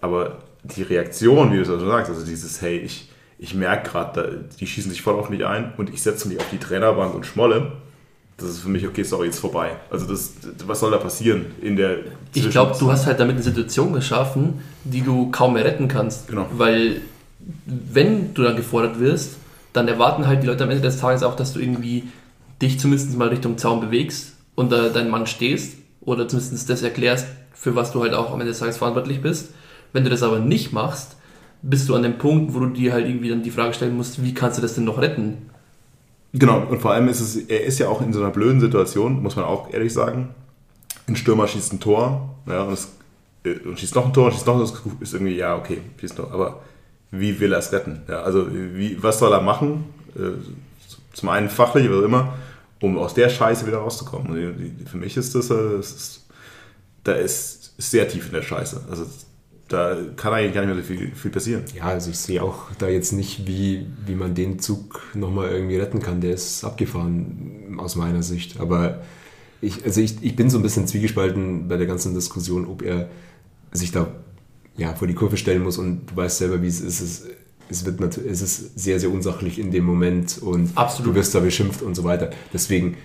aber 0.00 0.38
die 0.62 0.82
Reaktion, 0.82 1.52
wie 1.52 1.56
du 1.56 1.62
es 1.62 1.68
schon 1.68 1.80
sagst, 1.80 2.10
also 2.10 2.24
dieses, 2.24 2.60
hey, 2.62 2.78
ich, 2.78 3.10
ich 3.38 3.54
merke 3.54 3.90
gerade, 3.90 4.44
die 4.58 4.66
schießen 4.66 4.90
sich 4.90 5.02
voll 5.02 5.14
auf 5.14 5.28
mich 5.28 5.44
ein 5.44 5.72
und 5.76 5.90
ich 5.90 6.02
setze 6.02 6.28
mich 6.28 6.38
auf 6.38 6.46
die 6.50 6.58
Trainerbank 6.58 7.14
und 7.14 7.26
schmolle. 7.26 7.72
Das 8.38 8.48
ist 8.50 8.60
für 8.60 8.68
mich, 8.68 8.86
okay, 8.86 9.02
sorry, 9.02 9.26
jetzt 9.26 9.38
vorbei. 9.38 9.76
Also 9.90 10.06
das, 10.06 10.34
was 10.66 10.80
soll 10.80 10.90
da 10.90 10.98
passieren 10.98 11.46
in 11.62 11.76
der 11.76 11.98
Ich 12.34 12.50
glaube, 12.50 12.76
du 12.78 12.90
hast 12.92 13.06
halt 13.06 13.18
damit 13.18 13.36
eine 13.36 13.42
Situation 13.42 13.92
geschaffen, 13.92 14.60
die 14.84 15.00
du 15.00 15.30
kaum 15.30 15.54
mehr 15.54 15.64
retten 15.64 15.88
kannst. 15.88 16.28
Genau. 16.28 16.46
Weil 16.52 17.00
wenn 17.64 18.34
du 18.34 18.42
dann 18.42 18.56
gefordert 18.56 19.00
wirst, 19.00 19.36
dann 19.72 19.88
erwarten 19.88 20.26
halt 20.26 20.42
die 20.42 20.46
Leute 20.46 20.64
am 20.64 20.70
Ende 20.70 20.82
des 20.82 20.98
Tages 20.98 21.22
auch, 21.22 21.36
dass 21.36 21.52
du 21.52 21.60
irgendwie 21.60 22.04
dich 22.60 22.78
zumindest 22.78 23.16
mal 23.16 23.28
Richtung 23.28 23.58
Zaun 23.58 23.80
bewegst 23.80 24.32
und 24.54 24.72
da 24.72 24.88
dein 24.88 25.10
Mann 25.10 25.26
stehst 25.26 25.76
oder 26.00 26.28
zumindest 26.28 26.68
das 26.68 26.82
erklärst, 26.82 27.26
für 27.52 27.74
was 27.74 27.92
du 27.92 28.02
halt 28.02 28.14
auch 28.14 28.32
am 28.32 28.40
Ende 28.40 28.52
des 28.52 28.58
Tages 28.58 28.78
verantwortlich 28.78 29.20
bist. 29.20 29.50
Wenn 29.92 30.04
du 30.04 30.10
das 30.10 30.22
aber 30.22 30.38
nicht 30.38 30.72
machst, 30.72 31.15
bist 31.68 31.88
du 31.88 31.94
an 31.94 32.02
dem 32.02 32.18
Punkt, 32.18 32.54
wo 32.54 32.60
du 32.60 32.68
dir 32.68 32.92
halt 32.92 33.06
irgendwie 33.06 33.28
dann 33.28 33.42
die 33.42 33.50
Frage 33.50 33.74
stellen 33.74 33.96
musst, 33.96 34.22
wie 34.22 34.34
kannst 34.34 34.58
du 34.58 34.62
das 34.62 34.74
denn 34.74 34.84
noch 34.84 35.00
retten? 35.00 35.50
Genau, 36.32 36.60
und 36.60 36.80
vor 36.80 36.92
allem 36.92 37.08
ist 37.08 37.20
es, 37.20 37.36
er 37.36 37.64
ist 37.64 37.78
ja 37.78 37.88
auch 37.88 38.02
in 38.02 38.12
so 38.12 38.20
einer 38.20 38.30
blöden 38.30 38.60
Situation, 38.60 39.22
muss 39.22 39.36
man 39.36 39.44
auch 39.44 39.72
ehrlich 39.72 39.92
sagen. 39.92 40.28
Ein 41.08 41.16
Stürmer 41.16 41.48
schießt 41.48 41.72
ein 41.72 41.80
Tor, 41.80 42.36
ja, 42.46 42.62
und, 42.62 42.74
es, 42.74 42.88
äh, 43.44 43.58
und 43.60 43.78
schießt 43.80 43.94
noch 43.94 44.06
ein 44.06 44.12
Tor, 44.12 44.30
schießt 44.30 44.46
noch 44.46 44.60
ein 44.60 44.66
Tor, 44.66 44.92
ist 45.00 45.14
irgendwie, 45.14 45.36
ja, 45.36 45.56
okay, 45.56 45.80
schießt 45.98 46.18
noch, 46.18 46.32
aber 46.32 46.62
wie 47.10 47.38
will 47.40 47.52
er 47.52 47.58
es 47.58 47.72
retten? 47.72 48.02
Ja, 48.08 48.22
also, 48.22 48.46
wie, 48.52 49.02
was 49.02 49.18
soll 49.18 49.32
er 49.32 49.40
machen? 49.40 49.84
Äh, 50.14 50.32
zum 51.12 51.28
einen 51.30 51.48
fachlich, 51.48 51.88
oder 51.88 52.04
immer, 52.04 52.34
um 52.80 52.98
aus 52.98 53.14
der 53.14 53.28
Scheiße 53.28 53.66
wieder 53.66 53.78
rauszukommen. 53.78 54.74
Für 54.84 54.96
mich 54.98 55.16
ist 55.16 55.34
das, 55.34 55.50
äh, 55.50 55.76
das 55.76 55.92
ist, 55.92 56.26
da 57.04 57.12
ist, 57.12 57.74
ist 57.78 57.90
sehr 57.90 58.08
tief 58.08 58.26
in 58.26 58.34
der 58.34 58.42
Scheiße. 58.42 58.82
Also, 58.90 59.06
da 59.68 59.96
kann 60.16 60.32
eigentlich 60.32 60.54
gar 60.54 60.64
nicht 60.64 60.74
mehr 60.74 60.82
so 60.82 60.88
viel, 60.88 61.12
viel 61.14 61.30
passieren. 61.30 61.64
Ja, 61.74 61.84
also 61.84 62.10
ich 62.10 62.18
sehe 62.18 62.42
auch 62.42 62.70
da 62.78 62.88
jetzt 62.88 63.12
nicht, 63.12 63.46
wie, 63.46 63.86
wie 64.06 64.14
man 64.14 64.34
den 64.34 64.60
Zug 64.60 65.02
nochmal 65.14 65.50
irgendwie 65.50 65.76
retten 65.76 66.00
kann. 66.00 66.20
Der 66.20 66.32
ist 66.34 66.62
abgefahren 66.64 67.76
aus 67.78 67.96
meiner 67.96 68.22
Sicht. 68.22 68.60
Aber 68.60 69.02
ich, 69.60 69.84
also 69.84 70.00
ich, 70.00 70.16
ich 70.22 70.36
bin 70.36 70.50
so 70.50 70.58
ein 70.58 70.62
bisschen 70.62 70.86
zwiegespalten 70.86 71.66
bei 71.66 71.76
der 71.76 71.86
ganzen 71.86 72.14
Diskussion, 72.14 72.66
ob 72.66 72.82
er 72.82 73.08
sich 73.72 73.90
da 73.90 74.08
ja, 74.76 74.94
vor 74.94 75.08
die 75.08 75.14
Kurve 75.14 75.36
stellen 75.36 75.62
muss 75.62 75.78
und 75.78 76.06
du 76.06 76.16
weißt 76.16 76.38
selber, 76.38 76.62
wie 76.62 76.68
es 76.68 76.80
ist. 76.80 77.00
Es, 77.00 77.26
es, 77.68 77.84
wird 77.84 78.18
es 78.18 78.42
ist 78.42 78.78
sehr, 78.78 79.00
sehr 79.00 79.10
unsachlich 79.10 79.58
in 79.58 79.72
dem 79.72 79.84
Moment 79.84 80.38
und 80.40 80.70
Absolut. 80.76 81.10
du 81.10 81.14
wirst 81.16 81.34
da 81.34 81.40
beschimpft 81.40 81.82
und 81.82 81.96
so 81.96 82.04
weiter. 82.04 82.30
Deswegen 82.52 82.96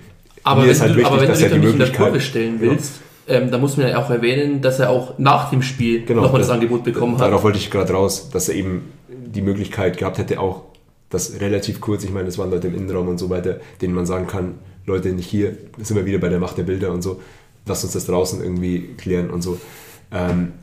aber 0.44 0.64
mir 0.64 0.72
ist 0.72 0.82
halt 0.82 0.92
du, 0.92 0.98
wichtig, 0.98 1.12
aber 1.12 1.22
wenn 1.22 1.28
dass 1.28 1.40
du 1.40 1.46
dich 1.46 1.54
er 1.54 1.60
die 1.60 1.66
Möglichkeit 1.66 1.88
in 1.88 1.94
der 1.94 2.06
Kurve 2.06 2.22
stellen 2.22 2.60
willst, 2.60 2.98
ja 2.98 3.11
ähm, 3.28 3.52
da 3.52 3.58
muss 3.58 3.78
man 3.78 3.88
ja 3.88 4.04
auch 4.04 4.10
erwähnen, 4.10 4.62
dass 4.62 4.80
er 4.80 4.90
auch 4.90 5.18
nach 5.18 5.50
dem 5.50 5.62
Spiel 5.62 6.06
genau, 6.06 6.24
nochmal 6.24 6.40
das, 6.40 6.48
das, 6.48 6.56
Angebot 6.56 6.84
bekommen 6.84 7.16
hat. 7.16 7.22
Darauf 7.22 7.44
wollte 7.44 7.58
ich 7.58 7.70
gerade 7.70 7.94
raus, 7.94 8.30
dass 8.32 8.50
er 8.50 8.56
eben 8.56 8.92
die 9.08 9.42
Möglichkeit 9.42 9.98
gehabt 9.98 10.18
hätte, 10.18 10.40
auch 10.40 10.64
das 11.10 11.40
relativ 11.40 11.82
kurz, 11.82 12.04
ich 12.04 12.12
meine, 12.12 12.28
es 12.28 12.38
waren 12.38 12.50
Leute 12.50 12.68
im 12.68 12.76
Innenraum 12.76 13.08
und 13.08 13.18
so 13.18 13.30
weiter, 13.30 13.60
denen 13.82 13.94
man 13.94 14.06
sagen 14.06 14.28
kann, 14.28 14.56
Leute, 14.86 15.10
nicht 15.10 15.30
hier, 15.30 15.58
sind 15.78 15.96
wir 15.96 16.06
wieder 16.06 16.18
bei 16.18 16.30
der 16.30 16.40
Macht 16.40 16.58
der 16.58 16.64
Bilder 16.64 16.92
und 16.92 17.02
so, 17.02 17.22
lasst 17.66 17.84
uns 17.84 17.94
das 17.94 18.06
draußen 18.06 18.42
irgendwie 18.42 18.96
klären 18.98 19.30
und 19.30 19.42
so. 19.42 19.60
Ähm, 20.12 20.54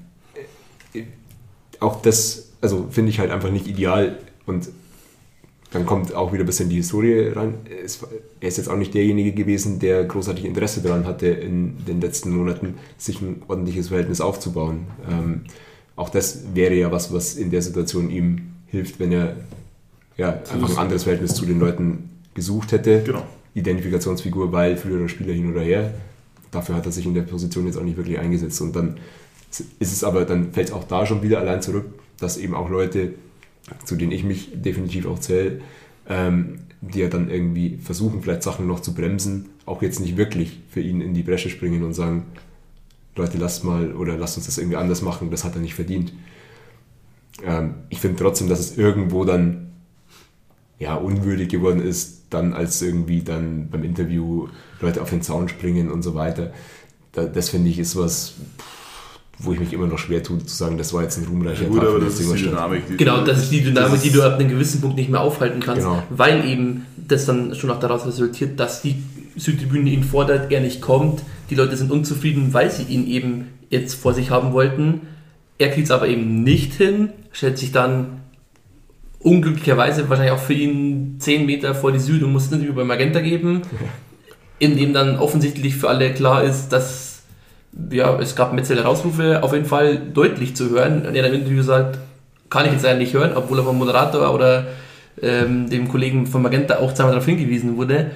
auch 1.80 2.02
das, 2.02 2.50
also 2.60 2.88
finde 2.90 3.10
ich 3.10 3.20
halt 3.20 3.30
einfach 3.30 3.50
nicht 3.50 3.66
ideal 3.66 4.18
und 4.46 4.68
dann 5.70 5.84
kommt 5.84 6.14
auch 6.14 6.32
wieder 6.32 6.44
ein 6.44 6.46
bisschen 6.46 6.70
die 6.70 6.76
Historie 6.76 7.28
rein. 7.28 7.54
Er 7.68 8.48
ist 8.48 8.56
jetzt 8.56 8.68
auch 8.68 8.76
nicht 8.76 8.94
derjenige 8.94 9.32
gewesen, 9.32 9.78
der 9.78 10.04
großartig 10.04 10.44
Interesse 10.44 10.80
daran 10.80 11.04
hatte, 11.04 11.26
in 11.26 11.84
den 11.86 12.00
letzten 12.00 12.34
Monaten 12.34 12.74
sich 12.96 13.20
ein 13.20 13.42
ordentliches 13.48 13.88
Verhältnis 13.88 14.20
aufzubauen. 14.20 14.86
Ähm, 15.10 15.42
auch 15.94 16.08
das 16.08 16.54
wäre 16.54 16.74
ja 16.74 16.90
was, 16.90 17.12
was 17.12 17.36
in 17.36 17.50
der 17.50 17.60
Situation 17.60 18.10
ihm 18.10 18.52
hilft, 18.66 18.98
wenn 18.98 19.12
er 19.12 19.36
ja, 20.16 20.30
einfach 20.52 20.70
ein 20.70 20.78
anderes 20.78 21.02
Verhältnis 21.02 21.34
zu 21.34 21.44
den 21.44 21.60
Leuten 21.60 22.10
gesucht 22.34 22.72
hätte. 22.72 23.02
Genau. 23.02 23.24
Identifikationsfigur, 23.54 24.52
weil 24.52 24.76
früherer 24.76 25.08
Spieler 25.08 25.34
hin 25.34 25.50
oder 25.50 25.62
her. 25.62 25.92
Dafür 26.50 26.76
hat 26.76 26.86
er 26.86 26.92
sich 26.92 27.04
in 27.04 27.14
der 27.14 27.22
Position 27.22 27.66
jetzt 27.66 27.76
auch 27.76 27.82
nicht 27.82 27.96
wirklich 27.96 28.18
eingesetzt. 28.18 28.60
Und 28.62 28.74
dann 28.74 28.96
ist 29.78 29.92
es 29.92 30.02
aber, 30.02 30.24
dann 30.24 30.52
fällt 30.52 30.68
es 30.68 30.72
auch 30.72 30.84
da 30.84 31.04
schon 31.04 31.22
wieder 31.22 31.40
allein 31.40 31.60
zurück, 31.60 31.86
dass 32.18 32.36
eben 32.38 32.54
auch 32.54 32.70
Leute 32.70 33.14
zu 33.84 33.96
denen 33.96 34.12
ich 34.12 34.24
mich 34.24 34.50
definitiv 34.54 35.06
auch 35.06 35.18
zähle, 35.18 35.60
ähm, 36.08 36.60
die 36.80 37.00
ja 37.00 37.08
dann 37.08 37.30
irgendwie 37.30 37.78
versuchen, 37.78 38.22
vielleicht 38.22 38.42
Sachen 38.42 38.66
noch 38.66 38.80
zu 38.80 38.94
bremsen, 38.94 39.48
auch 39.66 39.82
jetzt 39.82 40.00
nicht 40.00 40.16
wirklich 40.16 40.60
für 40.70 40.80
ihn 40.80 41.00
in 41.00 41.14
die 41.14 41.22
Bresche 41.22 41.50
springen 41.50 41.82
und 41.82 41.94
sagen, 41.94 42.26
Leute, 43.16 43.36
lasst 43.36 43.64
mal 43.64 43.94
oder 43.94 44.16
lasst 44.16 44.36
uns 44.36 44.46
das 44.46 44.58
irgendwie 44.58 44.76
anders 44.76 45.02
machen, 45.02 45.30
das 45.30 45.44
hat 45.44 45.54
er 45.54 45.60
nicht 45.60 45.74
verdient. 45.74 46.12
Ähm, 47.44 47.74
ich 47.88 48.00
finde 48.00 48.16
trotzdem, 48.22 48.48
dass 48.48 48.60
es 48.60 48.78
irgendwo 48.78 49.24
dann 49.24 49.72
ja 50.78 50.94
unwürdig 50.94 51.48
geworden 51.48 51.82
ist, 51.82 52.26
dann 52.30 52.52
als 52.52 52.80
irgendwie 52.80 53.22
dann 53.22 53.68
beim 53.68 53.82
Interview 53.82 54.48
Leute 54.80 55.02
auf 55.02 55.10
den 55.10 55.22
Zaun 55.22 55.48
springen 55.48 55.90
und 55.90 56.02
so 56.02 56.14
weiter. 56.14 56.52
Da, 57.12 57.24
das 57.24 57.48
finde 57.48 57.70
ich 57.70 57.78
ist 57.78 57.96
was, 57.96 58.34
pff, 58.58 58.77
wo 59.40 59.52
ich 59.52 59.60
mich 59.60 59.72
immer 59.72 59.86
noch 59.86 59.98
schwer 59.98 60.22
tue, 60.22 60.38
zu 60.44 60.54
sagen, 60.54 60.78
das 60.78 60.92
war 60.92 61.02
jetzt 61.02 61.16
ein 61.18 61.24
ruhmreicher 61.24 61.62
ja, 61.62 61.68
gut, 61.68 61.80
Tag 61.80 61.88
aber 61.88 62.00
das 62.00 62.18
ist 62.18 62.34
die 62.34 62.42
Dynamik. 62.42 62.82
Die 62.88 62.96
genau, 62.96 63.24
das 63.24 63.44
ist 63.44 63.52
die 63.52 63.62
Dynamik, 63.62 64.02
die 64.02 64.10
du 64.10 64.22
ab 64.22 64.38
einem 64.38 64.48
gewissen 64.48 64.80
Punkt 64.80 64.96
nicht 64.96 65.10
mehr 65.10 65.20
aufhalten 65.20 65.60
kannst, 65.60 65.82
genau. 65.82 66.02
weil 66.10 66.44
eben 66.44 66.86
das 66.96 67.24
dann 67.26 67.54
schon 67.54 67.70
auch 67.70 67.78
daraus 67.78 68.04
resultiert, 68.06 68.58
dass 68.58 68.82
die 68.82 68.96
Südtribüne 69.36 69.90
ihn 69.90 70.02
fordert, 70.02 70.50
er 70.50 70.60
nicht 70.60 70.80
kommt, 70.80 71.22
die 71.50 71.54
Leute 71.54 71.76
sind 71.76 71.92
unzufrieden, 71.92 72.52
weil 72.52 72.70
sie 72.70 72.82
ihn 72.82 73.06
eben 73.06 73.48
jetzt 73.70 73.94
vor 73.94 74.12
sich 74.12 74.30
haben 74.30 74.52
wollten. 74.52 75.02
Er 75.58 75.70
kriegt 75.70 75.86
es 75.86 75.90
aber 75.90 76.08
eben 76.08 76.42
nicht 76.42 76.74
hin, 76.74 77.10
stellt 77.32 77.58
sich 77.58 77.70
dann 77.70 78.22
unglücklicherweise 79.20 80.08
wahrscheinlich 80.08 80.34
auch 80.34 80.42
für 80.42 80.54
ihn 80.54 81.16
10 81.18 81.46
Meter 81.46 81.74
vor 81.74 81.92
die 81.92 81.98
Süd 81.98 82.22
und 82.22 82.32
muss 82.32 82.50
nicht 82.50 82.64
über 82.64 82.84
Magenta 82.84 83.20
geben, 83.20 83.62
in 84.58 84.76
dem 84.76 84.92
dann 84.92 85.18
offensichtlich 85.18 85.76
für 85.76 85.88
alle 85.88 86.12
klar 86.12 86.42
ist, 86.42 86.70
dass 86.70 87.17
ja, 87.90 88.18
es 88.18 88.34
gab 88.34 88.52
Metzeler 88.52 88.82
Rausrufe 88.82 89.42
auf 89.42 89.52
jeden 89.52 89.66
Fall 89.66 89.98
deutlich 89.98 90.56
zu 90.56 90.70
hören. 90.70 91.06
Und 91.06 91.14
er 91.14 91.22
hat 91.22 91.30
im 91.30 91.36
Interview 91.36 91.58
gesagt, 91.58 91.98
kann 92.50 92.66
ich 92.66 92.72
jetzt 92.72 92.84
eigentlich 92.84 93.12
nicht 93.12 93.14
hören, 93.14 93.32
obwohl 93.34 93.58
er 93.58 93.64
vom 93.64 93.78
Moderator 93.78 94.34
oder 94.34 94.66
ähm, 95.20 95.68
dem 95.68 95.88
Kollegen 95.88 96.26
von 96.26 96.42
Magenta 96.42 96.78
auch 96.78 96.94
zweimal 96.94 97.12
darauf 97.12 97.26
hingewiesen 97.26 97.76
wurde, 97.76 98.12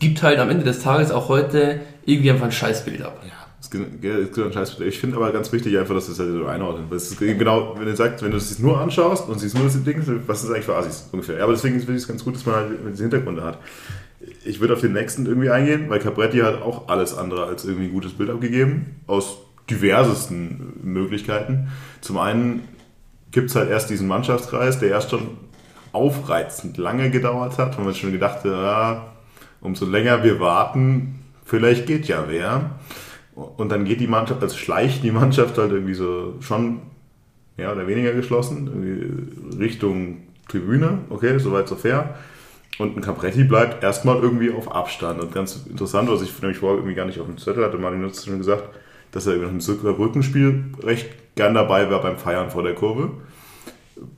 gibt 0.00 0.22
halt 0.22 0.38
am 0.38 0.50
Ende 0.50 0.64
des 0.64 0.80
Tages 0.80 1.10
auch 1.10 1.28
heute 1.28 1.80
irgendwie 2.04 2.30
einfach 2.30 2.46
ein 2.46 2.52
Scheißbild 2.52 3.02
ab. 3.02 3.20
Ja. 3.24 3.32
Es 3.60 3.70
gibt, 3.70 4.04
ein 4.38 4.52
Scheißbild. 4.52 4.88
Ich 4.88 5.00
finde 5.00 5.16
aber 5.16 5.32
ganz 5.32 5.50
wichtig 5.52 5.76
einfach, 5.76 5.94
dass 5.94 6.06
du 6.06 6.12
das 6.12 6.20
halt 6.20 6.30
so 6.30 6.46
einordnen. 6.46 6.86
Das 6.90 7.10
ist 7.10 7.18
genau, 7.18 7.74
wenn 7.76 7.86
du 7.86 7.96
sagst, 7.96 8.22
wenn 8.22 8.30
du 8.30 8.36
es 8.36 8.58
nur 8.58 8.80
anschaust 8.80 9.28
und 9.28 9.40
siehst 9.40 9.56
nur 9.56 9.64
das 9.64 9.82
Ding, 9.82 10.02
was 10.26 10.44
ist 10.44 10.50
eigentlich 10.50 10.64
für 10.64 10.76
Assis 10.76 11.08
ungefähr. 11.10 11.38
Ja, 11.38 11.44
aber 11.44 11.52
deswegen 11.52 11.78
finde 11.78 11.94
ich 11.94 12.02
es 12.02 12.08
ganz 12.08 12.24
gut, 12.24 12.36
dass 12.36 12.46
man 12.46 12.54
halt 12.54 12.70
diese 12.92 13.02
Hintergründe 13.02 13.42
hat 13.42 13.58
ich 14.46 14.60
würde 14.60 14.74
auf 14.74 14.80
den 14.80 14.92
nächsten 14.92 15.26
irgendwie 15.26 15.50
eingehen, 15.50 15.88
weil 15.88 15.98
Capretti 15.98 16.38
hat 16.38 16.62
auch 16.62 16.88
alles 16.88 17.16
andere 17.16 17.44
als 17.46 17.64
irgendwie 17.64 17.86
ein 17.86 17.92
gutes 17.92 18.12
Bild 18.12 18.30
abgegeben, 18.30 18.96
aus 19.06 19.38
diversesten 19.68 20.74
Möglichkeiten. 20.82 21.68
Zum 22.00 22.18
einen 22.18 22.62
gibt 23.32 23.50
es 23.50 23.56
halt 23.56 23.70
erst 23.70 23.90
diesen 23.90 24.08
Mannschaftskreis, 24.08 24.78
der 24.78 24.90
erst 24.90 25.10
schon 25.10 25.28
aufreizend 25.92 26.76
lange 26.78 27.10
gedauert 27.10 27.58
hat, 27.58 27.78
wo 27.78 27.82
man 27.82 27.94
schon 27.94 28.12
gedacht 28.12 28.44
hat, 28.44 28.44
ja, 28.44 29.12
umso 29.60 29.86
länger 29.86 30.22
wir 30.22 30.40
warten, 30.40 31.20
vielleicht 31.44 31.86
geht 31.86 32.06
ja 32.06 32.24
wer. 32.28 32.78
Und 33.34 33.70
dann 33.70 33.84
geht 33.84 34.00
die 34.00 34.06
Mannschaft, 34.06 34.42
also 34.42 34.56
schleicht 34.56 35.02
die 35.02 35.10
Mannschaft 35.10 35.58
halt 35.58 35.72
irgendwie 35.72 35.94
so 35.94 36.36
schon 36.40 36.80
mehr 37.56 37.72
oder 37.72 37.86
weniger 37.86 38.12
geschlossen, 38.12 39.56
Richtung 39.58 40.18
Tribüne, 40.48 40.98
okay, 41.10 41.38
soweit 41.38 41.68
so 41.68 41.76
fair. 41.76 42.14
Und 42.78 42.96
ein 42.96 43.00
Capretti 43.00 43.44
bleibt 43.44 43.82
erstmal 43.82 44.16
irgendwie 44.16 44.50
auf 44.50 44.70
Abstand. 44.74 45.20
Und 45.20 45.32
ganz 45.32 45.64
interessant, 45.68 46.10
was 46.10 46.22
ich 46.22 46.40
nämlich 46.42 46.58
vorher 46.58 46.78
irgendwie 46.78 46.94
gar 46.94 47.06
nicht 47.06 47.20
auf 47.20 47.26
dem 47.26 47.38
Zettel 47.38 47.64
hatte, 47.64 47.78
Martin 47.78 48.02
hat 48.04 48.12
es 48.12 48.24
schon 48.24 48.38
gesagt, 48.38 48.64
dass 49.12 49.26
er 49.26 49.34
im 49.34 49.60
Rückenspiel 49.60 50.64
recht 50.82 51.08
gern 51.36 51.54
dabei 51.54 51.90
war 51.90 52.02
beim 52.02 52.18
Feiern 52.18 52.50
vor 52.50 52.62
der 52.62 52.74
Kurve. 52.74 53.10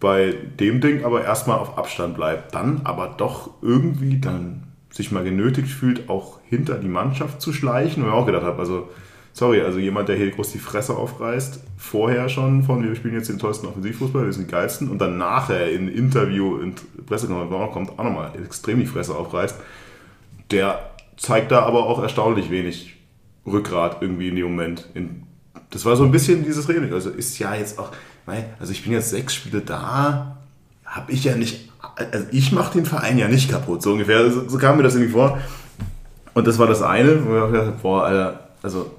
Bei 0.00 0.34
dem 0.58 0.80
Ding 0.80 1.04
aber 1.04 1.24
erstmal 1.24 1.58
auf 1.58 1.78
Abstand 1.78 2.16
bleibt. 2.16 2.54
Dann 2.54 2.80
aber 2.82 3.14
doch 3.16 3.50
irgendwie 3.62 4.18
dann 4.18 4.64
sich 4.90 5.12
mal 5.12 5.22
genötigt 5.22 5.68
fühlt, 5.68 6.08
auch 6.08 6.40
hinter 6.44 6.74
die 6.78 6.88
Mannschaft 6.88 7.40
zu 7.40 7.52
schleichen. 7.52 8.02
Und 8.02 8.08
ich 8.08 8.14
auch 8.14 8.26
gedacht 8.26 8.44
habe, 8.44 8.58
also 8.58 8.88
sorry, 9.38 9.60
also 9.60 9.78
jemand, 9.78 10.08
der 10.08 10.16
hier 10.16 10.32
groß 10.32 10.50
die 10.50 10.58
Fresse 10.58 10.96
aufreißt, 10.96 11.60
vorher 11.76 12.28
schon 12.28 12.64
von, 12.64 12.82
wir 12.82 12.94
spielen 12.96 13.14
jetzt 13.14 13.28
den 13.28 13.38
tollsten 13.38 13.68
Offensivfußball, 13.68 14.24
wir 14.24 14.32
sind 14.32 14.48
die 14.48 14.50
geilsten, 14.50 14.88
und 14.88 14.98
dann 14.98 15.16
nachher 15.16 15.70
in 15.70 15.86
Interview, 15.88 16.58
in 16.58 16.74
Pressekonferenz 17.06 17.72
kommt, 17.72 17.98
auch 17.98 18.04
nochmal 18.04 18.32
extrem 18.44 18.80
die 18.80 18.86
Fresse 18.86 19.14
aufreißt, 19.14 19.56
der 20.50 20.90
zeigt 21.16 21.52
da 21.52 21.62
aber 21.62 21.86
auch 21.86 22.02
erstaunlich 22.02 22.50
wenig 22.50 22.96
Rückgrat 23.46 23.98
irgendwie 24.00 24.28
in 24.28 24.36
dem 24.36 24.46
Moment. 24.46 24.88
In, 24.94 25.22
das 25.70 25.84
war 25.84 25.94
so 25.94 26.04
ein 26.04 26.10
bisschen 26.10 26.44
dieses 26.44 26.68
Reden. 26.68 26.92
Also 26.92 27.10
ist 27.10 27.38
ja 27.38 27.54
jetzt 27.54 27.78
auch, 27.78 27.92
also 28.58 28.72
ich 28.72 28.82
bin 28.82 28.92
jetzt 28.92 29.10
sechs 29.10 29.34
Spiele 29.34 29.60
da, 29.60 30.38
habe 30.84 31.12
ich 31.12 31.24
ja 31.24 31.36
nicht, 31.36 31.70
also 31.94 32.26
ich 32.32 32.50
mache 32.50 32.74
den 32.74 32.86
Verein 32.86 33.18
ja 33.18 33.28
nicht 33.28 33.50
kaputt, 33.50 33.82
so 33.82 33.92
ungefähr. 33.92 34.30
So, 34.30 34.48
so, 34.48 34.58
kam 34.58 34.78
mir 34.78 34.82
das 34.82 34.94
irgendwie 34.94 35.12
vor. 35.12 35.38
Und 36.34 36.46
das 36.46 36.58
war 36.58 36.66
das 36.66 36.82
eine, 36.82 37.24
wo 37.24 37.46
ich 37.46 37.52
dachte, 37.52 37.74
boah, 37.82 38.04
Alter, 38.04 38.48
also 38.62 38.97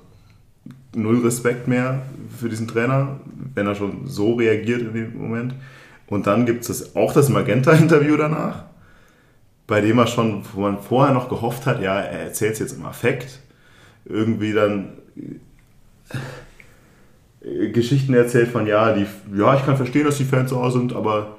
null 0.95 1.21
Respekt 1.23 1.67
mehr 1.67 2.01
für 2.37 2.49
diesen 2.49 2.67
Trainer, 2.67 3.19
wenn 3.55 3.67
er 3.67 3.75
schon 3.75 4.07
so 4.07 4.33
reagiert 4.33 4.81
in 4.81 4.93
dem 4.93 5.17
Moment. 5.17 5.55
Und 6.07 6.27
dann 6.27 6.45
gibt 6.45 6.67
es 6.67 6.95
auch 6.95 7.13
das 7.13 7.29
Magenta-Interview 7.29 8.17
danach, 8.17 8.63
bei 9.67 9.81
dem 9.81 9.99
er 9.99 10.07
schon, 10.07 10.43
wo 10.53 10.61
man 10.61 10.79
vorher 10.79 11.13
noch 11.13 11.29
gehofft 11.29 11.65
hat, 11.65 11.81
ja, 11.81 11.99
er 11.99 12.21
erzählt 12.21 12.53
es 12.53 12.59
jetzt 12.59 12.77
im 12.77 12.85
Affekt, 12.85 13.39
irgendwie 14.05 14.53
dann 14.53 14.93
äh, 17.41 17.69
Geschichten 17.69 18.13
erzählt 18.15 18.49
von, 18.49 18.65
ja, 18.65 18.93
die, 18.93 19.05
ja, 19.37 19.55
ich 19.55 19.65
kann 19.65 19.77
verstehen, 19.77 20.05
dass 20.05 20.17
die 20.17 20.25
Fans 20.25 20.49
sauer 20.49 20.71
sind, 20.71 20.93
aber 20.93 21.37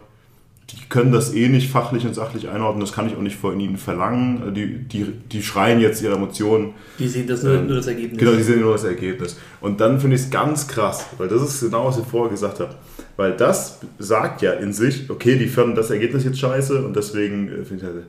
die 0.72 0.88
können 0.88 1.12
das 1.12 1.34
eh 1.34 1.48
nicht 1.48 1.70
fachlich 1.70 2.06
und 2.06 2.14
sachlich 2.14 2.48
einordnen, 2.48 2.80
das 2.80 2.92
kann 2.92 3.06
ich 3.06 3.16
auch 3.16 3.22
nicht 3.22 3.36
von 3.36 3.58
ihnen 3.58 3.76
verlangen. 3.76 4.54
Die, 4.54 4.78
die, 4.78 5.04
die 5.30 5.42
schreien 5.42 5.80
jetzt 5.80 6.02
ihre 6.02 6.14
Emotionen. 6.14 6.74
Die 6.98 7.08
sehen 7.08 7.26
das 7.26 7.42
nur, 7.42 7.54
ähm, 7.54 7.66
nur 7.66 7.76
das 7.76 7.86
Ergebnis. 7.86 8.18
Genau, 8.18 8.32
die 8.32 8.42
sehen 8.42 8.60
nur 8.60 8.72
das 8.72 8.84
Ergebnis. 8.84 9.38
Und 9.60 9.80
dann 9.80 10.00
finde 10.00 10.16
ich 10.16 10.22
es 10.22 10.30
ganz 10.30 10.68
krass, 10.68 11.06
weil 11.18 11.28
das 11.28 11.42
ist 11.42 11.60
genau, 11.60 11.86
was 11.86 11.98
ich 11.98 12.04
vorher 12.04 12.30
gesagt 12.30 12.60
habe. 12.60 12.74
Weil 13.16 13.36
das 13.36 13.80
sagt 13.98 14.42
ja 14.42 14.52
in 14.52 14.72
sich, 14.72 15.10
okay, 15.10 15.36
die 15.36 15.46
fanden 15.46 15.74
das 15.74 15.90
Ergebnis 15.90 16.24
jetzt 16.24 16.38
scheiße 16.38 16.84
und 16.84 16.94
deswegen 16.94 17.48
äh, 17.48 17.64
finde 17.64 17.76
ich 17.76 17.82
halt, 17.84 18.04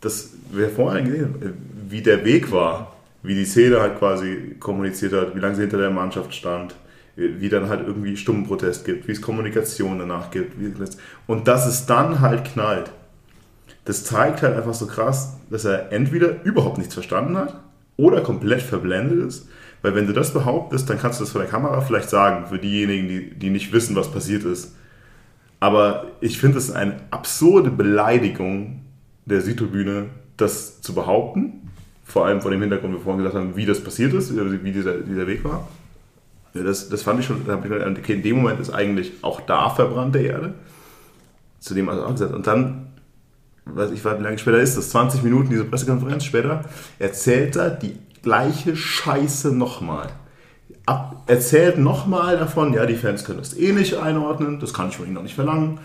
das, 0.00 0.34
wer 0.52 0.70
vorher 0.70 1.02
gesehen 1.02 1.34
hat, 1.34 1.52
wie 1.88 2.02
der 2.02 2.24
Weg 2.24 2.50
war, 2.52 2.96
wie 3.22 3.34
die 3.34 3.44
Szene 3.44 3.80
halt 3.80 3.98
quasi 3.98 4.56
kommuniziert 4.60 5.12
hat, 5.12 5.34
wie 5.34 5.40
lange 5.40 5.54
sie 5.54 5.62
hinter 5.62 5.78
der 5.78 5.90
Mannschaft 5.90 6.34
stand, 6.34 6.74
wie 7.16 7.48
dann 7.48 7.68
halt 7.68 7.86
irgendwie 7.86 8.16
Stummenprotest 8.16 8.84
gibt, 8.84 9.08
wie 9.08 9.12
es 9.12 9.22
Kommunikation 9.22 9.98
danach 9.98 10.30
gibt. 10.30 10.54
und 11.26 11.48
dass 11.48 11.66
es 11.66 11.86
dann 11.86 12.20
halt 12.20 12.44
knallt. 12.44 12.92
Das 13.86 14.04
zeigt 14.04 14.42
halt 14.42 14.56
einfach 14.56 14.74
so 14.74 14.86
krass, 14.86 15.36
dass 15.50 15.64
er 15.64 15.92
entweder 15.92 16.44
überhaupt 16.44 16.76
nichts 16.78 16.94
verstanden 16.94 17.38
hat 17.38 17.58
oder 17.96 18.20
komplett 18.20 18.62
verblendet 18.62 19.26
ist. 19.26 19.48
Weil 19.82 19.94
wenn 19.94 20.06
du 20.06 20.12
das 20.12 20.32
behauptest, 20.32 20.90
dann 20.90 20.98
kannst 20.98 21.20
du 21.20 21.24
das 21.24 21.32
vor 21.32 21.40
der 21.40 21.50
Kamera 21.50 21.80
vielleicht 21.80 22.10
sagen, 22.10 22.46
für 22.48 22.58
diejenigen, 22.58 23.08
die, 23.08 23.34
die 23.34 23.50
nicht 23.50 23.72
wissen, 23.72 23.94
was 23.94 24.10
passiert 24.10 24.44
ist. 24.44 24.74
Aber 25.60 26.06
ich 26.20 26.38
finde 26.38 26.58
es 26.58 26.70
eine 26.70 26.96
absurde 27.10 27.70
Beleidigung 27.70 28.80
der 29.24 29.40
Südtribüne, 29.40 30.06
das 30.36 30.82
zu 30.82 30.94
behaupten. 30.94 31.70
Vor 32.04 32.26
allem 32.26 32.40
vor 32.40 32.50
dem 32.50 32.60
Hintergrund, 32.60 32.94
wie 32.94 32.98
wir 32.98 33.04
vorhin 33.04 33.22
gesagt 33.22 33.36
haben, 33.36 33.56
wie 33.56 33.66
das 33.66 33.82
passiert 33.82 34.12
ist, 34.12 34.34
wie 34.36 34.72
dieser, 34.72 34.98
dieser 34.98 35.26
Weg 35.26 35.44
war. 35.44 35.68
Das, 36.62 36.88
das 36.88 37.02
fand 37.02 37.20
ich 37.20 37.26
schon, 37.26 37.42
okay, 37.48 38.12
in 38.14 38.22
dem 38.22 38.36
Moment 38.36 38.60
ist 38.60 38.70
eigentlich 38.70 39.12
auch 39.22 39.40
da 39.40 39.70
verbrannte 39.70 40.18
Erde. 40.18 40.54
Zu 41.60 41.74
dem 41.74 41.88
also 41.88 42.04
auch 42.04 42.10
gesagt. 42.10 42.34
Und 42.34 42.46
dann, 42.46 42.88
weiß 43.64 43.90
ich 43.90 44.04
wie 44.04 44.08
lange 44.08 44.38
später 44.38 44.58
ist 44.58 44.76
das, 44.76 44.90
20 44.90 45.22
Minuten 45.22 45.50
diese 45.50 45.64
Pressekonferenz 45.64 46.24
später, 46.24 46.62
erzählt 46.98 47.56
er 47.56 47.70
die 47.70 47.98
gleiche 48.22 48.76
Scheiße 48.76 49.54
nochmal. 49.54 50.08
Ab, 50.84 51.22
erzählt 51.26 51.78
nochmal 51.78 52.38
davon, 52.38 52.72
ja, 52.72 52.86
die 52.86 52.94
Fans 52.94 53.24
können 53.24 53.38
das 53.38 53.56
eh 53.56 53.72
nicht 53.72 53.94
einordnen, 53.94 54.60
das 54.60 54.72
kann 54.72 54.88
ich 54.88 54.96
von 54.96 55.06
ihnen 55.06 55.14
noch 55.14 55.22
nicht 55.22 55.34
verlangen. 55.34 55.80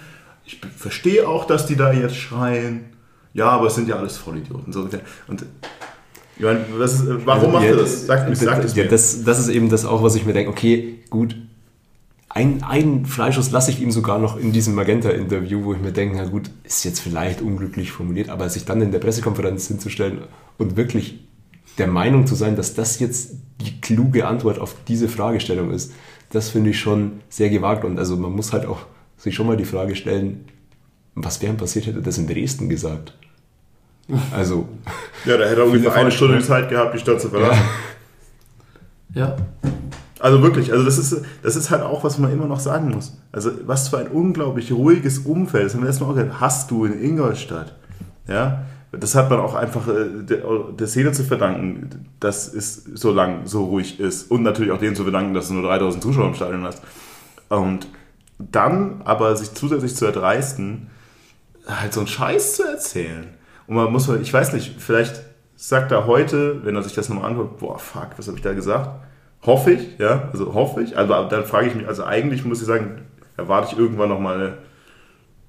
Ich 0.45 0.59
verstehe 0.75 1.27
auch, 1.27 1.45
dass 1.45 1.65
die 1.65 1.75
da 1.75 1.91
jetzt 1.91 2.15
schreien. 2.15 2.85
Ja, 3.33 3.49
aber 3.49 3.67
es 3.67 3.75
sind 3.75 3.87
ja 3.87 3.95
alles 3.95 4.17
Vollidioten. 4.17 4.73
Und 5.27 5.45
ich 6.37 6.43
meine, 6.43 6.59
ist, 6.83 7.03
warum 7.25 7.51
macht 7.51 7.63
ja, 7.63 7.71
er 7.71 7.77
das? 7.77 8.05
Sag, 8.05 8.27
das, 8.27 8.39
sag 8.39 8.61
das, 8.61 8.75
ja, 8.75 8.85
das, 8.85 9.23
das 9.23 9.39
ist 9.39 9.49
eben 9.49 9.69
das 9.69 9.85
auch, 9.85 10.01
was 10.01 10.15
ich 10.15 10.25
mir 10.25 10.33
denke, 10.33 10.49
okay, 10.49 10.99
gut, 11.09 11.35
ein, 12.29 12.63
ein 12.63 13.05
Fleischschuss 13.05 13.51
lasse 13.51 13.71
ich 13.71 13.81
ihm 13.81 13.91
sogar 13.91 14.17
noch 14.17 14.37
in 14.37 14.53
diesem 14.53 14.73
Magenta-Interview, 14.73 15.63
wo 15.65 15.73
ich 15.73 15.81
mir 15.81 15.91
denke, 15.91 16.15
na 16.15 16.25
gut, 16.25 16.49
ist 16.63 16.85
jetzt 16.85 17.01
vielleicht 17.01 17.41
unglücklich 17.41 17.91
formuliert, 17.91 18.29
aber 18.29 18.49
sich 18.49 18.63
dann 18.63 18.81
in 18.81 18.91
der 18.91 18.99
Pressekonferenz 18.99 19.67
hinzustellen 19.67 20.19
und 20.57 20.77
wirklich 20.77 21.19
der 21.77 21.87
Meinung 21.87 22.27
zu 22.27 22.35
sein, 22.35 22.55
dass 22.55 22.73
das 22.73 22.99
jetzt 22.99 23.35
die 23.59 23.81
kluge 23.81 24.27
Antwort 24.27 24.59
auf 24.59 24.75
diese 24.87 25.09
Fragestellung 25.09 25.71
ist, 25.71 25.91
das 26.29 26.49
finde 26.49 26.69
ich 26.69 26.79
schon 26.79 27.21
sehr 27.29 27.49
gewagt. 27.49 27.83
Und 27.83 27.99
also 27.99 28.15
man 28.15 28.31
muss 28.31 28.53
halt 28.53 28.65
auch 28.65 28.79
sich 29.17 29.35
schon 29.35 29.47
mal 29.47 29.57
die 29.57 29.65
Frage 29.65 29.95
stellen, 29.95 30.45
was 31.15 31.41
wäre 31.41 31.53
passiert, 31.53 31.87
hätte 31.87 32.01
das 32.01 32.17
in 32.17 32.27
Dresden 32.27 32.69
gesagt? 32.69 33.13
Also. 34.35 34.67
Ja, 35.23 35.37
da 35.37 35.45
hätte 35.45 35.61
er 35.61 35.67
ungefähr 35.67 35.93
eine 35.93 36.09
Stunde 36.09 36.41
Zeit 36.41 36.67
gehabt, 36.67 36.95
die 36.95 36.97
Stadt 36.97 37.21
zu 37.21 37.29
verlassen. 37.29 37.61
Ja. 39.13 39.27
ja. 39.27 39.35
Also 40.19 40.41
wirklich, 40.41 40.71
also 40.71 40.83
das 40.83 40.97
ist, 40.97 41.21
das 41.43 41.55
ist 41.55 41.69
halt 41.69 41.83
auch, 41.83 42.03
was 42.03 42.17
man 42.17 42.31
immer 42.31 42.47
noch 42.47 42.59
sagen 42.59 42.89
muss. 42.89 43.15
Also 43.31 43.51
was 43.67 43.89
für 43.89 43.99
ein 43.99 44.07
unglaublich 44.07 44.71
ruhiges 44.71 45.19
Umfeld, 45.19 45.65
das 45.65 45.75
haben 45.75 45.81
wir 45.81 45.87
erstmal 45.87 46.09
auch 46.09 46.15
gesagt, 46.15 46.41
hast 46.41 46.71
du 46.71 46.85
in 46.85 46.99
Ingolstadt. 47.03 47.75
Ja, 48.27 48.63
das 48.91 49.15
hat 49.15 49.29
man 49.29 49.39
auch 49.39 49.55
einfach 49.55 49.87
äh, 49.87 50.23
der, 50.23 50.41
der 50.77 50.87
Szene 50.87 51.11
zu 51.11 51.23
verdanken, 51.23 52.09
dass 52.19 52.53
es 52.53 52.83
so 52.93 53.11
lang 53.11 53.45
so 53.45 53.65
ruhig 53.65 53.99
ist. 53.99 54.29
Und 54.29 54.43
natürlich 54.43 54.71
auch 54.71 54.79
denen 54.79 54.95
zu 54.95 55.03
verdanken, 55.03 55.33
dass 55.33 55.47
du 55.47 55.55
nur 55.55 55.63
3000 55.63 56.03
Zuschauer 56.03 56.27
im 56.27 56.35
Stadion 56.35 56.63
hast. 56.63 56.81
Und 57.49 57.87
dann 58.37 59.01
aber 59.05 59.35
sich 59.35 59.53
zusätzlich 59.53 59.95
zu 59.95 60.05
erdreisten, 60.05 60.87
halt 61.65 61.93
so 61.93 62.01
einen 62.01 62.07
Scheiß 62.07 62.57
zu 62.57 62.63
erzählen. 62.63 63.27
Und 63.71 63.77
man 63.77 63.89
muss, 63.89 64.09
ich 64.09 64.33
weiß 64.33 64.51
nicht, 64.51 64.81
vielleicht 64.81 65.21
sagt 65.55 65.93
er 65.93 66.05
heute, 66.05 66.65
wenn 66.65 66.75
er 66.75 66.83
sich 66.83 66.93
das 66.93 67.07
nochmal 67.07 67.31
anguckt, 67.31 67.59
boah, 67.59 67.79
fuck, 67.79 68.09
was 68.17 68.27
habe 68.27 68.35
ich 68.35 68.43
da 68.43 68.51
gesagt? 68.51 68.89
Hoffe 69.45 69.71
ich, 69.71 69.97
ja, 69.97 70.27
also 70.33 70.53
hoffe 70.53 70.81
ich. 70.81 70.97
Also 70.97 71.13
dann 71.29 71.45
frage 71.45 71.67
ich 71.67 71.75
mich, 71.75 71.87
also 71.87 72.03
eigentlich 72.03 72.43
muss 72.43 72.59
ich 72.59 72.67
sagen, 72.67 73.03
erwarte 73.37 73.71
ich 73.71 73.79
irgendwann 73.79 74.09
nochmal 74.09 74.35
eine, 74.35 74.57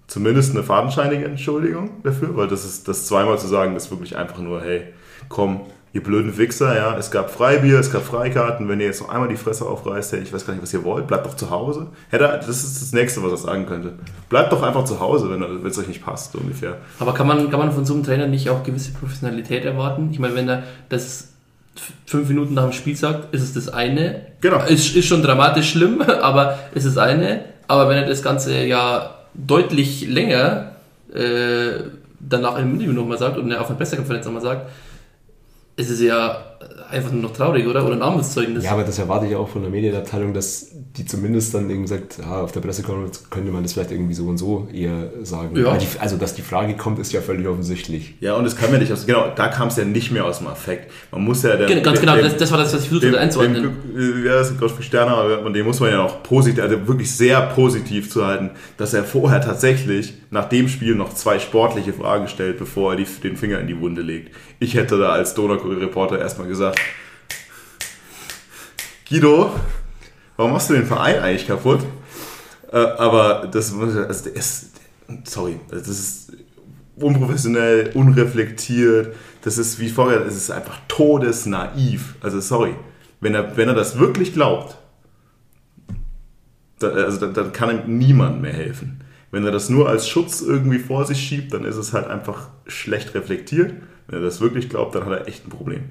zumindest 0.07 0.53
eine 0.53 0.63
fadenscheinige 0.63 1.25
Entschuldigung 1.25 2.01
dafür, 2.05 2.37
weil 2.37 2.47
das 2.47 2.65
ist, 2.65 2.87
das 2.87 3.07
zweimal 3.07 3.41
zu 3.41 3.49
sagen, 3.49 3.75
ist 3.75 3.91
wirklich 3.91 4.17
einfach 4.17 4.39
nur, 4.39 4.63
hey, 4.63 4.85
komm, 5.29 5.63
ihr 5.93 6.03
blöden 6.03 6.39
Wichser, 6.39 6.75
ja, 6.75 6.97
es 6.97 7.11
gab 7.11 7.31
Freibier, 7.31 7.79
es 7.79 7.93
gab 7.93 8.03
Freikarten, 8.05 8.69
wenn 8.69 8.81
ihr 8.81 8.87
jetzt 8.87 9.03
noch 9.03 9.11
einmal 9.11 9.29
die 9.29 9.37
Fresse 9.37 9.67
aufreißt, 9.67 10.13
hey, 10.13 10.21
ich 10.21 10.33
weiß 10.33 10.47
gar 10.47 10.55
nicht, 10.55 10.63
was 10.63 10.73
ihr 10.73 10.85
wollt, 10.85 11.07
bleibt 11.07 11.27
doch 11.27 11.37
zu 11.37 11.51
Hause. 11.51 11.89
Hätte, 12.09 12.25
das 12.25 12.49
ist 12.49 12.81
das 12.81 12.93
Nächste, 12.93 13.23
was 13.23 13.33
er 13.33 13.37
sagen 13.37 13.67
könnte. 13.67 13.93
Bleibt 14.31 14.53
doch 14.53 14.63
einfach 14.63 14.85
zu 14.85 15.01
Hause, 15.01 15.29
wenn 15.31 15.67
es 15.67 15.79
euch 15.79 15.89
nicht 15.89 16.03
passt, 16.03 16.33
so 16.33 16.39
ungefähr. 16.39 16.79
Aber 16.99 17.13
kann 17.13 17.27
man, 17.27 17.51
kann 17.51 17.59
man 17.59 17.73
von 17.73 17.85
so 17.85 17.93
einem 17.93 18.05
Trainer 18.05 18.27
nicht 18.27 18.49
auch 18.49 18.63
gewisse 18.63 18.93
Professionalität 18.93 19.65
erwarten? 19.65 20.09
Ich 20.13 20.19
meine, 20.19 20.35
wenn 20.35 20.49
er 20.49 20.63
das 20.89 21.29
fünf 22.07 22.29
Minuten 22.29 22.55
nach 22.55 22.65
dem 22.65 22.73
Spiel 22.73 22.97
sagt, 22.97 23.35
ist 23.35 23.43
es 23.43 23.53
das 23.53 23.69
eine. 23.69 24.23
Genau. 24.41 24.65
Ist, 24.65 24.97
ist 24.97 25.07
schon 25.07 25.23
dramatisch 25.23 25.71
schlimm, 25.73 26.01
aber 26.23 26.59
ist 26.75 26.85
es 26.85 26.97
eine. 26.97 27.45
Aber 27.69 27.89
wenn 27.91 27.99
er 27.99 28.07
das 28.07 28.23
Ganze 28.23 28.65
ja 28.65 29.15
deutlich 29.35 30.07
länger 30.09 30.73
äh, 31.15 31.85
danach 32.21 32.59
im 32.59 32.73
Interview 32.75 32.93
nochmal 32.93 33.19
sagt 33.19 33.37
und 33.37 33.53
auf 33.53 33.69
einer 33.69 33.77
Pressekonferenz 33.77 34.25
nochmal 34.25 34.43
sagt, 34.43 34.71
ist 35.77 35.91
es 35.91 36.01
ja 36.01 36.53
einfach 36.91 37.11
nur 37.11 37.23
noch 37.23 37.33
traurig, 37.33 37.67
oder? 37.67 37.85
Oder 37.85 37.95
ein 37.95 38.03
Armutszeugnis. 38.03 38.65
Ja, 38.65 38.73
aber 38.73 38.85
das 38.85 38.99
erwarte 38.99 39.27
ich 39.27 39.35
auch 39.35 39.49
von 39.49 39.63
der 39.63 39.71
Medienabteilung, 39.71 40.35
dass 40.35 40.69
die 40.97 41.07
zumindest 41.07 41.55
dann 41.55 41.71
eben 41.71 41.87
sagt, 41.87 42.19
ja, 42.19 42.43
auf 42.43 42.53
der 42.53 42.61
Pressekonferenz 42.61 43.31
könnte 43.31 43.51
man 43.51 43.63
das 43.63 43.73
vielleicht 43.73 43.91
irgendwie 43.91 44.15
so 44.15 44.27
und 44.27 44.37
so 44.37 44.69
eher 44.73 45.11
sagen. 45.23 45.57
Ja. 45.57 45.77
Die, 45.77 45.87
also, 45.99 46.17
dass 46.17 46.35
die 46.35 46.43
Frage 46.43 46.77
kommt, 46.77 46.99
ist 46.99 47.13
ja 47.13 47.21
völlig 47.21 47.47
offensichtlich. 47.47 48.15
Ja, 48.21 48.35
und 48.35 48.45
es 48.45 48.57
kam 48.57 48.73
ja 48.73 48.79
nicht 48.79 48.93
aus, 48.93 49.07
genau, 49.07 49.33
da 49.35 49.49
kam 49.49 49.69
es 49.69 49.77
ja 49.77 49.85
nicht 49.85 50.13
mehr 50.13 50.25
aus 50.25 50.39
dem 50.39 50.49
Affekt. 50.49 50.91
Man 51.11 51.23
muss 51.23 51.43
ja... 51.43 51.57
Der, 51.57 51.67
genau, 51.67 51.83
ganz 51.83 52.01
genau, 52.01 52.17
das, 52.17 52.37
das, 52.37 52.51
war 52.51 52.59
das, 52.59 52.75
was 52.75 52.83
ich 52.83 52.89
versucht 52.89 53.07
habe 53.07 53.19
einzuordnen. 53.19 53.71
Ja, 54.25 54.35
das 54.35 54.51
ist 54.51 54.61
Gottfried 54.61 54.85
Sterner, 54.85 55.41
und 55.45 55.55
den 55.55 55.65
muss 55.65 55.81
man 55.81 55.91
ja 55.91 56.03
auch 56.03 56.23
positiv, 56.23 56.63
also 56.63 56.87
wirklich 56.87 57.11
sehr 57.11 57.41
positiv 57.41 58.11
zu 58.11 58.27
halten, 58.27 58.51
dass 58.77 58.93
er 58.93 59.05
vorher 59.05 59.41
tatsächlich 59.41 60.15
nach 60.31 60.49
dem 60.49 60.69
Spiel 60.69 60.95
noch 60.95 61.15
zwei 61.15 61.39
sportliche 61.39 61.93
Fragen 61.93 62.29
stellt, 62.29 62.59
bevor 62.59 62.93
er 62.93 62.97
die, 62.97 63.07
den 63.23 63.37
Finger 63.37 63.61
in 63.61 63.67
die 63.67 63.81
Wunde 63.81 64.03
legt. 64.03 64.31
Ich 64.63 64.77
hätte 64.77 64.97
da 64.97 65.09
als 65.09 65.35
Donaukurier-Reporter 65.35 66.21
erstmal 66.21 66.47
gesagt, 66.47 66.79
Guido, 69.09 69.53
warum 70.37 70.53
machst 70.53 70.71
du 70.71 70.75
den 70.75 70.87
Verein 70.87 71.19
eigentlich 71.19 71.49
kaputt? 71.49 71.81
Äh, 72.71 72.77
aber 72.77 73.49
das, 73.51 73.75
also 73.75 74.29
ist, 74.31 74.71
sorry, 75.25 75.59
das 75.69 75.89
ist 75.89 76.37
unprofessionell, 76.95 77.91
unreflektiert, 77.95 79.17
das 79.43 79.59
ist 79.59 79.81
wie 79.81 79.89
vorher, 79.89 80.25
es 80.25 80.37
ist 80.37 80.53
einfach 80.53 80.79
todesnaiv. 80.87 82.15
Also 82.21 82.39
sorry, 82.39 82.77
wenn 83.19 83.35
er, 83.35 83.57
wenn 83.57 83.67
er 83.67 83.75
das 83.75 83.99
wirklich 83.99 84.33
glaubt, 84.33 84.77
dann, 86.79 86.93
also 86.93 87.19
dann, 87.19 87.35
dann 87.35 87.53
kann 87.53 87.71
ihm 87.71 87.99
niemand 87.99 88.41
mehr 88.41 88.53
helfen. 88.53 89.03
Wenn 89.33 89.45
er 89.45 89.51
das 89.51 89.71
nur 89.71 89.89
als 89.89 90.07
Schutz 90.07 90.41
irgendwie 90.41 90.79
vor 90.79 91.05
sich 91.05 91.19
schiebt, 91.19 91.53
dann 91.53 91.65
ist 91.65 91.79
es 91.79 91.93
halt 91.93 92.07
einfach 92.07 92.51
schlecht 92.69 93.17
reflektiert. 93.17 93.73
Wenn 94.07 94.21
er 94.21 94.25
das 94.25 94.41
wirklich 94.41 94.69
glaubt, 94.69 94.95
dann 94.95 95.05
hat 95.07 95.13
er 95.13 95.29
echt 95.29 95.47
ein 95.47 95.51
Problem. 95.51 95.85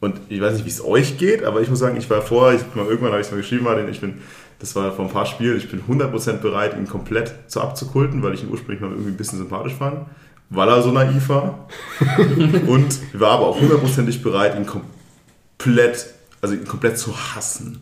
Und 0.00 0.20
ich 0.28 0.40
weiß 0.40 0.54
nicht, 0.54 0.66
wie 0.66 0.70
es 0.70 0.84
euch 0.84 1.18
geht, 1.18 1.42
aber 1.42 1.60
ich 1.60 1.70
muss 1.70 1.78
sagen, 1.78 1.96
ich 1.96 2.08
war 2.10 2.22
vorher, 2.22 2.58
ich, 2.58 2.74
mal, 2.74 2.84
irgendwann 2.86 3.12
habe 3.12 3.20
ich 3.20 3.26
es 3.26 3.32
mal 3.32 3.38
geschrieben, 3.38 3.64
Martin, 3.64 3.88
ich 3.88 4.00
bin, 4.00 4.18
das 4.58 4.76
war 4.76 4.92
vor 4.92 5.06
ein 5.06 5.10
paar 5.10 5.26
Spielen, 5.26 5.56
ich 5.56 5.70
bin 5.70 5.82
100% 5.82 6.34
bereit, 6.38 6.76
ihn 6.76 6.86
komplett 6.86 7.34
zu 7.48 7.60
abzukulten, 7.60 8.22
weil 8.22 8.34
ich 8.34 8.42
ihn 8.42 8.50
ursprünglich 8.50 8.80
mal 8.80 8.90
irgendwie 8.90 9.10
ein 9.10 9.16
bisschen 9.16 9.38
sympathisch 9.38 9.74
fand, 9.74 10.06
weil 10.50 10.68
er 10.68 10.82
so 10.82 10.92
naiv 10.92 11.28
war. 11.28 11.68
und 12.66 12.98
ich 13.12 13.20
war 13.20 13.32
aber 13.32 13.46
auch 13.46 13.60
hundertprozentig 13.60 14.22
bereit, 14.22 14.54
ihn 14.56 14.66
komplett, 14.66 16.06
also 16.42 16.54
ihn 16.54 16.66
komplett 16.66 16.98
zu 16.98 17.16
hassen. 17.34 17.80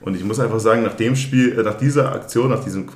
Und 0.00 0.16
ich 0.16 0.24
muss 0.24 0.40
einfach 0.40 0.58
sagen, 0.58 0.82
nach 0.82 0.96
dem 0.96 1.14
Spiel, 1.14 1.56
äh, 1.56 1.62
nach 1.62 1.78
dieser 1.78 2.12
Aktion, 2.12 2.50
nach 2.50 2.64
diesem 2.64 2.86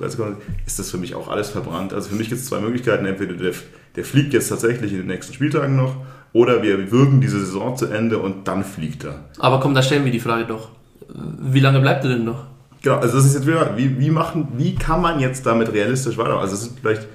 ist 0.65 0.77
das 0.77 0.91
für 0.91 0.97
mich 0.97 1.15
auch 1.15 1.29
alles 1.29 1.49
verbrannt. 1.49 1.93
Also 1.93 2.09
für 2.09 2.15
mich 2.15 2.27
gibt 2.27 2.41
es 2.41 2.47
zwei 2.47 2.59
Möglichkeiten. 2.59 3.05
Entweder 3.05 3.33
der, 3.33 3.53
der 3.95 4.03
fliegt 4.03 4.33
jetzt 4.33 4.49
tatsächlich 4.49 4.91
in 4.91 4.97
den 4.97 5.07
nächsten 5.07 5.33
Spieltagen 5.33 5.77
noch 5.77 5.95
oder 6.37 6.61
wir 6.61 6.91
würgen 6.91 7.19
diese 7.19 7.39
Saison 7.39 7.75
zu 7.75 7.87
Ende 7.87 8.19
und 8.19 8.47
dann 8.47 8.63
fliegt 8.63 9.03
er. 9.03 9.21
Aber 9.39 9.59
komm, 9.59 9.73
da 9.73 9.81
stellen 9.81 10.05
wir 10.05 10.11
die 10.11 10.19
Frage 10.19 10.45
doch. 10.45 10.69
Wie 11.09 11.59
lange 11.59 11.79
bleibt 11.79 12.03
er 12.03 12.11
denn 12.11 12.25
noch? 12.25 12.45
Genau, 12.83 12.97
also 12.97 13.17
das 13.17 13.25
ist 13.25 13.33
jetzt 13.33 13.47
wieder, 13.47 13.75
wie, 13.75 13.99
wie, 13.99 14.11
machen, 14.11 14.49
wie 14.55 14.75
kann 14.75 15.01
man 15.01 15.19
jetzt 15.19 15.47
damit 15.47 15.73
realistisch 15.73 16.15
weitermachen? 16.15 16.41
Also 16.41 16.53
es 16.53 16.61
ist 16.61 16.79
vielleicht 16.79 17.07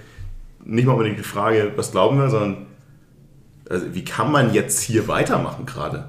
nicht 0.65 0.87
mal 0.87 0.95
unbedingt 0.95 1.21
die 1.21 1.23
Frage, 1.23 1.71
was 1.77 1.93
glauben 1.93 2.19
wir, 2.19 2.31
sondern 2.31 2.67
also 3.71 3.87
wie 3.93 4.05
kann 4.05 4.33
man 4.33 4.53
jetzt 4.53 4.81
hier 4.81 5.07
weitermachen 5.07 5.67
gerade? 5.67 6.07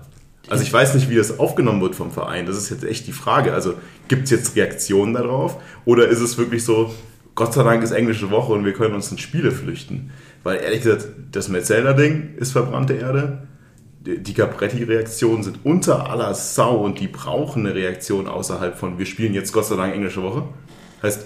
Also 0.50 0.64
ich 0.64 0.74
weiß 0.74 0.96
nicht, 0.96 1.08
wie 1.12 1.16
das 1.16 1.38
aufgenommen 1.38 1.82
wird 1.82 1.94
vom 1.94 2.12
Verein. 2.12 2.48
Das 2.48 2.58
ist 2.58 2.72
jetzt 2.72 2.84
echt 2.84 3.06
die 3.06 3.12
Frage. 3.12 3.54
Also 3.54 3.76
gibt 4.08 4.24
es 4.24 4.32
jetzt 4.32 4.56
Reaktionen 4.56 5.14
darauf? 5.14 5.58
Oder 5.86 6.08
ist 6.08 6.20
es 6.20 6.40
wirklich 6.40 6.66
so, 6.66 6.92
Gott 7.36 7.54
sei 7.54 7.62
Dank 7.62 7.84
ist 7.84 7.92
englische 7.92 8.32
Woche 8.32 8.54
und 8.54 8.66
wir 8.66 8.74
können 8.74 8.96
uns 8.96 9.12
in 9.12 9.20
Spiele 9.20 9.52
flüchten? 9.52 10.10
Weil 10.44 10.58
ehrlich 10.62 10.84
gesagt, 10.84 11.08
das 11.32 11.50
Metzelder-Ding 11.50 12.36
ist 12.38 12.52
verbrannte 12.52 12.94
Erde. 12.94 13.48
Die 14.06 14.34
Capretti-Reaktionen 14.34 15.44
sind 15.44 15.60
unter 15.64 16.10
aller 16.10 16.34
Sau 16.34 16.84
und 16.84 17.00
die 17.00 17.08
brauchen 17.08 17.66
eine 17.66 17.74
Reaktion 17.74 18.28
außerhalb 18.28 18.78
von 18.78 19.00
wir 19.00 19.06
spielen 19.06 19.34
jetzt 19.34 19.54
Gott 19.54 19.66
sei 19.66 19.78
Dank 19.78 19.96
englische 19.96 20.22
Woche. 20.22 20.44
Heißt, 21.02 21.26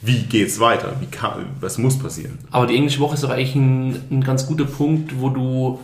wie 0.00 0.22
geht's 0.22 0.58
weiter? 0.58 0.96
Wie 1.00 1.06
kann, 1.06 1.46
was 1.60 1.76
muss 1.76 1.98
passieren? 1.98 2.38
Aber 2.50 2.66
die 2.66 2.76
englische 2.76 3.00
Woche 3.00 3.14
ist 3.14 3.24
doch 3.24 3.30
eigentlich 3.30 3.54
ein, 3.54 4.00
ein 4.10 4.24
ganz 4.24 4.46
guter 4.46 4.64
Punkt, 4.64 5.20
wo 5.20 5.28
du 5.28 5.80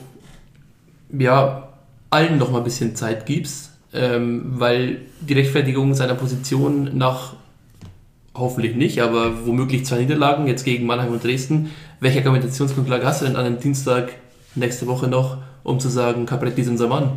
ja 1.18 1.68
allen 2.08 2.38
noch 2.38 2.50
mal 2.50 2.58
ein 2.58 2.64
bisschen 2.64 2.94
Zeit 2.96 3.26
gibst, 3.26 3.72
ähm, 3.92 4.52
weil 4.54 5.02
die 5.20 5.34
Rechtfertigung 5.34 5.94
seiner 5.94 6.14
Position 6.14 6.96
nach 6.96 7.34
hoffentlich 8.34 8.76
nicht, 8.76 9.02
aber 9.02 9.46
womöglich 9.46 9.84
zwei 9.84 9.98
Niederlagen 9.98 10.46
jetzt 10.46 10.64
gegen 10.64 10.86
Mannheim 10.86 11.12
und 11.12 11.24
Dresden. 11.24 11.70
Welche 12.02 12.18
Argumentationsgrundlage 12.18 13.06
hast 13.06 13.20
du 13.20 13.26
denn 13.26 13.36
an 13.36 13.46
einem 13.46 13.60
Dienstag 13.60 14.14
nächste 14.56 14.88
Woche 14.88 15.06
noch, 15.06 15.36
um 15.62 15.78
zu 15.78 15.88
sagen, 15.88 16.26
Capretti 16.26 16.62
ist 16.62 16.68
unser 16.68 16.88
Mann? 16.88 17.12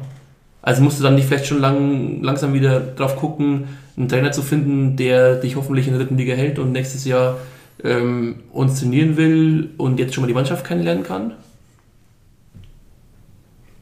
Also 0.62 0.84
musst 0.84 1.00
du 1.00 1.04
dann 1.04 1.16
nicht 1.16 1.28
vielleicht 1.28 1.48
schon 1.48 1.60
lang, 1.60 2.22
langsam 2.22 2.54
wieder 2.54 2.82
drauf 2.82 3.16
gucken, 3.16 3.68
einen 3.98 4.10
Trainer 4.10 4.32
zu 4.32 4.44
finden, 4.44 4.96
der 4.96 5.38
dich 5.38 5.56
hoffentlich 5.56 5.88
in 5.88 5.94
der 5.94 6.04
dritten 6.04 6.20
Liga 6.20 6.36
hält 6.36 6.60
und 6.60 6.72
nächstes 6.72 7.04
Jahr 7.04 7.40
ähm, 7.84 8.44
uns 8.52 8.80
trainieren 8.80 9.18
will 9.18 9.72
und 9.78 9.98
jetzt 9.98 10.14
schon 10.14 10.22
mal 10.22 10.28
die 10.28 10.36
Mannschaft 10.36 10.64
kennenlernen 10.64 11.04
kann? 11.04 11.34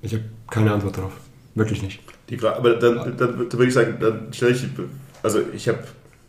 Ich 0.02 0.14
habe 0.14 0.24
keine 0.50 0.72
Antwort 0.72 0.98
darauf. 0.98 1.18
Wirklich 1.54 1.84
nicht. 1.84 2.00
Die 2.30 2.38
Frage, 2.38 2.56
aber 2.56 2.76
dann, 2.76 2.96
dann, 2.96 3.18
dann 3.18 3.52
würde 3.52 3.68
ich 3.68 3.74
sagen, 3.74 3.98
dann 4.00 4.32
stelle 4.32 4.54
ich, 4.54 4.66
also 5.22 5.42
ich 5.54 5.68
habe 5.68 5.80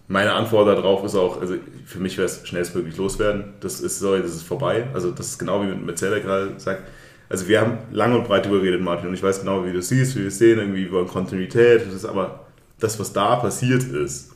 meine 0.07 0.33
Antwort 0.33 0.69
darauf 0.69 1.05
ist 1.05 1.15
auch, 1.15 1.41
also 1.41 1.55
für 1.87 1.99
mich 1.99 2.19
wäre 2.19 2.27
es 2.27 2.47
schnellstmöglich 2.47 2.97
loswerden. 2.97 3.55
Das 3.61 3.81
ist 3.81 3.99
so, 3.99 4.17
das 4.17 4.35
ist 4.35 4.43
vorbei. 4.43 4.89
Also 4.93 5.11
das 5.11 5.29
ist 5.29 5.39
genau 5.39 5.63
wie 5.63 5.67
mit 5.67 5.99
Zeller 5.99 6.21
gerade 6.21 6.55
sagt. 6.59 6.83
Also 7.29 7.49
wir 7.49 7.61
haben 7.61 7.79
lang 7.91 8.15
und 8.15 8.25
breit 8.27 8.45
darüber 8.45 8.61
geredet, 8.61 8.83
Martin, 8.83 9.09
und 9.09 9.15
ich 9.15 9.23
weiß 9.23 9.41
genau, 9.41 9.65
wie 9.65 9.73
du 9.73 9.81
siehst, 9.81 10.15
wie 10.15 10.21
wir 10.21 10.29
es 10.29 10.39
sehen, 10.39 10.59
irgendwie 10.59 10.83
über 10.83 11.07
Kontinuität. 11.07 11.87
Das 11.87 11.95
ist 11.95 12.05
aber 12.05 12.47
das, 12.79 13.01
was 13.01 13.13
da 13.13 13.37
passiert 13.37 13.83
ist, 13.83 14.33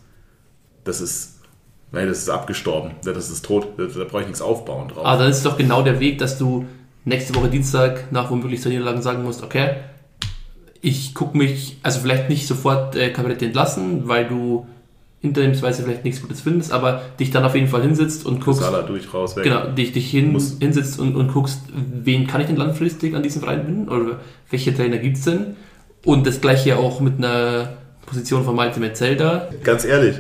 das 0.85 1.01
ist 1.01 1.39
Nein, 1.91 2.07
das 2.07 2.19
ist 2.19 2.29
abgestorben. 2.29 2.93
Das 3.03 3.31
ist 3.31 3.45
tot. 3.45 3.69
Da, 3.79 3.85
da 3.85 4.05
brauche 4.05 4.21
ich 4.21 4.27
nichts 4.27 4.43
aufbauen 4.43 4.89
drauf. 4.89 5.07
Aber 5.07 5.23
dann 5.23 5.31
ist 5.31 5.45
doch 5.45 5.57
genau 5.57 5.83
der 5.83 6.01
Weg, 6.01 6.19
dass 6.19 6.39
du 6.39 6.67
nächste 7.05 7.35
Woche 7.35 7.49
Dienstag 7.49 8.13
nach 8.13 8.31
womöglich 8.31 8.61
zwei 8.61 8.71
Niederlagen 8.71 9.01
sagen 9.01 9.23
musst, 9.23 9.43
okay, 9.43 9.77
ich 10.81 11.15
gucke 11.15 11.37
mich, 11.37 11.79
also 11.83 12.01
vielleicht 12.01 12.29
nicht 12.29 12.47
sofort 12.47 12.95
äh, 12.95 13.11
Kabinett 13.11 13.43
entlassen, 13.43 14.07
weil 14.07 14.29
du 14.29 14.67
interimsweise 15.21 15.83
vielleicht 15.83 16.05
nichts 16.05 16.23
Gutes 16.23 16.41
findest, 16.41 16.73
aber 16.73 17.03
dich 17.19 17.31
dann 17.31 17.45
auf 17.45 17.55
jeden 17.55 17.67
Fall 17.67 17.83
hinsetzt 17.83 18.25
und 18.25 18.41
guckst. 18.41 18.61
Salah 18.61 18.83
durch, 18.83 19.13
raus, 19.13 19.37
weg. 19.37 19.45
Genau, 19.45 19.67
dich, 19.67 19.93
dich 19.93 20.11
hin, 20.11 20.39
hinsetzt 20.61 21.01
und, 21.01 21.17
und 21.17 21.33
guckst, 21.33 21.61
wen 21.75 22.27
kann 22.27 22.41
ich 22.41 22.47
denn 22.47 22.57
langfristig 22.57 23.15
an 23.15 23.23
diesem 23.23 23.43
Verein 23.43 23.65
binden 23.65 23.89
oder 23.89 24.21
welche 24.51 24.75
Trainer 24.75 24.99
gibt 24.99 25.17
es 25.17 25.25
denn? 25.25 25.57
Und 26.05 26.27
das 26.27 26.41
gleiche 26.41 26.77
auch 26.77 27.01
mit 27.01 27.19
einer 27.19 27.79
Position 28.07 28.45
von 28.45 28.55
Malte 28.55 28.79
Metzelda. 28.79 29.49
Ganz 29.65 29.85
ehrlich, 29.85 30.17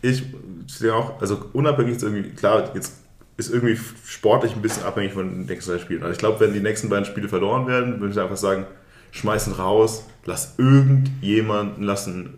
ich 0.00 0.22
sehe 0.66 0.94
auch, 0.94 1.20
also 1.20 1.38
unabhängig 1.52 1.96
ist 1.96 2.02
irgendwie, 2.02 2.30
klar, 2.30 2.70
jetzt 2.74 2.94
ist 3.36 3.52
irgendwie 3.52 3.78
sportlich 4.04 4.56
ein 4.56 4.62
bisschen 4.62 4.84
abhängig 4.84 5.12
von 5.12 5.28
den 5.28 5.46
nächsten 5.46 5.72
zwei 5.72 5.78
Spielen. 5.78 6.02
Also 6.02 6.12
ich 6.12 6.18
glaube, 6.18 6.40
wenn 6.40 6.54
die 6.54 6.60
nächsten 6.60 6.88
beiden 6.88 7.04
Spiele 7.04 7.28
verloren 7.28 7.66
werden, 7.66 8.00
würde 8.00 8.12
ich 8.12 8.18
einfach 8.18 8.38
sagen, 8.38 8.66
schmeißen 9.10 9.54
raus, 9.54 10.06
lass 10.24 10.54
irgendjemanden, 10.58 11.82
lassen 11.82 12.34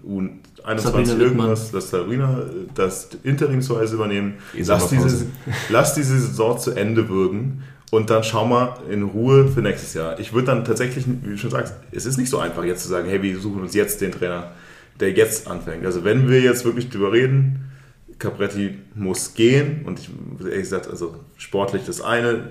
U21 0.64 1.18
irgendwas, 1.18 1.72
lass 1.72 1.90
Sabrina 1.90 2.42
das 2.74 3.08
interimsweise 3.22 3.94
übernehmen, 3.94 4.34
lass 4.54 4.88
diese, 4.88 5.26
lass 5.68 5.94
diese 5.94 6.18
Saison 6.18 6.58
zu 6.58 6.72
Ende 6.72 7.08
wirken 7.08 7.62
und 7.90 8.10
dann 8.10 8.22
schau 8.24 8.46
mal 8.46 8.78
in 8.90 9.02
Ruhe 9.02 9.48
für 9.48 9.62
nächstes 9.62 9.94
Jahr. 9.94 10.18
Ich 10.18 10.32
würde 10.32 10.46
dann 10.46 10.64
tatsächlich, 10.64 11.06
wie 11.06 11.30
du 11.30 11.38
schon 11.38 11.50
sagst, 11.50 11.74
es 11.92 12.06
ist 12.06 12.18
nicht 12.18 12.30
so 12.30 12.38
einfach 12.38 12.64
jetzt 12.64 12.82
zu 12.82 12.88
sagen, 12.88 13.08
hey, 13.08 13.22
wir 13.22 13.38
suchen 13.38 13.62
uns 13.62 13.74
jetzt 13.74 14.00
den 14.00 14.12
Trainer, 14.12 14.52
der 15.00 15.12
jetzt 15.12 15.48
anfängt. 15.48 15.86
Also 15.86 16.04
wenn 16.04 16.28
wir 16.28 16.40
jetzt 16.40 16.64
wirklich 16.64 16.90
drüber 16.90 17.12
reden, 17.12 17.70
Capretti 18.18 18.78
muss 18.94 19.34
gehen 19.34 19.82
und 19.84 20.00
ich 20.00 20.10
ehrlich 20.40 20.58
gesagt, 20.58 20.88
also 20.88 21.16
sportlich 21.36 21.84
das 21.86 22.00
eine, 22.00 22.50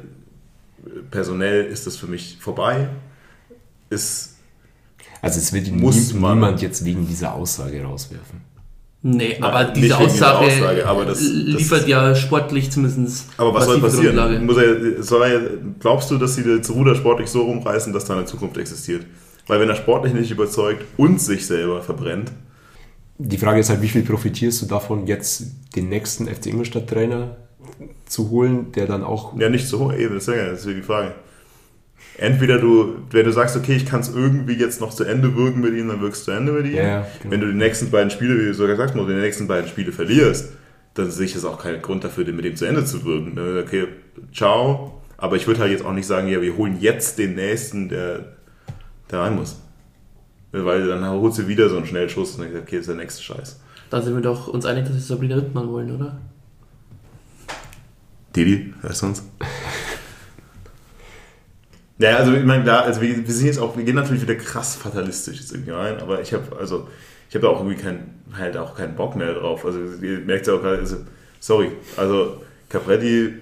personell 1.12 1.66
ist 1.66 1.86
das 1.88 1.98
für 1.98 2.08
mich 2.08 2.38
vorbei. 2.40 2.90
Ist, 3.90 4.37
also 5.22 5.40
es 5.40 5.54
wird 5.54 5.72
muss 5.72 6.14
nie, 6.14 6.20
niemand 6.20 6.62
jetzt 6.62 6.86
wegen 6.86 7.08
dieser 7.08 7.34
Aussage 7.34 7.84
rauswerfen. 7.84 8.42
Nee, 9.04 9.38
aber 9.40 9.64
Nein, 9.64 9.74
diese 9.76 9.98
Aussage, 9.98 10.48
Aussage 10.48 10.88
aber 10.88 11.06
das, 11.06 11.22
liefert 11.22 11.82
das, 11.84 11.88
ja 11.88 12.16
sportlich 12.16 12.72
zumindest. 12.72 13.28
Aber 13.38 13.54
was 13.54 13.66
soll 13.66 13.80
passieren? 13.80 14.46
Muss 14.46 14.58
er, 14.58 15.04
soll 15.04 15.24
er, 15.24 15.42
glaubst 15.80 16.10
du, 16.10 16.18
dass 16.18 16.36
sie 16.36 16.44
das 16.44 16.70
Ruder 16.70 16.96
sportlich 16.96 17.30
so 17.30 17.44
rumreißen, 17.44 17.94
dass 17.94 18.06
da 18.06 18.16
eine 18.16 18.26
Zukunft 18.26 18.58
existiert? 18.58 19.06
Weil 19.46 19.60
wenn 19.60 19.70
er 19.70 19.76
sportlich 19.76 20.14
nicht 20.14 20.32
überzeugt 20.32 20.84
und 20.98 21.22
sich 21.22 21.46
selber 21.46 21.82
verbrennt, 21.82 22.32
die 23.20 23.38
Frage 23.38 23.60
ist 23.60 23.70
halt, 23.70 23.82
wie 23.82 23.88
viel 23.88 24.04
profitierst 24.04 24.62
du 24.62 24.66
davon, 24.66 25.08
jetzt 25.08 25.44
den 25.76 25.90
nächsten 25.90 26.28
FC 26.28 26.48
Ingolstadt-Trainer 26.48 27.38
zu 28.06 28.30
holen, 28.30 28.72
der 28.74 28.86
dann 28.88 29.04
auch. 29.04 29.38
Ja, 29.40 29.50
nicht 29.50 29.68
zu 29.68 29.80
holen, 29.80 30.00
eben, 30.00 30.16
das 30.16 30.28
ist 30.28 30.66
ja 30.66 30.74
die 30.74 30.82
Frage. 30.82 31.16
Entweder 32.18 32.58
du, 32.58 32.96
wenn 33.12 33.26
du 33.26 33.32
sagst, 33.32 33.56
okay, 33.56 33.76
ich 33.76 33.86
kann 33.86 34.00
es 34.00 34.14
irgendwie 34.14 34.54
jetzt 34.54 34.82
noch 34.82 34.94
zu 34.94 35.04
Ende 35.04 35.36
wirken 35.36 35.62
mit 35.62 35.76
ihm, 35.76 35.88
dann 35.88 36.02
wirkst 36.02 36.22
du 36.22 36.32
zu 36.32 36.38
Ende 36.38 36.52
mit 36.52 36.66
ihm. 36.66 36.76
Ja, 36.76 37.08
genau. 37.22 37.32
Wenn 37.32 37.42
du 37.42 37.48
die 37.48 37.58
nächsten 37.58 37.92
beiden 37.92 38.10
Spiele, 38.10 38.40
wie 38.40 38.46
du 38.46 38.54
sogar 38.56 38.76
sagst, 38.76 38.96
die 38.96 39.02
nächsten 39.02 39.48
beiden 39.48 39.70
Spiele 39.70 39.92
verlierst, 39.92 40.54
dann 40.96 41.12
sehe 41.12 41.26
ich 41.26 41.34
das 41.34 41.46
auch 41.46 41.62
keinen 41.62 41.82
Grund 41.82 42.04
dafür, 42.04 42.26
mit 42.26 42.44
dem 42.44 42.56
zu 42.56 42.66
Ende 42.66 42.84
zu 42.86 43.06
wirken. 43.06 43.38
Okay, 43.64 43.88
ciao. 44.34 45.02
Aber 45.18 45.36
ich 45.36 45.46
würde 45.46 45.60
halt 45.60 45.72
jetzt 45.72 45.86
auch 45.86 45.94
nicht 45.94 46.08
sagen, 46.08 46.28
ja, 46.28 46.42
wir 46.42 46.58
holen 46.58 46.78
jetzt 46.80 47.20
den 47.20 47.36
nächsten, 47.36 47.90
der, 47.90 48.38
der 49.12 49.20
rein 49.20 49.36
muss. 49.36 49.60
Weil 50.52 50.88
dann 50.88 51.08
holst 51.08 51.38
du 51.38 51.48
wieder 51.48 51.70
so 51.70 51.78
einen 51.78 51.86
Schnellschuss 51.86 52.34
und 52.34 52.42
dann 52.42 52.50
gesagt, 52.50 52.68
okay, 52.68 52.78
das 52.78 52.88
ist 52.88 52.90
der 52.90 52.96
nächste 52.96 53.22
Scheiß. 53.22 53.60
Da 53.90 54.02
sind 54.02 54.16
wir 54.16 54.22
doch 54.22 54.48
uns 54.48 54.66
einig, 54.66 54.86
dass 54.86 54.94
wir 54.94 55.02
Sabrina 55.02 55.36
Rittmann 55.36 55.70
wollen, 55.70 55.96
oder? 55.96 56.20
Didi, 58.36 58.74
hörst 58.82 59.02
du 59.04 59.06
uns? 59.08 59.24
ja, 62.00 62.18
also 62.18 62.34
ich 62.34 62.46
meine, 62.46 62.64
da, 62.64 62.82
also 62.82 63.02
wir, 63.02 63.26
wir 63.26 63.34
sind 63.34 63.48
jetzt 63.48 63.60
auch, 63.60 63.76
wir 63.76 63.84
gehen 63.84 63.96
natürlich 63.96 64.22
wieder 64.22 64.36
krass 64.36 64.76
fatalistisch 64.76 65.40
jetzt 65.40 65.52
irgendwie 65.52 65.72
rein, 65.72 66.00
aber 66.00 66.22
ich 66.22 66.34
habe 66.34 66.56
also 66.58 66.88
ich 67.30 67.36
habe 67.36 67.46
da 67.46 67.52
auch 67.52 67.60
irgendwie 67.60 67.82
kein, 67.82 68.22
halt 68.38 68.56
auch 68.58 68.76
keinen 68.76 68.96
Bock 68.96 69.16
mehr 69.16 69.34
drauf. 69.34 69.66
Also 69.66 69.80
ihr 70.02 70.20
merkt 70.20 70.48
ja 70.48 70.54
auch 70.54 70.62
gerade, 70.62 70.78
also, 70.78 70.98
sorry, 71.40 71.72
also 71.98 72.42
Capretti, 72.70 73.34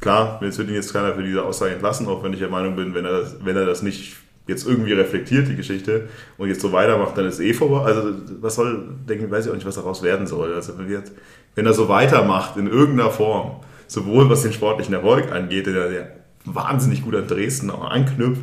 klar, 0.00 0.40
jetzt 0.42 0.58
wird 0.58 0.68
ihn 0.68 0.74
jetzt 0.74 0.92
keiner 0.92 1.14
für 1.14 1.22
diese 1.22 1.44
Aussage 1.44 1.74
entlassen, 1.74 2.06
auch 2.06 2.22
wenn 2.22 2.32
ich 2.32 2.38
der 2.38 2.48
Meinung 2.48 2.76
bin, 2.76 2.94
wenn 2.94 3.04
er 3.04 3.20
das, 3.20 3.36
wenn 3.44 3.56
er 3.56 3.66
das 3.66 3.82
nicht 3.82 4.16
jetzt 4.46 4.66
irgendwie 4.66 4.92
reflektiert, 4.92 5.48
die 5.48 5.56
Geschichte, 5.56 6.08
und 6.38 6.48
jetzt 6.48 6.60
so 6.60 6.72
weitermacht, 6.72 7.18
dann 7.18 7.26
ist 7.26 7.40
eh 7.40 7.52
vorbei. 7.52 7.80
Also, 7.80 8.12
was 8.40 8.54
soll, 8.54 8.94
denke 9.08 9.24
ich, 9.24 9.30
weiß 9.30 9.46
ich 9.46 9.50
auch 9.50 9.56
nicht, 9.56 9.66
was 9.66 9.74
daraus 9.74 10.02
werden 10.02 10.26
soll. 10.26 10.54
Also, 10.54 10.74
wenn 10.78 11.66
er 11.66 11.72
so 11.72 11.88
weitermacht 11.88 12.56
in 12.56 12.68
irgendeiner 12.68 13.10
Form, 13.10 13.60
sowohl 13.88 14.30
was 14.30 14.42
den 14.42 14.52
sportlichen 14.52 14.94
Erfolg 14.94 15.32
angeht, 15.32 15.66
der, 15.66 15.88
der 15.88 16.12
wahnsinnig 16.46 17.02
gut 17.02 17.14
an 17.14 17.28
Dresden 17.28 17.70
anknüpft, 17.70 18.42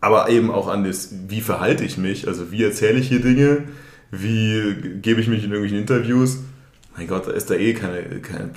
aber 0.00 0.28
eben 0.30 0.50
auch 0.50 0.68
an 0.68 0.84
das, 0.84 1.12
wie 1.28 1.40
verhalte 1.40 1.84
ich 1.84 1.98
mich, 1.98 2.26
also 2.28 2.50
wie 2.50 2.62
erzähle 2.62 2.98
ich 2.98 3.08
hier 3.08 3.20
Dinge, 3.20 3.64
wie 4.10 4.98
gebe 5.02 5.20
ich 5.20 5.28
mich 5.28 5.44
in 5.44 5.50
irgendwelchen 5.50 5.78
Interviews. 5.78 6.38
Mein 6.96 7.06
Gott, 7.06 7.26
da 7.26 7.32
ist 7.32 7.50
da 7.50 7.54
eh 7.54 7.74
keine, 7.74 8.20
keine 8.20 8.50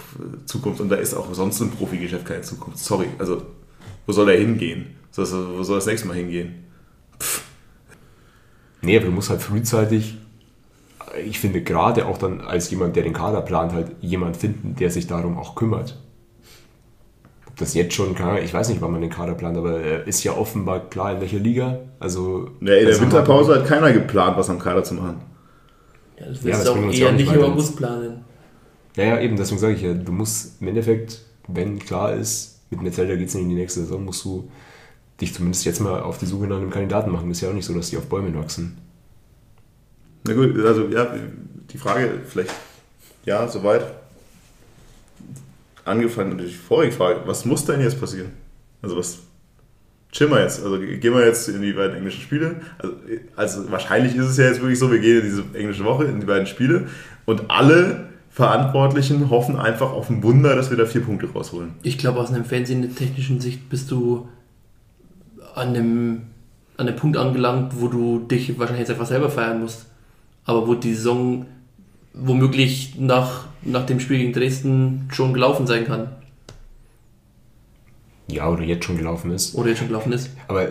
Zukunft 0.46 0.82
und 0.82 0.90
da 0.90 0.96
ist 0.96 1.14
auch 1.14 1.34
sonst 1.34 1.60
im 1.62 1.72
Profigeschäft 1.72 2.26
keine 2.26 2.42
Zukunft. 2.42 2.80
Sorry, 2.80 3.08
also 3.20 3.46
wo 4.06 4.14
soll 4.14 4.30
er 4.30 4.38
hingehen? 4.40 4.96
Wo 5.14 5.64
soll 5.64 5.76
das 5.76 5.86
nächste 5.86 6.08
Mal 6.08 6.16
hingehen? 6.16 6.64
Nee, 8.82 8.98
aber 8.98 9.08
du 9.08 9.12
musst 9.12 9.30
halt 9.30 9.42
frühzeitig, 9.42 10.18
ich 11.26 11.40
finde 11.40 11.62
gerade 11.62 12.06
auch 12.06 12.18
dann 12.18 12.42
als 12.42 12.72
jemand, 12.72 12.96
der 12.96 13.04
den 13.04 13.14
Kader 13.14 13.42
plant, 13.42 13.74
halt 13.74 13.92
jemand 14.02 14.38
finden, 14.38 14.76
der 14.76 14.90
sich 14.90 15.06
darum 15.08 15.38
auch 15.38 15.56
kümmert. 15.56 16.02
Das 17.62 17.74
jetzt 17.76 17.94
schon, 17.94 18.16
ich 18.44 18.54
weiß 18.54 18.70
nicht, 18.70 18.82
wann 18.82 18.92
man 18.92 19.02
den 19.02 19.10
Kader 19.12 19.36
plant, 19.36 19.58
aber 19.58 19.80
er 19.82 20.08
ist 20.08 20.24
ja 20.24 20.34
offenbar 20.36 20.90
klar, 20.90 21.14
in 21.14 21.22
welcher 21.22 21.40
Liga. 21.40 21.80
Also, 22.00 22.50
ja, 22.62 22.76
in 22.76 22.88
der 22.88 23.00
Winterpause 23.00 23.56
hat 23.56 23.66
keiner 23.68 23.94
geplant, 23.94 24.38
was 24.38 24.50
am 24.50 24.60
Kader 24.60 24.84
zu 24.84 24.96
machen. 24.96 25.22
Ja, 26.20 26.28
das 26.28 26.44
Ja, 26.44 26.44
wirst 26.44 26.62
das 26.62 26.74
du 26.74 26.74
auch 26.74 26.92
eher 26.92 26.94
ja 27.00 27.10
auch 27.10 27.14
nicht 27.14 27.26
nicht 27.26 27.34
im 27.34 27.42
weiter. 27.42 27.46
August 27.46 27.78
planen. 27.78 28.26
Ja, 28.96 29.04
ja, 29.06 29.20
eben, 29.22 29.38
deswegen 29.38 29.60
sage 29.60 29.74
ich 29.76 29.82
ja, 29.82 29.94
du 29.94 30.12
musst 30.12 30.62
im 30.62 30.68
Endeffekt, 30.68 31.22
wenn 31.48 31.80
klar 31.80 32.14
ist, 32.14 32.62
mit 32.70 32.82
Metzelder 32.82 33.18
geht 33.18 33.30
es 33.30 33.34
nicht 33.36 33.44
in 33.44 33.50
die 33.50 33.56
nächste 33.56 33.82
Saison, 33.82 34.06
musst 34.06 34.26
du 34.26 34.50
dich 35.22 35.34
zumindest 35.34 35.66
jetzt 35.66 35.80
mal 35.82 36.02
auf 36.02 36.18
die 36.18 36.26
Suche 36.26 36.48
nach 36.48 36.58
einem 36.58 36.72
Kandidaten 36.72 37.12
machen. 37.12 37.32
ist 37.32 37.42
ja 37.42 37.50
auch 37.50 37.54
nicht 37.54 37.66
so, 37.66 37.74
dass 37.74 37.90
die 37.90 37.98
auf 37.98 38.08
Bäumen 38.08 38.36
wachsen. 38.38 38.78
Na 40.26 40.34
gut, 40.34 40.58
also 40.66 40.88
ja, 40.88 41.14
die 41.72 41.78
Frage, 41.78 42.22
vielleicht, 42.26 42.52
ja, 43.26 43.48
soweit. 43.48 43.86
Angefangen 45.86 46.38
durch 46.38 46.52
die 46.52 46.58
vorige 46.58 46.92
Frage, 46.92 47.22
was 47.26 47.46
muss 47.46 47.66
denn 47.66 47.82
jetzt 47.82 48.00
passieren? 48.00 48.32
Also 48.82 48.98
was 48.98 49.20
chillen 50.12 50.32
wir 50.32 50.42
jetzt? 50.42 50.64
Also 50.64 50.78
gehen 50.80 51.14
wir 51.14 51.26
jetzt 51.26 51.48
in 51.50 51.62
die 51.62 51.74
beiden 51.74 51.96
englischen 51.96 52.22
Spiele? 52.22 52.62
Also, 52.78 52.96
also 53.36 53.72
wahrscheinlich 53.72 54.16
ist 54.16 54.26
es 54.26 54.38
ja 54.38 54.46
jetzt 54.46 54.62
wirklich 54.62 54.80
so, 54.80 54.92
wir 54.92 55.00
gehen 55.00 55.22
in 55.22 55.26
diese 55.26 55.44
englische 55.54 55.84
Woche, 55.84 56.06
in 56.06 56.20
die 56.20 56.26
beiden 56.26 56.48
Spiele 56.48 56.88
und 57.26 57.50
alle 57.50 58.12
Verantwortlichen 58.32 59.30
hoffen 59.30 59.58
einfach 59.58 59.92
auf 59.92 60.10
ein 60.10 60.24
Wunder, 60.24 60.56
dass 60.56 60.70
wir 60.70 60.78
da 60.78 60.86
vier 60.86 61.02
Punkte 61.02 61.28
rausholen. 61.32 61.74
Ich 61.84 61.98
glaube, 61.98 62.20
aus 62.20 62.32
einer 62.32 62.46
fernsehtechnischen 62.46 63.42
Sicht 63.42 63.70
bist 63.70 63.92
du 63.92 64.30
an 65.54 65.70
einem, 65.70 66.22
an 66.78 66.88
einem 66.88 66.96
Punkt 66.96 67.18
angelangt, 67.18 67.74
wo 67.76 67.90
du 67.90 68.20
dich 68.20 68.58
wahrscheinlich 68.58 68.88
jetzt 68.88 68.92
einfach 68.92 69.06
selber 69.06 69.30
feiern 69.30 69.60
musst. 69.60 69.88
Aber 70.46 70.66
wo 70.66 70.76
die 70.76 70.94
Saison 70.94 71.46
womöglich 72.14 72.96
nach, 73.00 73.46
nach 73.64 73.86
dem 73.86 74.00
Spiel 74.00 74.18
gegen 74.20 74.34
Dresden 74.34 75.08
schon 75.12 75.34
gelaufen 75.34 75.68
sein 75.68 75.86
kann. 75.86 76.10
Ja, 78.28 78.48
oder 78.50 78.64
jetzt 78.64 78.86
schon 78.86 78.98
gelaufen 78.98 79.32
ist. 79.32 79.56
Oder 79.56 79.70
jetzt 79.70 79.80
schon 79.80 79.90
gelaufen 79.90 80.14
ist. 80.14 80.30
Aber 80.48 80.66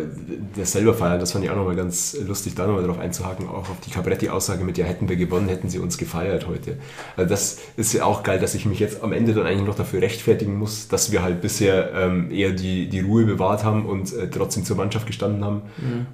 das 0.56 0.72
selber 0.72 0.94
feiern, 0.94 1.20
das 1.20 1.32
fand 1.32 1.44
ich 1.44 1.50
auch 1.50 1.56
nochmal 1.56 1.76
ganz 1.76 2.16
lustig, 2.26 2.54
da 2.54 2.66
nochmal 2.66 2.84
drauf 2.84 2.98
einzuhaken, 2.98 3.48
auch 3.48 3.68
auf 3.68 3.76
die 3.84 3.90
Cabretti-Aussage 3.90 4.64
mit, 4.64 4.78
ja, 4.78 4.86
hätten 4.86 5.10
wir 5.10 5.16
gewonnen, 5.16 5.46
hätten 5.48 5.68
sie 5.68 5.78
uns 5.78 5.98
gefeiert 5.98 6.46
heute. 6.46 6.78
Also 7.18 7.28
das 7.28 7.58
ist 7.76 7.92
ja 7.92 8.04
auch 8.04 8.22
geil, 8.22 8.38
dass 8.38 8.54
ich 8.54 8.64
mich 8.64 8.78
jetzt 8.78 9.02
am 9.02 9.12
Ende 9.12 9.34
dann 9.34 9.44
eigentlich 9.46 9.66
noch 9.66 9.74
dafür 9.74 10.00
rechtfertigen 10.00 10.56
muss, 10.56 10.88
dass 10.88 11.12
wir 11.12 11.22
halt 11.22 11.42
bisher 11.42 11.92
ähm, 11.92 12.30
eher 12.30 12.52
die, 12.52 12.88
die 12.88 13.00
Ruhe 13.00 13.26
bewahrt 13.26 13.62
haben 13.62 13.84
und 13.84 14.10
äh, 14.14 14.30
trotzdem 14.30 14.64
zur 14.64 14.76
Mannschaft 14.78 15.06
gestanden 15.06 15.44
haben. 15.44 15.62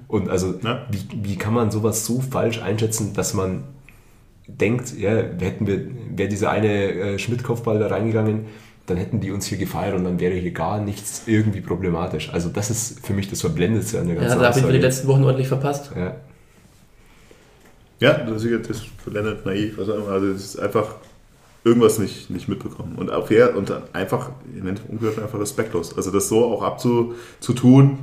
Und 0.09 0.29
also, 0.29 0.55
Ja. 0.63 0.85
wie, 0.91 1.07
wie 1.23 1.35
kann 1.37 1.53
man 1.53 1.71
sowas 1.71 2.05
so 2.05 2.19
falsch 2.19 2.61
einschätzen, 2.61 3.13
dass 3.13 3.33
man 3.33 3.63
denkt, 4.47 4.97
ja, 4.97 5.11
hätten 5.11 5.67
wir, 5.67 5.87
wäre 6.15 6.29
dieser 6.29 6.49
eine 6.49 6.91
äh, 6.91 7.19
Schmidt-Kopfball 7.19 7.79
da 7.79 7.87
reingegangen, 7.87 8.45
dann 8.85 8.97
hätten 8.97 9.19
die 9.19 9.31
uns 9.31 9.45
hier 9.45 9.57
gefeiert 9.57 9.95
und 9.95 10.05
dann 10.05 10.19
wäre 10.19 10.33
hier 10.33 10.51
gar 10.51 10.79
nichts 10.79 11.23
irgendwie 11.25 11.61
problematisch. 11.61 12.31
Also 12.33 12.49
das 12.49 12.69
ist 12.69 13.05
für 13.05 13.13
mich 13.13 13.29
das 13.29 13.41
Verblendetste 13.41 13.99
an 13.99 14.07
der 14.07 14.15
Ja, 14.15 14.21
ganzen 14.21 14.39
da 14.39 14.47
habe 14.47 14.59
ich 14.59 14.65
mir 14.65 14.71
die 14.71 14.79
letzten 14.79 15.07
Wochen 15.07 15.23
ordentlich 15.23 15.49
verpasst. 15.49 15.91
Ja. 15.95 16.15
Ja, 17.99 18.13
das 18.13 18.43
ist, 18.43 18.85
verblendet, 19.03 19.45
naiv, 19.45 19.77
was 19.77 19.89
auch 19.89 19.95
immer. 19.95 20.09
Also 20.09 20.27
es 20.27 20.45
ist 20.45 20.59
einfach 20.59 20.95
irgendwas 21.63 21.99
nicht, 21.99 22.29
nicht 22.29 22.47
mitbekommen. 22.47 22.95
Und 22.95 23.11
auch 23.11 23.27
fair 23.27 23.57
und 23.57 23.69
dann 23.69 23.83
einfach, 23.91 24.31
umgekehrt 24.87 25.19
einfach 25.19 25.39
respektlos. 25.39 25.97
Also 25.97 26.11
das 26.11 26.29
so 26.29 26.45
auch 26.45 26.61
abzutun, 26.61 27.97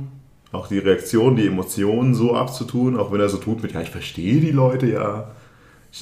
auch 0.51 0.67
die 0.67 0.79
Reaktion, 0.79 1.35
die 1.35 1.47
Emotionen 1.47 2.13
so 2.13 2.35
abzutun, 2.35 2.97
auch 2.97 3.11
wenn 3.11 3.21
er 3.21 3.29
so 3.29 3.37
tut 3.37 3.63
mit, 3.63 3.71
ja, 3.71 3.81
ich 3.81 3.89
verstehe 3.89 4.39
die 4.39 4.51
Leute 4.51 4.87
ja, 4.87 5.31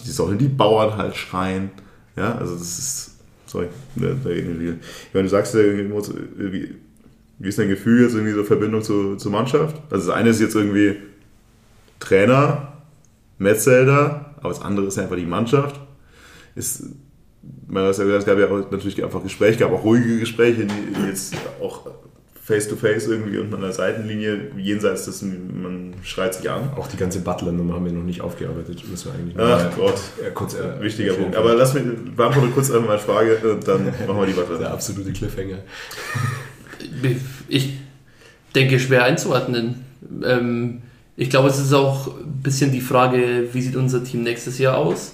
die 0.01 0.11
sollen 0.11 0.37
die 0.37 0.47
Bauern 0.47 0.97
halt 0.97 1.15
schreien. 1.15 1.71
Ja, 2.15 2.35
also 2.35 2.55
das 2.55 2.79
ist, 2.79 3.15
sorry, 3.45 3.67
da, 3.95 4.07
da 4.23 4.29
irgendwie. 4.29 4.67
Ja, 4.67 4.73
wenn 5.13 5.23
du 5.23 5.29
sagst, 5.29 5.53
ja, 5.53 5.61
irgendwie, 5.61 6.75
wie 7.39 7.47
ist 7.47 7.59
dein 7.59 7.69
Gefühl 7.69 8.03
jetzt 8.03 8.13
irgendwie 8.13 8.33
so 8.33 8.43
Verbindung 8.43 8.81
zu, 8.81 9.15
zur 9.15 9.31
Mannschaft? 9.31 9.81
Also 9.89 10.07
das 10.07 10.15
eine 10.15 10.29
ist 10.29 10.41
jetzt 10.41 10.55
irgendwie 10.55 10.97
Trainer, 11.99 12.73
Metzelder, 13.37 14.33
aber 14.37 14.49
das 14.49 14.61
andere 14.61 14.87
ist 14.87 14.97
einfach 14.97 15.15
die 15.15 15.25
Mannschaft. 15.25 15.79
Ist, 16.55 16.83
man 17.67 17.85
hat 17.85 17.97
ja 17.97 18.03
gesagt, 18.03 18.19
es 18.19 18.25
gab 18.25 18.37
ja 18.37 18.47
auch 18.47 18.71
natürlich 18.71 19.03
einfach 19.03 19.23
Gespräche, 19.23 19.59
gab 19.59 19.71
auch 19.71 19.83
ruhige 19.83 20.19
Gespräche, 20.19 20.65
die 20.65 21.07
jetzt 21.07 21.35
auch 21.61 21.87
face 22.43 22.67
to 22.67 22.75
face 22.75 23.07
irgendwie 23.07 23.37
und 23.37 23.53
an 23.53 23.61
der 23.61 23.71
Seitenlinie, 23.71 24.51
jenseits 24.57 25.05
dessen, 25.05 25.61
man 25.61 25.93
schreit 26.03 26.35
sich 26.35 26.49
an. 26.49 26.71
Auch 26.75 26.87
die 26.87 26.97
ganze 26.97 27.21
Butler-Nummer 27.21 27.75
haben 27.75 27.85
wir 27.85 27.93
noch 27.93 28.03
nicht 28.03 28.19
aufgearbeitet. 28.19 28.83
Müssen 28.89 29.11
wir 29.11 29.13
eigentlich 29.13 29.35
Ach 29.39 29.75
Gott, 29.77 30.01
Ja, 30.21 30.29
kurz, 30.31 30.55
äh, 30.55 30.81
wichtiger 30.81 31.13
Punkt. 31.13 31.37
Aber 31.37 31.55
lass 31.55 31.73
mich, 31.73 31.83
beantworte 32.15 32.49
kurz 32.49 32.69
einmal 32.69 32.89
meine 32.89 32.99
Frage 32.99 33.37
und 33.49 33.65
dann 33.65 33.85
machen 34.07 34.19
wir 34.19 34.25
die 34.25 34.33
der 34.33 34.49
weiter. 34.49 34.71
absolute 34.73 35.13
Cliffhanger. 35.13 35.59
Ich 37.47 37.75
denke, 38.53 38.77
schwer 38.77 39.05
einzuordnen. 39.05 39.85
Ähm, 40.25 40.81
ich 41.15 41.29
glaube, 41.29 41.47
es 41.47 41.59
ist 41.59 41.73
auch 41.73 42.07
ein 42.07 42.41
bisschen 42.43 42.73
die 42.73 42.81
Frage, 42.81 43.47
wie 43.53 43.61
sieht 43.61 43.77
unser 43.77 44.03
Team 44.03 44.23
nächstes 44.23 44.59
Jahr 44.59 44.77
aus? 44.77 45.13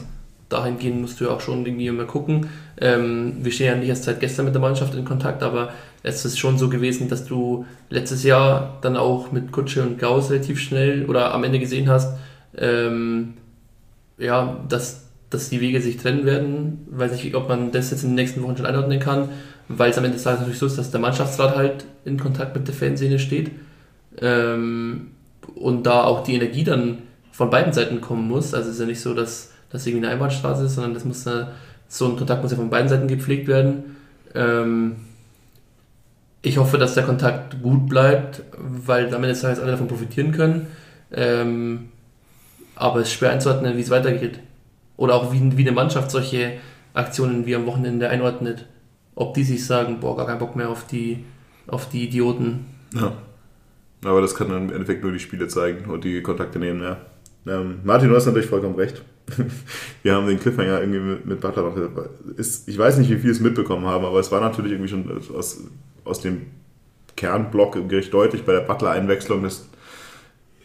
Dahingehend 0.49 1.01
musst 1.01 1.19
du 1.19 1.25
ja 1.25 1.29
auch 1.29 1.41
schon 1.41 1.63
irgendwie 1.63 1.91
mal 1.91 2.07
gucken. 2.07 2.47
Ähm, 2.81 3.35
wir 3.41 3.51
stehen 3.51 3.67
ja 3.67 3.75
nicht 3.75 3.89
erst 3.89 4.05
seit 4.05 4.19
gestern 4.19 4.45
mit 4.45 4.55
der 4.55 4.61
Mannschaft 4.61 4.95
in 4.95 5.05
Kontakt, 5.05 5.43
aber 5.43 5.69
es 6.03 6.23
ist 6.25 6.39
schon 6.39 6.57
so 6.57 6.69
gewesen, 6.69 7.09
dass 7.09 7.25
du 7.25 7.65
letztes 7.89 8.23
Jahr 8.23 8.77
dann 8.81 8.95
auch 8.95 9.31
mit 9.31 9.51
Kutsche 9.51 9.83
und 9.83 9.99
Gauss 9.99 10.31
relativ 10.31 10.59
schnell 10.59 11.05
oder 11.05 11.33
am 11.33 11.43
Ende 11.43 11.59
gesehen 11.59 11.89
hast, 11.89 12.17
ähm, 12.57 13.33
ja, 14.17 14.59
dass, 14.67 15.07
dass 15.29 15.49
die 15.49 15.61
Wege 15.61 15.81
sich 15.81 15.97
trennen 15.97 16.25
werden. 16.25 16.87
Weiß 16.89 17.11
nicht, 17.11 17.35
ob 17.35 17.49
man 17.49 17.71
das 17.71 17.91
jetzt 17.91 18.03
in 18.03 18.11
den 18.11 18.15
nächsten 18.15 18.41
Wochen 18.43 18.57
schon 18.57 18.65
einordnen 18.65 18.99
kann, 18.99 19.29
weil 19.67 19.91
es 19.91 19.97
am 19.97 20.05
Ende 20.05 20.15
des 20.15 20.23
Tages 20.23 20.39
natürlich 20.39 20.59
so 20.59 20.65
ist, 20.67 20.77
dass 20.77 20.91
der 20.91 20.99
Mannschaftsrat 20.99 21.55
halt 21.55 21.85
in 22.05 22.17
Kontakt 22.17 22.55
mit 22.55 22.67
der 22.67 22.75
Fanszene 22.75 23.19
steht 23.19 23.51
ähm, 24.21 25.11
und 25.55 25.85
da 25.85 26.03
auch 26.03 26.23
die 26.23 26.35
Energie 26.35 26.63
dann 26.63 26.99
von 27.31 27.49
beiden 27.49 27.73
Seiten 27.73 28.01
kommen 28.01 28.27
muss. 28.27 28.53
Also 28.53 28.69
es 28.69 28.75
ist 28.75 28.81
ja 28.81 28.87
nicht 28.87 29.01
so, 29.01 29.13
dass 29.13 29.51
das 29.69 29.85
irgendwie 29.85 30.05
eine 30.05 30.13
Einbahnstraße 30.13 30.65
ist, 30.65 30.75
sondern 30.75 30.93
das 30.93 31.05
muss 31.05 31.25
ja, 31.25 31.51
so 31.87 32.05
ein 32.05 32.17
Kontakt 32.17 32.41
muss 32.41 32.51
ja 32.51 32.57
von 32.57 32.69
beiden 32.69 32.89
Seiten 32.89 33.07
gepflegt 33.07 33.47
werden. 33.47 33.95
Ähm, 34.33 34.95
ich 36.41 36.57
hoffe, 36.57 36.77
dass 36.77 36.93
der 36.93 37.03
Kontakt 37.03 37.61
gut 37.61 37.87
bleibt, 37.87 38.43
weil 38.57 39.09
des 39.09 39.41
Tages 39.41 39.59
alle 39.59 39.71
davon 39.71 39.87
profitieren 39.87 40.31
können. 40.31 40.67
Ähm, 41.11 41.89
aber 42.75 43.01
es 43.01 43.09
ist 43.09 43.15
schwer 43.15 43.31
einzuordnen, 43.31 43.75
wie 43.75 43.81
es 43.81 43.89
weitergeht. 43.89 44.39
Oder 44.95 45.15
auch 45.15 45.33
wie, 45.33 45.57
wie 45.57 45.61
eine 45.61 45.73
Mannschaft 45.73 46.11
solche 46.11 46.53
Aktionen 46.93 47.45
wie 47.45 47.55
am 47.55 47.65
Wochenende 47.65 48.09
einordnet. 48.09 48.65
Ob 49.15 49.33
die 49.33 49.43
sich 49.43 49.65
sagen, 49.65 49.99
boah, 49.99 50.15
gar 50.15 50.27
keinen 50.27 50.39
Bock 50.39 50.55
mehr 50.55 50.69
auf 50.69 50.87
die, 50.87 51.25
auf 51.67 51.89
die 51.89 52.05
Idioten. 52.05 52.65
Ja. 52.93 53.13
Aber 54.05 54.21
das 54.21 54.33
kann 54.33 54.49
dann 54.49 54.69
im 54.69 54.73
Endeffekt 54.73 55.03
nur 55.03 55.11
die 55.11 55.19
Spiele 55.19 55.49
zeigen 55.49 55.89
und 55.89 56.05
die 56.05 56.21
Kontakte 56.21 56.57
nehmen, 56.57 56.81
ja. 56.81 56.97
Ähm, 57.47 57.79
Martin, 57.83 58.09
du 58.09 58.15
hast 58.15 58.27
natürlich 58.27 58.47
vollkommen 58.47 58.75
recht. 58.75 59.01
Wir 60.03 60.15
haben 60.15 60.27
den 60.27 60.39
Cliffhanger 60.39 60.79
irgendwie 60.79 60.99
mit, 60.99 61.25
mit 61.25 61.41
Butler 61.41 61.63
noch. 61.63 61.75
Ist, 62.37 62.67
ich 62.67 62.77
weiß 62.77 62.97
nicht, 62.97 63.09
wie 63.09 63.17
viele 63.17 63.31
es 63.31 63.39
mitbekommen 63.39 63.85
haben, 63.85 64.05
aber 64.05 64.19
es 64.19 64.31
war 64.31 64.41
natürlich 64.41 64.71
irgendwie 64.71 64.89
schon 64.89 65.05
aus, 65.35 65.63
aus 66.05 66.21
dem 66.21 66.47
Kernblock 67.15 67.77
recht 67.89 68.13
deutlich 68.13 68.43
bei 68.43 68.53
der 68.53 68.61
Butler-Einwechslung, 68.61 69.43
dass 69.43 69.67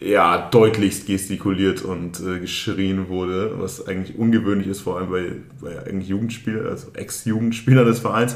ja 0.01 0.49
deutlichst 0.51 1.07
gestikuliert 1.07 1.83
und 1.83 2.21
äh, 2.21 2.39
geschrien 2.41 3.09
wurde, 3.09 3.55
was 3.59 3.87
eigentlich 3.87 4.19
ungewöhnlich 4.19 4.67
ist, 4.67 4.81
vor 4.81 4.99
allem 4.99 5.11
bei, 5.11 5.33
bei 5.61 5.79
eigentlich 5.87 6.09
Jugendspielern, 6.09 6.67
also 6.67 6.89
Ex-Jugendspielern 6.95 7.87
des 7.87 8.01
Vereins. 8.01 8.35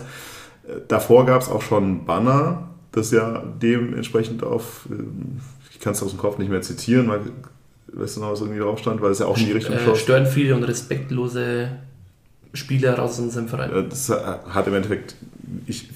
Äh, 0.67 0.81
Davor 0.89 1.27
gab 1.27 1.43
es 1.43 1.49
auch 1.49 1.63
schon 1.63 2.05
Banner, 2.07 2.69
das 2.93 3.11
ja 3.11 3.43
dementsprechend 3.61 4.43
auf, 4.43 4.87
ähm, 4.91 5.41
ich 5.71 5.79
kann 5.81 5.93
es 5.93 6.03
aus 6.03 6.11
dem 6.11 6.19
Kopf 6.19 6.39
nicht 6.39 6.49
mehr 6.51 6.63
zitieren, 6.63 7.09
weil, 7.09 7.21
weißt 7.93 8.17
du 8.17 8.21
noch, 8.21 8.33
was 8.33 8.41
irgendwie 8.41 8.61
drauf 8.61 8.79
stand, 8.79 9.03
weil 9.03 9.11
es 9.11 9.19
ja 9.19 9.27
auch 9.27 9.37
in 9.37 9.47
die 9.47 9.53
Richtung 9.53 9.75
Äh, 9.75 9.85
schoss. 9.85 10.01
stören 10.01 10.27
viele 10.27 10.55
und 10.57 10.63
respektlose 10.65 11.71
Spieler 12.55 12.97
raus 12.99 13.13
aus 13.13 13.19
unserem 13.19 13.49
Verein. 13.49 13.71
Äh, 13.73 13.89
Das 13.89 14.09
hat 14.11 14.67
im 14.67 14.75
Endeffekt, 14.75 15.17
ich 15.67 15.89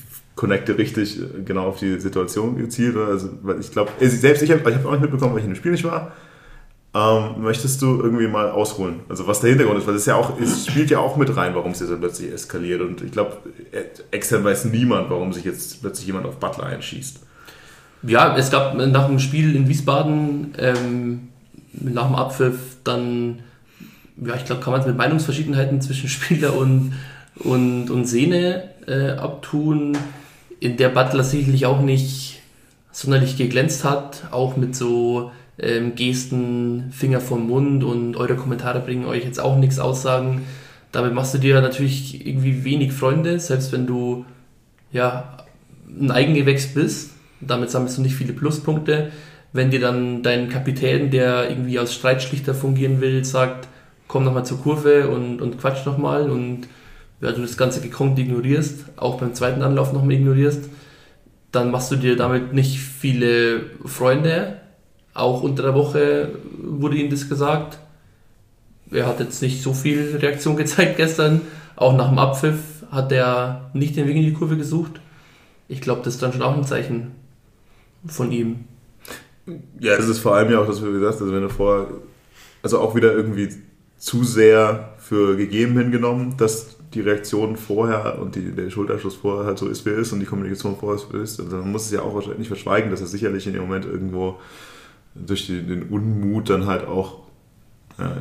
connecte 0.42 0.76
richtig 0.76 1.20
äh, 1.20 1.42
genau 1.44 1.68
auf 1.68 1.78
die 1.78 2.00
Situation 2.00 2.58
gezielt. 2.58 2.96
Also, 2.96 3.30
ich 3.60 3.70
glaube, 3.70 3.92
selbst 4.00 4.42
ich 4.42 4.50
habe 4.50 4.68
ich 4.68 4.76
hab 4.76 4.84
auch 4.84 4.90
nicht 4.90 5.02
mitbekommen, 5.02 5.34
weil 5.34 5.38
ich 5.38 5.44
in 5.44 5.52
dem 5.52 5.56
Spiel 5.56 5.70
nicht 5.70 5.84
war. 5.84 6.10
Ähm, 6.94 7.42
möchtest 7.42 7.80
du 7.80 8.02
irgendwie 8.02 8.26
mal 8.26 8.50
ausholen? 8.50 9.00
Also 9.08 9.26
was 9.26 9.40
der 9.40 9.50
Hintergrund 9.50 9.78
ist, 9.78 9.86
weil 9.86 9.94
es 9.94 10.04
ja 10.04 10.16
auch, 10.16 10.38
es 10.38 10.66
spielt 10.66 10.90
ja 10.90 10.98
auch 10.98 11.16
mit 11.16 11.34
rein, 11.34 11.54
warum 11.54 11.70
es 11.70 11.80
jetzt 11.80 11.96
plötzlich 11.96 12.32
eskaliert. 12.32 12.82
Und 12.82 13.00
ich 13.02 13.12
glaube, 13.12 13.36
extern 14.10 14.44
weiß 14.44 14.66
niemand, 14.66 15.08
warum 15.08 15.32
sich 15.32 15.44
jetzt 15.44 15.80
plötzlich 15.80 16.08
jemand 16.08 16.26
auf 16.26 16.36
Butler 16.38 16.66
einschießt. 16.66 17.20
Ja, 18.02 18.36
es 18.36 18.50
gab 18.50 18.74
nach 18.74 19.06
dem 19.06 19.20
Spiel 19.20 19.54
in 19.54 19.68
Wiesbaden, 19.68 20.54
ähm, 20.58 21.28
nach 21.72 22.08
dem 22.08 22.16
Abpfiff, 22.16 22.58
dann, 22.82 23.38
ja, 24.16 24.34
ich 24.34 24.44
glaube, 24.44 24.60
kann 24.60 24.72
man 24.72 24.80
es 24.80 24.86
mit 24.88 24.96
Meinungsverschiedenheiten 24.96 25.80
zwischen 25.86 26.08
Spieler 26.08 26.54
und, 26.54 26.94
und, 27.36 27.90
und 27.90 28.04
Sehne 28.06 28.64
äh, 28.86 29.12
abtun, 29.12 29.96
in 30.62 30.76
der 30.76 30.90
Butler 30.90 31.24
sicherlich 31.24 31.66
auch 31.66 31.80
nicht 31.80 32.40
sonderlich 32.92 33.36
geglänzt 33.36 33.84
hat, 33.84 34.28
auch 34.30 34.56
mit 34.56 34.76
so 34.76 35.32
ähm, 35.58 35.96
Gesten, 35.96 36.92
Finger 36.92 37.20
vom 37.20 37.48
Mund 37.48 37.82
und 37.82 38.16
eure 38.16 38.36
Kommentare 38.36 38.78
bringen 38.78 39.04
euch 39.04 39.24
jetzt 39.24 39.40
auch 39.40 39.56
nichts 39.56 39.80
aussagen. 39.80 40.42
Damit 40.92 41.14
machst 41.14 41.34
du 41.34 41.38
dir 41.38 41.60
natürlich 41.60 42.24
irgendwie 42.24 42.62
wenig 42.62 42.92
Freunde, 42.92 43.40
selbst 43.40 43.72
wenn 43.72 43.88
du 43.88 44.24
ja 44.92 45.38
ein 45.88 46.12
Eigengewächs 46.12 46.74
bist. 46.74 47.10
Damit 47.40 47.70
sammelst 47.70 47.98
du 47.98 48.02
nicht 48.02 48.14
viele 48.14 48.32
Pluspunkte. 48.32 49.10
Wenn 49.52 49.72
dir 49.72 49.80
dann 49.80 50.22
dein 50.22 50.48
Kapitän, 50.48 51.10
der 51.10 51.50
irgendwie 51.50 51.78
als 51.78 51.92
Streitschlichter 51.92 52.54
fungieren 52.54 53.00
will, 53.00 53.24
sagt, 53.24 53.66
komm 54.06 54.22
nochmal 54.24 54.46
zur 54.46 54.62
Kurve 54.62 55.08
und, 55.08 55.42
und 55.42 55.58
quatsch 55.58 55.84
nochmal 55.86 56.30
und 56.30 56.68
ja, 57.22 57.30
du 57.30 57.40
das 57.40 57.56
ganze 57.56 57.80
gekonnt 57.80 58.18
ignorierst, 58.18 58.84
auch 58.96 59.18
beim 59.18 59.32
zweiten 59.32 59.62
Anlauf 59.62 59.92
nochmal 59.92 60.16
ignorierst, 60.16 60.68
dann 61.52 61.70
machst 61.70 61.92
du 61.92 61.96
dir 61.96 62.16
damit 62.16 62.52
nicht 62.52 62.80
viele 62.80 63.60
Freunde. 63.84 64.60
Auch 65.14 65.42
unter 65.42 65.62
der 65.62 65.74
Woche 65.74 66.30
wurde 66.60 66.96
ihm 66.96 67.10
das 67.10 67.28
gesagt. 67.28 67.78
Er 68.90 69.06
hat 69.06 69.20
jetzt 69.20 69.40
nicht 69.40 69.62
so 69.62 69.72
viel 69.72 70.16
Reaktion 70.20 70.56
gezeigt 70.58 70.96
gestern. 70.96 71.42
Auch 71.76 71.96
nach 71.96 72.08
dem 72.08 72.18
Abpfiff 72.18 72.58
hat 72.90 73.12
er 73.12 73.70
nicht 73.72 73.96
den 73.96 74.08
Weg 74.08 74.16
in 74.16 74.24
die 74.24 74.32
Kurve 74.32 74.56
gesucht. 74.56 75.00
Ich 75.68 75.80
glaube, 75.80 76.02
das 76.04 76.14
ist 76.14 76.22
dann 76.22 76.32
schon 76.32 76.42
auch 76.42 76.56
ein 76.56 76.64
Zeichen 76.64 77.12
von 78.04 78.32
ihm. 78.32 78.64
Ja, 79.78 79.94
es 79.94 80.08
ist 80.08 80.18
vor 80.18 80.34
allem 80.34 80.50
ja 80.50 80.58
auch, 80.58 80.66
dass 80.66 80.82
wir 80.82 80.90
gesagt 80.90 81.20
also 81.20 81.32
wenn 81.32 81.42
du 81.42 81.48
vorher, 81.48 81.86
also 82.62 82.80
auch 82.80 82.96
wieder 82.96 83.12
irgendwie 83.12 83.48
zu 83.96 84.24
sehr 84.24 84.94
für 84.98 85.36
gegeben 85.36 85.78
hingenommen, 85.78 86.36
dass 86.36 86.81
die 86.94 87.00
Reaktion 87.00 87.56
vorher 87.56 88.18
und 88.20 88.34
die, 88.34 88.52
der 88.52 88.70
Schulterschluss 88.70 89.16
vorher 89.16 89.46
halt 89.46 89.58
so 89.58 89.68
ist, 89.68 89.84
wie 89.86 89.90
er 89.90 89.98
ist 89.98 90.12
und 90.12 90.20
die 90.20 90.26
Kommunikation 90.26 90.76
vorher 90.76 91.02
ist, 91.02 91.12
ist. 91.14 91.40
Also 91.40 91.56
man 91.56 91.72
muss 91.72 91.86
es 91.86 91.92
ja 91.92 92.02
auch 92.02 92.36
nicht 92.38 92.48
verschweigen, 92.48 92.90
dass 92.90 93.00
er 93.00 93.06
sicherlich 93.06 93.46
in 93.46 93.54
dem 93.54 93.62
Moment 93.62 93.84
irgendwo 93.84 94.38
durch 95.14 95.46
die, 95.46 95.62
den 95.62 95.84
Unmut 95.84 96.50
dann 96.50 96.66
halt 96.66 96.86
auch 96.86 97.20
ja, 97.98 98.16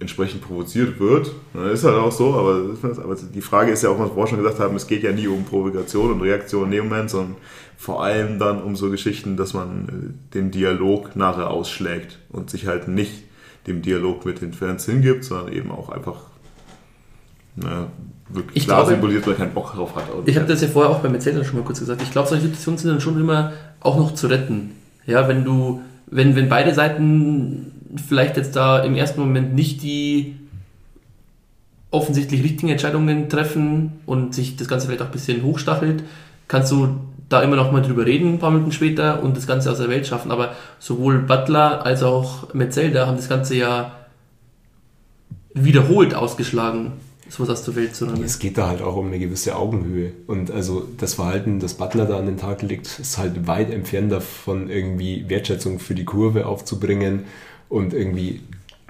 entsprechend 0.00 0.42
provoziert 0.42 1.00
wird. 1.00 1.32
Das 1.54 1.72
ist 1.72 1.84
halt 1.84 1.96
auch 1.96 2.12
so, 2.12 2.34
aber, 2.34 2.76
aber 3.02 3.16
die 3.16 3.40
Frage 3.40 3.72
ist 3.72 3.82
ja 3.82 3.90
auch, 3.90 3.98
was 3.98 4.08
wir 4.08 4.14
vorher 4.14 4.28
schon 4.28 4.42
gesagt 4.42 4.60
haben, 4.60 4.76
es 4.76 4.86
geht 4.86 5.02
ja 5.02 5.12
nie 5.12 5.26
um 5.26 5.44
Provokation 5.44 6.12
und 6.12 6.20
Reaktion 6.20 6.66
in 6.66 6.70
dem 6.70 6.88
Moment, 6.88 7.10
sondern 7.10 7.36
vor 7.76 8.02
allem 8.02 8.38
dann 8.38 8.62
um 8.62 8.76
so 8.76 8.90
Geschichten, 8.90 9.36
dass 9.36 9.54
man 9.54 9.88
äh, 9.88 10.34
den 10.34 10.50
Dialog 10.50 11.16
nachher 11.16 11.50
ausschlägt 11.50 12.18
und 12.30 12.50
sich 12.50 12.66
halt 12.66 12.88
nicht 12.88 13.24
dem 13.66 13.82
Dialog 13.82 14.24
mit 14.24 14.40
den 14.40 14.52
Fans 14.52 14.86
hingibt, 14.86 15.24
sondern 15.24 15.52
eben 15.52 15.70
auch 15.70 15.88
einfach 15.88 16.27
na, 17.62 17.86
wirklich 18.30 18.56
Ich 18.56 18.64
klar 18.64 18.78
glaube- 18.80 18.92
symbolisiert, 18.92 19.26
weil 19.26 19.34
er 19.34 19.38
keinen 19.38 19.54
Bock 19.54 19.74
drauf 19.74 19.94
hat. 19.96 20.04
Ich 20.26 20.36
habe 20.36 20.46
das 20.46 20.60
ja 20.62 20.68
vorher 20.68 20.90
auch 20.90 21.00
beim 21.00 21.14
Erzählen 21.14 21.44
schon 21.44 21.56
mal 21.56 21.64
kurz 21.64 21.80
gesagt. 21.80 22.02
Ich 22.02 22.10
glaube, 22.10 22.28
solche 22.28 22.44
Situationen 22.44 22.78
sind 22.78 22.90
dann 22.90 23.00
schon 23.00 23.18
immer 23.20 23.52
auch 23.80 23.96
noch 23.96 24.14
zu 24.14 24.26
retten. 24.26 24.72
Ja, 25.06 25.28
wenn 25.28 25.44
du, 25.44 25.80
wenn, 26.06 26.36
wenn 26.36 26.48
beide 26.48 26.74
Seiten 26.74 27.72
vielleicht 28.06 28.36
jetzt 28.36 28.54
da 28.56 28.80
im 28.80 28.94
ersten 28.96 29.20
Moment 29.20 29.54
nicht 29.54 29.82
die 29.82 30.36
offensichtlich 31.90 32.42
richtigen 32.42 32.68
Entscheidungen 32.68 33.30
treffen 33.30 33.92
und 34.04 34.34
sich 34.34 34.56
das 34.56 34.68
Ganze 34.68 34.86
vielleicht 34.86 35.00
auch 35.00 35.06
ein 35.06 35.12
bisschen 35.12 35.42
hochstachelt, 35.42 36.02
kannst 36.46 36.70
du 36.70 36.96
da 37.30 37.42
immer 37.42 37.56
noch 37.56 37.72
mal 37.72 37.80
drüber 37.82 38.04
reden, 38.04 38.34
ein 38.34 38.38
paar 38.38 38.50
Minuten 38.50 38.72
später 38.72 39.22
und 39.22 39.36
das 39.36 39.46
Ganze 39.46 39.70
aus 39.70 39.78
der 39.78 39.88
Welt 39.88 40.06
schaffen. 40.06 40.30
Aber 40.30 40.52
sowohl 40.78 41.18
Butler 41.20 41.84
als 41.86 42.02
auch 42.02 42.52
Metzelder 42.52 43.06
haben 43.06 43.16
das 43.16 43.28
Ganze 43.28 43.54
ja 43.54 43.92
wiederholt 45.54 46.14
ausgeschlagen, 46.14 46.92
sowas 47.28 47.50
aus 47.50 47.64
der 47.64 47.76
Welt 47.76 47.94
zu 47.94 48.06
räumen. 48.06 48.24
Es 48.24 48.38
geht 48.38 48.58
da 48.58 48.68
halt 48.68 48.82
auch 48.82 48.96
um 48.96 49.06
eine 49.06 49.18
gewisse 49.18 49.56
Augenhöhe. 49.56 50.12
Und 50.26 50.50
also 50.50 50.86
das 50.96 51.14
Verhalten, 51.14 51.60
das 51.60 51.74
Butler 51.74 52.06
da 52.06 52.18
an 52.18 52.26
den 52.26 52.36
Tag 52.36 52.62
legt, 52.62 52.98
ist 52.98 53.18
halt 53.18 53.46
weit 53.46 53.70
entfernt 53.70 54.12
davon, 54.12 54.70
irgendwie 54.70 55.28
Wertschätzung 55.28 55.78
für 55.78 55.94
die 55.94 56.04
Kurve 56.04 56.46
aufzubringen 56.46 57.24
und 57.68 57.92
irgendwie 57.94 58.40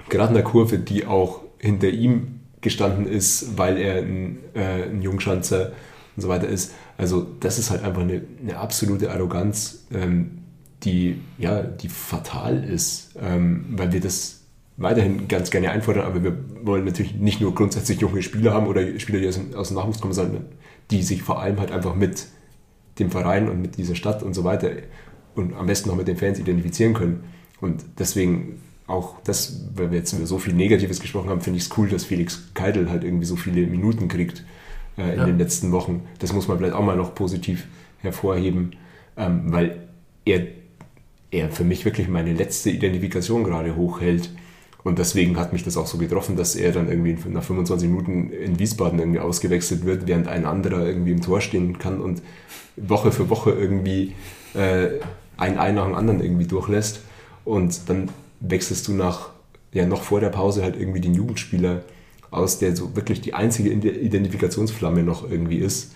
gerade 0.09 0.29
in 0.29 0.35
der 0.35 0.43
Kurve, 0.43 0.79
die 0.79 1.05
auch 1.05 1.41
hinter 1.57 1.89
ihm 1.89 2.39
gestanden 2.61 3.05
ist, 3.07 3.57
weil 3.57 3.77
er 3.77 3.97
ein, 4.01 4.39
äh, 4.53 4.83
ein 4.83 5.01
Jungschanzer 5.01 5.71
und 6.15 6.21
so 6.21 6.29
weiter 6.29 6.47
ist. 6.47 6.73
Also 6.97 7.25
das 7.39 7.59
ist 7.59 7.71
halt 7.71 7.83
einfach 7.83 8.01
eine, 8.01 8.21
eine 8.41 8.57
absolute 8.57 9.11
Arroganz, 9.11 9.85
ähm, 9.93 10.39
die, 10.83 11.21
ja, 11.37 11.61
die 11.61 11.89
fatal 11.89 12.63
ist, 12.63 13.11
ähm, 13.21 13.65
weil 13.71 13.91
wir 13.91 14.01
das 14.01 14.38
weiterhin 14.79 15.27
ganz 15.27 15.51
gerne 15.51 15.71
einfordern, 15.71 16.05
aber 16.05 16.23
wir 16.23 16.35
wollen 16.63 16.85
natürlich 16.85 17.13
nicht 17.15 17.41
nur 17.41 17.53
grundsätzlich 17.53 17.99
junge 18.01 18.21
Spieler 18.21 18.53
haben 18.53 18.67
oder 18.67 18.97
Spieler, 18.99 19.19
die 19.19 19.27
aus, 19.27 19.35
dem- 19.35 19.53
aus 19.53 19.67
dem 19.69 19.77
Nachwuchs 19.77 19.99
kommen, 20.01 20.13
sondern 20.13 20.45
die 20.91 21.03
sich 21.03 21.21
vor 21.21 21.41
allem 21.41 21.59
halt 21.59 21.71
einfach 21.71 21.95
mit 21.95 22.25
dem 22.97 23.11
Verein 23.11 23.49
und 23.49 23.61
mit 23.61 23.77
dieser 23.77 23.95
Stadt 23.95 24.23
und 24.23 24.33
so 24.33 24.43
weiter 24.43 24.71
und 25.35 25.53
am 25.53 25.67
besten 25.67 25.89
noch 25.89 25.95
mit 25.95 26.07
den 26.07 26.17
Fans 26.17 26.39
identifizieren 26.39 26.93
können. 26.93 27.23
Und 27.61 27.83
deswegen 27.99 28.61
auch 28.87 29.15
das, 29.23 29.65
weil 29.75 29.91
wir 29.91 29.99
jetzt 29.99 30.13
über 30.13 30.25
so 30.25 30.39
viel 30.39 30.53
Negatives 30.53 30.99
gesprochen 30.99 31.29
haben, 31.29 31.41
finde 31.41 31.57
ich 31.57 31.65
es 31.65 31.77
cool, 31.77 31.87
dass 31.89 32.03
Felix 32.05 32.49
Keidel 32.55 32.89
halt 32.89 33.03
irgendwie 33.03 33.25
so 33.25 33.35
viele 33.35 33.67
Minuten 33.67 34.07
kriegt 34.07 34.43
äh, 34.97 35.11
in 35.13 35.19
Ja. 35.19 35.25
den 35.25 35.37
letzten 35.37 35.71
Wochen. 35.71 36.01
Das 36.19 36.33
muss 36.33 36.47
man 36.47 36.57
vielleicht 36.57 36.73
auch 36.73 36.83
mal 36.83 36.95
noch 36.97 37.13
positiv 37.13 37.67
hervorheben, 37.99 38.71
ähm, 39.17 39.43
weil 39.51 39.87
er, 40.25 40.47
er 41.31 41.49
für 41.51 41.63
mich 41.63 41.85
wirklich 41.85 42.07
meine 42.07 42.33
letzte 42.33 42.71
Identifikation 42.71 43.43
gerade 43.43 43.75
hochhält. 43.75 44.29
Und 44.83 44.97
deswegen 44.97 45.37
hat 45.37 45.51
mich 45.53 45.63
das 45.63 45.75
auch 45.77 45.87
so 45.87 45.97
getroffen, 45.97 46.37
dass 46.37 46.55
er 46.55 46.71
dann 46.71 46.87
irgendwie 46.89 47.17
nach 47.29 47.43
25 47.43 47.89
Minuten 47.89 48.31
in 48.31 48.59
Wiesbaden 48.59 48.97
irgendwie 48.99 49.19
ausgewechselt 49.19 49.85
wird, 49.85 50.07
während 50.07 50.27
ein 50.27 50.45
anderer 50.45 50.85
irgendwie 50.85 51.11
im 51.11 51.21
Tor 51.21 51.41
stehen 51.41 51.77
kann 51.79 51.99
und 51.99 52.21
Woche 52.77 53.11
für 53.11 53.29
Woche 53.29 53.51
irgendwie 53.51 54.15
äh, 54.53 54.99
ein 55.37 55.59
Ei 55.59 55.71
nach 55.73 55.85
dem 55.85 55.95
anderen 55.95 56.21
irgendwie 56.21 56.47
durchlässt. 56.47 57.01
Und 57.43 57.89
dann 57.89 58.09
wechselst 58.39 58.87
du 58.87 58.93
nach, 58.93 59.31
ja, 59.73 59.85
noch 59.85 60.01
vor 60.03 60.21
der 60.21 60.29
Pause 60.29 60.63
halt 60.63 60.77
irgendwie 60.79 61.01
den 61.01 61.13
Jugendspieler 61.13 61.83
aus, 62.31 62.59
der 62.59 62.75
so 62.75 62.95
wirklich 62.95 63.21
die 63.21 63.33
einzige 63.33 63.71
Ide- 63.71 63.89
Identifikationsflamme 63.91 65.03
noch 65.03 65.29
irgendwie 65.29 65.57
ist. 65.57 65.93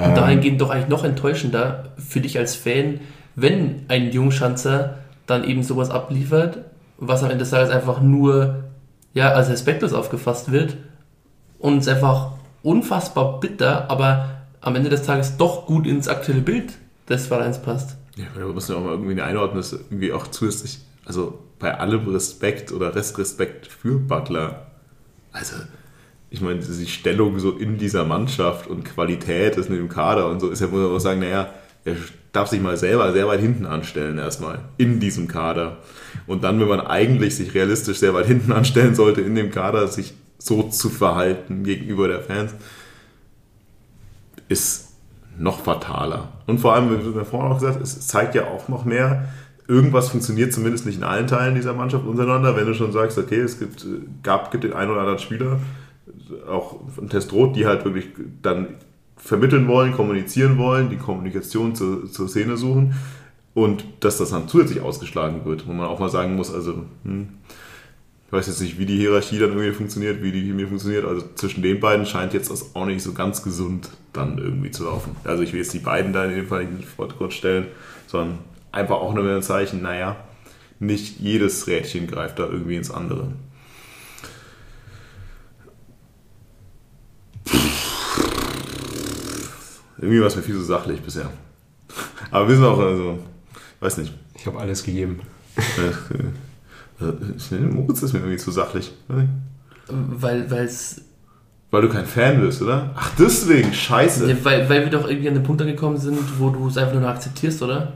Und 0.00 0.14
Ähm, 0.14 0.14
dahingehend 0.14 0.60
doch 0.60 0.70
eigentlich 0.70 0.88
noch 0.88 1.04
enttäuschender 1.04 1.92
für 1.98 2.20
dich 2.20 2.38
als 2.38 2.54
Fan, 2.56 3.00
wenn 3.36 3.84
ein 3.88 4.10
Jungschanzer 4.12 4.98
dann 5.26 5.44
eben 5.44 5.62
sowas 5.62 5.90
abliefert, 5.90 6.64
was 7.08 7.22
am 7.22 7.30
Ende 7.30 7.42
des 7.42 7.50
Tages 7.50 7.70
einfach 7.70 8.00
nur 8.00 8.64
ja, 9.12 9.32
als 9.32 9.48
respektlos 9.48 9.92
aufgefasst 9.92 10.52
wird 10.52 10.76
und 11.58 11.78
es 11.78 11.88
einfach 11.88 12.32
unfassbar 12.62 13.40
bitter, 13.40 13.90
aber 13.90 14.30
am 14.60 14.74
Ende 14.76 14.90
des 14.90 15.02
Tages 15.02 15.36
doch 15.36 15.66
gut 15.66 15.86
ins 15.86 16.08
aktuelle 16.08 16.40
Bild 16.40 16.74
des 17.08 17.26
Vereins 17.26 17.60
passt. 17.60 17.96
Ja, 18.16 18.24
aber 18.34 18.46
da 18.46 18.52
muss 18.52 18.68
man 18.68 18.78
auch 18.78 18.84
mal 18.84 18.92
irgendwie 18.92 19.20
einordnen, 19.20 19.58
dass 19.58 19.72
irgendwie 19.72 20.12
auch 20.12 20.26
zusätzlich, 20.26 20.78
also 21.04 21.38
bei 21.58 21.78
allem 21.78 22.08
Respekt 22.08 22.72
oder 22.72 22.94
Restrespekt 22.94 23.66
für 23.66 23.98
Butler, 23.98 24.66
also 25.32 25.56
ich 26.30 26.40
meine, 26.40 26.60
die 26.60 26.86
Stellung 26.86 27.38
so 27.38 27.52
in 27.52 27.78
dieser 27.78 28.04
Mannschaft 28.04 28.66
und 28.66 28.84
Qualität 28.84 29.56
ist 29.56 29.68
in 29.68 29.76
dem 29.76 29.88
Kader 29.88 30.28
und 30.28 30.40
so 30.40 30.50
ist 30.50 30.60
ja, 30.60 30.66
muss 30.66 30.80
man 30.80 30.90
auch 30.90 30.98
sagen, 30.98 31.20
naja, 31.20 31.50
er 31.84 31.96
darf 32.34 32.48
sich 32.48 32.60
mal 32.60 32.76
selber 32.76 33.12
sehr 33.12 33.28
weit 33.28 33.40
hinten 33.40 33.64
anstellen 33.64 34.18
erstmal 34.18 34.58
in 34.76 35.00
diesem 35.00 35.28
Kader. 35.28 35.78
Und 36.26 36.42
dann, 36.42 36.60
wenn 36.60 36.68
man 36.68 36.80
eigentlich 36.80 37.36
sich 37.36 37.54
realistisch 37.54 37.98
sehr 37.98 38.12
weit 38.12 38.26
hinten 38.26 38.52
anstellen 38.52 38.94
sollte 38.94 39.20
in 39.20 39.34
dem 39.36 39.50
Kader, 39.50 39.86
sich 39.88 40.14
so 40.38 40.64
zu 40.64 40.90
verhalten 40.90 41.62
gegenüber 41.62 42.08
der 42.08 42.20
Fans, 42.20 42.54
ist 44.48 44.88
noch 45.38 45.60
fataler. 45.60 46.32
Und 46.46 46.58
vor 46.58 46.74
allem, 46.74 46.90
wie 46.90 47.14
wir 47.14 47.24
vorhin 47.24 47.52
auch 47.52 47.60
gesagt, 47.60 47.80
es 47.80 48.06
zeigt 48.06 48.34
ja 48.34 48.48
auch 48.48 48.68
noch 48.68 48.84
mehr, 48.84 49.28
irgendwas 49.68 50.08
funktioniert 50.08 50.52
zumindest 50.52 50.86
nicht 50.86 50.98
in 50.98 51.04
allen 51.04 51.28
Teilen 51.28 51.54
dieser 51.54 51.72
Mannschaft 51.72 52.04
untereinander. 52.04 52.56
Wenn 52.56 52.66
du 52.66 52.74
schon 52.74 52.92
sagst, 52.92 53.16
okay, 53.16 53.40
es 53.40 53.60
gibt, 53.60 53.86
gab, 54.24 54.50
gibt 54.50 54.64
den 54.64 54.72
einen 54.72 54.90
oder 54.90 55.00
anderen 55.00 55.20
Spieler, 55.20 55.60
auch 56.48 56.80
von 56.90 57.08
Testrot, 57.08 57.54
die 57.54 57.66
halt 57.66 57.84
wirklich 57.84 58.08
dann 58.42 58.74
vermitteln 59.24 59.66
wollen, 59.68 59.92
kommunizieren 59.92 60.58
wollen, 60.58 60.90
die 60.90 60.96
Kommunikation 60.96 61.74
zur, 61.74 62.10
zur 62.10 62.28
Szene 62.28 62.56
suchen 62.56 62.94
und 63.54 63.84
dass 64.00 64.18
das 64.18 64.30
dann 64.30 64.48
zusätzlich 64.48 64.82
ausgeschlagen 64.82 65.44
wird, 65.44 65.66
wo 65.66 65.72
man 65.72 65.86
auch 65.86 65.98
mal 65.98 66.10
sagen 66.10 66.36
muss, 66.36 66.52
also 66.52 66.84
hm, 67.04 67.28
ich 68.26 68.32
weiß 68.32 68.48
jetzt 68.48 68.60
nicht, 68.60 68.78
wie 68.78 68.86
die 68.86 68.98
Hierarchie 68.98 69.38
dann 69.38 69.50
irgendwie 69.50 69.72
funktioniert, 69.72 70.22
wie 70.22 70.32
die 70.32 70.42
Chemie 70.42 70.66
funktioniert. 70.66 71.04
Also 71.04 71.24
zwischen 71.36 71.62
den 71.62 71.78
beiden 71.78 72.04
scheint 72.04 72.34
jetzt 72.34 72.50
das 72.50 72.74
auch 72.74 72.84
nicht 72.84 73.02
so 73.02 73.12
ganz 73.12 73.42
gesund 73.42 73.90
dann 74.12 74.38
irgendwie 74.38 74.72
zu 74.72 74.84
laufen. 74.84 75.14
Also 75.22 75.44
ich 75.44 75.52
will 75.52 75.60
jetzt 75.60 75.72
die 75.72 75.78
beiden 75.78 76.12
da 76.12 76.24
in 76.24 76.34
dem 76.34 76.48
Fall 76.48 76.64
nicht 76.64 76.70
in 76.70 76.78
den 76.78 76.84
Vordergrund 76.84 77.32
stellen, 77.32 77.66
sondern 78.08 78.38
einfach 78.72 78.96
auch 78.96 79.14
nur 79.14 79.24
ein 79.30 79.42
Zeichen, 79.42 79.82
naja, 79.82 80.16
nicht 80.80 81.20
jedes 81.20 81.66
Rädchen 81.68 82.08
greift 82.08 82.38
da 82.40 82.46
irgendwie 82.46 82.76
ins 82.76 82.90
andere. 82.90 83.28
Irgendwie 90.04 90.20
war 90.20 90.28
es 90.28 90.36
mir 90.36 90.42
viel 90.42 90.54
zu 90.54 90.64
sachlich 90.64 91.00
bisher. 91.00 91.30
Aber 92.30 92.48
wir 92.48 92.56
sind 92.56 92.64
auch, 92.64 92.78
also, 92.78 93.18
weiß 93.80 93.98
nicht. 93.98 94.12
Ich 94.36 94.46
habe 94.46 94.58
alles 94.58 94.82
gegeben. 94.82 95.20
Äh, 97.00 97.04
äh, 97.04 97.60
Moritz 97.60 98.02
ist 98.02 98.12
mir 98.12 98.20
irgendwie 98.20 98.36
zu 98.36 98.50
sachlich. 98.50 98.92
Weil 99.88 100.42
es 100.52 101.00
Weil 101.70 101.82
du 101.82 101.88
kein 101.88 102.06
Fan 102.06 102.40
bist, 102.40 102.62
oder? 102.62 102.90
Ach, 102.94 103.12
deswegen, 103.18 103.72
scheiße. 103.72 104.44
weil, 104.44 104.68
weil 104.68 104.82
wir 104.84 104.90
doch 104.90 105.08
irgendwie 105.08 105.28
an 105.28 105.34
den 105.34 105.42
Punkt 105.42 105.62
angekommen 105.62 105.96
sind, 105.96 106.18
wo 106.38 106.50
du 106.50 106.68
es 106.68 106.76
einfach 106.76 106.92
nur 106.92 107.02
noch 107.02 107.08
akzeptierst, 107.08 107.62
oder? 107.62 107.94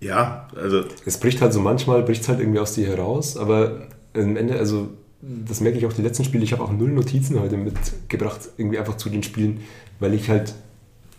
Ja, 0.00 0.48
also. 0.56 0.84
Es 1.06 1.18
bricht 1.18 1.40
halt 1.40 1.52
so 1.52 1.60
manchmal, 1.60 2.02
bricht 2.02 2.22
es 2.22 2.28
halt 2.28 2.40
irgendwie 2.40 2.58
aus 2.58 2.74
dir 2.74 2.86
heraus, 2.86 3.36
aber 3.36 3.88
am 4.14 4.36
Ende, 4.36 4.58
also 4.58 4.90
das 5.22 5.60
merke 5.60 5.78
ich 5.78 5.86
auch 5.86 5.92
die 5.92 6.02
letzten 6.02 6.24
Spiele, 6.24 6.44
ich 6.44 6.52
habe 6.52 6.62
auch 6.62 6.72
null 6.72 6.90
Notizen 6.90 7.40
heute 7.40 7.56
mitgebracht, 7.56 8.40
irgendwie 8.58 8.78
einfach 8.78 8.96
zu 8.96 9.08
den 9.08 9.22
Spielen, 9.22 9.60
weil 10.00 10.12
ich 10.12 10.28
halt, 10.28 10.54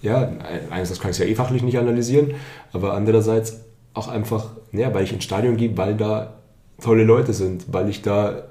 ja, 0.06 0.32
einerseits 0.70 1.00
kann 1.00 1.12
ich 1.12 1.18
es 1.18 1.24
ja 1.24 1.26
eh 1.26 1.36
fachlich 1.36 1.64
nicht 1.64 1.78
analysieren, 1.78 2.36
aber 2.72 2.94
andererseits 2.94 3.62
auch 3.94 4.08
einfach, 4.08 4.52
ja, 4.72 4.94
weil 4.94 5.04
ich 5.04 5.12
ins 5.12 5.24
Stadion 5.24 5.58
gehe, 5.58 5.76
weil 5.76 5.96
da 5.96 6.36
tolle 6.82 7.04
Leute 7.04 7.34
sind, 7.34 7.66
weil 7.74 7.90
ich 7.90 8.02
da 8.02 8.44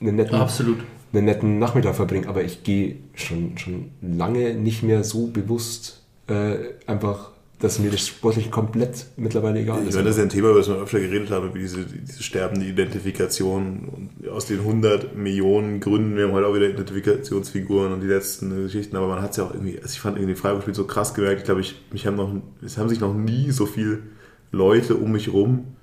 einen 0.00 0.16
netten, 0.16 0.36
Absolut. 0.36 0.78
einen 1.12 1.24
netten 1.24 1.58
Nachmittag 1.58 1.96
verbringe, 1.96 2.28
aber 2.28 2.44
ich 2.44 2.62
gehe 2.62 2.96
schon, 3.14 3.58
schon 3.58 3.90
lange 4.00 4.54
nicht 4.54 4.82
mehr 4.82 5.02
so 5.02 5.26
bewusst 5.26 6.02
äh, 6.28 6.56
einfach 6.86 7.30
dass 7.60 7.78
mir 7.78 7.90
das 7.90 8.06
sportlich 8.06 8.50
komplett 8.50 9.06
mittlerweile 9.16 9.60
egal 9.60 9.82
ist. 9.82 9.90
Ich 9.90 9.94
meine, 9.94 10.06
das 10.06 10.16
ist 10.16 10.18
ja 10.18 10.22
ein 10.24 10.30
Thema, 10.30 10.48
über 10.48 10.58
das 10.58 10.68
wir 10.68 10.76
öfter 10.76 10.98
geredet 10.98 11.30
haben, 11.30 11.54
wie 11.54 11.58
diese, 11.58 11.84
diese 11.84 12.22
sterbende 12.22 12.64
Identifikation 12.64 13.88
und 13.92 14.28
aus 14.28 14.46
den 14.46 14.60
100 14.60 15.14
Millionen 15.14 15.80
Gründen, 15.80 16.16
wir 16.16 16.24
haben 16.24 16.32
heute 16.32 16.46
auch 16.46 16.54
wieder 16.54 16.70
Identifikationsfiguren 16.70 17.92
und 17.92 18.00
die 18.00 18.06
letzten 18.06 18.62
Geschichten, 18.62 18.96
aber 18.96 19.08
man 19.08 19.20
hat 19.20 19.32
es 19.32 19.36
ja 19.36 19.44
auch 19.44 19.52
irgendwie, 19.52 19.76
also 19.76 19.92
ich 19.92 20.00
fand 20.00 20.16
irgendwie 20.16 20.32
den 20.32 20.40
Freiburg-Spiel 20.40 20.74
so 20.74 20.86
krass 20.86 21.12
gemerkt, 21.12 21.40
ich 21.40 21.44
glaube, 21.44 21.60
ich, 21.60 21.74
mich 21.92 22.06
haben 22.06 22.16
noch, 22.16 22.34
es 22.64 22.78
haben 22.78 22.88
sich 22.88 23.00
noch 23.00 23.14
nie 23.14 23.50
so 23.50 23.66
viele 23.66 23.98
Leute 24.52 24.96
um 24.96 25.12
mich 25.12 25.30
rum 25.32 25.76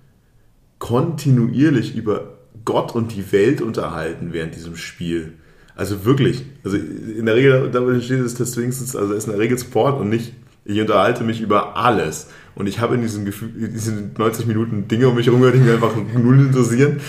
kontinuierlich 0.79 1.95
über 1.95 2.37
Gott 2.65 2.95
und 2.95 3.15
die 3.15 3.31
Welt 3.31 3.61
unterhalten 3.61 4.33
während 4.33 4.55
diesem 4.55 4.75
Spiel. 4.75 5.33
Also 5.75 6.05
wirklich. 6.05 6.43
Also 6.63 6.77
in 6.77 7.25
der 7.25 7.35
Regel, 7.35 7.69
da 7.71 8.01
steht 8.01 8.19
es 8.19 8.35
das 8.35 8.57
wenigstens, 8.57 8.95
also 8.95 9.13
ist 9.13 9.25
in 9.25 9.31
der 9.31 9.39
Regel 9.39 9.59
Sport 9.59 10.01
und 10.01 10.09
nicht 10.09 10.33
ich 10.68 10.81
unterhalte 10.81 11.23
mich 11.23 11.39
über 11.39 11.77
alles. 11.77 12.27
Und 12.53 12.68
ich 12.68 12.80
habe 12.80 12.95
in 12.95 13.02
diesen, 13.02 13.23
Gefühl, 13.23 13.69
diesen 13.69 14.14
90 14.18 14.48
Minuten 14.48 14.88
Dinge 14.88 15.07
um 15.07 15.15
mich 15.15 15.27
herum, 15.27 15.41
die 15.41 15.60
mich 15.60 15.72
einfach 15.72 15.95
null 16.14 16.39
interessieren. 16.39 16.99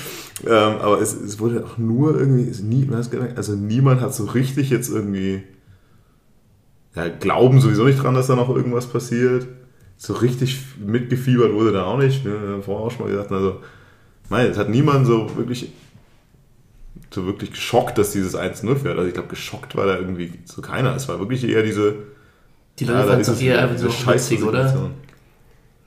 Ähm, 0.47 0.77
aber 0.81 1.01
es, 1.01 1.15
es, 1.15 1.41
wurde 1.41 1.65
auch 1.65 1.77
nur 1.77 2.19
irgendwie, 2.19 2.51
nie, 2.63 2.89
also 3.35 3.57
niemand 3.57 4.01
hat 4.01 4.15
so 4.15 4.27
richtig 4.27 4.71
jetzt 4.71 4.89
irgendwie, 4.89 5.43
ja, 6.95 7.09
glauben 7.09 7.61
sowieso 7.61 7.85
nicht 7.85 8.01
dran, 8.01 8.15
dass 8.15 8.29
da 8.29 8.37
noch 8.37 8.49
irgendwas 8.49 8.87
passiert. 8.87 9.49
So 9.97 10.13
richtig 10.13 10.61
mitgefiebert 10.79 11.53
wurde 11.53 11.73
da 11.73 11.85
auch 11.85 11.99
nicht. 11.99 12.25
Ne? 12.25 12.61
Vorher 12.65 12.87
auch 12.87 12.91
schon 12.93 13.07
mal 13.07 13.11
gesagt, 13.11 13.33
also, 13.33 13.61
nein, 14.31 14.51
es 14.51 14.59
hat 14.59 14.69
niemand 14.69 15.07
so 15.07 15.37
wirklich 15.37 15.73
so 17.11 17.27
wirklich 17.27 17.51
geschockt, 17.53 17.99
dass 17.99 18.13
dieses 18.13 18.37
1-0 18.37 18.77
fährt. 18.77 18.97
Also 18.97 19.09
ich 19.09 19.15
glaube, 19.15 19.31
geschockt 19.31 19.75
war 19.75 19.87
da 19.87 19.97
irgendwie 19.97 20.35
so 20.45 20.61
keiner. 20.61 20.95
Es 20.95 21.09
war 21.09 21.19
wirklich 21.19 21.43
eher 21.43 21.63
diese, 21.63 21.97
die 22.79 22.85
Leute 22.85 22.99
ja, 23.01 23.07
fanden 23.07 23.21
es 23.23 23.41
eher 23.41 23.59
einfach 23.61 23.79
so 23.79 23.89
witzig, 23.89 24.43
oder? 24.43 24.91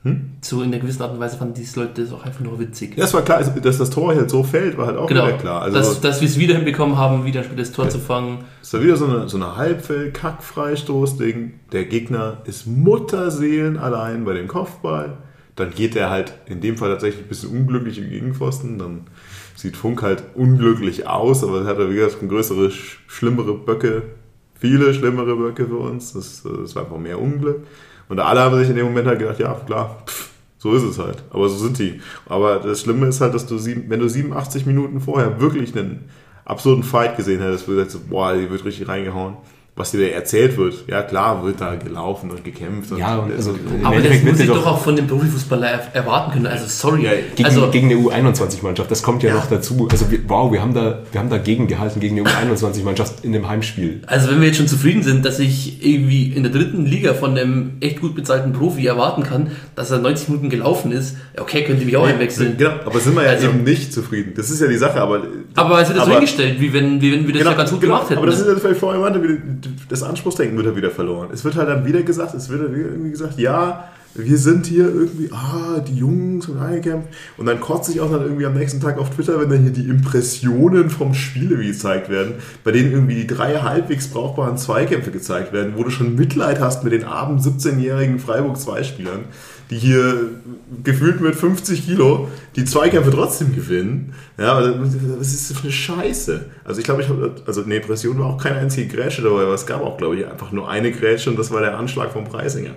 Hm? 0.04 0.32
So 0.40 0.62
in 0.62 0.68
einer 0.72 0.80
gewissen 0.80 1.00
Art 1.02 1.12
und 1.12 1.20
Weise 1.20 1.36
fanden 1.36 1.54
diese 1.54 1.78
Leute 1.78 2.02
das 2.02 2.12
auch 2.12 2.24
einfach 2.24 2.40
nur 2.40 2.58
witzig. 2.58 2.96
Ja, 2.96 3.04
es 3.04 3.14
war 3.14 3.22
klar, 3.22 3.38
also, 3.38 3.52
dass 3.52 3.78
das 3.78 3.88
Tor 3.88 4.12
halt 4.12 4.28
so 4.28 4.42
fällt, 4.42 4.76
war 4.76 4.86
halt 4.86 4.96
auch 4.96 5.06
genau. 5.06 5.28
wieder 5.28 5.38
klar. 5.38 5.62
Also, 5.62 5.78
dass, 5.78 6.00
dass 6.00 6.20
wir 6.20 6.28
es 6.28 6.36
wieder 6.38 6.56
hinbekommen 6.56 6.98
haben, 6.98 7.24
wieder 7.24 7.42
das 7.42 7.70
Tor 7.70 7.84
ja. 7.84 7.90
zu 7.90 8.00
fangen. 8.00 8.38
Es 8.60 8.72
war 8.74 8.82
wieder 8.82 8.96
so 8.96 9.04
eine, 9.06 9.28
so 9.28 9.36
eine 9.36 9.56
Halbfeld-Kack-Freistoß-Ding. 9.56 11.52
Der 11.70 11.84
Gegner 11.84 12.38
ist 12.46 12.66
Mutterseelen 12.66 13.78
allein 13.78 14.24
bei 14.24 14.34
dem 14.34 14.48
Kopfball. 14.48 15.18
Dann 15.54 15.70
geht 15.70 15.94
er 15.94 16.10
halt 16.10 16.32
in 16.46 16.60
dem 16.60 16.76
Fall 16.76 16.90
tatsächlich 16.90 17.24
ein 17.24 17.28
bisschen 17.28 17.50
unglücklich 17.50 17.98
im 17.98 18.10
Gegenpfosten. 18.10 18.78
Dann 18.78 19.02
sieht 19.54 19.76
Funk 19.76 20.02
halt 20.02 20.24
unglücklich 20.34 21.06
aus, 21.06 21.44
aber 21.44 21.60
er 21.60 21.66
hat 21.66 21.78
er, 21.78 21.88
wie 21.90 21.94
gesagt, 21.94 22.28
größere, 22.28 22.72
schlimmere 23.06 23.54
Böcke 23.54 24.02
viele 24.62 24.94
schlimmere 24.94 25.34
Böcke 25.34 25.66
für 25.66 25.76
uns. 25.76 26.12
Das, 26.12 26.44
das 26.44 26.76
war 26.76 26.84
einfach 26.84 26.98
mehr 26.98 27.20
Unglück. 27.20 27.66
Und 28.08 28.20
alle 28.20 28.40
haben 28.40 28.56
sich 28.58 28.70
in 28.70 28.76
dem 28.76 28.86
Moment 28.86 29.08
halt 29.08 29.18
gedacht, 29.18 29.40
ja, 29.40 29.52
klar, 29.66 30.04
pff, 30.06 30.30
so 30.58 30.72
ist 30.72 30.84
es 30.84 30.98
halt. 30.98 31.24
Aber 31.30 31.48
so 31.48 31.56
sind 31.56 31.78
die. 31.80 32.00
Aber 32.26 32.58
das 32.60 32.82
Schlimme 32.82 33.08
ist 33.08 33.20
halt, 33.20 33.34
dass 33.34 33.44
du, 33.46 33.58
sieben, 33.58 33.90
wenn 33.90 33.98
du 33.98 34.08
87 34.08 34.64
Minuten 34.64 35.00
vorher 35.00 35.40
wirklich 35.40 35.76
einen 35.76 36.08
absurden 36.44 36.84
Fight 36.84 37.16
gesehen 37.16 37.40
hättest, 37.40 37.66
wo 37.66 37.72
du 37.72 37.78
sagst, 37.78 38.08
boah, 38.08 38.34
die 38.34 38.48
wird 38.48 38.64
richtig 38.64 38.86
reingehauen 38.86 39.36
was 39.74 39.90
dir 39.90 40.12
erzählt 40.12 40.58
wird. 40.58 40.84
Ja, 40.86 41.02
klar, 41.02 41.42
wird 41.46 41.62
da 41.62 41.76
gelaufen 41.76 42.30
und 42.30 42.44
gekämpft. 42.44 42.92
Und 42.92 42.98
ja, 42.98 43.22
also 43.22 43.54
aber 43.82 44.00
das 44.00 44.22
muss 44.22 44.38
ich 44.38 44.46
doch 44.46 44.66
auch 44.66 44.82
von 44.82 44.96
dem 44.96 45.06
Profifußballer 45.06 45.66
erwarten 45.94 46.32
können. 46.32 46.46
Also, 46.46 46.66
sorry. 46.68 47.04
Ja, 47.04 47.12
gegen, 47.34 47.46
also, 47.46 47.70
gegen 47.70 47.90
eine 47.90 47.98
U21-Mannschaft, 47.98 48.90
das 48.90 49.02
kommt 49.02 49.22
ja, 49.22 49.30
ja, 49.30 49.36
noch 49.36 49.46
dazu. 49.46 49.88
Also, 49.90 50.04
wow, 50.28 50.52
wir 50.52 50.60
haben, 50.60 50.74
da, 50.74 50.98
wir 51.10 51.18
haben 51.18 51.30
dagegen 51.30 51.68
gehalten, 51.68 52.00
gegen 52.00 52.20
eine 52.20 52.28
U21-Mannschaft 52.28 53.24
in 53.24 53.32
dem 53.32 53.48
Heimspiel. 53.48 54.02
Also, 54.08 54.30
wenn 54.30 54.40
wir 54.40 54.48
jetzt 54.48 54.58
schon 54.58 54.68
zufrieden 54.68 55.02
sind, 55.02 55.24
dass 55.24 55.38
ich 55.38 55.82
irgendwie 55.82 56.24
in 56.32 56.42
der 56.42 56.52
dritten 56.52 56.84
Liga 56.84 57.14
von 57.14 57.30
einem 57.30 57.78
echt 57.80 58.02
gut 58.02 58.14
bezahlten 58.14 58.52
Profi 58.52 58.86
erwarten 58.86 59.22
kann, 59.22 59.52
dass 59.74 59.90
er 59.90 60.00
90 60.00 60.28
Minuten 60.28 60.50
gelaufen 60.50 60.92
ist, 60.92 61.16
okay, 61.38 61.64
könnte 61.64 61.86
mich 61.86 61.96
auch 61.96 62.06
ja, 62.06 62.12
einwechseln. 62.12 62.58
Genau, 62.58 62.72
aber 62.84 63.00
sind 63.00 63.16
wir 63.16 63.24
ja 63.24 63.30
also, 63.30 63.48
eben 63.48 63.64
nicht 63.64 63.94
zufrieden. 63.94 64.34
Das 64.36 64.50
ist 64.50 64.60
ja 64.60 64.68
die 64.68 64.76
Sache. 64.76 65.00
Aber, 65.00 65.22
aber 65.54 65.80
es 65.80 65.88
wird 65.88 66.04
so 66.04 66.10
hingestellt, 66.10 66.60
wie 66.60 66.74
wenn, 66.74 67.00
wie 67.00 67.12
wenn 67.12 67.26
wir 67.26 67.32
das 67.32 67.40
genau, 67.40 67.50
ja 67.52 67.56
ganz 67.56 67.70
gut 67.70 67.80
genau, 67.80 67.94
gemacht 67.94 68.10
hätten. 68.10 68.18
Aber 68.18 68.26
das 68.26 68.38
ist 68.38 68.46
ja 68.46 68.54
vielleicht 68.56 68.78
vorher 68.78 69.00
das 69.88 70.02
Anspruchsdenken 70.02 70.56
wird 70.56 70.66
ja 70.66 70.76
wieder 70.76 70.90
verloren. 70.90 71.30
Es 71.32 71.44
wird 71.44 71.56
halt 71.56 71.68
dann 71.68 71.84
wieder 71.86 72.02
gesagt, 72.02 72.34
es 72.34 72.48
wird 72.48 72.62
irgendwie 72.62 73.10
gesagt, 73.10 73.38
ja, 73.38 73.88
wir 74.14 74.36
sind 74.36 74.66
hier 74.66 74.84
irgendwie, 74.84 75.30
ah, 75.32 75.80
die 75.80 75.96
Jungs 75.96 76.48
und 76.48 76.58
eingekämpft. 76.58 77.08
Und 77.38 77.46
dann 77.46 77.60
kotze 77.60 77.92
ich 77.92 78.00
auch 78.00 78.10
dann 78.10 78.22
irgendwie 78.22 78.44
am 78.44 78.54
nächsten 78.54 78.80
Tag 78.80 78.98
auf 78.98 79.10
Twitter, 79.10 79.40
wenn 79.40 79.48
dann 79.48 79.62
hier 79.62 79.72
die 79.72 79.88
Impressionen 79.88 80.90
vom 80.90 81.14
Spiele 81.14 81.58
wie 81.58 81.68
gezeigt 81.68 82.10
werden, 82.10 82.34
bei 82.62 82.72
denen 82.72 82.92
irgendwie 82.92 83.14
die 83.14 83.26
drei 83.26 83.60
halbwegs 83.60 84.08
brauchbaren 84.08 84.58
Zweikämpfe 84.58 85.10
gezeigt 85.10 85.52
werden, 85.52 85.74
wo 85.76 85.84
du 85.84 85.90
schon 85.90 86.14
Mitleid 86.14 86.60
hast 86.60 86.84
mit 86.84 86.92
den 86.92 87.04
armen 87.04 87.38
17-jährigen 87.38 88.18
Freiburg-2-Spielern 88.18 89.24
die 89.72 89.78
hier 89.78 90.28
gefühlt 90.84 91.22
mit 91.22 91.34
50 91.34 91.86
Kilo 91.86 92.28
die 92.56 92.66
Zweikämpfe 92.66 93.10
trotzdem 93.10 93.54
gewinnen. 93.54 94.12
Ja, 94.36 94.62
was 94.78 95.32
ist 95.32 95.50
das 95.50 95.56
für 95.56 95.62
eine 95.64 95.72
Scheiße? 95.72 96.44
Also 96.62 96.80
ich 96.80 96.84
glaube, 96.84 97.00
ich 97.00 97.08
habe, 97.08 97.34
also 97.46 97.62
nee, 97.62 97.80
Pression 97.80 98.18
war 98.18 98.26
auch 98.26 98.42
keine 98.42 98.58
einzige 98.58 98.94
Grätsche 98.94 99.22
dabei, 99.22 99.44
aber 99.44 99.54
es 99.54 99.64
gab 99.64 99.80
auch, 99.80 99.96
glaube 99.96 100.16
ich, 100.16 100.26
einfach 100.26 100.52
nur 100.52 100.68
eine 100.68 100.92
Grätsche 100.92 101.30
und 101.30 101.38
das 101.38 101.50
war 101.50 101.62
der 101.62 101.78
Anschlag 101.78 102.12
vom 102.12 102.24
Preisinger. 102.24 102.74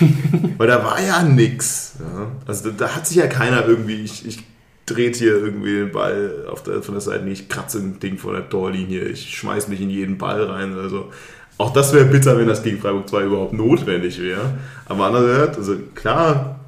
Weil 0.56 0.68
da 0.68 0.82
war 0.82 1.02
ja 1.02 1.22
nix. 1.22 1.96
Ja? 2.00 2.28
Also 2.46 2.70
da, 2.70 2.86
da, 2.86 2.96
hat 2.96 3.06
sich 3.06 3.18
ja 3.18 3.26
keiner 3.26 3.68
irgendwie, 3.68 4.02
ich, 4.02 4.26
ich 4.26 4.42
dreht 4.86 5.16
hier 5.16 5.32
irgendwie 5.32 5.74
den 5.74 5.92
Ball 5.92 6.46
auf 6.50 6.62
der, 6.62 6.82
von 6.82 6.94
der 6.94 7.02
Seite, 7.02 7.28
ich 7.28 7.50
kratze 7.50 7.78
ein 7.78 8.00
Ding 8.00 8.16
vor 8.16 8.32
der 8.32 8.48
Torlinie, 8.48 9.02
ich 9.02 9.36
schmeiß 9.36 9.68
mich 9.68 9.82
in 9.82 9.90
jeden 9.90 10.16
Ball 10.16 10.42
rein 10.44 10.72
oder 10.72 10.88
so. 10.88 11.10
Auch 11.58 11.72
das 11.72 11.92
wäre 11.92 12.06
bitter, 12.06 12.38
wenn 12.38 12.48
das 12.48 12.62
gegen 12.62 12.78
Freiburg 12.78 13.08
2 13.08 13.24
überhaupt 13.24 13.52
notwendig 13.52 14.20
wäre. 14.20 14.58
Aber 14.86 15.06
andererseits, 15.06 15.58
also 15.58 15.76
klar 15.94 16.60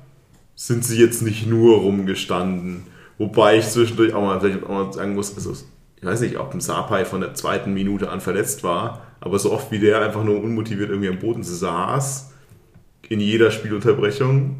sind 0.54 0.84
sie 0.84 0.98
jetzt 1.00 1.22
nicht 1.22 1.46
nur 1.46 1.78
rumgestanden. 1.78 2.84
Wobei 3.18 3.58
ich 3.58 3.68
zwischendurch 3.68 4.14
auch 4.14 4.22
mal, 4.22 4.40
vielleicht 4.40 4.64
auch 4.64 4.68
mal 4.68 4.92
sagen 4.92 5.14
muss, 5.14 5.34
also 5.36 5.52
ich 5.96 6.04
weiß 6.04 6.20
nicht, 6.20 6.38
ob 6.38 6.52
ein 6.52 6.60
Sapai 6.60 7.04
von 7.04 7.20
der 7.20 7.34
zweiten 7.34 7.72
Minute 7.72 8.10
an 8.10 8.20
verletzt 8.20 8.62
war, 8.62 9.02
aber 9.20 9.38
so 9.38 9.52
oft 9.52 9.70
wie 9.70 9.78
der 9.78 10.02
einfach 10.02 10.22
nur 10.22 10.42
unmotiviert 10.42 10.90
irgendwie 10.90 11.08
am 11.08 11.18
Boden 11.18 11.42
saß, 11.42 12.30
in 13.08 13.20
jeder 13.20 13.50
Spielunterbrechung, 13.50 14.56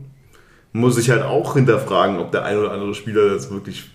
muss 0.72 0.98
ich 0.98 1.10
halt 1.10 1.22
auch 1.22 1.54
hinterfragen, 1.54 2.18
ob 2.18 2.32
der 2.32 2.44
ein 2.44 2.58
oder 2.58 2.72
andere 2.72 2.94
Spieler 2.94 3.32
jetzt 3.32 3.50
wirklich 3.50 3.90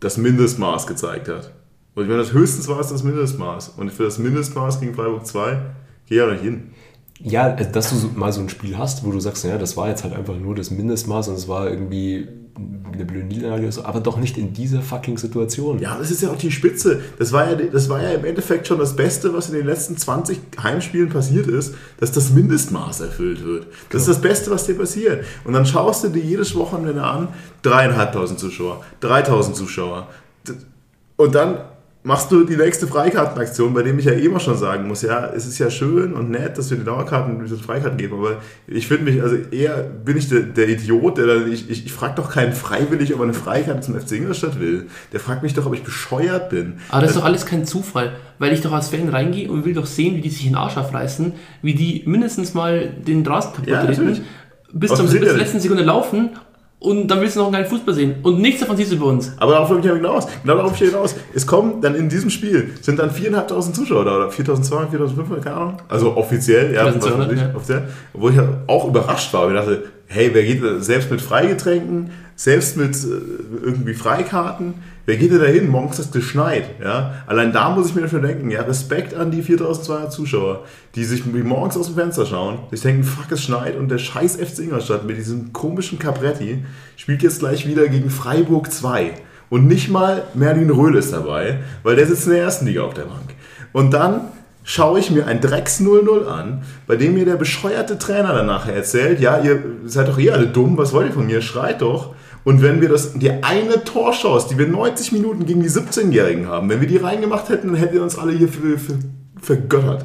das 0.00 0.16
Mindestmaß 0.16 0.86
gezeigt 0.86 1.28
hat. 1.28 1.52
Und 1.96 2.02
ich 2.02 2.08
meine, 2.08 2.20
das 2.20 2.32
höchstens 2.32 2.68
war 2.68 2.78
es 2.78 2.88
das 2.88 3.02
Mindestmaß. 3.02 3.70
Und 3.78 3.90
für 3.90 4.04
das 4.04 4.18
Mindestmaß 4.18 4.80
gegen 4.80 4.94
Freiburg 4.94 5.26
2 5.26 5.58
gehe 6.06 6.22
ich 6.22 6.28
ja 6.28 6.30
nicht 6.30 6.42
hin. 6.42 6.70
Ja, 7.18 7.48
dass 7.48 7.90
du 7.90 8.10
mal 8.14 8.30
so 8.32 8.42
ein 8.42 8.50
Spiel 8.50 8.76
hast, 8.76 9.02
wo 9.02 9.10
du 9.10 9.18
sagst, 9.18 9.44
ja, 9.44 9.56
das 9.56 9.78
war 9.78 9.88
jetzt 9.88 10.04
halt 10.04 10.14
einfach 10.14 10.36
nur 10.36 10.54
das 10.54 10.70
Mindestmaß 10.70 11.28
und 11.28 11.34
es 11.36 11.48
war 11.48 11.70
irgendwie 11.70 12.28
eine 12.92 13.04
blöde 13.06 13.26
Niederlage 13.26 13.62
oder 13.62 13.72
so, 13.72 13.84
aber 13.84 14.00
doch 14.00 14.18
nicht 14.18 14.36
in 14.36 14.52
dieser 14.52 14.82
fucking 14.82 15.16
Situation. 15.16 15.78
Ja, 15.78 15.96
das 15.98 16.10
ist 16.10 16.20
ja 16.20 16.30
auch 16.30 16.36
die 16.36 16.50
Spitze. 16.50 17.00
Das 17.18 17.32
war 17.32 17.50
ja, 17.50 17.56
das 17.56 17.88
war 17.88 18.02
ja 18.02 18.10
im 18.10 18.26
Endeffekt 18.26 18.66
schon 18.66 18.78
das 18.78 18.94
Beste, 18.94 19.32
was 19.32 19.48
in 19.48 19.54
den 19.54 19.64
letzten 19.64 19.96
20 19.96 20.38
Heimspielen 20.62 21.08
passiert 21.08 21.46
ist, 21.46 21.74
dass 21.98 22.12
das 22.12 22.30
Mindestmaß 22.30 23.00
erfüllt 23.00 23.42
wird. 23.42 23.68
Das 23.88 24.02
ist 24.02 24.08
das 24.08 24.20
Beste, 24.20 24.50
was 24.50 24.66
dir 24.66 24.74
passiert. 24.74 25.24
Und 25.44 25.54
dann 25.54 25.64
schaust 25.64 26.04
du 26.04 26.08
dir 26.08 26.22
jedes 26.22 26.54
Wochenende 26.54 27.02
an, 27.02 27.28
dreieinhalbtausend 27.62 28.38
Zuschauer, 28.38 28.84
3000 29.00 29.56
Zuschauer. 29.56 30.08
Und 31.16 31.34
dann 31.34 31.58
machst 32.06 32.30
du 32.30 32.44
die 32.44 32.56
nächste 32.56 32.86
Freikartenaktion, 32.86 33.74
bei 33.74 33.82
dem 33.82 33.98
ich 33.98 34.04
ja 34.04 34.12
eh 34.12 34.24
immer 34.24 34.38
schon 34.38 34.56
sagen 34.56 34.86
muss, 34.86 35.02
ja, 35.02 35.26
es 35.26 35.44
ist 35.44 35.58
ja 35.58 35.68
schön 35.70 36.14
und 36.14 36.30
nett, 36.30 36.56
dass 36.56 36.70
wir 36.70 36.78
die 36.78 36.84
Dauerkarten 36.84 37.36
den 37.36 37.58
Freikarten 37.58 37.98
geben, 37.98 38.16
aber 38.16 38.36
ich 38.68 38.86
finde 38.86 39.10
mich, 39.10 39.20
also 39.20 39.34
eher 39.50 39.82
bin 39.82 40.16
ich 40.16 40.28
der, 40.28 40.42
der 40.42 40.68
Idiot, 40.68 41.18
der 41.18 41.26
dann, 41.26 41.52
ich, 41.52 41.68
ich, 41.68 41.84
ich 41.84 41.92
frage 41.92 42.14
doch 42.14 42.30
keinen 42.30 42.52
freiwillig, 42.52 43.12
ob 43.12 43.18
er 43.18 43.24
eine 43.24 43.34
Freikarte 43.34 43.80
zum 43.80 44.00
FC 44.00 44.12
Ingolstadt 44.12 44.60
will. 44.60 44.86
Der 45.12 45.18
fragt 45.18 45.42
mich 45.42 45.54
doch, 45.54 45.66
ob 45.66 45.74
ich 45.74 45.82
bescheuert 45.82 46.48
bin. 46.48 46.74
Aber 46.90 47.00
das 47.00 47.10
ist 47.10 47.16
doch 47.16 47.24
alles 47.24 47.44
kein 47.44 47.64
Zufall, 47.64 48.12
weil 48.38 48.52
ich 48.52 48.60
doch 48.60 48.72
als 48.72 48.90
Fan 48.90 49.08
reingehe 49.08 49.50
und 49.50 49.64
will 49.64 49.74
doch 49.74 49.86
sehen, 49.86 50.14
wie 50.14 50.20
die 50.20 50.30
sich 50.30 50.46
in 50.46 50.52
den 50.52 50.58
Arsch 50.58 50.76
aufreißen, 50.76 51.32
wie 51.62 51.74
die 51.74 52.04
mindestens 52.06 52.54
mal 52.54 52.88
den 52.88 53.24
Draht 53.24 53.52
kaputt 53.52 53.66
ja, 53.66 53.84
treten, 53.84 54.20
bis 54.72 54.94
zum, 54.94 55.08
bis 55.08 55.20
zur 55.28 55.36
letzten 55.36 55.58
Sekunde 55.58 55.82
laufen 55.82 56.30
und 56.78 57.08
dann 57.08 57.20
willst 57.20 57.36
du 57.36 57.40
noch 57.40 57.46
einen 57.46 57.54
geilen 57.54 57.66
Fußball 57.66 57.94
sehen. 57.94 58.16
Und 58.22 58.40
nichts 58.40 58.60
davon 58.60 58.76
siehst 58.76 58.92
du 58.92 58.98
bei 58.98 59.06
uns. 59.06 59.32
Aber 59.38 59.52
darauf 59.52 59.70
will 59.70 59.78
ich 59.78 59.84
ja 59.86 59.94
hinaus. 59.94 60.26
Genau 60.42 60.56
darauf 60.56 60.80
ich 60.80 60.88
hinaus. 60.88 61.14
Es 61.34 61.46
kommen 61.46 61.80
dann 61.80 61.94
in 61.94 62.08
diesem 62.08 62.28
Spiel, 62.28 62.74
sind 62.82 62.98
dann 62.98 63.10
4.500 63.10 63.72
Zuschauer 63.72 64.04
da 64.04 64.16
oder 64.16 64.28
4.200, 64.28 64.90
4.500, 64.90 65.40
keine 65.40 65.56
Ahnung. 65.56 65.76
Also 65.88 66.16
offiziell, 66.16 66.74
ja, 66.74 66.86
4.200, 66.86 67.34
ja. 67.34 67.54
offiziell. 67.54 67.88
Wo 68.12 68.28
ich 68.28 68.36
auch 68.66 68.88
überrascht 68.88 69.32
war. 69.32 69.48
Ich 69.48 69.54
dachte, 69.54 69.84
hey, 70.06 70.30
wer 70.32 70.44
geht 70.44 70.62
selbst 70.84 71.10
mit 71.10 71.20
Freigetränken, 71.22 72.10
selbst 72.36 72.76
mit 72.76 72.94
äh, 72.94 73.08
irgendwie 73.62 73.94
Freikarten, 73.94 74.74
wer 75.06 75.16
geht 75.16 75.32
da 75.32 75.44
hin? 75.44 75.68
Morgens 75.68 75.98
ist 75.98 76.06
es 76.06 76.12
geschneit. 76.12 76.64
Ja? 76.82 77.22
Allein 77.26 77.52
da 77.52 77.70
muss 77.70 77.88
ich 77.88 77.94
mir 77.94 78.08
schon 78.08 78.22
denken, 78.22 78.50
ja, 78.50 78.62
Respekt 78.62 79.14
an 79.14 79.30
die 79.30 79.42
4200 79.42 80.12
Zuschauer, 80.12 80.64
die 80.94 81.04
sich 81.04 81.24
morgens 81.24 81.76
aus 81.76 81.86
dem 81.86 81.94
Fenster 81.94 82.26
schauen, 82.26 82.58
sich 82.70 82.82
denken, 82.82 83.04
fuck, 83.04 83.30
es 83.32 83.42
schneit 83.42 83.76
und 83.76 83.88
der 83.88 83.98
scheiß 83.98 84.36
FC 84.36 84.60
Ingolstadt 84.60 85.06
mit 85.06 85.16
diesem 85.16 85.52
komischen 85.52 85.98
Capretti 85.98 86.64
spielt 86.96 87.22
jetzt 87.22 87.38
gleich 87.38 87.66
wieder 87.66 87.88
gegen 87.88 88.10
Freiburg 88.10 88.70
2. 88.70 89.12
Und 89.48 89.68
nicht 89.68 89.88
mal 89.88 90.24
Merlin 90.34 90.70
Röhl 90.70 90.96
ist 90.96 91.12
dabei, 91.12 91.60
weil 91.84 91.96
der 91.96 92.06
sitzt 92.06 92.26
in 92.26 92.32
der 92.32 92.42
ersten 92.42 92.66
Liga 92.66 92.82
auf 92.82 92.94
der 92.94 93.02
Bank. 93.02 93.34
Und 93.72 93.92
dann 93.92 94.22
schaue 94.64 94.98
ich 94.98 95.12
mir 95.12 95.26
ein 95.26 95.40
Drecks 95.40 95.80
0-0 95.80 96.26
an, 96.26 96.64
bei 96.88 96.96
dem 96.96 97.14
mir 97.14 97.24
der 97.24 97.36
bescheuerte 97.36 97.98
Trainer 97.98 98.34
danach 98.34 98.66
erzählt, 98.66 99.20
ja, 99.20 99.38
ihr 99.38 99.62
seid 99.84 100.08
doch 100.08 100.18
eh 100.18 100.32
alle 100.32 100.48
dumm, 100.48 100.76
was 100.76 100.92
wollt 100.92 101.06
ihr 101.06 101.12
von 101.12 101.26
mir, 101.26 101.40
schreit 101.40 101.82
doch. 101.82 102.15
Und 102.46 102.62
wenn 102.62 102.80
wir 102.80 102.88
das, 102.88 103.14
die 103.14 103.28
eine 103.28 103.82
Torschance, 103.82 104.46
die 104.48 104.56
wir 104.56 104.68
90 104.68 105.10
Minuten 105.10 105.46
gegen 105.46 105.62
die 105.62 105.68
17-Jährigen 105.68 106.46
haben, 106.46 106.68
wenn 106.68 106.80
wir 106.80 106.86
die 106.86 106.96
reingemacht 106.96 107.48
hätten, 107.48 107.66
dann 107.66 107.76
hätten 107.76 107.94
wir 107.94 108.04
uns 108.04 108.16
alle 108.16 108.30
hier 108.30 108.46
für, 108.46 108.78
für, 108.78 109.00
vergöttert. 109.42 110.04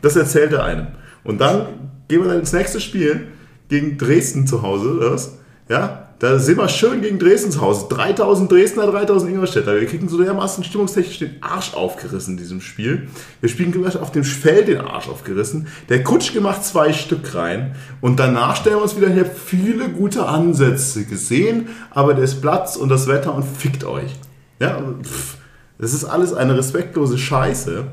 Das 0.00 0.14
erzählt 0.14 0.52
er 0.52 0.62
einem. 0.62 0.86
Und 1.24 1.40
dann 1.40 1.66
gehen 2.06 2.22
wir 2.22 2.28
dann 2.28 2.38
ins 2.38 2.52
nächste 2.52 2.80
Spiel 2.80 3.26
gegen 3.68 3.98
Dresden 3.98 4.46
zu 4.46 4.62
Hause, 4.62 5.00
das, 5.00 5.38
ja, 5.68 6.01
da 6.22 6.38
sind 6.38 6.56
wir 6.56 6.68
schön 6.68 7.02
gegen 7.02 7.18
Dresden 7.18 7.50
zu 7.50 7.60
Hause. 7.60 7.86
3000 7.88 8.50
Dresdner, 8.50 8.86
3000 8.86 9.32
Ingolstädter. 9.32 9.80
Wir 9.80 9.88
kriegen 9.88 10.08
so 10.08 10.22
dermaßen 10.22 10.62
stimmungstechnisch 10.62 11.18
den 11.18 11.42
Arsch 11.42 11.74
aufgerissen 11.74 12.34
in 12.34 12.36
diesem 12.36 12.60
Spiel. 12.60 13.08
Wir 13.40 13.48
spielen 13.48 13.74
auf 13.84 14.12
dem 14.12 14.22
Feld 14.22 14.68
den 14.68 14.78
Arsch 14.78 15.08
aufgerissen. 15.08 15.66
Der 15.88 16.04
Kutschke 16.04 16.40
macht 16.40 16.64
zwei 16.64 16.92
Stück 16.92 17.34
rein. 17.34 17.74
Und 18.00 18.20
danach 18.20 18.54
stellen 18.54 18.76
wir 18.76 18.82
uns 18.82 18.96
wieder 18.96 19.08
hier 19.08 19.24
viele 19.24 19.88
gute 19.88 20.26
Ansätze 20.26 21.06
gesehen, 21.06 21.70
aber 21.90 22.14
der 22.14 22.22
ist 22.22 22.40
Platz 22.40 22.76
und 22.76 22.88
das 22.88 23.08
Wetter 23.08 23.34
und 23.34 23.42
fickt 23.42 23.82
euch. 23.82 24.12
Ja, 24.60 24.80
pff, 25.02 25.38
das 25.78 25.92
ist 25.92 26.04
alles 26.04 26.32
eine 26.32 26.56
respektlose 26.56 27.18
Scheiße. 27.18 27.84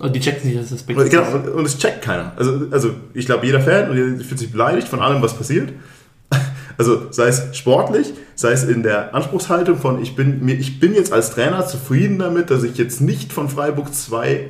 Und 0.00 0.16
die 0.16 0.18
checken 0.18 0.42
sich 0.42 0.58
das 0.58 0.72
respektlos. 0.72 1.08
Genau, 1.08 1.30
und, 1.36 1.48
und 1.50 1.64
es 1.64 1.78
checkt 1.78 2.02
keiner. 2.02 2.32
Also, 2.34 2.66
also 2.72 2.90
ich 3.14 3.26
glaube, 3.26 3.46
jeder 3.46 3.60
Fan 3.60 4.18
fühlt 4.24 4.40
sich 4.40 4.50
beleidigt 4.50 4.88
von 4.88 4.98
allem, 4.98 5.22
was 5.22 5.34
passiert. 5.34 5.72
Also 6.78 7.08
sei 7.10 7.26
es 7.26 7.56
sportlich, 7.56 8.14
sei 8.36 8.52
es 8.52 8.62
in 8.62 8.84
der 8.84 9.14
Anspruchshaltung 9.14 9.78
von, 9.78 10.00
ich 10.00 10.14
bin, 10.14 10.44
mir, 10.44 10.54
ich 10.54 10.78
bin 10.78 10.94
jetzt 10.94 11.12
als 11.12 11.32
Trainer 11.32 11.66
zufrieden 11.66 12.20
damit, 12.20 12.50
dass 12.50 12.62
ich 12.62 12.78
jetzt 12.78 13.00
nicht 13.00 13.32
von 13.32 13.48
Freiburg 13.48 13.92
2 13.92 14.48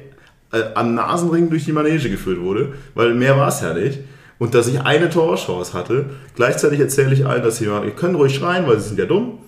äh, 0.53 0.63
an 0.75 0.95
Nasenring 0.95 1.49
durch 1.49 1.65
die 1.65 1.73
Manege 1.73 2.11
geführt 2.11 2.41
wurde, 2.41 2.75
weil 2.95 3.15
mehr 3.15 3.39
war 3.39 3.49
es 3.49 3.63
ja 3.63 3.73
nicht. 3.73 4.01
Und 4.39 4.55
dass 4.55 4.69
ich 4.69 4.81
eine 4.83 5.11
Torchance 5.11 5.73
hatte. 5.73 6.11
Gleichzeitig 6.37 6.79
erzähle 6.79 7.13
ich 7.13 7.27
allen, 7.27 7.43
dass 7.43 7.57
sie, 7.57 7.65
ihr 7.65 7.91
könnt 7.97 8.17
ruhig 8.17 8.35
schreien, 8.35 8.69
weil 8.69 8.79
sie 8.79 8.91
sind 8.91 8.99
ja 8.99 9.07
dumm. 9.07 9.39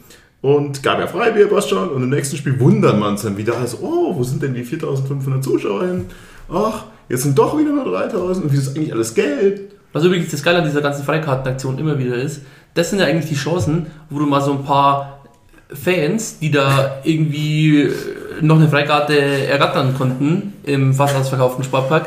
Und 0.40 0.82
gab 0.82 0.98
ja 0.98 1.06
Freibier, 1.06 1.48
passt 1.48 1.68
schon. 1.68 1.90
Und 1.90 2.02
im 2.02 2.08
nächsten 2.08 2.36
Spiel 2.36 2.58
wundern 2.58 2.98
man 2.98 3.10
uns 3.10 3.22
dann 3.22 3.36
wieder, 3.36 3.56
also, 3.56 3.78
oh, 3.82 4.16
wo 4.16 4.24
sind 4.24 4.42
denn 4.42 4.54
die 4.54 4.64
4500 4.64 5.44
Zuschauer 5.44 5.84
hin? 5.84 6.06
Ach, 6.52 6.86
jetzt 7.08 7.22
sind 7.22 7.38
doch 7.38 7.56
wieder 7.56 7.70
nur 7.70 7.84
3000. 7.84 8.46
Und 8.46 8.52
wie 8.52 8.56
ist 8.56 8.76
eigentlich 8.76 8.92
alles 8.92 9.14
Geld? 9.14 9.72
Was 9.92 10.04
übrigens 10.04 10.30
das 10.30 10.42
Geile 10.42 10.58
an 10.58 10.64
dieser 10.64 10.82
ganzen 10.82 11.04
Freikartenaktion 11.04 11.78
immer 11.78 11.98
wieder 11.98 12.16
ist, 12.16 12.42
das 12.74 12.90
sind 12.90 12.98
ja 13.00 13.06
eigentlich 13.06 13.28
die 13.28 13.36
Chancen, 13.36 13.86
wo 14.08 14.18
du 14.18 14.26
mal 14.26 14.40
so 14.40 14.52
ein 14.52 14.64
paar 14.64 15.20
Fans, 15.72 16.38
die 16.38 16.50
da 16.50 17.00
irgendwie 17.04 17.82
äh, 17.82 17.92
noch 18.40 18.56
eine 18.56 18.68
Freikarte 18.68 19.16
ergattern 19.46 19.94
konnten 19.96 20.54
im 20.64 20.94
fast 20.94 21.14
ausverkauften 21.14 21.64
Sportpark, 21.64 22.06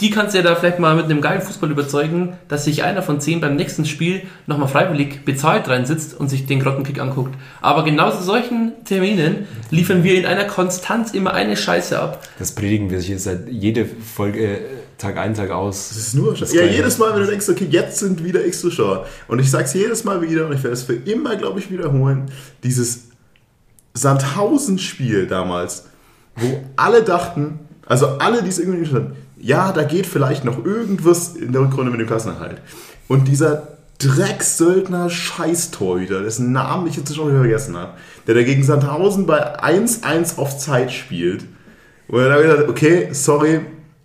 die 0.00 0.10
kannst 0.10 0.34
du 0.34 0.38
ja 0.38 0.44
da 0.44 0.54
vielleicht 0.54 0.78
mal 0.78 0.96
mit 0.96 1.04
einem 1.04 1.20
geilen 1.20 1.40
Fußball 1.40 1.70
überzeugen, 1.70 2.34
dass 2.48 2.64
sich 2.64 2.82
einer 2.82 3.02
von 3.02 3.20
zehn 3.20 3.40
beim 3.40 3.56
nächsten 3.56 3.84
Spiel 3.84 4.22
nochmal 4.46 4.68
freiwillig 4.68 5.24
bezahlt 5.24 5.68
reinsitzt 5.68 6.18
und 6.18 6.28
sich 6.28 6.46
den 6.46 6.60
Grottenkick 6.60 7.00
anguckt. 7.00 7.34
Aber 7.60 7.84
genauso 7.84 8.22
solchen 8.22 8.72
Terminen 8.84 9.46
liefern 9.70 10.02
wir 10.02 10.18
in 10.18 10.26
einer 10.26 10.44
Konstanz 10.44 11.12
immer 11.12 11.34
eine 11.34 11.56
Scheiße 11.56 11.98
ab. 12.00 12.26
Das 12.38 12.52
predigen 12.52 12.90
wir 12.90 12.98
hier 12.98 13.18
seit 13.18 13.48
jede 13.48 13.86
Folge 13.86 14.60
Tag 14.98 15.18
ein, 15.18 15.34
Tag 15.34 15.50
aus. 15.50 15.90
Das 15.90 15.98
ist 15.98 16.14
nur 16.14 16.34
das 16.34 16.52
Ja, 16.52 16.64
jedes 16.64 16.96
Mal, 16.98 17.12
wenn 17.12 17.20
du 17.20 17.26
denkst, 17.26 17.48
okay, 17.48 17.66
jetzt 17.70 17.98
sind 17.98 18.24
wieder 18.24 18.44
X 18.46 18.60
Zuschauer. 18.60 19.06
Und 19.28 19.38
ich 19.40 19.50
sag's 19.50 19.74
jedes 19.74 20.04
Mal 20.04 20.22
wieder 20.22 20.46
und 20.46 20.52
ich 20.54 20.62
werde 20.62 20.74
es 20.74 20.84
für 20.84 20.94
immer, 20.94 21.36
glaube 21.36 21.58
ich, 21.58 21.70
wiederholen. 21.70 22.30
Dieses 22.62 23.08
Sandhausen-Spiel 23.94 25.26
damals, 25.26 25.84
wo 26.36 26.62
alle 26.76 27.02
dachten, 27.02 27.60
also 27.84 28.06
alle, 28.06 28.42
die 28.42 28.48
es 28.48 28.58
irgendwie 28.58 28.80
nicht 28.80 28.92
hatten, 28.92 29.12
ja, 29.38 29.72
da 29.72 29.84
geht 29.84 30.06
vielleicht 30.06 30.44
noch 30.44 30.64
irgendwas 30.64 31.36
in 31.36 31.52
der 31.52 31.62
Rückrunde 31.62 31.90
mit 31.90 32.00
dem 32.00 32.06
Klassenerhalt. 32.06 32.60
Und 33.06 33.28
dieser 33.28 33.76
Drecksöldner 33.98 35.08
Scheißtorhüter, 35.08 36.22
dessen 36.22 36.52
Namen 36.52 36.86
ich 36.86 36.96
jetzt 36.96 37.14
schon 37.14 37.28
wieder 37.28 37.40
vergessen 37.40 37.76
habe, 37.76 37.92
der 38.26 38.34
dagegen 38.34 38.62
Sandhausen 38.62 39.26
bei 39.26 39.58
1-1 39.60 40.38
auf 40.38 40.58
Zeit 40.58 40.92
spielt. 40.92 41.44
Und 42.08 42.20
dann 42.20 42.32
habe 42.32 42.42
ich 42.42 42.50
gesagt, 42.50 42.68
okay, 42.68 43.08
sorry, 43.12 43.60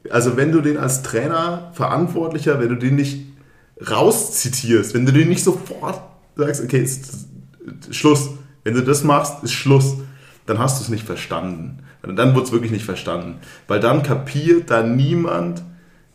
also 0.10 0.38
wenn 0.38 0.52
du 0.52 0.62
den 0.62 0.78
als 0.78 1.04
Trainer, 1.04 1.72
Verantwortlicher, 1.74 2.60
wenn 2.60 2.70
du 2.70 2.76
den 2.76 2.96
nicht 2.96 3.26
rauszitierst, 3.90 4.94
wenn 4.94 5.06
du 5.06 5.14
den 5.14 5.30
nicht 5.30 5.44
sofort 5.44 6.02
sagst, 6.36 6.64
okay, 6.64 6.82
ist, 6.82 7.28
Schluss, 7.92 8.32
wenn 8.64 8.74
du 8.74 8.82
das 8.82 9.04
machst, 9.04 9.44
ist 9.44 9.54
Schluss, 9.54 9.98
dann 10.46 10.60
hast 10.60 10.80
du 10.80 10.84
es 10.84 10.90
nicht 10.90 11.06
verstanden. 11.06 11.80
Dann 12.02 12.36
wird 12.36 12.46
es 12.46 12.52
wirklich 12.52 12.72
nicht 12.72 12.86
verstanden. 12.86 13.36
Weil 13.68 13.80
dann 13.80 14.02
kapiert 14.02 14.72
da 14.72 14.82
niemand, 14.82 15.64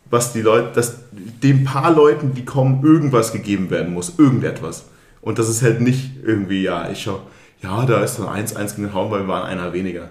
was 0.09 0.33
die 0.33 0.41
Leute, 0.41 0.71
dass 0.73 0.97
den 1.11 1.63
paar 1.63 1.93
Leuten, 1.93 2.33
die 2.33 2.45
kommen, 2.45 2.83
irgendwas 2.83 3.31
gegeben 3.31 3.69
werden 3.69 3.93
muss, 3.93 4.17
irgendetwas. 4.17 4.85
Und 5.21 5.39
das 5.39 5.49
ist 5.49 5.61
halt 5.61 5.81
nicht 5.81 6.11
irgendwie, 6.23 6.63
ja, 6.63 6.89
ich 6.89 7.03
schau, 7.03 7.21
ja, 7.61 7.85
da 7.85 8.03
ist 8.03 8.19
dann 8.19 8.27
1-1 8.27 8.75
gegen 8.75 8.87
den 8.87 8.93
Hauen, 8.93 9.11
weil 9.11 9.21
wir 9.21 9.27
waren 9.27 9.47
einer 9.47 9.73
weniger. 9.73 10.09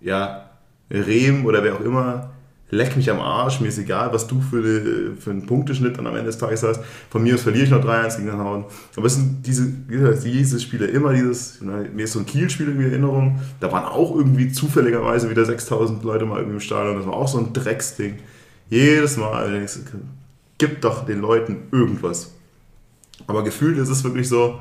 Ja, 0.00 0.50
Rehm 0.90 1.44
oder 1.44 1.62
wer 1.64 1.74
auch 1.74 1.80
immer, 1.80 2.30
leck 2.70 2.96
mich 2.96 3.10
am 3.10 3.20
Arsch, 3.20 3.60
mir 3.60 3.68
ist 3.68 3.78
egal, 3.78 4.12
was 4.12 4.26
du 4.26 4.40
für, 4.40 5.14
für 5.16 5.30
einen 5.30 5.46
Punkteschnitt 5.46 5.98
dann 5.98 6.06
am 6.06 6.14
Ende 6.14 6.26
des 6.26 6.38
Tages 6.38 6.62
hast. 6.64 6.80
Von 7.10 7.22
mir 7.22 7.34
aus 7.34 7.42
verliere 7.42 7.64
ich 7.64 7.70
noch 7.70 7.84
3-1 7.84 8.16
gegen 8.16 8.28
den 8.28 8.38
Hauen. 8.38 8.64
Aber 8.96 9.06
es 9.06 9.14
sind 9.14 9.46
diese, 9.46 9.68
diese 9.68 10.60
Spiele 10.60 10.86
immer 10.86 11.12
dieses, 11.12 11.60
mir 11.60 12.04
ist 12.04 12.12
so 12.12 12.18
ein 12.18 12.26
Kiel-Spiel 12.26 12.68
in 12.68 12.80
Erinnerung, 12.80 13.40
da 13.60 13.70
waren 13.70 13.84
auch 13.84 14.16
irgendwie 14.16 14.50
zufälligerweise 14.50 15.30
wieder 15.30 15.44
6000 15.44 16.02
Leute 16.02 16.26
mal 16.26 16.38
irgendwie 16.38 16.56
im 16.56 16.60
Stadion, 16.60 16.96
das 16.96 17.06
war 17.06 17.14
auch 17.14 17.28
so 17.28 17.38
ein 17.38 17.52
Drecksding. 17.52 18.16
Jedes 18.68 19.16
Mal, 19.16 19.52
denkst 19.52 19.78
gib 20.58 20.80
doch 20.80 21.04
den 21.04 21.20
Leuten 21.20 21.68
irgendwas. 21.70 22.32
Aber 23.26 23.44
gefühlt 23.44 23.78
ist 23.78 23.90
es 23.90 24.02
wirklich 24.04 24.28
so, 24.28 24.58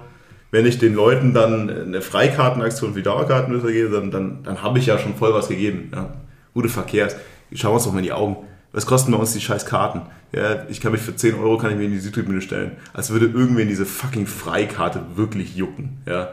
wenn 0.52 0.66
ich 0.66 0.78
den 0.78 0.94
Leuten 0.94 1.34
dann 1.34 1.70
eine 1.70 2.02
Freikartenaktion 2.02 2.96
wie 2.96 3.02
Dauerkarten 3.02 3.62
gebe, 3.66 3.90
dann, 3.90 4.12
dann, 4.12 4.44
dann 4.44 4.62
habe 4.62 4.78
ich 4.78 4.86
ja 4.86 5.00
schon 5.00 5.16
voll 5.16 5.34
was 5.34 5.48
gegeben. 5.48 5.90
Ja. 5.94 6.14
Gute 6.54 6.70
Verkehrs 6.70 7.16
schauen 7.54 7.72
wir 7.72 7.76
uns 7.76 7.84
doch 7.86 7.92
mal 7.92 8.00
in 8.00 8.06
die 8.06 8.14
Augen. 8.14 8.38
Was 8.72 8.86
kosten 8.86 9.12
bei 9.12 9.18
uns 9.18 9.34
die 9.34 9.42
scheiß 9.42 9.66
Karten? 9.66 10.02
Ja, 10.34 10.66
ich 10.70 10.82
kann 10.82 10.92
mich 10.92 11.02
für 11.02 11.16
10 11.16 11.36
Euro 11.36 11.58
kann 11.58 11.72
ich 11.72 11.78
mir 11.78 11.86
in 11.86 11.92
die 11.92 12.00
Südtribüne 12.00 12.42
stellen. 12.42 12.74
Als 12.94 13.10
würde 13.10 13.28
irgendwer 13.28 13.64
diese 13.66 13.86
fucking 13.86 14.28
Freikarte 14.28 15.02
wirklich 15.16 15.56
jucken. 15.56 16.00
Ja. 16.06 16.32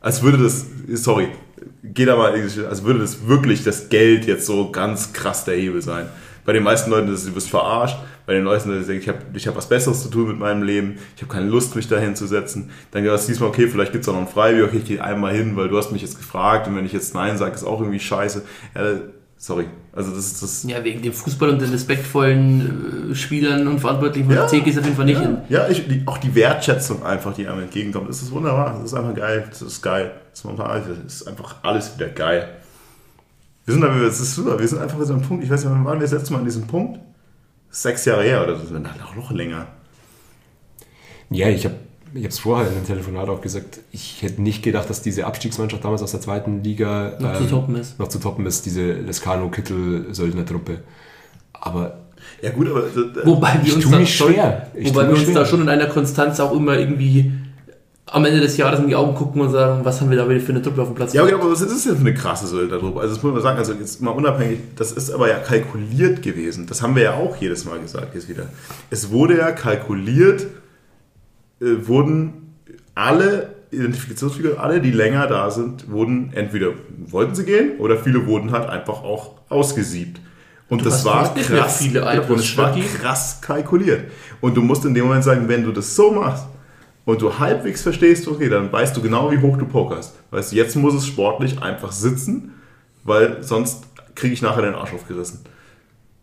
Als 0.00 0.22
würde 0.22 0.38
das, 0.38 0.64
sorry, 0.94 1.28
geht 1.82 2.08
aber, 2.08 2.32
als 2.32 2.84
würde 2.84 3.00
das 3.00 3.26
wirklich 3.26 3.64
das 3.64 3.90
Geld 3.90 4.26
jetzt 4.26 4.46
so 4.46 4.70
ganz 4.70 5.12
krass 5.12 5.44
der 5.44 5.56
Hebel 5.56 5.82
sein. 5.82 6.08
Bei 6.46 6.54
den 6.54 6.62
meisten 6.62 6.90
Leuten 6.90 7.12
ist 7.12 7.20
es, 7.20 7.26
du 7.26 7.32
bist 7.32 7.50
verarscht. 7.50 7.98
Bei 8.24 8.32
den 8.32 8.44
Leuten 8.44 8.70
ist 8.70 8.88
es, 8.88 8.88
ich 8.88 9.06
habe 9.06 9.18
ich 9.34 9.46
hab 9.46 9.56
was 9.56 9.68
Besseres 9.68 10.02
zu 10.02 10.08
tun 10.08 10.28
mit 10.28 10.38
meinem 10.38 10.62
Leben. 10.62 10.96
Ich 11.16 11.22
habe 11.22 11.30
keine 11.30 11.48
Lust, 11.48 11.76
mich 11.76 11.88
dahin 11.88 12.16
zu 12.16 12.26
setzen. 12.26 12.70
Dann 12.90 13.02
geht 13.02 13.12
das 13.12 13.26
diesmal, 13.26 13.50
okay, 13.50 13.68
vielleicht 13.68 13.92
gibt 13.92 14.04
es 14.04 14.08
auch 14.08 14.14
noch 14.14 14.22
ein 14.22 14.28
Freibier. 14.28 14.64
Okay, 14.64 14.78
ich 14.78 14.84
gehe 14.86 15.04
einmal 15.04 15.34
hin, 15.34 15.56
weil 15.56 15.68
du 15.68 15.76
hast 15.76 15.92
mich 15.92 16.00
jetzt 16.00 16.16
gefragt. 16.16 16.66
Und 16.66 16.76
wenn 16.76 16.86
ich 16.86 16.94
jetzt 16.94 17.14
Nein 17.14 17.36
sage, 17.36 17.54
ist 17.54 17.64
auch 17.64 17.80
irgendwie 17.80 18.00
scheiße. 18.00 18.42
Ja, 18.74 18.82
Sorry. 19.40 19.66
Also 19.92 20.10
das 20.10 20.26
ist 20.26 20.42
das. 20.42 20.64
Ja, 20.64 20.82
wegen 20.82 21.00
dem 21.00 21.12
Fußball 21.12 21.50
und 21.50 21.62
den 21.62 21.70
respektvollen 21.70 23.12
äh, 23.12 23.14
Spielern 23.14 23.68
und 23.68 23.78
Verantwortlichen 23.78 24.26
von 24.26 24.34
ja, 24.34 24.42
der 24.42 24.48
CG 24.48 24.68
ist 24.68 24.78
auf 24.78 24.84
jeden 24.84 24.96
Fall 24.96 25.06
nicht 25.06 25.20
ja. 25.20 25.26
hin. 25.26 25.38
Ja, 25.48 25.68
ich, 25.68 25.86
die, 25.86 26.02
auch 26.06 26.18
die 26.18 26.34
Wertschätzung 26.34 27.04
einfach, 27.04 27.32
die 27.34 27.46
einem 27.46 27.62
entgegenkommt, 27.62 28.08
das 28.08 28.20
ist 28.20 28.32
wunderbar. 28.32 28.74
Das 28.74 28.92
ist 28.92 28.94
einfach 28.94 29.14
geil. 29.14 29.46
Das 29.48 29.62
ist 29.62 29.80
geil. 29.80 30.12
Das 30.30 30.40
ist, 30.40 30.44
momentan, 30.44 30.82
das 31.04 31.14
ist 31.14 31.28
einfach 31.28 31.54
alles 31.62 31.96
wieder 31.96 32.08
geil. 32.08 32.48
Wir 33.64 33.74
sind, 33.74 33.82
das 33.82 34.20
ist 34.20 34.34
super. 34.34 34.58
Wir 34.58 34.66
sind 34.66 34.80
einfach 34.80 34.98
bei 34.98 35.04
so 35.04 35.12
einem 35.12 35.22
Punkt. 35.22 35.44
Ich 35.44 35.50
weiß 35.50 35.64
nicht, 35.64 35.72
wann 35.72 35.84
waren 35.84 35.98
wir 35.98 36.04
das 36.04 36.12
letzte 36.12 36.32
Mal 36.32 36.40
an 36.40 36.44
diesem 36.44 36.66
Punkt? 36.66 36.98
Sechs 37.70 38.04
Jahre 38.06 38.24
her 38.24 38.42
oder 38.42 38.56
so. 38.56 38.74
Auch 38.74 39.14
noch 39.14 39.30
länger. 39.30 39.68
Ja, 41.30 41.48
ich 41.48 41.64
habe 41.64 41.76
ich 42.14 42.20
habe 42.20 42.28
es 42.28 42.38
vorher 42.38 42.68
in 42.68 42.74
dem 42.74 42.86
Telefonat 42.86 43.28
auch 43.28 43.40
gesagt, 43.40 43.80
ich 43.92 44.22
hätte 44.22 44.42
nicht 44.42 44.62
gedacht, 44.62 44.88
dass 44.88 45.02
diese 45.02 45.26
Abstiegsmannschaft 45.26 45.84
damals 45.84 46.02
aus 46.02 46.12
der 46.12 46.20
zweiten 46.20 46.62
Liga 46.62 47.16
noch 47.20 47.34
ähm, 47.34 47.36
zu 47.38 47.46
toppen 47.46 47.76
ist. 47.76 47.98
Noch 47.98 48.08
zu 48.08 48.18
toppen 48.18 48.46
ist, 48.46 48.66
diese 48.66 48.92
Lescano-Kittel-Söldner-Truppe. 48.92 50.80
Aber. 51.52 51.98
Ja, 52.42 52.50
gut, 52.50 52.68
aber. 52.68 52.84
Wobei 53.24 53.60
wir 53.62 53.74
uns, 53.74 53.90
da 53.90 54.06
schon, 54.06 54.34
wobei 54.34 55.06
wir 55.06 55.10
uns 55.10 55.22
schwer. 55.22 55.34
da 55.34 55.46
schon 55.46 55.62
in 55.62 55.68
einer 55.68 55.86
Konstanz 55.86 56.40
auch 56.40 56.52
immer 56.52 56.78
irgendwie 56.78 57.32
am 58.06 58.24
Ende 58.24 58.40
des 58.40 58.56
Jahres 58.56 58.80
in 58.80 58.88
die 58.88 58.96
Augen 58.96 59.14
gucken 59.14 59.42
und 59.42 59.50
sagen, 59.50 59.84
was 59.84 60.00
haben 60.00 60.10
wir 60.10 60.16
da 60.16 60.28
wieder 60.28 60.40
für 60.40 60.52
eine 60.52 60.62
Truppe 60.62 60.82
auf 60.82 60.88
dem 60.88 60.94
Platz? 60.94 61.12
Ja, 61.12 61.24
okay, 61.24 61.34
aber 61.34 61.50
was 61.50 61.60
ist 61.60 61.86
denn 61.86 61.94
für 61.94 62.00
eine 62.00 62.14
krasse 62.14 62.46
Söldner-Truppe? 62.46 63.00
Also, 63.00 63.14
das 63.14 63.22
muss 63.22 63.32
man 63.32 63.42
sagen, 63.42 63.58
also 63.58 63.74
jetzt 63.74 64.00
mal 64.00 64.12
unabhängig, 64.12 64.60
das 64.76 64.92
ist 64.92 65.10
aber 65.10 65.28
ja 65.28 65.38
kalkuliert 65.38 66.22
gewesen. 66.22 66.66
Das 66.66 66.80
haben 66.80 66.96
wir 66.96 67.02
ja 67.02 67.14
auch 67.14 67.36
jedes 67.36 67.64
Mal 67.64 67.78
gesagt, 67.80 68.14
jetzt 68.14 68.28
wieder. 68.28 68.46
Es 68.90 69.10
wurde 69.10 69.36
ja 69.36 69.52
kalkuliert 69.52 70.46
äh, 71.60 71.86
wurden 71.86 72.54
alle 72.94 73.54
Identifikationsfiguren, 73.70 74.58
alle, 74.58 74.80
die 74.80 74.90
länger 74.90 75.26
da 75.26 75.50
sind, 75.50 75.90
wurden 75.90 76.32
entweder 76.34 76.72
wollten 77.06 77.34
sie 77.34 77.44
gehen 77.44 77.78
oder 77.78 77.98
viele 77.98 78.26
wurden 78.26 78.52
halt 78.52 78.68
einfach 78.68 79.02
auch 79.02 79.32
ausgesiebt. 79.48 80.20
Und 80.68 80.84
das 80.84 81.04
war 81.04 81.34
krass. 81.34 81.78
viele 81.78 82.02
und 82.02 82.08
Einfluss, 82.08 82.40
es 82.40 82.56
war 82.56 82.76
krass 83.00 83.40
kalkuliert. 83.40 84.10
Und 84.40 84.56
du 84.56 84.62
musst 84.62 84.84
in 84.84 84.94
dem 84.94 85.06
Moment 85.06 85.24
sagen, 85.24 85.48
wenn 85.48 85.64
du 85.64 85.72
das 85.72 85.96
so 85.96 86.12
machst 86.12 86.44
und 87.06 87.22
du 87.22 87.38
halbwegs 87.38 87.82
verstehst, 87.82 88.28
okay, 88.28 88.50
dann 88.50 88.70
weißt 88.70 88.94
du 88.96 89.00
genau, 89.00 89.30
wie 89.30 89.38
hoch 89.38 89.56
du 89.56 89.64
pokerst. 89.64 90.14
Weißt 90.30 90.52
du, 90.52 90.56
jetzt 90.56 90.76
muss 90.76 90.94
es 90.94 91.06
sportlich 91.06 91.62
einfach 91.62 91.90
sitzen, 91.92 92.52
weil 93.04 93.42
sonst 93.42 93.84
kriege 94.14 94.34
ich 94.34 94.42
nachher 94.42 94.62
den 94.62 94.74
Arsch 94.74 94.92
aufgerissen. 94.92 95.40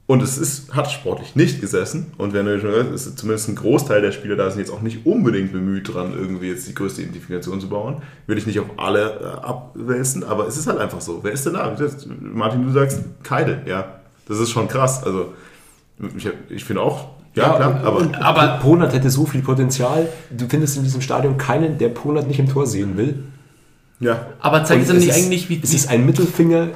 Und 0.07 0.21
es 0.21 0.37
ist, 0.37 0.75
hat 0.75 0.91
sportlich 0.91 1.35
nicht 1.35 1.61
gesessen. 1.61 2.11
Und 2.19 2.33
wenn 2.33 2.45
du 2.45 2.59
schon 2.59 2.69
hörst, 2.69 2.91
ist 3.07 3.17
zumindest 3.17 3.49
ein 3.49 3.55
Großteil 3.55 4.01
der 4.03 4.11
Spieler 4.11 4.35
da 4.35 4.51
sind 4.51 4.59
jetzt 4.59 4.69
auch 4.71 4.81
nicht 4.81 5.03
unbedingt 5.05 5.51
bemüht 5.51 5.91
dran, 5.91 6.13
irgendwie 6.13 6.49
jetzt 6.49 6.67
die 6.67 6.75
größte 6.75 7.01
Identifikation 7.01 7.59
zu 7.59 7.69
bauen. 7.69 8.03
Will 8.27 8.37
ich 8.37 8.45
nicht 8.45 8.59
auf 8.59 8.67
alle 8.77 9.19
äh, 9.41 9.45
abwälzen, 9.45 10.23
aber 10.23 10.47
es 10.47 10.57
ist 10.57 10.67
halt 10.67 10.77
einfach 10.79 11.01
so. 11.01 11.21
Wer 11.23 11.31
ist 11.31 11.45
denn 11.47 11.53
da? 11.53 11.75
Martin, 12.21 12.63
du 12.67 12.71
sagst 12.71 12.99
Keidel, 13.23 13.61
ja. 13.65 13.95
Das 14.27 14.37
ist 14.39 14.51
schon 14.51 14.67
krass. 14.67 15.03
Also, 15.03 15.33
ich, 16.15 16.29
ich 16.49 16.63
finde 16.65 16.83
auch, 16.83 17.07
ja, 17.33 17.55
klar, 17.55 17.81
aber. 17.83 17.97
und, 17.97 18.15
aber 18.21 18.59
Ponat 18.61 18.93
hätte 18.93 19.09
so 19.09 19.25
viel 19.25 19.41
Potenzial. 19.41 20.07
Du 20.29 20.45
findest 20.47 20.77
in 20.77 20.83
diesem 20.83 21.01
Stadion 21.01 21.37
keinen, 21.39 21.79
der 21.79 21.89
Ponat 21.89 22.27
nicht 22.27 22.39
im 22.39 22.47
Tor 22.47 22.67
sehen 22.67 22.95
will. 22.95 23.23
ja, 23.99 24.27
Aber 24.39 24.63
zeigt 24.63 24.83
es 24.83 24.87
dann 24.89 24.97
nicht 24.97 25.09
ist- 25.09 25.15
eigentlich, 25.17 25.49
wie, 25.49 25.59
Es 25.63 25.73
ist 25.73 25.89
ein 25.89 26.05
Mittelfinger 26.05 26.69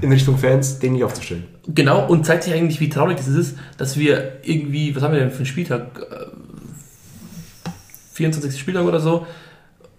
in 0.00 0.12
Richtung 0.12 0.36
Fans, 0.38 0.78
den 0.78 0.92
nicht 0.94 1.04
aufzustellen. 1.04 1.44
Genau, 1.74 2.06
und 2.06 2.24
zeigt 2.24 2.44
sich 2.44 2.54
eigentlich, 2.54 2.80
wie 2.80 2.88
traurig 2.88 3.16
das 3.18 3.28
ist, 3.28 3.56
dass 3.76 3.96
wir 3.96 4.38
irgendwie, 4.42 4.94
was 4.96 5.02
haben 5.02 5.12
wir 5.12 5.20
denn 5.20 5.30
für 5.30 5.38
einen 5.38 5.46
Spieltag? 5.46 6.00
Äh, 6.10 6.26
24. 8.14 8.58
Spieltag 8.58 8.84
oder 8.84 9.00
so, 9.00 9.26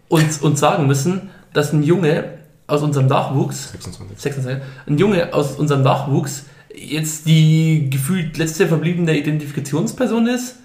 uns, 0.07 0.39
uns 0.39 0.59
sagen 0.59 0.85
müssen, 0.85 1.29
dass 1.53 1.73
ein 1.73 1.83
Junge 1.83 2.39
aus 2.67 2.83
unserem 2.83 3.07
Nachwuchs, 3.07 3.71
26. 3.71 4.19
26, 4.19 4.63
ein 4.85 4.97
Junge 4.97 5.33
aus 5.33 5.55
unserem 5.55 5.81
Nachwuchs 5.81 6.45
jetzt 6.75 7.25
die 7.25 7.89
gefühlt 7.89 8.37
letzte 8.37 8.67
verbliebene 8.67 9.17
Identifikationsperson 9.17 10.27
ist. 10.27 10.57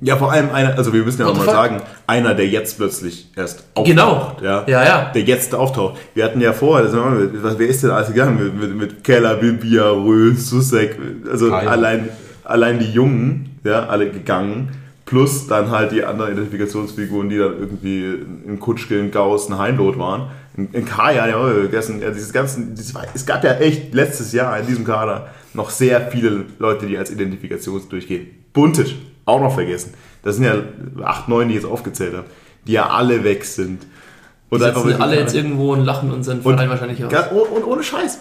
Ja, 0.00 0.16
vor 0.16 0.32
allem 0.32 0.50
einer, 0.50 0.76
also 0.76 0.92
wir 0.92 1.04
müssen 1.04 1.20
ja 1.20 1.28
auch 1.28 1.36
mal 1.36 1.46
sagen, 1.46 1.80
einer, 2.08 2.34
der 2.34 2.48
jetzt 2.48 2.76
plötzlich 2.78 3.30
erst 3.36 3.60
auftaucht. 3.74 3.86
Genau. 3.86 4.36
Ja, 4.42 4.64
Ja, 4.66 4.84
ja. 4.84 5.12
Der 5.14 5.22
jetzt 5.22 5.54
auftaucht. 5.54 5.98
Wir 6.14 6.24
hatten 6.24 6.40
ja 6.40 6.52
vorher, 6.52 6.84
das 6.86 6.94
haben 6.94 7.32
wir- 7.32 7.42
was, 7.44 7.58
wer 7.58 7.68
ist 7.68 7.82
denn 7.82 7.90
alles 7.90 8.08
gegangen? 8.08 8.36
Mit, 8.42 8.60
mit, 8.60 8.76
mit 8.76 9.04
Keller, 9.04 9.36
Bibia, 9.36 9.88
Röhl, 9.90 10.36
Susek, 10.36 10.98
also 11.30 11.52
allein, 11.52 12.08
allein 12.42 12.80
die 12.80 12.90
Jungen, 12.90 13.60
ja, 13.62 13.86
alle 13.86 14.10
gegangen. 14.10 14.70
Plus 15.04 15.46
dann 15.46 15.70
halt 15.70 15.92
die 15.92 16.02
anderen 16.04 16.32
Identifikationsfiguren, 16.32 17.28
die 17.28 17.38
dann 17.38 17.52
irgendwie 17.58 18.04
in 18.46 18.58
Kutschke, 18.58 18.98
in 18.98 19.10
Gauss, 19.10 19.48
in 19.48 19.58
Heimlot 19.58 19.98
waren. 19.98 20.30
In, 20.56 20.68
in 20.72 20.84
Kaya, 20.84 21.28
ja, 21.28 21.46
wir 21.46 21.62
vergessen, 21.62 22.00
ja, 22.02 22.10
dieses 22.10 22.32
ganzen, 22.32 22.74
dieses, 22.74 22.94
es 23.14 23.26
gab 23.26 23.44
ja 23.44 23.52
echt 23.54 23.94
letztes 23.94 24.32
Jahr 24.32 24.58
in 24.58 24.66
diesem 24.66 24.84
Kader 24.84 25.28
noch 25.54 25.70
sehr 25.70 26.00
viele 26.10 26.46
Leute, 26.58 26.86
die 26.86 26.96
als 26.98 27.10
Identifikation 27.10 27.80
durchgehen. 27.88 28.26
Buntisch, 28.52 28.96
auch 29.24 29.40
noch 29.40 29.54
vergessen. 29.54 29.94
Das 30.22 30.36
sind 30.36 30.44
ja 30.44 30.62
acht, 31.02 31.28
neun, 31.28 31.48
die 31.48 31.56
ich 31.56 31.62
jetzt 31.62 31.70
aufgezählt 31.70 32.14
habe, 32.14 32.26
die 32.66 32.72
ja 32.72 32.88
alle 32.88 33.24
weg 33.24 33.44
sind. 33.44 33.82
Die 33.82 34.54
Und 34.54 34.62
einfach 34.62 34.84
sitzen 34.84 35.00
alle 35.02 35.18
jetzt 35.18 35.34
irgendwo 35.34 35.72
und 35.72 35.84
lachen 35.84 36.12
unseren 36.12 36.40
und, 36.40 36.54
Verein 36.54 36.68
wahrscheinlich 36.68 37.04
aus. 37.04 37.12
Und, 37.30 37.56
und 37.56 37.64
ohne 37.64 37.82
Scheiß. 37.82 38.18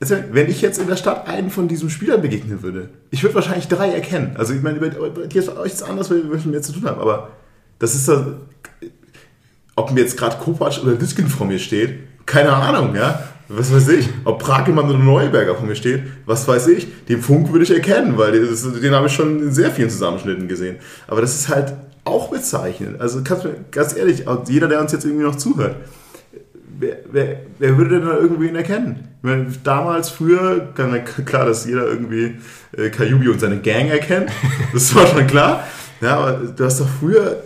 Also, 0.00 0.16
Wenn 0.32 0.50
ich 0.50 0.60
jetzt 0.60 0.78
in 0.78 0.88
der 0.88 0.96
Stadt 0.96 1.28
einen 1.28 1.50
von 1.50 1.68
diesen 1.68 1.88
Spielern 1.88 2.20
begegnen 2.20 2.62
würde, 2.62 2.90
ich 3.10 3.22
würde 3.22 3.36
wahrscheinlich 3.36 3.68
drei 3.68 3.90
erkennen. 3.90 4.34
Also 4.36 4.52
ich 4.52 4.62
meine, 4.62 4.80
dir 4.80 5.40
ist 5.40 5.56
euch 5.56 5.82
anders, 5.88 6.10
weil 6.10 6.30
wir 6.30 6.50
mehr 6.50 6.62
zu 6.62 6.72
tun 6.72 6.84
haben, 6.86 7.00
aber 7.00 7.30
das 7.78 7.94
ist 7.94 8.06
so, 8.06 8.34
ob 9.76 9.92
mir 9.92 10.00
jetzt 10.00 10.16
gerade 10.16 10.36
Kopac 10.36 10.82
oder 10.82 10.94
Diskin 10.94 11.28
vor 11.28 11.46
mir 11.46 11.58
steht, 11.58 12.00
keine 12.26 12.52
Ahnung, 12.52 12.94
ja. 12.94 13.22
Was 13.48 13.72
weiß 13.72 13.88
ich, 13.88 14.08
ob 14.24 14.42
Brakemann 14.42 14.88
oder 14.88 14.98
Neuberger 14.98 15.54
vor 15.54 15.66
mir 15.66 15.76
steht, 15.76 16.02
was 16.24 16.48
weiß 16.48 16.68
ich, 16.68 16.86
den 17.06 17.20
Funk 17.20 17.52
würde 17.52 17.64
ich 17.64 17.70
erkennen, 17.70 18.16
weil 18.16 18.46
das, 18.46 18.62
den 18.62 18.94
habe 18.94 19.06
ich 19.06 19.12
schon 19.12 19.40
in 19.40 19.52
sehr 19.52 19.70
vielen 19.70 19.90
Zusammenschnitten 19.90 20.48
gesehen. 20.48 20.76
Aber 21.06 21.20
das 21.20 21.34
ist 21.34 21.48
halt 21.48 21.74
auch 22.04 22.30
bezeichnend. 22.30 23.00
Also 23.00 23.22
ganz 23.70 23.96
ehrlich, 23.96 24.24
jeder, 24.48 24.68
der 24.68 24.80
uns 24.80 24.92
jetzt 24.92 25.04
irgendwie 25.04 25.24
noch 25.24 25.36
zuhört, 25.36 25.76
wer, 26.78 26.96
wer, 27.10 27.40
wer 27.58 27.78
würde 27.78 27.98
denn 27.98 28.08
da 28.08 28.16
irgendwen 28.16 28.56
erkennen? 28.56 29.08
Ich 29.18 29.24
meine, 29.24 29.46
damals, 29.62 30.10
früher, 30.10 30.72
klar, 30.74 31.46
dass 31.46 31.66
jeder 31.66 31.86
irgendwie 31.86 32.36
äh, 32.76 32.90
Kajubi 32.90 33.28
und 33.28 33.40
seine 33.40 33.58
Gang 33.58 33.88
erkennt. 33.88 34.30
Das 34.72 34.94
war 34.94 35.06
schon 35.06 35.26
klar. 35.26 35.66
Ja, 36.00 36.18
aber 36.18 36.32
du 36.48 36.64
hast 36.64 36.80
doch 36.80 36.88
früher 37.00 37.42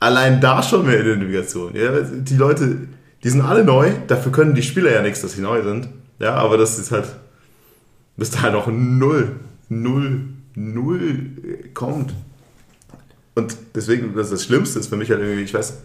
allein 0.00 0.40
da 0.40 0.62
schon 0.62 0.86
mehr 0.86 1.00
Identifikation. 1.00 1.74
Ja, 1.74 1.90
die 2.00 2.36
Leute, 2.36 2.76
die 3.24 3.30
sind 3.30 3.40
alle 3.40 3.64
neu, 3.64 3.92
dafür 4.06 4.32
können 4.32 4.54
die 4.54 4.62
Spieler 4.62 4.92
ja 4.92 5.02
nichts, 5.02 5.22
dass 5.22 5.32
sie 5.32 5.40
neu 5.40 5.62
sind. 5.62 5.88
Ja, 6.18 6.34
aber 6.34 6.56
das 6.56 6.78
ist 6.78 6.90
halt, 6.90 7.06
dass 8.16 8.30
da 8.30 8.42
halt 8.42 8.52
noch 8.54 8.66
null, 8.68 9.36
null, 9.68 10.20
null 10.54 11.00
äh, 11.44 11.68
kommt. 11.68 12.12
Und 13.34 13.56
deswegen, 13.74 14.14
das, 14.16 14.30
das 14.30 14.44
Schlimmste 14.44 14.80
ist 14.80 14.88
für 14.88 14.96
mich 14.96 15.10
halt 15.10 15.20
irgendwie, 15.20 15.42
ich 15.42 15.54
weiß, 15.54 15.78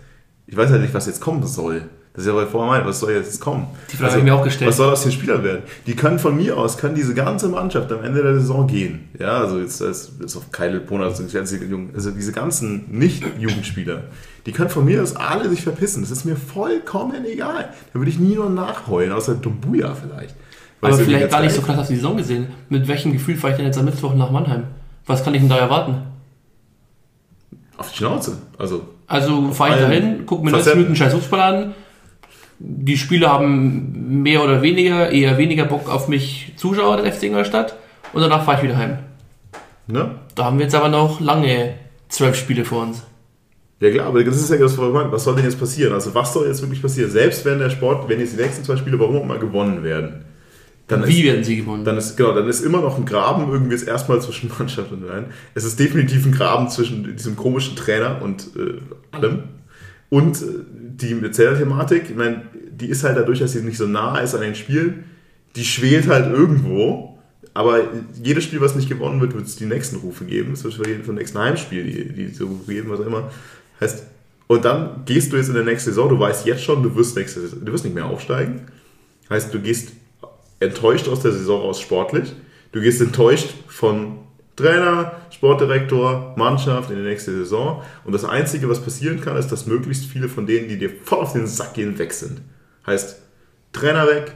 ich 0.48 0.58
weiß 0.58 0.72
halt 0.72 0.82
nicht, 0.82 0.94
was 0.94 1.06
jetzt 1.06 1.22
kommen 1.22 1.46
soll. 1.46 1.84
Das 2.14 2.26
ist 2.26 2.28
ja, 2.28 2.36
was 2.36 2.46
ich 2.46 2.52
vorher 2.52 2.72
meinte, 2.72 2.88
was 2.88 3.00
soll 3.00 3.12
jetzt 3.12 3.40
kommen? 3.42 3.66
Also, 3.72 3.88
Die 3.90 3.98
Frage 3.98 4.12
habe 4.12 4.20
ich 4.20 4.26
mir 4.26 4.36
auch 4.36 4.44
gestellt. 4.44 4.70
Was 4.70 4.78
soll 4.78 4.92
aus 4.92 5.02
den 5.02 5.12
Spielern 5.12 5.44
werden? 5.44 5.64
Die 5.88 5.96
können 5.96 6.20
von 6.20 6.36
mir 6.36 6.58
aus, 6.58 6.78
können 6.78 6.94
diese 6.94 7.16
ganze 7.16 7.50
Mannschaft 7.50 7.92
am 7.92 8.04
Ende 8.04 8.22
der 8.22 8.36
Saison 8.36 8.68
gehen. 8.68 9.10
Ja, 9.18 9.40
also 9.40 9.60
jetzt, 9.60 9.82
jetzt 9.82 10.36
auf 10.36 10.52
Keil, 10.52 10.80
Pona, 10.80 11.06
also 11.06 11.24
also 11.24 12.12
diese 12.12 12.32
ganzen 12.32 12.86
Nicht-Jugendspieler, 12.92 14.04
die 14.46 14.52
können 14.52 14.70
von 14.70 14.86
mir 14.86 15.02
aus 15.02 15.16
alle 15.16 15.50
sich 15.50 15.62
verpissen. 15.62 16.02
Das 16.04 16.12
ist 16.12 16.26
mir 16.26 16.36
vollkommen 16.36 17.26
egal. 17.26 17.74
Da 17.94 18.00
würde 18.00 18.10
ich 18.12 18.20
nie 18.20 18.36
nur 18.36 18.50
nachheulen, 18.50 19.12
außer 19.14 19.36
Dumbuya 19.36 19.94
vielleicht. 19.96 20.36
Weil 20.82 20.94
Aber 20.94 21.02
vielleicht 21.04 21.30
gar 21.32 21.42
nicht 21.42 21.56
so 21.56 21.62
krass 21.62 21.80
auf 21.80 21.88
die 21.88 21.96
Saison 21.96 22.18
gesehen. 22.18 22.48
Mit 22.70 22.88
welchem 22.88 23.14
Gefühl 23.14 23.38
fahre 23.38 23.54
ich 23.54 23.58
denn 23.58 23.66
jetzt 23.66 23.78
am 23.78 23.86
Mittwoch 23.86 24.14
nach 24.16 24.32
Mannheim? 24.32 24.66
Was 25.06 25.24
kann 25.24 25.34
ich 25.34 25.40
denn 25.42 25.50
da 25.50 25.58
erwarten? 25.58 26.02
Auf 27.78 27.92
die 27.92 27.98
Schnauze. 27.98 28.38
Also, 28.58 28.86
Also 29.08 29.52
fahre 29.52 29.70
ich 29.72 29.76
allen 29.78 29.90
dahin, 29.90 30.26
gucke 30.26 30.44
mir 30.44 30.52
90 30.52 30.60
Facetten. 30.60 30.80
Minuten 30.82 30.96
scheiß 30.98 31.14
Fußball 31.14 31.40
an. 31.40 31.74
Die 32.60 32.98
Spieler 32.98 33.30
haben 33.30 34.22
mehr 34.22 34.44
oder 34.44 34.62
weniger, 34.62 35.10
eher 35.10 35.38
weniger 35.38 35.66
Bock 35.66 35.90
auf 35.90 36.08
mich 36.08 36.54
Zuschauer 36.58 36.98
der 36.98 37.12
FC 37.12 37.24
Ingolstadt. 37.24 37.76
Und 38.14 38.22
danach 38.22 38.44
fahre 38.46 38.58
ich 38.58 38.64
wieder 38.64 38.78
heim. 38.78 39.00
ne? 39.88 40.12
Da 40.36 40.46
haben 40.46 40.58
wir 40.60 40.66
jetzt 40.66 40.76
aber 40.76 40.90
noch 40.90 41.20
lange 41.20 41.74
zwölf 42.10 42.36
Spiele 42.36 42.64
vor 42.66 42.84
uns. 42.84 43.04
Ja 43.84 43.92
klar, 43.92 44.08
aber 44.08 44.24
das 44.24 44.38
ist 44.38 44.50
ja 44.50 44.56
das, 44.56 44.78
meine. 44.78 45.12
Was 45.12 45.26
soll 45.26 45.36
denn 45.36 45.44
jetzt 45.44 45.60
passieren? 45.60 45.92
Also 45.92 46.16
was 46.16 46.32
soll 46.32 46.48
jetzt 46.48 46.62
wirklich 46.62 46.82
passieren? 46.82 47.12
Selbst 47.12 47.44
wenn 47.44 47.60
der 47.60 47.70
Sport, 47.70 48.08
wenn 48.08 48.18
jetzt 48.18 48.32
die 48.32 48.42
nächsten 48.42 48.64
zwei 48.64 48.78
Spiele, 48.78 48.98
warum 48.98 49.18
auch 49.18 49.24
immer 49.24 49.38
gewonnen 49.38 49.84
werden, 49.84 50.24
dann 50.88 51.06
Wie 51.06 51.20
ist, 51.20 51.26
werden 51.26 51.44
sie 51.44 51.58
gewonnen? 51.58 51.84
dann 51.84 51.98
ist 51.98 52.16
genau, 52.16 52.34
dann 52.34 52.48
ist 52.48 52.62
immer 52.62 52.80
noch 52.80 52.98
ein 52.98 53.06
Graben 53.06 53.52
irgendwie 53.52 53.74
jetzt 53.74 53.86
erstmal 53.86 54.22
zwischen 54.22 54.50
Mannschaft 54.58 54.90
und 54.94 55.06
Verein. 55.06 55.26
Es 55.54 55.66
ist 55.66 55.78
definitiv 55.78 56.26
ein 56.26 56.32
Graben 56.32 56.70
zwischen 56.70 57.14
diesem 57.14 57.36
komischen 57.36 57.76
Trainer 57.76 58.22
und 58.22 58.52
äh, 58.56 58.80
allem 59.12 59.44
und 60.10 60.42
äh, 60.42 60.46
die 60.72 61.22
Erzähler-Thematik. 61.22 62.04
Ich 62.10 62.16
meine, 62.16 62.44
die 62.72 62.88
ist 62.88 63.04
halt 63.04 63.18
dadurch, 63.18 63.40
dass 63.40 63.52
sie 63.52 63.64
nicht 63.64 63.78
so 63.78 63.86
nah 63.86 64.18
ist 64.20 64.34
an 64.34 64.42
den 64.42 64.56
Spielen, 64.56 65.04
die 65.58 65.66
schwelt 65.66 66.08
halt 66.08 66.32
irgendwo. 66.32 67.20
Aber 67.54 67.82
jedes 68.24 68.46
Spiel, 68.46 68.62
was 68.62 68.76
nicht 68.76 68.88
gewonnen 68.88 69.20
wird, 69.20 69.34
wird 69.34 69.46
es 69.46 69.58
die 69.58 69.66
nächsten 69.66 69.98
Rufe 69.98 70.24
geben. 70.24 70.54
Es 70.54 70.64
wird 70.64 70.74
für 70.74 70.88
jeden 70.88 71.04
vom 71.04 71.16
nächsten 71.16 71.38
Heimspiel 71.38 71.84
die, 71.84 72.14
die 72.14 72.28
diese 72.28 72.46
Rufe 72.46 72.72
geben, 72.72 72.90
was 72.90 73.02
auch 73.02 73.06
immer. 73.06 73.30
Heißt, 73.80 74.06
und 74.48 74.66
dann 74.66 75.04
gehst 75.06 75.32
du 75.32 75.38
jetzt 75.38 75.48
in 75.48 75.56
der 75.56 75.64
nächsten 75.64 75.92
Saison, 75.92 76.10
du 76.10 76.20
weißt 76.20 76.46
jetzt 76.46 76.64
schon, 76.64 76.84
du 76.84 76.96
wirst, 76.96 77.16
nächste, 77.16 77.42
du 77.42 77.72
wirst 77.72 77.86
nicht 77.86 77.96
mehr 77.96 78.06
aufsteigen. 78.06 78.68
Heißt, 79.30 79.54
du 79.54 79.60
gehst 79.60 79.94
enttäuscht 80.60 81.08
aus 81.08 81.22
der 81.22 81.32
Saison 81.32 81.62
raus 81.62 81.82
sportlich. 81.82 82.34
Du 82.72 82.82
gehst 82.82 83.02
enttäuscht 83.02 83.50
von 83.68 84.20
Trainer, 84.56 85.14
Sportdirektor, 85.32 86.36
Mannschaft 86.38 86.92
in 86.92 86.98
die 86.98 87.04
nächste 87.04 87.32
Saison. 87.32 87.82
Und 88.06 88.14
das 88.14 88.26
Einzige, 88.26 88.70
was 88.70 88.82
passieren 88.82 89.22
kann, 89.22 89.38
ist, 89.38 89.52
dass 89.52 89.66
möglichst 89.66 90.06
viele 90.06 90.30
von 90.30 90.46
denen, 90.46 90.68
die 90.68 90.78
dir 90.78 90.92
voll 91.04 91.20
auf 91.20 91.34
den 91.34 91.48
Sack 91.48 91.74
gehen, 91.74 91.98
weg 91.98 92.14
sind. 92.14 92.42
Heißt, 92.86 93.20
Trainer 93.72 94.08
weg, 94.08 94.34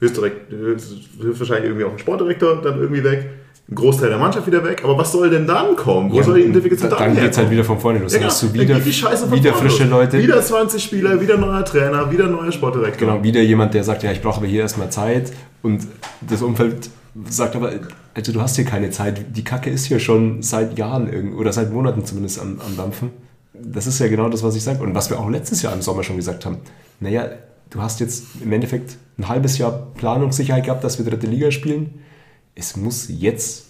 höchstwahrscheinlich 0.00 1.64
irgendwie 1.64 1.84
auch 1.84 1.92
ein 1.92 1.98
Sportdirektor 1.98 2.60
dann 2.60 2.78
irgendwie 2.78 3.04
weg, 3.04 3.30
ein 3.72 3.74
Großteil 3.74 4.10
der 4.10 4.18
Mannschaft 4.18 4.46
wieder 4.46 4.64
weg. 4.64 4.82
Aber 4.84 4.98
was 4.98 5.12
soll 5.12 5.30
denn 5.30 5.46
dann 5.46 5.74
kommen? 5.76 6.12
Wo 6.12 6.22
soll 6.22 6.36
die 6.36 6.42
Identifikation 6.42 6.90
dann, 6.90 6.98
dann 6.98 7.14
dann 7.14 7.24
geht 7.24 7.32
es 7.32 7.38
halt 7.38 7.50
wieder 7.50 7.64
von 7.64 7.78
vorne 7.78 7.98
los. 7.98 8.12
Ja, 8.12 8.18
genau. 8.18 8.30
hast 8.30 8.42
du 8.42 8.52
wieder, 8.52 8.74
geht 8.74 8.86
die 8.86 8.92
Scheiße 8.92 9.26
von 9.26 9.38
wieder 9.38 9.54
frische. 9.54 9.84
Leute. 9.84 10.18
Wieder 10.18 10.40
20 10.40 10.82
Spieler, 10.82 11.20
wieder 11.20 11.36
neuer 11.36 11.64
Trainer, 11.64 12.10
wieder 12.10 12.28
neuer 12.28 12.52
Sportdirektor. 12.52 13.08
Genau, 13.08 13.22
wieder 13.22 13.40
jemand, 13.40 13.74
der 13.74 13.84
sagt, 13.84 14.02
ja, 14.02 14.12
ich 14.12 14.20
brauche 14.20 14.38
aber 14.38 14.46
hier 14.46 14.60
erstmal 14.60 14.90
Zeit 14.90 15.32
und 15.62 15.86
das 16.20 16.42
Umfeld 16.42 16.90
sagt 17.28 17.56
aber, 17.56 17.72
also 18.14 18.32
du 18.32 18.40
hast 18.40 18.56
hier 18.56 18.64
keine 18.64 18.90
Zeit, 18.90 19.36
die 19.36 19.44
Kacke 19.44 19.70
ist 19.70 19.86
hier 19.86 19.98
schon 19.98 20.42
seit 20.42 20.78
Jahren 20.78 21.34
oder 21.34 21.52
seit 21.52 21.72
Monaten 21.72 22.04
zumindest 22.04 22.40
am, 22.40 22.60
am 22.64 22.76
Dampfen. 22.76 23.10
Das 23.54 23.86
ist 23.86 23.98
ja 23.98 24.08
genau 24.08 24.28
das, 24.28 24.42
was 24.42 24.56
ich 24.56 24.62
sage 24.62 24.82
und 24.82 24.94
was 24.94 25.10
wir 25.10 25.18
auch 25.18 25.28
letztes 25.28 25.62
Jahr 25.62 25.72
im 25.72 25.82
Sommer 25.82 26.02
schon 26.02 26.16
gesagt 26.16 26.46
haben. 26.46 26.58
Naja, 27.00 27.28
du 27.70 27.80
hast 27.80 28.00
jetzt 28.00 28.24
im 28.42 28.52
Endeffekt 28.52 28.96
ein 29.18 29.28
halbes 29.28 29.58
Jahr 29.58 29.88
Planungssicherheit 29.94 30.64
gehabt, 30.64 30.84
dass 30.84 30.98
wir 30.98 31.04
dritte 31.04 31.26
Liga 31.26 31.50
spielen. 31.50 32.00
Es 32.54 32.76
muss 32.76 33.08
jetzt 33.08 33.66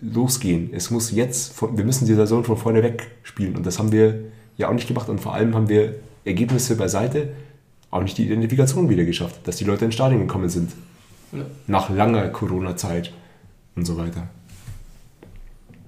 losgehen. 0.00 0.70
Es 0.72 0.90
muss 0.90 1.10
jetzt, 1.10 1.52
von, 1.52 1.76
wir 1.76 1.84
müssen 1.84 2.06
die 2.06 2.14
Saison 2.14 2.44
von 2.44 2.56
vorne 2.56 2.82
weg 2.82 3.10
spielen. 3.22 3.56
Und 3.56 3.66
das 3.66 3.78
haben 3.78 3.92
wir 3.92 4.24
ja 4.56 4.68
auch 4.68 4.74
nicht 4.74 4.88
gemacht. 4.88 5.08
Und 5.08 5.20
vor 5.20 5.34
allem 5.34 5.54
haben 5.54 5.68
wir 5.68 5.96
Ergebnisse 6.24 6.76
beiseite, 6.76 7.32
auch 7.90 8.02
nicht 8.02 8.16
die 8.18 8.26
Identifikation 8.26 8.88
wieder 8.88 9.04
geschafft, 9.04 9.40
dass 9.44 9.56
die 9.56 9.64
Leute 9.64 9.84
ins 9.84 9.94
Stadion 9.94 10.20
gekommen 10.20 10.48
sind. 10.48 10.72
Ja. 11.32 11.44
Nach 11.66 11.90
langer 11.90 12.28
Corona-Zeit 12.28 13.12
und 13.76 13.84
so 13.84 13.96
weiter. 13.96 14.28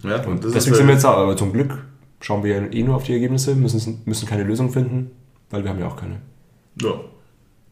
Ja, 0.02 0.24
und 0.26 0.44
deswegen 0.44 0.74
sind 0.74 0.86
wir 0.86 0.94
jetzt 0.94 1.04
da, 1.04 1.12
aber 1.14 1.36
zum 1.36 1.52
Glück 1.52 1.84
schauen 2.20 2.42
wir 2.42 2.56
ja 2.56 2.66
eh 2.66 2.82
nur 2.82 2.96
auf 2.96 3.04
die 3.04 3.12
Ergebnisse, 3.12 3.54
müssen, 3.54 4.02
müssen 4.04 4.28
keine 4.28 4.42
Lösung 4.44 4.70
finden, 4.70 5.10
weil 5.50 5.62
wir 5.62 5.70
haben 5.70 5.78
ja 5.78 5.86
auch 5.86 5.96
keine. 5.96 6.20
Ja. 6.80 6.90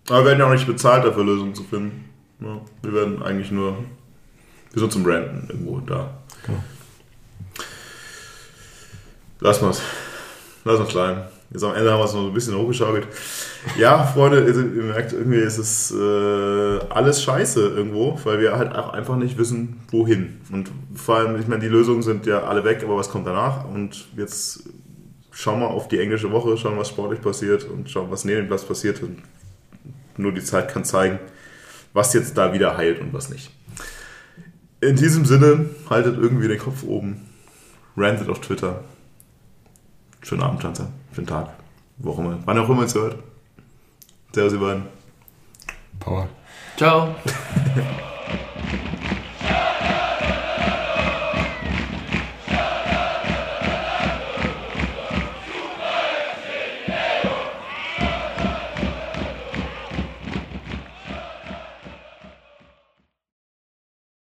Aber 0.09 0.21
wir 0.21 0.25
werden 0.27 0.39
ja 0.41 0.47
auch 0.47 0.53
nicht 0.53 0.67
bezahlt 0.67 1.05
dafür, 1.05 1.25
Lösungen 1.25 1.55
zu 1.55 1.63
finden. 1.65 2.05
Ja, 2.41 2.61
wir 2.83 2.93
werden 2.93 3.23
eigentlich 3.23 3.51
nur, 3.51 3.77
wir 4.73 4.81
sind 4.81 4.93
zum 4.93 5.03
Branden 5.03 5.49
irgendwo 5.49 5.81
da. 5.81 6.11
Genau. 6.47 6.63
Lass 9.41 9.61
mal's. 9.61 9.81
Lass 10.65 10.79
uns 10.79 10.93
bleiben. 10.93 11.23
Jetzt 11.51 11.65
am 11.65 11.75
Ende 11.75 11.91
haben 11.91 11.99
wir 11.99 12.05
es 12.05 12.15
noch 12.15 12.27
ein 12.27 12.33
bisschen 12.33 12.57
hochgeschaukelt. 12.57 13.09
Ja, 13.77 14.05
Freunde, 14.05 14.45
ihr 14.45 14.83
merkt, 14.85 15.13
irgendwie 15.13 15.39
ist 15.39 15.59
es 15.59 15.91
äh, 15.91 16.79
alles 16.91 17.23
scheiße 17.25 17.61
irgendwo, 17.61 18.19
weil 18.23 18.39
wir 18.41 18.57
halt 18.57 18.75
auch 18.77 18.91
einfach 18.91 19.17
nicht 19.17 19.37
wissen, 19.37 19.81
wohin. 19.91 20.41
Und 20.53 20.71
vor 20.95 21.17
allem, 21.17 21.41
ich 21.41 21.49
meine, 21.49 21.61
die 21.61 21.69
Lösungen 21.69 22.03
sind 22.03 22.27
ja 22.27 22.45
alle 22.45 22.65
weg, 22.65 22.83
aber 22.85 22.97
was 22.97 23.11
kommt 23.11 23.27
danach? 23.27 23.65
Und 23.65 24.07
jetzt 24.17 24.63
schauen 25.33 25.59
wir 25.59 25.69
auf 25.69 25.89
die 25.89 25.99
englische 25.99 26.31
Woche, 26.31 26.57
schauen, 26.57 26.79
was 26.79 26.89
sportlich 26.89 27.21
passiert 27.21 27.65
und 27.65 27.91
schauen, 27.91 28.11
was 28.11 28.25
neben 28.25 28.43
dem 28.43 28.47
Platz 28.47 28.65
passiert. 28.65 29.03
Und 29.03 29.19
nur 30.17 30.33
die 30.33 30.45
Zeit 30.45 30.69
kann 30.69 30.85
zeigen, 30.85 31.19
was 31.93 32.13
jetzt 32.15 32.39
da 32.39 32.53
wieder 32.53 32.77
heilt 32.77 33.01
und 33.01 33.13
was 33.13 33.29
nicht. 33.29 33.51
In 34.83 34.97
diesem 34.97 35.27
Sinne, 35.27 35.67
haltet 35.91 36.17
irgendwie 36.17 36.49
den 36.49 36.59
Kopf 36.59 36.85
oben, 36.85 37.29
rantet 37.97 38.31
auf 38.31 38.41
Twitter. 38.41 38.83
Schönen 40.23 40.43
Abend, 40.43 40.63
Tanzer. 40.63 40.89
Schönen 41.15 41.27
Tag. 41.27 41.51
Wo 41.99 42.13
auch 42.13 42.19
immer. 42.19 42.39
Wann 42.47 42.59
auch 42.59 42.69
immer 42.69 42.85
es 42.85 42.95
hört. 42.95 43.17
Servus, 44.33 44.55
ihr 44.55 44.61
beiden. 44.61 44.85
Power. 45.99 46.29
Ciao. 46.79 47.15